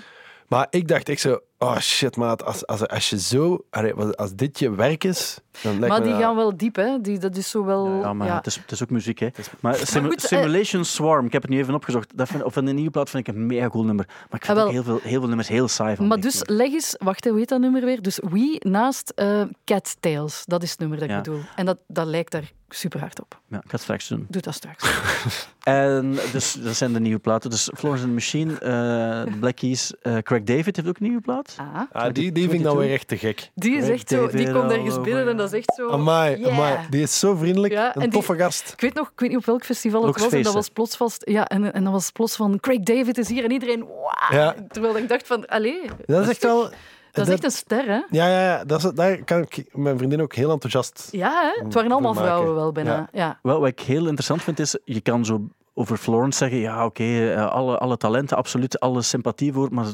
Maar 0.48 0.66
ik 0.70 0.88
dacht 0.88 1.08
echt 1.08 1.20
zo, 1.20 1.38
oh 1.58 1.78
shit 1.78 2.16
maat, 2.16 2.44
als, 2.44 2.66
als, 2.66 2.88
als 2.88 3.10
je 3.10 3.18
zo, 3.20 3.64
als 4.14 4.34
dit 4.34 4.58
je 4.58 4.74
werk 4.74 5.04
is, 5.04 5.38
dan 5.62 5.78
Maar 5.78 6.02
die 6.02 6.12
dat- 6.12 6.20
gaan 6.20 6.36
wel 6.36 6.56
diep, 6.56 6.76
hè? 6.76 7.00
Die, 7.00 7.18
dat 7.18 7.36
is 7.36 7.50
zo 7.50 7.64
wel. 7.64 7.86
Ja, 8.00 8.12
maar 8.12 8.26
ja. 8.26 8.36
Het, 8.36 8.46
is, 8.46 8.56
het 8.56 8.70
is 8.72 8.82
ook 8.82 8.90
muziek, 8.90 9.18
hè. 9.18 9.28
Maar 9.60 9.74
Simu- 9.76 10.08
goed, 10.08 10.22
eh, 10.22 10.28
Simulation 10.38 10.84
Swarm, 10.84 11.26
ik 11.26 11.32
heb 11.32 11.42
het 11.42 11.50
nu 11.50 11.58
even 11.58 11.74
opgezocht. 11.74 12.16
Dat 12.16 12.28
vind, 12.28 12.42
of 12.42 12.56
een 12.56 12.74
nieuwe 12.74 12.90
plaat 12.90 13.10
vind 13.10 13.28
ik 13.28 13.34
een 13.34 13.46
mega 13.46 13.68
cool 13.68 13.84
nummer. 13.84 14.06
Maar 14.30 14.40
ik 14.40 14.46
vind 14.46 14.58
Ah, 14.58 14.64
ook 14.64 14.72
wel. 14.72 14.82
heel 14.82 14.92
veel, 14.98 15.10
heel 15.10 15.18
veel 15.18 15.28
nummers 15.28 15.48
heel 15.48 15.68
saai 15.68 15.96
van 15.96 16.06
Maar 16.06 16.20
dus 16.20 16.32
Thief. 16.38 16.48
leg 16.48 16.72
eens, 16.72 16.94
wacht, 16.98 17.24
hoe 17.28 17.38
heet 17.38 17.48
dat 17.48 17.60
nummer 17.60 17.84
weer? 17.84 18.02
Dus 18.02 18.18
We 18.30 18.60
naast 18.68 19.12
eh 19.14 19.42
Cat 19.64 19.96
Tails. 20.00 20.42
Dat 20.46 20.62
is 20.62 20.70
het 20.70 20.78
nummer 20.78 20.98
dat 20.98 21.08
ik 21.08 21.16
bedoel. 21.16 21.40
En 21.56 21.66
dat, 21.66 21.78
dat 21.86 22.06
lijkt 22.06 22.32
daar 22.32 22.52
super 22.68 23.00
hard 23.00 23.20
op. 23.20 23.40
Ja, 23.48 23.56
ik 23.56 23.62
ga 23.64 23.70
het 23.70 23.80
straks 23.80 24.08
doen. 24.08 24.26
Doe 24.28 24.42
dat 24.42 24.54
straks. 24.54 24.82
En 25.64 26.16
dus, 26.32 26.52
dat 26.52 26.74
zijn 26.76 26.92
de 26.92 27.00
nieuwe 27.00 27.18
platen. 27.18 27.50
Dus 27.50 27.70
Florence 27.76 28.04
and 28.04 28.12
the 28.12 28.14
Machine, 28.14 28.52
eh 28.54 29.32
de 29.32 29.38
Black 29.40 29.56
Keys, 29.56 29.92
eh, 30.02 30.16
Craig 30.18 30.42
David 30.42 30.76
heeft 30.76 30.88
ook 30.88 30.98
een 30.98 31.06
nieuwe 31.06 31.20
plaat. 31.20 31.43
Ah. 31.56 31.80
Ah, 31.92 32.12
die, 32.12 32.32
die 32.32 32.42
vind 32.48 32.58
ik 32.58 32.62
dan 32.62 32.76
weer 32.76 32.92
echt 32.92 33.08
te 33.08 33.16
gek. 33.16 33.50
Die 33.54 33.76
is 33.76 33.88
echt 33.88 34.08
zo, 34.08 34.28
die 34.28 34.52
komt 34.52 34.70
ergens 34.72 35.00
binnen 35.00 35.28
en 35.28 35.36
dat 35.36 35.52
is 35.52 35.58
echt 35.58 35.74
zo. 35.74 35.88
Amai, 35.88 36.38
yeah. 36.38 36.52
amai, 36.52 36.78
die 36.90 37.02
is 37.02 37.18
zo 37.18 37.34
vriendelijk, 37.34 37.72
Ja, 37.72 37.96
een 37.96 38.02
die- 38.02 38.10
toffe 38.10 38.36
gast. 38.36 38.72
Ik 38.72 38.80
weet 38.80 38.94
nog, 38.94 39.06
ik 39.12 39.20
weet 39.20 39.28
niet 39.28 39.38
op 39.38 39.44
welk 39.44 39.64
festival 39.64 40.06
het 40.06 40.20
was. 40.20 40.32
En 40.32 40.42
dat 40.42 40.54
was 40.54 40.68
plots 40.68 40.96
vast. 40.96 41.22
Ja, 41.28 41.48
en, 41.48 41.72
en 41.72 41.84
dat 41.84 41.92
was 41.92 42.10
plots 42.10 42.36
van 42.36 42.60
Craig 42.60 42.80
David 42.80 43.18
is 43.18 43.28
hier 43.28 43.44
en 43.44 43.50
iedereen. 43.50 43.80
Wow. 43.84 44.12
Ja. 44.30 44.54
Terwijl 44.68 44.96
ik 44.96 45.08
dacht 45.08 45.26
van, 45.26 45.46
allee, 45.46 45.80
Dat 46.06 46.22
is 46.22 46.28
echt 46.28 46.42
wel... 46.42 46.70
dat 47.12 47.26
is 47.26 47.32
echt 47.32 47.44
een 47.44 47.50
ster, 47.50 47.84
hè? 47.84 48.00
Ja, 48.10 48.28
ja, 48.28 48.40
ja 48.44 48.64
dat 48.64 48.84
is, 48.84 48.90
daar 48.90 49.24
kan 49.24 49.40
ik 49.40 49.64
mijn 49.72 49.96
vriendin 49.98 50.22
ook 50.22 50.34
heel 50.34 50.50
enthousiast... 50.50 51.08
Ja, 51.10 51.52
hè? 51.54 51.64
Het 51.64 51.74
waren 51.74 51.92
allemaal 51.92 52.14
vrouwen 52.14 52.54
wel 52.54 52.72
bijna. 52.72 52.90
Ja. 52.94 53.08
Ja. 53.12 53.38
Wel, 53.42 53.60
wat 53.60 53.68
ik 53.68 53.80
heel 53.80 54.02
interessant 54.02 54.42
vind 54.42 54.58
is, 54.58 54.78
je 54.84 55.00
kan 55.00 55.24
zo 55.24 55.48
over 55.74 55.96
Florence 55.96 56.38
zeggen, 56.38 56.58
ja 56.58 56.84
oké, 56.84 57.32
eh, 57.32 57.50
alle, 57.50 57.78
alle 57.78 57.96
talenten, 57.96 58.36
absoluut, 58.36 58.80
alle 58.80 59.02
sympathie 59.02 59.52
voor, 59.52 59.68
maar 59.72 59.86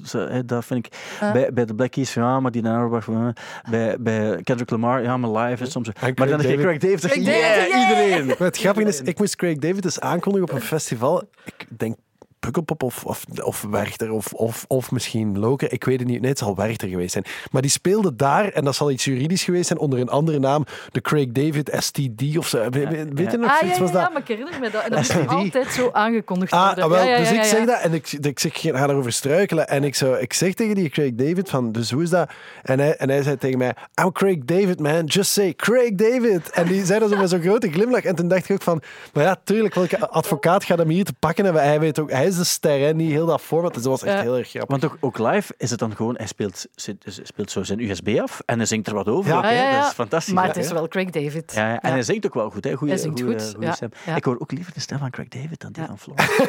dat 0.47 0.65
vind 0.65 0.87
ik 0.87 0.93
bij, 1.33 1.53
bij 1.53 1.65
de 1.65 1.75
Black 1.75 1.91
Keys, 1.91 2.15
ja, 2.15 2.41
maar 2.41 2.51
die 2.51 2.67
Auerbach, 2.67 3.09
eh, 3.09 3.29
bij, 3.71 3.97
bij 4.01 4.43
Kendrick 4.43 4.71
Lamar, 4.71 5.03
ja, 5.03 5.17
maar 5.17 5.31
live 5.31 5.63
is 5.63 5.71
soms... 5.71 5.91
Maar 6.01 6.15
dan 6.15 6.41
heb 6.41 6.41
je 6.41 6.57
David. 6.57 6.61
Craig 6.61 6.79
David, 6.79 7.01
Craig 7.01 7.25
David, 7.25 7.41
yeah, 7.41 7.69
yeah! 7.69 7.81
iedereen! 7.81 8.27
Maar 8.27 8.37
het 8.39 8.59
grappige 8.59 8.89
is, 8.89 9.01
ik 9.01 9.19
moest 9.19 9.37
Craig 9.37 9.59
David 9.59 9.85
eens 9.85 10.01
aankondigen 10.01 10.49
op 10.49 10.55
een 10.55 10.63
festival. 10.63 11.23
Ik 11.45 11.67
denk 11.69 11.97
Pukkelpop 12.41 12.83
of, 12.83 13.05
of, 13.05 13.25
of 13.43 13.67
Werchter 13.71 14.11
of, 14.11 14.33
of, 14.33 14.65
of 14.69 14.91
misschien 14.91 15.39
Loker. 15.39 15.73
Ik 15.73 15.85
weet 15.85 15.99
het 15.99 16.09
niet. 16.09 16.21
Nee, 16.21 16.31
het 16.31 16.39
zal 16.39 16.57
Werchter 16.57 16.89
geweest 16.89 17.13
zijn. 17.13 17.25
Maar 17.51 17.63
die 17.63 17.71
speelde 17.71 18.17
daar, 18.17 18.49
en 18.49 18.65
dat 18.65 18.75
zal 18.75 18.91
iets 18.91 19.05
juridisch 19.05 19.43
geweest 19.43 19.67
zijn, 19.67 19.79
onder 19.79 19.99
een 19.99 20.09
andere 20.09 20.39
naam. 20.39 20.65
De 20.91 21.01
Craig 21.01 21.27
David 21.29 21.71
STD 21.79 22.37
of 22.39 22.47
zo. 22.49 22.69
Weet, 22.71 23.31
je 23.31 23.37
nog 23.39 23.51
Ah, 23.51 23.57
ja, 23.57 23.59
zoiets? 23.59 23.77
ja, 23.77 23.83
was 23.83 23.91
ja, 23.93 24.01
dat? 24.01 24.13
maar 24.13 24.21
ik 24.23 24.29
herinner 24.29 24.61
me 24.61 24.71
dat. 24.71 24.83
En 24.85 24.91
dat 24.91 25.01
is 25.01 25.27
altijd 25.27 25.67
zo 25.73 25.91
aangekondigd 25.93 26.53
Ah, 26.53 26.67
worden. 26.67 26.85
ah, 26.85 26.91
wel, 26.91 27.05
ja, 27.05 27.11
ja, 27.11 27.19
dus 27.19 27.29
ja, 27.29 27.35
ik 27.35 27.43
ja. 27.43 27.49
zeg 27.49 27.67
dat 27.67 27.81
en 27.81 27.95
ik, 27.95 28.13
ik 28.13 28.39
zeg, 28.39 28.63
ik 28.65 28.77
ga 28.77 28.87
daarover 28.87 29.13
struikelen. 29.13 29.69
En 29.69 29.85
ik, 29.85 29.95
zo, 29.95 30.15
ik 30.15 30.33
zeg 30.33 30.55
tegen 30.55 30.75
die 30.75 30.89
Craig 30.89 31.15
David 31.15 31.49
van, 31.51 31.73
dus 31.73 31.91
hoe 31.91 32.03
is 32.03 32.11
dat? 32.11 32.31
En 32.63 32.79
hij, 32.79 32.97
en 32.97 33.09
hij 33.09 33.23
zei 33.23 33.37
tegen 33.37 33.59
mij, 33.59 33.75
I'm 34.03 34.13
Craig 34.13 34.39
David, 34.45 34.81
man. 34.81 35.05
Just 35.05 35.31
say 35.33 35.55
Craig 35.55 35.95
David. 35.95 36.51
En 36.51 36.67
die 36.67 36.85
zei 36.85 37.01
dat 37.01 37.11
zo 37.11 37.17
met 37.17 37.31
zo'n 37.31 37.41
grote 37.43 37.71
glimlach. 37.71 38.03
En 38.05 38.15
toen 38.15 38.29
dacht 38.29 38.45
ik 38.45 38.51
ook 38.51 38.63
van, 38.63 38.83
maar 39.13 39.25
ja, 39.25 39.37
tuurlijk, 39.45 39.75
welke 39.75 40.09
advocaat 40.09 40.65
gaat 40.65 40.79
hem 40.79 40.89
hier 40.89 41.05
te 41.05 41.13
pakken 41.19 41.45
hebben? 41.45 41.63
Hij 41.63 41.81
weet 41.81 41.99
ook, 41.99 42.11
hij 42.11 42.30
is 42.31 42.37
de 42.37 42.45
ster, 42.45 42.81
hè, 42.81 42.95
niet 42.95 43.11
heel 43.11 43.27
dat 43.27 43.41
format. 43.41 43.75
Dus 43.75 43.83
dat 43.83 43.93
was 43.93 44.03
echt 44.03 44.17
Ja. 44.17 44.23
heel 44.23 44.37
erg 44.37 44.49
grappig. 44.49 44.81
Want 44.81 44.93
ook, 44.93 44.97
ook 45.01 45.19
live 45.33 45.55
is 45.57 45.71
het 45.71 45.79
dan 45.79 45.97
gewoon, 45.97 46.15
hij 46.17 46.27
speelt, 46.27 46.67
speelt 47.05 47.51
zo 47.51 47.63
zijn 47.63 47.81
USB 47.81 48.19
af 48.23 48.41
en 48.47 48.57
hij 48.57 48.67
zingt 48.67 48.87
er 48.87 48.95
wat 48.95 49.07
over. 49.09 49.31
Ja. 49.31 49.79
Dat 49.81 49.87
is 49.89 49.93
fantastisch. 49.95 50.35
Maar 50.35 50.47
het 50.47 50.57
is 50.57 50.73
wel 50.73 50.89
Craig 50.89 51.11
David. 51.11 51.53
Ja, 51.55 51.69
ja, 51.69 51.81
en 51.81 51.91
hij 51.93 52.03
zingt 52.03 52.27
ook 52.27 52.35
wel 52.35 52.51
goed. 52.51 52.65
Hè. 52.65 52.75
Goeie, 52.75 52.93
Hij 52.93 53.03
zingt 53.03 53.21
goeie- 53.21 53.39
goed, 53.39 53.51
goeie 53.53 53.67
ja, 53.67 53.73
stem. 53.75 53.91
ja. 54.07 54.17
Ik 54.17 54.25
hoor 54.25 54.37
ook 54.39 54.53
liever 54.53 54.73
de 54.73 54.81
stem 54.81 54.99
van 54.99 55.11
Craig 55.11 55.29
David 55.29 55.61
dan 55.61 55.73
die 55.73 55.83
Ja. 55.83 55.89
van 55.89 55.99
Florence. 55.99 56.49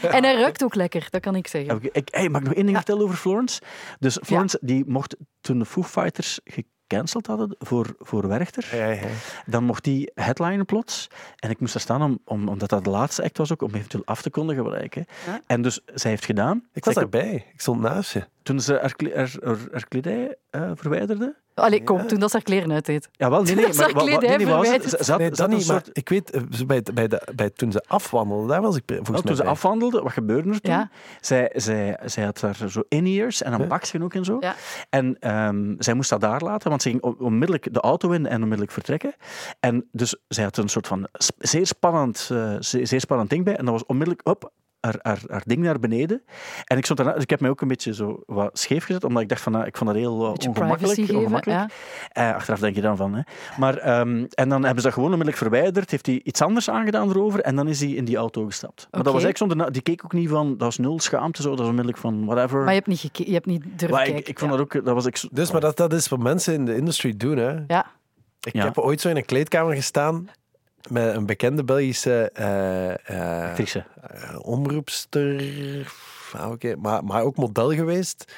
En 0.16 0.24
hij 0.24 0.34
ruikt 0.34 0.64
ook 0.64 0.74
lekker, 0.74 1.06
dat 1.10 1.20
kan 1.20 1.34
ik 1.34 1.46
zeggen. 1.48 1.76
Ik, 1.82 1.88
ik, 1.92 2.08
hey, 2.10 2.28
mag 2.28 2.40
ik 2.40 2.46
nog 2.46 2.56
één 2.56 2.64
ding 2.64 2.76
vertellen 2.76 3.02
over 3.02 3.16
Florence? 3.16 3.60
Dus 3.98 4.18
Florence, 4.22 4.58
die 4.60 4.84
mocht 4.86 5.16
toen 5.40 5.58
de 5.58 5.64
Foo 5.64 5.82
Fighters 5.82 6.40
gecanceld 6.88 7.26
hadden 7.26 7.56
voor, 7.58 7.94
voor 7.98 8.28
Werchter, 8.28 8.76
Ja, 8.76 8.86
ja. 8.90 9.06
dan 9.46 9.64
mocht 9.64 9.84
die 9.84 10.10
headlinen 10.14 10.66
plots. 10.66 11.08
En 11.36 11.50
ik 11.50 11.60
moest 11.60 11.72
daar 11.72 11.82
staan, 11.82 12.02
om, 12.02 12.18
om, 12.24 12.48
omdat 12.48 12.68
dat 12.68 12.84
de 12.84 12.90
laatste 12.90 13.22
act 13.22 13.38
was 13.38 13.52
ook, 13.52 13.62
om 13.62 13.74
eventueel 13.74 14.02
af 14.06 14.22
te 14.22 14.30
kondigen. 14.30 15.06
En 15.46 15.62
dus 15.62 15.80
zij 15.94 16.10
heeft 16.10 16.24
gedaan. 16.24 16.62
Ik 16.72 16.84
was 16.84 16.94
Zij- 16.94 17.02
daarbij. 17.02 17.34
Ik 17.52 17.60
stond 17.60 17.80
naast 17.80 18.12
je. 18.12 18.24
Toen 18.48 18.60
ze 18.60 18.72
haar, 18.72 18.94
haar, 19.14 19.36
haar, 19.44 19.56
haar 19.72 19.88
kledij 19.88 20.36
eh, 20.50 20.70
verwijderde. 20.74 21.36
Allee, 21.54 21.84
kom, 21.84 22.06
toen 22.06 22.18
dat 22.18 22.30
ze 22.30 22.36
haar 22.36 22.44
kleren 22.44 22.72
uit 22.72 22.86
deed. 22.86 23.08
Ja, 23.12 23.30
wel, 23.30 23.42
nee, 23.42 23.54
nee. 23.54 23.64
Dat 23.66 23.74
ze 23.74 23.82
haar 23.82 23.92
wa- 23.92 23.98
wa- 23.98 24.06
kledij 24.06 24.28
nee, 24.28 24.36
nee, 24.36 24.46
wat 24.46 24.56
was 24.66 24.68
het? 24.92 25.04
Ze 25.04 25.10
had, 25.10 25.20
Nee, 25.20 25.30
dat 25.30 25.48
niet, 25.48 25.66
maar 25.66 25.82
soort... 25.84 25.90
ik 25.92 26.08
weet, 26.08 26.30
eh, 26.30 26.42
bij, 26.66 26.82
bij 26.94 27.08
de, 27.08 27.22
bij, 27.34 27.50
toen 27.50 27.72
ze 27.72 27.82
afwandelden, 27.86 28.48
daar 28.48 28.62
was 28.62 28.76
ik 28.76 28.82
volgens 28.86 29.08
Wel, 29.08 29.16
mij 29.22 29.26
toen 29.26 29.36
ze 29.36 29.44
afwandelde, 29.44 30.02
wat 30.02 30.12
gebeurde 30.12 30.50
er 30.50 30.60
toen? 30.60 30.72
Ja. 30.72 30.90
Zij, 31.20 31.52
zij, 31.54 31.98
zij 32.04 32.24
had 32.24 32.40
daar 32.40 32.56
zo 32.68 32.82
in-ears 32.88 33.42
en 33.42 33.52
een 33.52 33.60
Ja. 33.60 33.66
bakje 33.66 34.02
ook 34.02 34.14
en 34.14 34.24
zo. 34.24 34.36
Ja. 34.40 34.54
En 34.90 35.16
ehm, 35.20 35.74
zij 35.78 35.94
moest 35.94 36.10
dat 36.10 36.20
daar 36.20 36.40
laten, 36.42 36.68
want 36.70 36.82
ze 36.82 36.90
ging 36.90 37.02
on- 37.02 37.18
onmiddellijk 37.18 37.74
de 37.74 37.80
auto 37.80 38.10
in 38.10 38.26
en 38.26 38.36
onmiddellijk 38.36 38.72
vertrekken. 38.72 39.14
En 39.60 39.88
dus 39.92 40.16
zij 40.28 40.44
had 40.44 40.56
er 40.56 40.62
een 40.62 40.68
soort 40.68 40.86
van 40.86 41.08
zeer 41.38 41.66
spannend, 41.66 42.28
eh, 42.32 42.54
zeer, 42.58 42.86
zeer 42.86 43.00
spannend 43.00 43.30
ding 43.30 43.44
bij. 43.44 43.56
En 43.56 43.64
dat 43.64 43.74
was 43.74 43.86
onmiddellijk 43.86 44.28
op 44.28 44.52
haar, 44.80 44.96
haar, 45.02 45.20
haar 45.28 45.42
ding 45.46 45.62
naar 45.62 45.78
beneden. 45.78 46.22
En 46.64 46.76
ik, 46.76 46.84
stond 46.84 46.98
daarna, 46.98 47.14
dus 47.14 47.22
ik 47.22 47.30
heb 47.30 47.40
mij 47.40 47.50
ook 47.50 47.60
een 47.60 47.68
beetje 47.68 47.94
zo 47.94 48.22
wat 48.26 48.58
scheef 48.58 48.84
gezet, 48.84 49.04
omdat 49.04 49.22
ik 49.22 49.28
dacht 49.28 49.40
van, 49.40 49.52
nou, 49.52 49.64
ik 49.66 49.76
vond 49.76 49.90
dat 49.90 49.98
heel 49.98 50.24
uh, 50.24 50.32
Beetje 50.32 50.48
ongemakkelijk. 50.48 50.82
privacy 50.82 51.00
geven. 51.06 51.16
ongemakkelijk. 51.20 51.60
Ja. 52.12 52.28
Eh, 52.30 52.34
achteraf 52.34 52.58
denk 52.60 52.74
je 52.74 52.80
dan 52.80 52.96
van. 52.96 53.14
Hè. 53.14 53.20
Maar, 53.58 53.76
ehm, 53.76 54.24
en 54.30 54.48
dan 54.48 54.60
hebben 54.64 54.76
ze 54.76 54.82
dat 54.86 54.92
gewoon 54.92 55.12
onmiddellijk 55.12 55.36
verwijderd. 55.38 55.90
Heeft 55.90 56.06
hij 56.06 56.20
iets 56.24 56.42
anders 56.42 56.70
aangedaan 56.70 57.08
erover. 57.10 57.40
En 57.40 57.56
dan 57.56 57.68
is 57.68 57.80
hij 57.80 57.90
in 57.90 58.04
die 58.04 58.16
auto 58.16 58.44
gestapt. 58.44 58.76
Maar 58.90 59.02
dat 59.02 59.12
was 59.12 59.22
eigenlijk 59.22 59.38
zonder... 59.38 59.56
na- 59.56 59.70
Die 59.72 59.82
keek 59.82 60.04
ook 60.04 60.12
niet 60.12 60.28
van... 60.28 60.48
Dat 60.48 60.58
was 60.60 60.78
nul 60.78 61.00
schaamte. 61.00 61.42
Zo. 61.42 61.48
Dat 61.48 61.58
was 61.58 61.68
onmiddellijk 61.68 61.98
van 62.02 62.24
whatever. 62.24 62.58
Maar 62.58 62.68
je 62.68 62.74
hebt 62.74 62.86
niet, 62.86 62.98
geke- 63.00 63.26
je 63.26 63.32
hebt 63.32 63.46
niet 63.46 63.62
durven 63.64 63.90
Maar 63.90 64.06
ik, 64.06 64.12
kijken. 64.12 64.30
ik 64.30 64.38
vond 64.38 64.50
ja. 64.50 64.56
dat 64.56 64.76
ook... 64.76 64.84
Dat 64.84 64.94
was 64.94 65.06
ik, 65.06 65.20
Dus, 65.32 65.50
maar 65.52 65.60
dat, 65.60 65.76
dat 65.76 65.92
is 65.92 66.08
wat 66.08 66.18
mensen 66.18 66.54
in 66.54 66.64
de 66.64 66.76
industrie 66.76 67.16
doen. 67.16 67.36
Hè. 67.36 67.56
Ja. 67.66 67.86
Ik 68.40 68.52
Ja. 68.52 68.64
heb 68.64 68.78
ooit 68.78 69.00
zo 69.00 69.08
in 69.08 69.16
een 69.16 69.24
kleedkamer 69.24 69.74
gestaan 69.74 70.28
met 70.90 71.14
een 71.14 71.26
bekende 71.26 71.64
Belgische 71.64 72.30
eh, 72.32 72.90
eh, 72.90 73.48
Actrice. 73.48 73.84
eh, 74.00 74.38
omroepster, 74.42 75.92
ah, 76.32 76.74
maar, 76.78 77.04
maar 77.04 77.22
ook 77.22 77.36
model 77.36 77.72
geweest. 77.72 78.32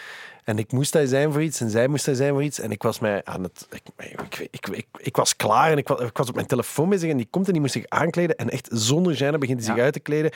En 0.45 0.59
ik 0.59 0.73
moest 0.73 0.93
daar 0.93 1.07
zijn 1.07 1.33
voor 1.33 1.43
iets 1.43 1.61
en 1.61 1.71
zij 1.71 1.89
moest 1.89 2.05
daar 2.05 2.15
zijn 2.15 2.33
voor 2.33 2.43
iets. 2.43 2.61
En 2.61 2.71
ik 2.71 2.83
was 2.83 2.99
mij 2.99 3.25
aan 3.25 3.43
het... 3.43 3.67
Ik, 3.71 3.83
ik, 3.97 4.49
ik, 4.51 4.69
ik, 4.69 4.87
ik 4.97 5.17
was 5.17 5.37
klaar 5.37 5.71
en 5.71 5.79
ik 5.79 5.89
was, 5.89 6.01
ik 6.01 6.17
was 6.17 6.29
op 6.29 6.35
mijn 6.35 6.47
telefoon 6.47 6.89
bezig 6.89 7.11
en 7.11 7.17
die 7.17 7.29
komt 7.31 7.47
en 7.47 7.53
die 7.53 7.61
moest 7.61 7.73
zich 7.73 7.89
aankleden. 7.89 8.37
En 8.37 8.51
echt 8.51 8.69
zonder 8.73 9.15
gêne 9.15 9.39
begint 9.39 9.65
hij 9.65 9.75
zich 9.75 9.85
uit 9.85 9.93
te 9.93 10.01
kleden. 10.01 10.33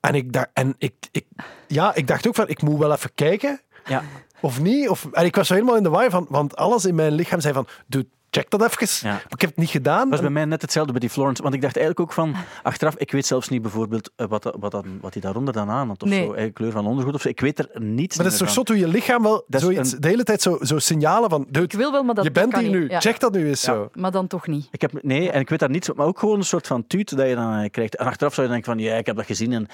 En 0.00 0.14
ik 0.14 0.32
dacht... 0.32 0.48
En 0.52 0.74
ik, 0.78 0.94
ik, 1.10 1.26
ja, 1.66 1.94
ik 1.94 2.06
dacht 2.06 2.26
ook 2.26 2.34
van, 2.34 2.48
ik 2.48 2.62
moet 2.62 2.78
wel 2.78 2.92
even 2.92 3.14
kijken. 3.14 3.60
Ja. 3.84 4.02
Of 4.40 4.60
niet? 4.60 4.88
Of, 4.88 5.08
en 5.12 5.24
ik 5.24 5.36
was 5.36 5.46
zo 5.46 5.54
helemaal 5.54 5.76
in 5.76 5.82
de 5.82 5.88
war 5.88 6.10
van, 6.10 6.26
want 6.28 6.56
alles 6.56 6.84
in 6.84 6.94
mijn 6.94 7.12
lichaam 7.12 7.40
zei 7.40 7.54
van, 7.54 7.66
doe, 7.86 8.06
check 8.30 8.50
dat 8.50 8.62
even. 8.62 9.08
Ja. 9.08 9.12
Maar 9.14 9.24
ik 9.28 9.40
heb 9.40 9.50
het 9.50 9.58
niet 9.58 9.68
gedaan. 9.70 10.00
Dat 10.00 10.10
was 10.10 10.20
bij 10.20 10.30
mij 10.30 10.44
net 10.44 10.62
hetzelfde 10.62 10.92
bij 10.92 11.00
die 11.00 11.10
Florence. 11.10 11.42
Want 11.42 11.54
ik 11.54 11.60
dacht 11.60 11.76
eigenlijk 11.76 12.08
ook 12.08 12.14
van, 12.14 12.34
achteraf, 12.62 12.96
ik 12.96 13.12
weet 13.12 13.26
zelfs 13.26 13.48
niet 13.48 13.62
bijvoorbeeld 13.62 14.10
eh, 14.16 14.26
wat, 14.26 14.54
wat, 14.58 14.70
dat- 14.70 14.84
wat 15.00 15.12
hij 15.12 15.22
daaronder 15.22 15.52
dan 15.54 15.70
aan 15.70 15.88
had. 15.88 16.02
Of 16.02 16.08
Nee. 16.08 16.24
zo, 16.24 16.32
eh, 16.32 16.52
kleur 16.52 16.72
van 16.72 16.86
ondergoed 16.86 17.14
of 17.14 17.20
zo. 17.20 17.28
Ik 17.28 17.40
weet 17.40 17.58
er 17.58 17.68
niets 17.80 18.16
Maar 18.16 18.24
dat 18.24 18.34
is 18.34 18.40
toch 18.40 18.50
zot 18.50 18.68
hoe 18.68 18.78
je 18.78 18.88
lichaam 18.88 19.22
wel 19.22 19.44
zoiets, 19.48 19.92
een- 19.92 20.00
de 20.00 20.08
hele 20.08 20.24
tijd 20.24 20.42
zo, 20.42 20.58
zo 20.60 20.78
signalen 20.78 21.30
van... 21.30 21.46
Dude, 21.50 21.64
Ik 21.64 21.72
wil 21.72 21.92
wel, 21.92 22.02
maar 22.02 22.14
dat 22.14 22.24
je 22.24 22.30
bent 22.30 22.54
hier 22.54 22.62
niet. 22.62 22.72
nu, 22.72 22.88
Ja. 22.88 23.00
check 23.00 23.20
dat 23.20 23.32
nu 23.32 23.48
eens 23.48 23.60
zo. 23.60 23.88
Maar 23.94 24.10
dan 24.10 24.26
toch 24.26 24.46
niet. 24.46 24.68
Ik 24.70 24.80
heb, 24.80 25.02
nee, 25.02 25.30
en 25.30 25.40
ik 25.40 25.48
weet 25.48 25.58
daar 25.58 25.70
niets 25.70 25.86
van. 25.86 25.96
Maar 25.96 26.06
ook 26.06 26.18
gewoon 26.18 26.38
een 26.38 26.44
soort 26.44 26.66
van 26.66 26.86
tuut 26.86 27.16
dat 27.16 27.28
je 27.28 27.34
dan 27.34 27.54
eh, 27.54 27.70
krijgt. 27.70 27.96
En 27.96 28.06
achteraf 28.06 28.34
zou 28.34 28.46
je 28.46 28.52
denken 28.52 28.72
van, 28.72 28.82
ja, 28.82 28.94
ik 28.96 29.06
heb 29.06 29.16
dat 29.16 29.26
gezien. 29.26 29.52
En... 29.52 29.66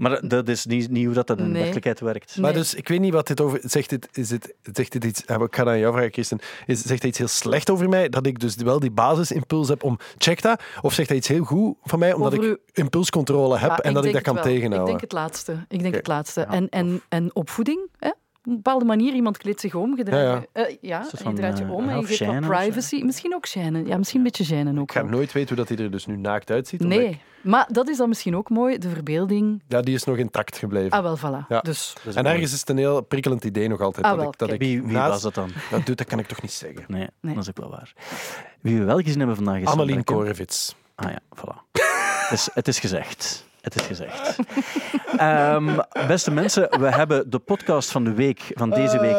Maar 0.00 0.28
dat- 0.28 0.48
is 0.48 0.66
niet, 0.66 0.90
niet 0.90 1.04
hoe 1.04 1.14
dat, 1.14 1.26
dat 1.26 1.38
in 1.38 1.44
de 1.44 1.50
Nee. 1.50 1.58
werkelijkheid 1.60 2.00
werkt. 2.00 2.36
Maar 2.36 2.50
Nee. 2.52 2.60
dus, 2.60 2.74
ik 2.74 2.88
weet 2.88 3.00
niet 3.00 3.12
wat 3.12 3.26
dit 3.26 3.40
over... 3.40 3.60
Zegt 3.62 3.90
dit, 3.90 4.08
is 4.12 4.28
dit, 4.28 4.54
zegt 4.72 4.92
dit 4.92 5.04
iets... 5.04 5.26
ah, 5.26 5.42
Ik 5.42 5.54
ga 5.56 5.64
dat 5.64 5.72
aan 5.72 5.78
jou 5.78 5.92
vragen, 5.92 6.12
Christen. 6.12 6.38
Is, 6.66 6.82
zegt 6.82 7.00
hij 7.00 7.08
iets 7.08 7.18
heel 7.18 7.28
slecht 7.28 7.70
over 7.70 7.88
mij? 7.88 8.08
Dat 8.08 8.26
ik 8.26 8.38
dus 8.38 8.54
wel 8.54 8.80
die 8.80 8.90
basisimpuls 8.90 9.68
heb 9.68 9.82
om... 9.82 9.98
Check 10.18 10.42
dat? 10.42 10.62
Of 10.80 10.92
zegt 10.94 11.08
hij 11.08 11.18
iets 11.18 11.28
heel 11.28 11.44
goed 11.44 11.76
van 11.82 11.98
mij? 11.98 12.12
Omdat 12.12 12.32
Over 12.38 12.50
ik 12.50 12.58
impulscontrole 12.72 13.58
heb 13.58 13.70
Ja, 13.70 13.78
en 13.78 13.94
dat 13.94 14.04
ik 14.04 14.12
dat 14.12 14.22
kan 14.22 14.34
wel. 14.34 14.42
tegenhouden? 14.42 14.80
Ik 14.80 14.86
denk 14.86 15.00
het 15.00 15.12
laatste. 15.12 15.64
Ik 15.68 15.82
denk 15.82 15.94
het 15.94 16.06
laatste. 16.06 16.40
Ja, 16.40 16.48
en, 16.50 16.68
en, 16.68 17.02
en 17.08 17.34
opvoeding, 17.34 17.88
hè? 17.98 18.10
Op 18.40 18.46
een 18.46 18.54
bepaalde 18.56 18.84
manier. 18.84 19.14
Iemand 19.14 19.36
kleedt 19.36 19.60
zich 19.60 19.74
om, 19.74 19.96
je 19.96 20.04
draait, 20.04 20.24
Ja, 20.52 20.60
je- 20.62 20.66
eh, 20.68 20.76
ja, 20.80 20.98
en 21.00 21.08
je 21.10 21.16
van, 21.16 21.34
draait 21.34 21.58
je 21.58 21.64
eh, 21.64 21.72
om 21.74 21.88
en 21.88 21.98
je 21.98 22.06
geeft 22.06 22.18
wat 22.20 22.28
shinen 22.28 22.48
privacy. 22.48 23.02
Misschien 23.04 23.34
ook 23.34 23.46
schijnen. 23.46 23.86
Ja, 23.86 23.96
misschien 23.96 24.18
een 24.18 24.24
beetje 24.26 24.44
schijnen 24.44 24.78
ook 24.78 24.90
Ik 24.90 24.96
ga 24.96 25.02
nooit 25.02 25.32
weten 25.32 25.48
hoe 25.56 25.64
dat 25.66 25.76
hij 25.76 25.84
er 25.86 25.90
dus 25.92 26.06
nu 26.06 26.16
naakt 26.16 26.50
uitziet. 26.50 26.80
ik- 26.80 26.86
Nee, 26.86 27.20
maar 27.42 27.66
dat 27.70 27.88
is 27.88 27.96
dan 27.96 28.08
misschien 28.08 28.36
ook 28.36 28.50
mooi, 28.50 28.78
de 28.78 28.88
verbeelding. 28.88 29.62
ja, 29.68 29.80
die 29.80 29.94
is 29.94 30.04
nog 30.04 30.16
intact 30.16 30.58
gebleven. 30.58 30.90
Ah, 30.90 31.02
wel, 31.02 31.18
voilà. 31.18 31.46
Ja. 31.48 31.60
Dus, 31.60 31.94
Dat 32.04 32.14
en 32.14 32.22
mooi. 32.22 32.34
ergens 32.34 32.52
is 32.52 32.60
het 32.60 32.68
een 32.68 32.76
heel 32.78 33.00
prikkelend 33.02 33.44
idee 33.44 33.68
nog 33.68 33.80
altijd. 33.80 34.04
Ah, 34.06 34.10
dat 34.12 34.20
wel, 34.20 34.30
ik, 34.30 34.38
dat 34.38 34.50
ik 34.52 34.58
Wie, 34.58 34.82
wie 34.82 34.92
naast- 34.92 35.10
was 35.10 35.22
dat 35.22 35.34
dan? 35.34 35.50
Dat, 35.70 35.86
doet, 35.86 35.98
dat 35.98 36.06
kan 36.06 36.18
ik 36.18 36.26
toch 36.26 36.42
niet 36.42 36.52
zeggen. 36.52 36.84
Nee, 36.88 37.06
Nee. 37.20 37.34
dat 37.34 37.42
is 37.42 37.48
ook 37.48 37.58
wel 37.58 37.70
waar. 37.70 37.92
Wie 38.60 38.78
we 38.78 38.84
wel 38.84 38.98
gezien 38.98 39.18
hebben 39.18 39.36
vandaag 39.36 39.60
is... 39.60 39.66
Annelien. 39.66 40.04
Korevits. 40.04 40.74
Ah 40.94 41.10
ja, 41.10 41.18
voilà. 41.36 41.70
dus 42.30 42.48
het 42.54 42.68
is 42.68 42.78
gezegd. 42.78 43.48
Het 43.60 43.74
is 43.80 43.82
gezegd. 43.86 44.36
Ehm, 45.16 45.78
beste 46.06 46.30
mensen, 46.30 46.80
we 46.80 46.86
hebben 46.94 47.30
de 47.30 47.38
podcast 47.38 47.90
van 47.90 48.04
de 48.04 48.12
week, 48.14 48.40
van 48.54 48.70
deze 48.70 49.00
week, 49.00 49.16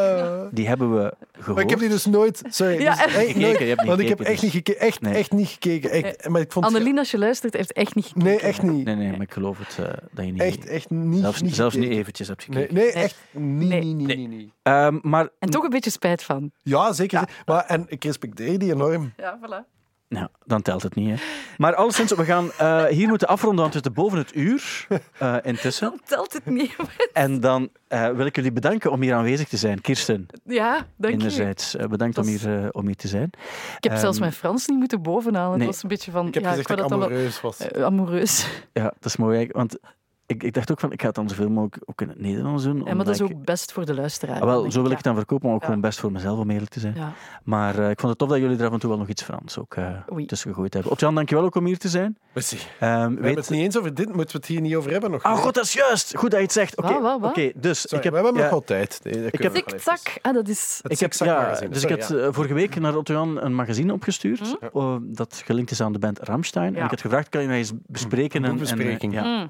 die 0.55 0.67
hebben 0.67 0.93
we 0.95 1.13
gehoord. 1.31 1.47
Maar 1.55 1.63
ik 1.63 1.69
heb 1.69 1.79
die 1.79 1.89
dus 1.89 2.05
nooit... 2.05 2.41
Sorry, 2.49 2.81
Ja, 2.81 2.91
dus 2.95 3.03
echt 3.05 3.15
gekeken, 3.15 3.41
nooit- 3.41 3.59
je 3.59 3.65
hebt 3.65 3.79
niet 3.79 3.87
want 3.89 3.99
ik 4.01 4.07
heb 4.07 4.17
gekeken, 4.17 4.33
echt 4.33 4.41
niet 4.43 4.51
dus- 4.51 4.61
gekeken. 4.63 4.87
Echt, 4.87 5.01
Nee. 5.01 5.13
echt 5.13 5.31
niet 5.31 5.47
gekeken. 5.47 5.89
Echt, 5.91 6.29
maar 6.29 6.41
ik 6.41 6.51
vond 6.51 6.65
Annelien, 6.65 6.97
als 6.97 7.11
je 7.11 7.17
luistert, 7.17 7.53
heeft 7.53 7.71
echt 7.73 7.95
niet 7.95 8.05
gekeken. 8.05 8.23
Nee, 8.27 8.39
echt 8.39 8.61
niet. 8.61 8.85
Nee, 8.85 8.95
nee, 8.95 9.11
maar 9.11 9.21
ik 9.21 9.33
geloof 9.33 9.57
het 9.57 9.77
eh, 9.87 9.93
dat 10.11 10.25
je 10.25 10.31
niet... 10.31 10.41
Echt, 10.41 10.65
echt 10.67 10.89
niet. 10.89 11.19
zelfs, 11.21 11.41
niet 11.41 11.55
zelfs 11.55 11.73
niet 11.75 11.83
gekeken. 11.83 12.01
eventjes 12.01 12.27
hebt 12.27 12.47
Nee, 12.47 12.61
gekeken. 12.67 12.75
nee, 12.83 12.91
echt 12.91 13.15
niet, 13.31 13.69
Nee. 13.69 13.83
niet, 13.83 14.07
niet, 14.07 14.17
niet, 14.17 14.29
niet. 14.29 14.51
Ehm, 14.63 14.99
maar 15.01 15.29
En 15.39 15.49
toch 15.49 15.63
een 15.63 15.69
beetje 15.69 15.89
spijt 15.89 16.23
van. 16.23 16.51
Ja, 16.63 16.93
zeker. 16.93 17.29
Maar, 17.45 17.65
en 17.65 17.85
ik 17.87 18.03
respecteer 18.03 18.59
die 18.59 18.71
enorm. 18.73 19.13
Ja, 19.17 19.39
voilà. 19.39 19.69
Ja, 20.13 20.29
dan 20.45 20.61
telt 20.61 20.83
het 20.83 20.95
niet. 20.95 21.09
Hè. 21.09 21.15
Maar 21.57 21.75
alleszins, 21.75 22.11
we 22.13 22.23
gaan 22.25 22.51
eh, 22.57 22.85
hier 22.85 23.07
moeten 23.07 23.27
afronden, 23.27 23.59
want 23.59 23.73
we 23.73 23.79
zitten 23.83 23.93
boven 24.03 24.17
het 24.17 24.35
uur 24.35 24.87
eh, 25.17 25.35
intussen. 25.41 25.89
Dan 25.89 25.99
telt 26.05 26.33
het 26.33 26.45
niet. 26.45 26.75
En 27.13 27.39
dan 27.39 27.69
eh, 27.87 28.09
wil 28.09 28.25
ik 28.25 28.35
jullie 28.35 28.51
bedanken 28.51 28.91
om 28.91 29.01
hier 29.01 29.13
aanwezig 29.13 29.47
te 29.47 29.57
zijn. 29.57 29.81
Kirsten, 29.81 30.25
Ja, 30.43 30.73
dank 30.97 31.13
je. 31.13 31.19
enerzijds, 31.19 31.75
eh, 31.75 31.87
bedankt 31.87 32.17
om 32.17 32.27
is- 32.27 32.43
hier, 32.45 32.71
om 32.71 32.85
hier 32.85 32.95
te 32.95 33.07
zijn. 33.07 33.29
Ik 33.77 33.83
heb 33.83 33.91
zelfs 33.97 34.11
Ehm, 34.15 34.19
mijn 34.19 34.31
Frans 34.33 34.67
niet 34.67 34.77
moeten 34.79 35.01
bovenhalen. 35.01 35.57
nee. 35.57 35.67
Het 35.67 35.75
was 35.75 35.83
een 35.83 35.89
beetje 35.89 36.11
van... 36.11 36.27
Ik 36.27 36.33
heb 36.33 36.43
ja, 36.43 36.49
gezegd 36.49 36.67
dat 36.67 36.77
ik 36.79 36.83
dat 36.83 36.91
amoureus 36.91 37.41
was. 37.41 37.71
amoureus. 37.73 38.47
Ja, 38.73 38.83
dat 38.83 39.05
is 39.05 39.15
mooi. 39.17 39.35
eigenlijk, 39.37 39.57
Want 39.57 39.93
ik, 40.31 40.43
ik 40.43 40.53
dacht 40.53 40.71
ook 40.71 40.79
van, 40.79 40.91
ik 40.91 41.01
ga 41.01 41.07
het 41.07 41.15
dan 41.15 41.29
zoveel 41.29 41.49
mogelijk 41.49 41.77
ook 41.85 42.01
in 42.01 42.09
het 42.09 42.19
Nederlands 42.21 42.63
doen. 42.63 42.77
Ja, 42.85 42.93
maar 42.95 43.05
dat 43.05 43.13
is 43.13 43.19
ik- 43.21 43.31
ook 43.35 43.45
best 43.45 43.71
voor 43.71 43.85
de 43.85 43.93
luisteraar. 43.93 44.35
Ah, 44.41 44.45
wel, 44.45 44.71
zo 44.71 44.81
wil 44.81 44.83
ik 44.83 44.89
ja. 44.89 44.95
het 44.95 45.03
dan 45.03 45.15
verkopen, 45.15 45.45
maar 45.45 45.55
ook 45.55 45.61
Ja. 45.61 45.65
gewoon 45.67 45.81
best 45.81 45.99
voor 45.99 46.11
mezelf, 46.11 46.39
om 46.39 46.49
eerlijk 46.49 46.71
te 46.71 46.79
zijn. 46.79 46.93
Ja. 46.95 47.13
Maar 47.43 47.79
eh, 47.79 47.89
ik 47.89 47.99
vond 47.99 48.09
het 48.09 48.17
tof 48.17 48.29
dat 48.29 48.37
jullie 48.39 48.57
er 48.57 48.65
af 48.67 48.73
en 48.73 48.79
toe 48.79 48.89
wel 48.89 48.97
nog 48.99 49.07
iets 49.07 49.23
Frans 49.23 49.57
ook 49.59 49.75
eh, 49.75 49.85
tussen 50.25 50.49
gegooid 50.49 50.73
hebben. 50.73 50.91
Otjan, 50.91 51.15
dankjewel 51.15 51.43
ook 51.43 51.55
om 51.55 51.65
hier 51.65 51.77
te 51.77 51.89
zijn. 51.89 52.17
Merci. 52.33 52.57
Ehm, 52.57 52.65
We 52.79 52.87
hebben 52.99 53.21
weet... 53.21 53.35
het 53.35 53.49
niet 53.49 53.61
eens 53.61 53.77
over 53.77 53.93
dit. 53.93 54.05
Moeten 54.05 54.27
we 54.35 54.37
het 54.37 54.45
hier 54.45 54.61
niet 54.61 54.75
over 54.75 54.91
hebben 54.91 55.11
nog? 55.11 55.23
Ah, 55.23 55.37
god, 55.37 55.53
dat 55.53 55.63
is 55.63 55.73
juist. 55.73 56.15
Goed 56.17 56.29
dat 56.31 56.39
je 56.39 56.45
het 56.45 56.53
zegt. 56.53 56.77
Oké, 56.77 56.93
oké, 57.21 57.51
dus 57.55 57.81
Sorry, 57.81 57.97
ik 57.97 58.03
heb... 58.03 58.13
we 58.13 58.19
hebben 58.19 58.33
ja, 58.35 58.41
nog 58.41 58.49
wel 58.49 58.63
tijd. 58.63 58.99
Nee, 59.03 59.21
dat 59.21 59.31
kunnen 59.31 59.51
we 59.51 59.57
nog 59.57 59.65
wel 59.65 59.75
even. 59.75 59.93
Tik-tak. 59.95 60.21
Ah, 60.25 60.33
dat 60.33 60.47
is... 60.47 60.79
Het 60.81 60.91
Ik 60.91 60.99
heb, 60.99 61.13
ja, 61.13 61.59
dus 61.69 61.83
ik 61.83 61.89
had 61.89 62.07
ja. 62.09 62.31
vorige 62.31 62.53
week 62.53 62.79
naar 62.79 62.95
Ottojan 62.97 63.41
een 63.41 63.55
magazine 63.55 63.93
opgestuurd, 63.93 64.57
eh, 64.73 64.95
dat 65.01 65.41
gelinkt 65.45 65.71
is 65.71 65.81
aan 65.81 65.93
de 65.93 65.99
band 65.99 66.19
Ramstein. 66.19 66.75
En 66.75 66.83
ik 66.83 66.89
had 66.89 67.01
gevraagd, 67.01 67.29
kan 67.29 67.41
je 67.41 67.47
mij 67.47 67.57
eens 67.57 67.71
bespreken? 67.87 68.37
Een 68.43 68.45
en- 68.45 68.51
en, 68.51 68.57
boekbespreking. 68.57 69.15
eh, 69.17 69.23
ja. 69.23 69.47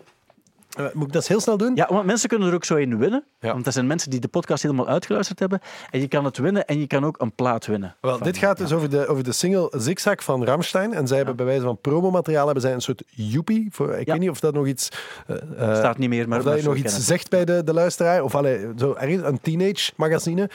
Eh, 0.77 0.85
Moet 0.93 1.07
ik 1.07 1.13
dat 1.13 1.27
heel 1.27 1.39
snel 1.39 1.57
doen? 1.57 1.75
Ja, 1.75 1.87
want 1.89 2.05
mensen 2.05 2.29
kunnen 2.29 2.47
er 2.47 2.53
ook 2.53 2.65
zo 2.65 2.75
in 2.75 2.97
winnen. 2.97 3.23
Ja. 3.39 3.51
Want 3.51 3.63
dat 3.63 3.73
zijn 3.73 3.87
mensen 3.87 4.09
die 4.09 4.19
de 4.19 4.27
podcast 4.27 4.63
helemaal 4.63 4.87
uitgeluisterd 4.87 5.39
hebben. 5.39 5.59
En 5.89 5.99
je 5.99 6.07
kan 6.07 6.25
het 6.25 6.37
winnen 6.37 6.65
en 6.65 6.79
je 6.79 6.87
kan 6.87 7.05
ook 7.05 7.21
een 7.21 7.35
plaat 7.35 7.65
winnen. 7.65 7.95
Wel, 8.01 8.17
Van- 8.17 8.23
dit 8.27 8.37
gaat 8.37 8.57
dus 8.57 8.71
over 8.73 8.89
de, 8.89 9.07
over 9.07 9.23
de 9.23 9.31
single 9.31 9.71
Zigzag 9.77 10.23
van 10.23 10.45
Ramstein. 10.45 10.93
En 10.93 11.07
zij 11.07 11.17
hebben 11.17 11.35
bij 11.35 11.45
wijze 11.45 11.61
van 11.61 11.77
promomateriaal 11.81 12.45
hebben 12.45 12.63
zij 12.63 12.73
een 12.73 12.81
soort 12.81 13.03
joepie. 13.07 13.67
Voor, 13.71 13.93
ik 13.93 14.05
Ja. 14.05 14.11
weet 14.11 14.21
niet 14.21 14.29
of 14.29 14.39
dat 14.39 14.53
nog 14.53 14.67
iets... 14.67 14.89
eh, 15.27 15.35
eh, 15.69 15.75
Staat 15.75 15.97
niet 15.97 16.09
meer, 16.09 16.27
maar... 16.27 16.37
of 16.39 16.45
dat 16.45 16.57
je 16.57 16.63
nog 16.63 16.73
iets 16.75 16.83
kennen. 16.83 17.01
zegt 17.01 17.29
bij 17.29 17.45
de, 17.45 17.63
de 17.63 17.73
luisteraar. 17.73 18.23
Of 18.23 18.35
allee, 18.35 18.67
zo, 18.77 18.93
ergens 18.93 19.23
een 19.23 19.41
teenage 19.41 19.91
magazine. 19.95 20.49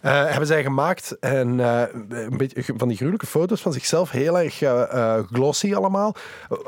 Eh, 0.00 0.24
hebben 0.24 0.46
zij 0.46 0.62
gemaakt. 0.62 1.18
En 1.20 1.60
eh, 1.60 1.82
een 2.08 2.36
beetje 2.36 2.64
van 2.76 2.88
die 2.88 2.96
gruwelijke 2.96 3.26
foto's 3.26 3.60
van 3.60 3.72
zichzelf. 3.72 4.10
Heel 4.10 4.38
erg 4.38 4.62
eh, 4.62 5.18
glossy 5.32 5.74
allemaal. 5.74 6.14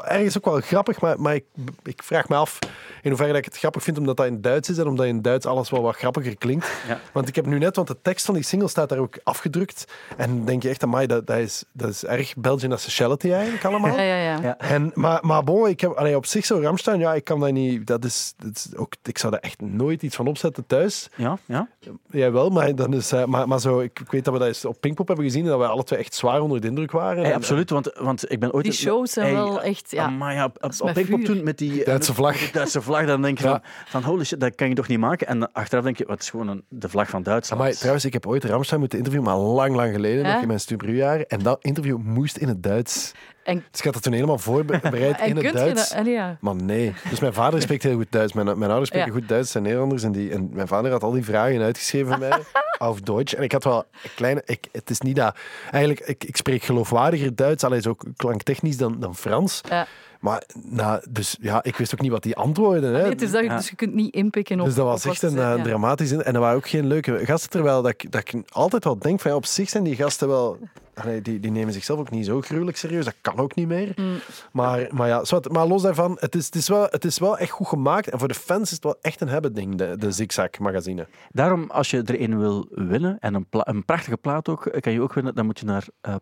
Ergens 0.05 0.37
ook 0.37 0.45
wel 0.45 0.61
grappig. 0.61 1.01
Maar, 1.01 1.21
maar 1.21 1.35
ik, 1.35 1.45
ik 1.83 2.03
vraag 2.03 2.29
me 2.29 2.37
af 2.37 2.59
in 3.03 3.09
hoeverre 3.09 3.33
dat 3.33 3.41
ik 3.41 3.45
het 3.45 3.59
grappig 3.59 3.83
vind 3.83 3.99
omdat 3.99 4.17
dat 4.17 4.27
in 4.27 4.41
Duits 4.41 4.69
is. 4.69 4.79
En 4.79 4.87
omdat 4.87 5.07
in 5.07 5.23
Duits 5.23 5.47
alles 5.47 5.71
wel 5.71 5.83
wat 5.83 5.97
grappiger 5.97 6.37
klinkt. 6.37 6.67
Ja. 6.89 7.01
Want 7.13 7.29
ik 7.29 7.35
heb 7.35 7.47
nu 7.47 7.59
net, 7.59 7.77
want 7.77 7.89
de 7.89 7.97
tekst 8.03 8.25
van 8.25 8.35
die 8.35 8.45
single 8.45 8.69
staat 8.69 8.89
daar 8.89 8.99
ook 8.99 9.19
afgedrukt. 9.23 9.85
En 10.17 10.37
dan 10.37 10.45
denk 10.45 10.63
je 10.63 10.69
echt, 10.69 10.83
amai, 10.83 11.07
dat, 11.07 11.27
dat, 11.27 11.39
is, 11.39 11.65
dat 11.73 11.89
is 11.89 12.05
erg 12.05 12.37
Belgian 12.37 12.79
speciality 12.79 13.33
eigenlijk 13.33 13.65
allemaal. 13.65 13.97
Ja, 13.97 14.03
ja, 14.03 14.17
ja. 14.17 14.39
Ja. 14.43 14.59
En, 14.59 14.91
maar, 14.95 15.19
maar 15.23 15.45
bon, 15.45 15.69
ik 15.69 15.81
heb, 15.81 15.93
allee, 15.93 16.17
op 16.17 16.27
zich 16.27 16.47
zo 16.47 16.61
Ramstein, 16.61 16.99
ja, 16.99 17.15
ik 17.15 17.25
kan 17.25 17.41
dat 17.41 17.53
niet. 17.53 17.87
Dat 17.87 18.05
is, 18.05 18.35
dat 18.37 18.57
is 18.57 18.77
ook, 18.77 18.95
ik 19.03 19.19
zou 19.19 19.33
daar 19.33 19.41
echt 19.41 19.61
nooit 19.61 20.03
iets 20.03 20.17
van 20.17 20.27
opzetten 20.27 20.67
thuis. 20.67 21.09
Ja, 21.17 21.39
ja. 21.45 21.69
Jij 22.11 22.33
wel, 22.33 22.51
maar, 22.51 22.75
dan 22.75 22.95
is, 22.95 23.13
eh, 23.21 23.27
maar, 23.27 23.49
maar 23.49 23.61
zo, 23.61 23.81
ik, 23.81 24.01
ik 24.01 24.11
weet 24.11 24.25
dat 24.25 24.33
we 24.33 24.39
dat 24.39 24.49
eens 24.49 24.65
op 24.65 24.81
Pinkpop 24.81 25.07
hebben 25.07 25.25
gezien 25.25 25.43
en 25.45 25.49
dat 25.51 25.59
we 25.59 25.67
alle 25.67 25.85
twee 25.85 25.99
echt 25.99 26.15
zwaar 26.15 26.41
onder 26.41 26.61
de 26.61 26.67
indruk 26.67 26.91
waren. 26.93 27.23
Hey, 27.23 27.31
En- 27.31 27.37
absoluut, 27.37 27.71
want, 27.71 27.93
want 27.99 28.31
ik 28.33 28.41
ben 28.41 28.53
ooit... 28.53 28.65
Die 28.65 28.73
shows 28.75 29.13
zijn 29.13 29.27
Hey, 29.27 29.35
wel 29.35 29.63
echt... 29.63 29.91
Ja. 29.91 30.09
Maar 30.09 30.35
ja, 30.35 30.45
op, 30.79 30.91
Pinkpop 30.95 31.21
toen 31.21 31.45
met 31.45 31.59
die... 31.59 31.85
Duitse 31.85 32.11
met- 32.11 32.19
vlag. 32.19 32.33
met 32.33 32.41
die 32.41 32.53
Duitse 32.53 32.83
vlag, 32.83 33.07
dan 33.07 33.23
denk 33.23 33.39
je 33.39 33.45
Ja. 33.45 33.51
van, 33.51 33.61
van 33.87 34.03
holy 34.11 34.25
shit, 34.25 34.41
dat 34.41 34.55
kan 34.55 34.69
je 34.69 34.75
toch 34.75 34.89
niet 34.89 34.99
maken? 34.99 35.27
En 35.27 35.53
achteraf 35.53 35.85
denk 35.85 35.99
je, 35.99 36.05
wat 36.07 36.21
is 36.21 36.31
gewoon 36.31 36.49
een, 36.49 36.65
de 36.69 36.89
vlag 36.89 37.09
van 37.09 37.23
Duitsland. 37.23 37.61
Amai, 37.63 37.77
trouwens, 37.77 38.05
ik 38.05 38.13
heb 38.13 38.27
ooit 38.27 38.45
Ramstein 38.45 38.81
moeten 38.81 38.99
interviewen, 38.99 39.31
maar 39.31 39.39
lang, 39.41 39.75
lang 39.75 39.93
geleden, 39.95 40.25
Ja? 40.25 40.33
nog 40.33 40.41
in 40.43 40.47
mijn 40.49 40.61
stuurjaren. 40.61 41.27
En 41.29 41.39
dat 41.43 41.59
interview 41.65 41.99
moest 41.99 42.37
in 42.37 42.49
het 42.49 42.63
Duits. 42.63 43.13
En, 43.45 43.65
Dus 43.71 43.79
ik 43.79 43.85
had 43.85 43.95
het 43.95 44.03
toen 44.03 44.13
helemaal 44.13 44.39
voorbereid 44.39 45.21
en 45.21 45.29
in 45.29 45.45
het 45.45 45.55
Duits. 45.55 45.89
dat... 45.89 45.99
Allee, 45.99 46.13
ja. 46.13 46.37
Maar 46.41 46.55
nee. 46.55 46.95
Dus 47.11 47.21
mijn 47.21 47.33
vader 47.33 47.63
spreekt 47.63 47.83
heel 47.83 47.97
goed 47.97 48.07
Duits. 48.13 48.33
Mijn, 48.33 48.47
mijn 48.47 48.71
ouders 48.71 48.89
spreken 48.89 49.13
Ja. 49.13 49.19
goed 49.19 49.29
Duits, 49.29 49.51
zijn 49.51 49.63
Nederlanders. 49.63 50.03
En, 50.03 50.13
die, 50.13 50.31
en 50.31 50.49
mijn 50.53 50.69
vader 50.69 50.91
had 50.91 51.03
al 51.03 51.11
die 51.11 51.25
vragen 51.25 51.63
uitgeschreven 51.63 52.09
voor 52.09 52.19
mij. 52.19 52.39
Auf 52.79 53.01
Deutsch. 53.01 53.35
En 53.35 53.43
ik 53.43 53.53
had 53.53 53.65
wel 53.65 53.85
een 54.03 54.11
kleine... 54.15 54.43
Ik, 54.45 54.67
het 54.73 54.91
is 54.91 55.01
niet 55.01 55.17
dat... 55.17 55.37
Eigenlijk, 55.71 56.07
ik, 56.07 56.25
ik 56.25 56.37
spreek 56.37 56.63
geloofwaardiger 56.63 57.35
Duits. 57.35 57.65
Alleen 57.65 57.83
zo 57.83 57.97
klanktechnisch 58.17 58.77
dan, 58.77 59.01
dan 59.01 59.17
Frans. 59.17 59.61
Ja. 59.69 59.87
Maar, 60.21 60.43
nou, 60.63 61.03
dus 61.11 61.37
ja, 61.41 61.63
ik 61.63 61.77
wist 61.77 61.95
ook 61.95 62.01
niet 62.01 62.11
wat 62.11 62.23
die 62.23 62.37
antwoorden. 62.37 62.95
Hè. 62.95 63.01
Nee, 63.03 63.11
het 63.11 63.23
is 63.23 63.31
dat, 63.31 63.45
Ja. 63.45 63.57
dus 63.57 63.69
je 63.69 63.77
kunt 63.77 63.95
niet 63.95 64.15
inpikken 64.15 64.61
op... 64.61 64.67
dus 64.67 64.75
dat 64.75 64.87
was 64.87 65.05
echt 65.05 65.23
een 65.23 65.31
zeggen, 65.31 65.51
eh, 65.51 65.57
ja. 65.57 65.63
dramatisch... 65.63 66.13
En 66.13 66.35
er 66.35 66.41
waren 66.41 66.57
ook 66.57 66.69
geen 66.69 66.87
leuke 66.87 67.21
gasten. 67.27 67.51
Terwijl 67.51 67.83
dat 67.83 67.91
ik, 67.91 68.13
dat 68.13 68.21
ik 68.21 68.43
altijd 68.49 68.85
wel 68.85 68.99
denk 68.99 69.21
van... 69.21 69.31
Ja, 69.31 69.37
op 69.37 69.47
zich 69.47 69.69
zijn 69.69 69.85
die 69.85 69.97
gasten 69.97 70.29
wel... 70.29 70.59
Allee, 71.01 71.23
die, 71.23 71.41
die 71.41 71.51
nemen 71.51 71.73
zichzelf 71.73 71.99
ook 71.99 72.11
niet 72.11 72.27
zo 72.27 72.41
gruwelijk 72.41 72.77
serieus. 72.77 73.05
Dat 73.05 73.15
kan 73.21 73.37
ook 73.37 73.55
niet 73.55 73.67
meer. 73.69 73.93
Mm. 73.97 74.15
Maar, 74.53 74.87
maar 74.91 75.09
ja, 75.09 75.25
zwart, 75.25 75.53
maar 75.53 75.67
los 75.67 75.83
daarvan, 75.83 76.17
het 76.21 76.35
is, 76.35 76.47
het, 76.47 76.55
is 76.55 76.69
wel, 76.69 76.87
het 76.91 77.05
is 77.05 77.19
wel 77.19 77.39
echt 77.39 77.51
goed 77.51 77.69
gemaakt. 77.69 78.09
En 78.09 78.19
voor 78.19 78.29
de 78.29 78.35
fans 78.35 78.63
is 78.63 78.71
het 78.71 78.85
wel 78.85 78.99
echt 79.01 79.21
een 79.21 79.29
hebben 79.29 79.53
ding, 79.53 79.75
de, 79.75 79.97
de 79.99 80.13
Zigzag 80.13 80.59
magazine. 80.59 81.07
Daarom, 81.31 81.71
als 81.71 81.91
je 81.91 82.03
er 82.03 82.21
een 82.21 82.39
wil 82.39 82.67
winnen, 82.71 83.17
en 83.21 83.35
een, 83.35 83.47
pla- 83.47 83.67
een 83.69 83.85
prachtige 83.85 84.17
plaat 84.17 84.49
ook, 84.49 84.67
eh, 84.67 84.81
kan 84.81 84.93
je 84.93 85.01
ook 85.01 85.13
winnen, 85.13 85.35
dan 85.35 85.47
moet 85.47 85.59
je 85.59 85.65
naar 85.67 85.87
uh, 86.09 86.15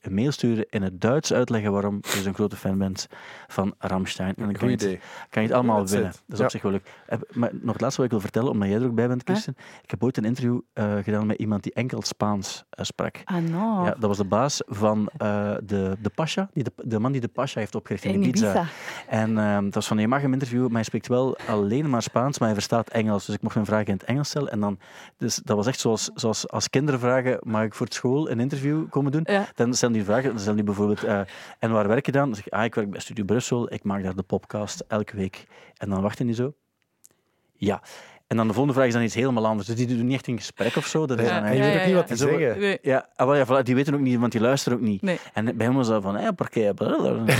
een 0.00 0.14
mail 0.14 0.32
sturen 0.32 0.66
in 0.70 0.82
het 0.82 1.00
Duits 1.00 1.32
uitleggen 1.32 1.72
waarom 1.72 1.98
je 2.02 2.22
zo'n 2.22 2.34
grote 2.34 2.56
fan 2.56 2.78
bent 2.78 3.06
van 3.48 3.74
Ramstein. 3.78 4.34
En 4.36 4.44
dan 4.44 4.52
kan 4.52 4.52
je, 4.52 4.58
Goed 4.58 4.70
het, 4.70 4.82
idee. 4.82 5.00
kan 5.30 5.42
je 5.42 5.48
het 5.48 5.56
allemaal 5.56 5.78
That's 5.78 5.92
winnen. 5.92 6.10
it. 6.10 6.22
Dat 6.26 6.32
is 6.32 6.38
Ja. 6.38 6.44
op 6.44 6.50
zich 6.50 6.62
wel 6.62 6.72
leuk. 6.72 6.86
Eh, 7.06 7.18
Maar 7.32 7.50
nog 7.52 7.72
het 7.72 7.80
laatste 7.80 7.96
wat 7.96 8.04
ik 8.04 8.10
wil 8.10 8.20
vertellen, 8.20 8.50
omdat 8.50 8.68
jij 8.68 8.78
er 8.78 8.86
ook 8.86 8.94
bij 8.94 9.08
bent, 9.08 9.22
Kirsten. 9.22 9.56
Ik 9.82 9.90
heb 9.90 10.02
ooit 10.04 10.16
een 10.16 10.24
interview 10.24 10.60
eh, 10.72 10.94
gedaan 11.02 11.26
met 11.26 11.38
iemand 11.38 11.62
die 11.62 11.72
enkel 11.72 12.02
Spaans 12.02 12.64
eh, 12.70 12.84
sprak. 12.94 13.22
Ah, 13.24 13.42
no. 13.42 13.84
Ja, 13.84 13.90
dat 13.90 14.08
was 14.08 14.16
de 14.16 14.24
baas 14.24 14.62
van 14.66 15.08
eh, 15.16 15.54
de, 15.64 15.96
de 16.00 16.10
Pasha, 16.14 16.48
die 16.52 16.64
de, 16.64 16.72
de 16.84 16.98
man 16.98 17.12
die 17.12 17.20
de 17.20 17.28
Pasha 17.28 17.58
heeft 17.58 17.74
opgericht 17.74 18.04
in, 18.04 18.12
In 18.12 18.22
Ibiza. 18.22 18.50
Ibiza. 18.50 18.66
En 19.08 19.38
ehm, 19.38 19.64
dat 19.64 19.74
was 19.74 19.86
van, 19.86 19.98
je 19.98 20.08
mag 20.08 20.20
hem 20.20 20.32
interviewen, 20.32 20.66
maar 20.66 20.74
hij 20.74 20.84
spreekt 20.84 21.08
wel 21.08 21.36
alleen 21.46 21.90
maar 21.90 22.02
Spaans, 22.02 22.38
maar 22.38 22.48
hij 22.48 22.56
verstaat 22.56 22.88
Engels. 22.88 23.26
Dus 23.26 23.34
ik 23.34 23.42
mocht 23.42 23.54
hem 23.54 23.64
vragen 23.64 23.86
in 23.86 23.92
het 23.92 24.04
Engels 24.04 24.28
stellen. 24.28 24.50
En 24.50 24.60
dan, 24.60 24.78
dus 25.16 25.36
dat 25.36 25.56
was 25.56 25.66
echt 25.66 25.80
zoals, 25.80 26.10
zoals 26.14 26.48
als 26.48 26.70
kinderen 26.70 27.00
vragen, 27.00 27.38
mag 27.42 27.64
ik 27.64 27.74
voor 27.74 27.86
het 27.86 27.94
school 27.94 28.30
een 28.30 28.40
interview 28.40 28.88
komen 28.90 29.12
doen? 29.12 29.22
Ja. 29.24 29.46
Dan 29.54 29.74
stellen 29.74 29.94
die 29.94 30.04
vragen, 30.04 30.28
dan 30.28 30.38
stellen 30.38 30.56
die 30.56 30.64
bijvoorbeeld, 30.64 31.04
eh, 31.04 31.20
en 31.58 31.70
waar 31.70 31.88
werk 31.88 32.06
je 32.06 32.12
dan? 32.12 32.24
Dan 32.24 32.34
zeg 32.34 32.46
ik, 32.46 32.52
ah, 32.52 32.64
ik 32.64 32.74
werk 32.74 32.90
bij 32.90 33.00
Studio 33.00 33.24
Brussel, 33.24 33.72
ik 33.72 33.84
maak 33.84 34.02
daar 34.02 34.14
de 34.14 34.22
podcast 34.22 34.84
elke 34.88 35.16
week. 35.16 35.46
En 35.76 35.90
dan 35.90 36.02
wachten 36.02 36.26
die 36.26 36.34
zo. 36.34 36.52
Ja. 37.56 37.82
En 38.34 38.40
dan 38.40 38.48
de 38.48 38.54
volgende 38.54 38.78
vraag 38.78 38.88
is 38.88 38.94
dan 38.94 39.02
iets 39.04 39.14
helemaal 39.14 39.46
anders. 39.46 39.66
Dus 39.66 39.76
die 39.76 39.86
doen 39.86 40.06
niet 40.06 40.14
echt 40.14 40.26
een 40.26 40.36
gesprek 40.36 40.76
of 40.76 40.86
zo. 40.86 41.06
Dat 41.06 41.18
is 41.18 41.28
Ja, 41.28 41.34
dan 41.40 41.44
en 41.44 41.56
je 41.56 41.62
eigenlijk- 41.62 41.84
weet 41.86 41.94
ook 41.96 42.08
niet 42.08 42.18
wat 42.18 42.28
die 42.30 42.38
zeggen. 42.48 42.60
Nee. 42.60 42.78
Ja, 42.82 43.08
ah, 43.16 43.48
ja, 43.48 43.62
die 43.62 43.74
weten 43.74 43.94
ook 43.94 44.00
niet, 44.00 44.18
want 44.18 44.32
die 44.32 44.40
luisteren 44.40 44.78
ook 44.78 44.84
niet. 44.84 45.02
Nee. 45.02 45.18
En 45.32 45.56
bij 45.56 45.66
hem 45.66 45.74
was 45.74 45.88
dat 45.88 46.02
van, 46.02 46.16
eh, 46.16 46.28
parkeer, 46.36 46.72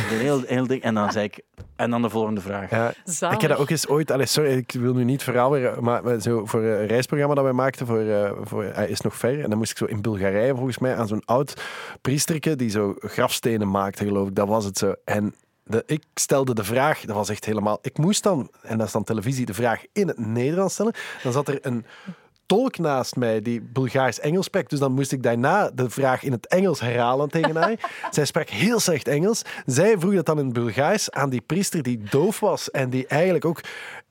heel, 0.09 0.43
heel 0.47 0.67
ding. 0.67 0.83
En 0.83 0.95
dan 0.95 1.13
zei 1.13 1.25
ik, 1.25 1.41
en 1.77 1.91
dan 1.91 2.03
de 2.03 2.11
volgende 2.11 2.41
vraag. 2.41 2.71
Ja, 2.71 2.89
ik 3.31 3.41
heb 3.41 3.51
dat 3.51 3.59
ook 3.59 3.71
eens 3.71 3.89
ooit... 3.89 4.11
Allee, 4.11 4.27
sorry, 4.27 4.51
ik 4.57 4.73
wil 4.73 4.95
nu 4.95 5.05
niet 5.05 5.25
weer... 5.25 5.77
Maar, 5.81 6.05
maar 6.05 6.21
zo 6.21 6.47
voor 6.47 6.63
een 6.63 6.87
reisprogramma 6.87 7.35
dat 7.35 7.45
wij 7.45 7.53
maakten 7.53 7.87
voor, 7.87 8.01
eh, 8.01 8.31
voor 8.43 8.65
hij 8.65 8.89
is 8.89 9.01
nog 9.01 9.17
ver. 9.17 9.41
En 9.43 9.49
dan 9.51 9.59
moest 9.59 9.71
ik 9.71 9.77
zo 9.77 9.85
in 9.85 10.01
Bulgarije 10.03 10.55
volgens 10.55 10.79
mij 10.79 10.97
aan 10.97 11.09
zo'n 11.09 11.23
oud 11.25 11.63
priesterke 12.01 12.57
die 12.57 12.71
zo 12.71 12.95
grafstenen 12.99 13.71
maakte, 13.71 14.05
geloof 14.05 14.29
ik. 14.29 14.35
Dat 14.35 14.49
was 14.49 14.65
het 14.65 14.79
zo. 14.79 14.95
En 15.05 15.35
de, 15.65 15.83
ik 15.87 16.03
stelde 16.15 16.55
de 16.55 16.65
vraag, 16.65 17.01
dat 17.01 17.17
was 17.17 17.29
echt 17.29 17.45
helemaal... 17.45 17.79
Ik 17.83 17.99
moest 17.99 18.23
dan, 18.23 18.51
en 18.63 18.79
dat 18.79 18.87
is 18.87 18.93
dan 18.93 19.05
televisie, 19.05 19.47
de 19.47 19.55
vraag 19.55 19.83
in 19.93 20.09
het 20.09 20.19
Nederlands 20.19 20.75
stellen. 20.75 20.95
Dan 21.23 21.33
zat 21.33 21.49
er 21.49 21.59
een 21.63 21.85
tolk 22.47 22.79
naast 22.79 23.17
mij 23.17 23.43
die 23.43 23.61
Bulgaars-Engels 23.61 24.45
spreekt. 24.45 24.71
Dus 24.71 24.79
dan 24.79 24.93
moest 24.93 25.13
ik 25.13 25.23
daarna 25.23 25.71
de 25.71 25.91
vraag 25.91 26.23
in 26.23 26.33
het 26.33 26.47
Engels 26.47 26.81
herhalen 26.81 27.29
tegen 27.29 27.57
haar. 27.57 27.77
Zij 28.11 28.25
sprak 28.25 28.49
heel 28.49 28.81
slecht 28.81 29.09
Engels. 29.09 29.43
Zij 29.67 29.99
vroeg 29.99 30.15
dat 30.15 30.27
dan 30.27 30.39
in 30.39 30.45
het 30.45 30.55
Bulgaars 30.55 31.11
aan 31.11 31.31
die 31.31 31.41
priester 31.41 31.83
die 31.83 32.03
doof 32.11 32.41
was 32.41 32.71
en 32.71 32.91
die 32.91 33.07
eigenlijk 33.07 33.45
ook 33.45 33.61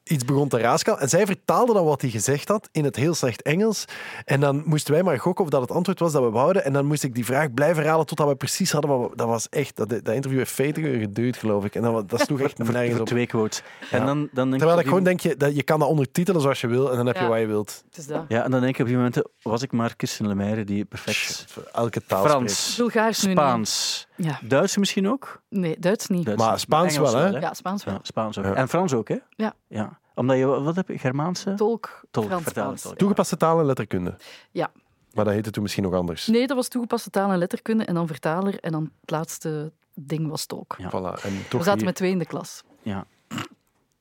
iets 0.04 0.26
begon 0.26 0.47
te 0.47 0.58
raaskallen. 0.58 0.99
En 1.01 1.10
zij 1.10 1.26
vertaalde 1.26 1.74
dan 1.74 1.86
wat 1.86 2.01
hij 2.01 2.10
gezegd 2.10 2.47
had 2.47 2.70
in 2.72 2.84
het 2.84 2.95
heel 2.95 3.14
slecht 3.14 3.41
Engels. 3.41 3.86
En 4.26 4.39
dan 4.39 4.62
moesten 4.66 4.93
wij 4.93 5.04
maar 5.04 5.20
gokken 5.20 5.43
of 5.45 5.49
dat 5.51 5.62
het 5.62 5.72
antwoord 5.72 5.99
was 5.99 6.12
dat 6.12 6.24
we 6.24 6.30
wouden. 6.30 6.64
En 6.66 6.74
dan 6.74 6.86
moest 6.86 7.04
ik 7.04 7.14
die 7.16 7.26
vraag 7.26 7.54
blijven 7.54 7.82
herhalen 7.84 8.06
totdat 8.06 8.28
we 8.28 8.36
precies 8.36 8.72
hadden. 8.72 8.91
wat 8.99 9.10
we- 9.10 9.16
Dat 9.16 9.28
was 9.28 9.49
echt... 9.49 9.76
Dat, 9.76 9.89
dat 9.89 10.08
interview 10.10 10.38
heeft 10.38 10.51
40 10.51 10.84
uur 10.84 10.99
geduurd, 10.99 11.38
geloof 11.38 11.66
ik. 11.66 11.76
En 11.76 11.82
dat, 11.82 12.10
dat 12.10 12.20
sloeg 12.20 12.39
echt 12.39 12.58
nergens 12.58 12.91
voor 12.91 12.99
op. 12.99 13.06
twee 13.08 13.28
quotes. 13.28 13.62
En 13.91 14.06
dan, 14.06 14.30
dan 14.34 14.45
denk 14.47 14.58
Terwijl 14.58 14.80
ik 14.80 14.88
gewoon 14.88 15.04
denk, 15.04 15.20
je, 15.20 15.38
dat 15.38 15.56
je 15.56 15.64
kan 15.64 15.80
dat 15.80 15.88
ondertitelen 15.88 16.41
zoals 16.41 16.62
je 16.62 16.68
wil. 16.68 16.89
En 16.91 16.97
dan 16.97 17.06
heb 17.06 17.16
je 17.16 17.22
Ja. 17.22 17.28
wat 17.30 17.39
je 17.39 17.47
wilt. 17.47 17.84
Het 17.88 17.97
is 17.97 18.08
dat. 18.08 18.26
Ja, 18.28 18.43
en 18.43 18.51
dan 18.51 18.62
denk 18.62 18.74
ik 18.76 18.82
op 18.82 18.88
die 18.88 18.95
momenten, 18.95 19.28
was 19.41 19.62
ik 19.62 19.72
maar 19.72 19.95
Kirsten 19.95 20.28
Lemaire 20.28 20.64
die 20.64 20.86
perfect... 20.86 21.45
Voor 21.47 21.64
Elke 21.74 22.01
taal. 22.06 22.26
Frans, 22.26 22.76
Bulgaars. 22.78 23.20
Spaans, 23.20 24.08
Ja. 24.16 24.39
Duits 24.43 24.78
misschien 24.78 25.09
ook? 25.09 25.41
Nee, 25.49 25.80
Duits 25.80 26.07
niet. 26.07 26.26
Duits 26.26 26.41
Maar. 26.43 26.59
Spaans 26.59 26.97
wel, 26.97 27.16
hè? 27.16 27.28
Ja, 27.28 27.53
Spaans 27.53 27.84
wel. 27.84 27.93
Ja, 27.93 27.99
Spaans 28.03 28.38
ook. 28.38 28.45
Ja. 28.45 28.53
En 28.53 28.68
Frans 28.70 28.93
ook, 28.93 29.07
hè? 29.07 29.18
Ja. 29.30 29.53
ja. 29.68 29.99
Omdat 30.16 30.38
je, 30.38 30.45
wat 30.45 30.76
heb 30.76 30.88
je, 30.88 30.97
Germaanse? 30.97 31.53
Tolk, 31.53 32.01
Tolk, 32.11 32.41
Frans, 32.41 32.82
tolk. 32.82 32.97
Toegepaste 32.97 33.38
taal 33.38 33.59
en 33.59 33.66
letterkunde. 33.66 34.16
Ja. 34.51 34.72
Maar 35.14 35.26
dat 35.26 35.34
heette 35.34 35.51
toen 35.51 35.64
misschien 35.64 35.84
nog 35.84 35.93
anders. 35.93 36.28
Nee, 36.28 36.47
dat 36.47 36.55
was 36.57 36.68
toegepaste 36.68 37.09
taal 37.09 37.32
en 37.32 37.38
letterkunde 37.38 37.86
en 37.86 37.93
dan 37.93 38.07
vertaler. 38.07 38.59
En 38.59 38.72
dan 38.72 38.91
het 39.01 39.11
laatste 39.11 39.72
ding 39.93 40.30
was 40.30 40.45
tolk. 40.45 40.76
Ja. 40.78 40.88
Voilà. 40.89 41.24
En 41.24 41.32
We 41.32 41.47
toch 41.49 41.61
zaten 41.64 41.78
hier- 41.78 41.86
met 41.86 41.95
twee 41.95 42.11
in 42.11 42.20
de 42.20 42.26
klas. 42.26 42.64
Ja. 42.82 43.05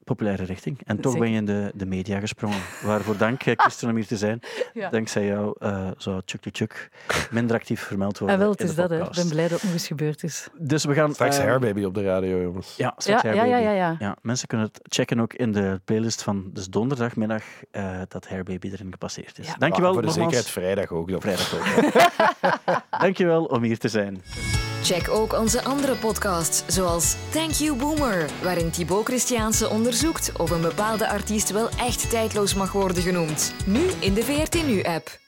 Populaire 0.05 0.45
richting. 0.45 0.81
En 0.85 1.01
toch 1.01 1.13
Zeker. 1.13 1.27
ben 1.27 1.31
je 1.31 1.41
in 1.41 1.47
de, 1.47 1.71
de 1.75 1.87
media 1.87 2.21
gesprongen. 2.21 2.59
Waarvoor 2.83 3.17
dank, 3.17 3.39
Kirsten, 3.39 3.89
om 3.89 3.95
hier 3.97 4.07
te 4.07 4.17
zijn. 4.17 4.41
Ja. 4.73 4.91
Dankzij 4.91 5.27
jou 5.27 5.55
eh, 5.59 5.89
zou 5.97 6.23
Chuk 6.25 6.41
Chuk 6.43 6.57
Chuk 6.57 6.91
minder 7.31 7.57
actief 7.57 7.81
vermeld 7.81 8.19
worden. 8.19 8.37
Ah, 8.37 8.43
wel, 8.43 8.51
het 8.51 8.61
in 8.61 8.67
is 8.67 8.75
de 8.75 8.81
dat. 8.81 8.91
Hè. 8.91 9.03
Ik 9.05 9.11
ben 9.11 9.29
blij 9.29 9.43
dat 9.43 9.53
het 9.53 9.63
nog 9.63 9.73
eens 9.73 9.87
gebeurd 9.87 10.23
is. 10.23 10.49
Dus 10.59 10.85
we 10.85 10.95
gaan... 10.95 11.15
Straks 11.15 11.39
eh, 11.39 11.45
Hairbaby 11.45 11.85
op 11.85 11.95
de 11.95 12.03
radio, 12.03 12.41
jongens. 12.41 12.77
Ja, 12.77 12.95
straks 12.97 13.23
Ja, 13.23 13.33
ja, 13.33 13.37
Hairbaby. 13.39 13.65
ja, 13.65 13.73
ja, 13.73 13.97
ja. 13.99 14.17
mensen 14.23 14.49
kunnen 14.49 14.67
het 14.67 14.81
checken 14.83 15.21
ook 15.21 15.35
in 15.35 15.53
de 15.53 15.81
playlist 15.85 16.23
van 16.23 16.51
dus 16.53 16.67
donderdagmiddag 16.67 17.43
eh, 17.71 18.01
dat 18.09 18.29
Hairbaby 18.29 18.71
erin 18.73 18.91
gepasseerd 18.91 19.39
is. 19.39 19.47
Ja. 19.47 19.55
Dankjewel, 19.59 19.93
voor 19.93 20.03
de 20.03 20.07
nogmaals. 20.09 20.33
zekerheid 20.35 20.53
vrijdag 20.53 20.91
ook. 20.91 21.11
Dan. 21.11 21.21
Vrijdag 21.21 21.55
ook. 21.55 22.91
Dankjewel 23.01 23.45
om 23.45 23.63
hier 23.63 23.79
te 23.79 23.89
zijn. 23.89 24.23
Check 24.83 25.09
ook 25.09 25.33
onze 25.33 25.65
andere 25.65 25.95
podcasts, 25.97 26.63
zoals 26.67 27.17
Thank 27.31 27.51
You 27.51 27.77
Boomer, 27.77 28.31
waarin 28.43 28.71
Thibaut 28.71 29.05
Christiaanse 29.07 29.69
onderzoekt 29.69 30.33
of 30.37 30.51
een 30.51 30.61
bepaalde 30.61 31.09
artiest 31.09 31.51
wel 31.51 31.69
echt 31.69 32.11
tijdloos 32.11 32.55
mag 32.55 32.73
worden 32.73 33.03
genoemd. 33.03 33.53
Nu 33.67 33.91
in 33.99 34.15
de 34.15 34.23
VRT 34.23 34.67
Nu-app. 34.67 35.22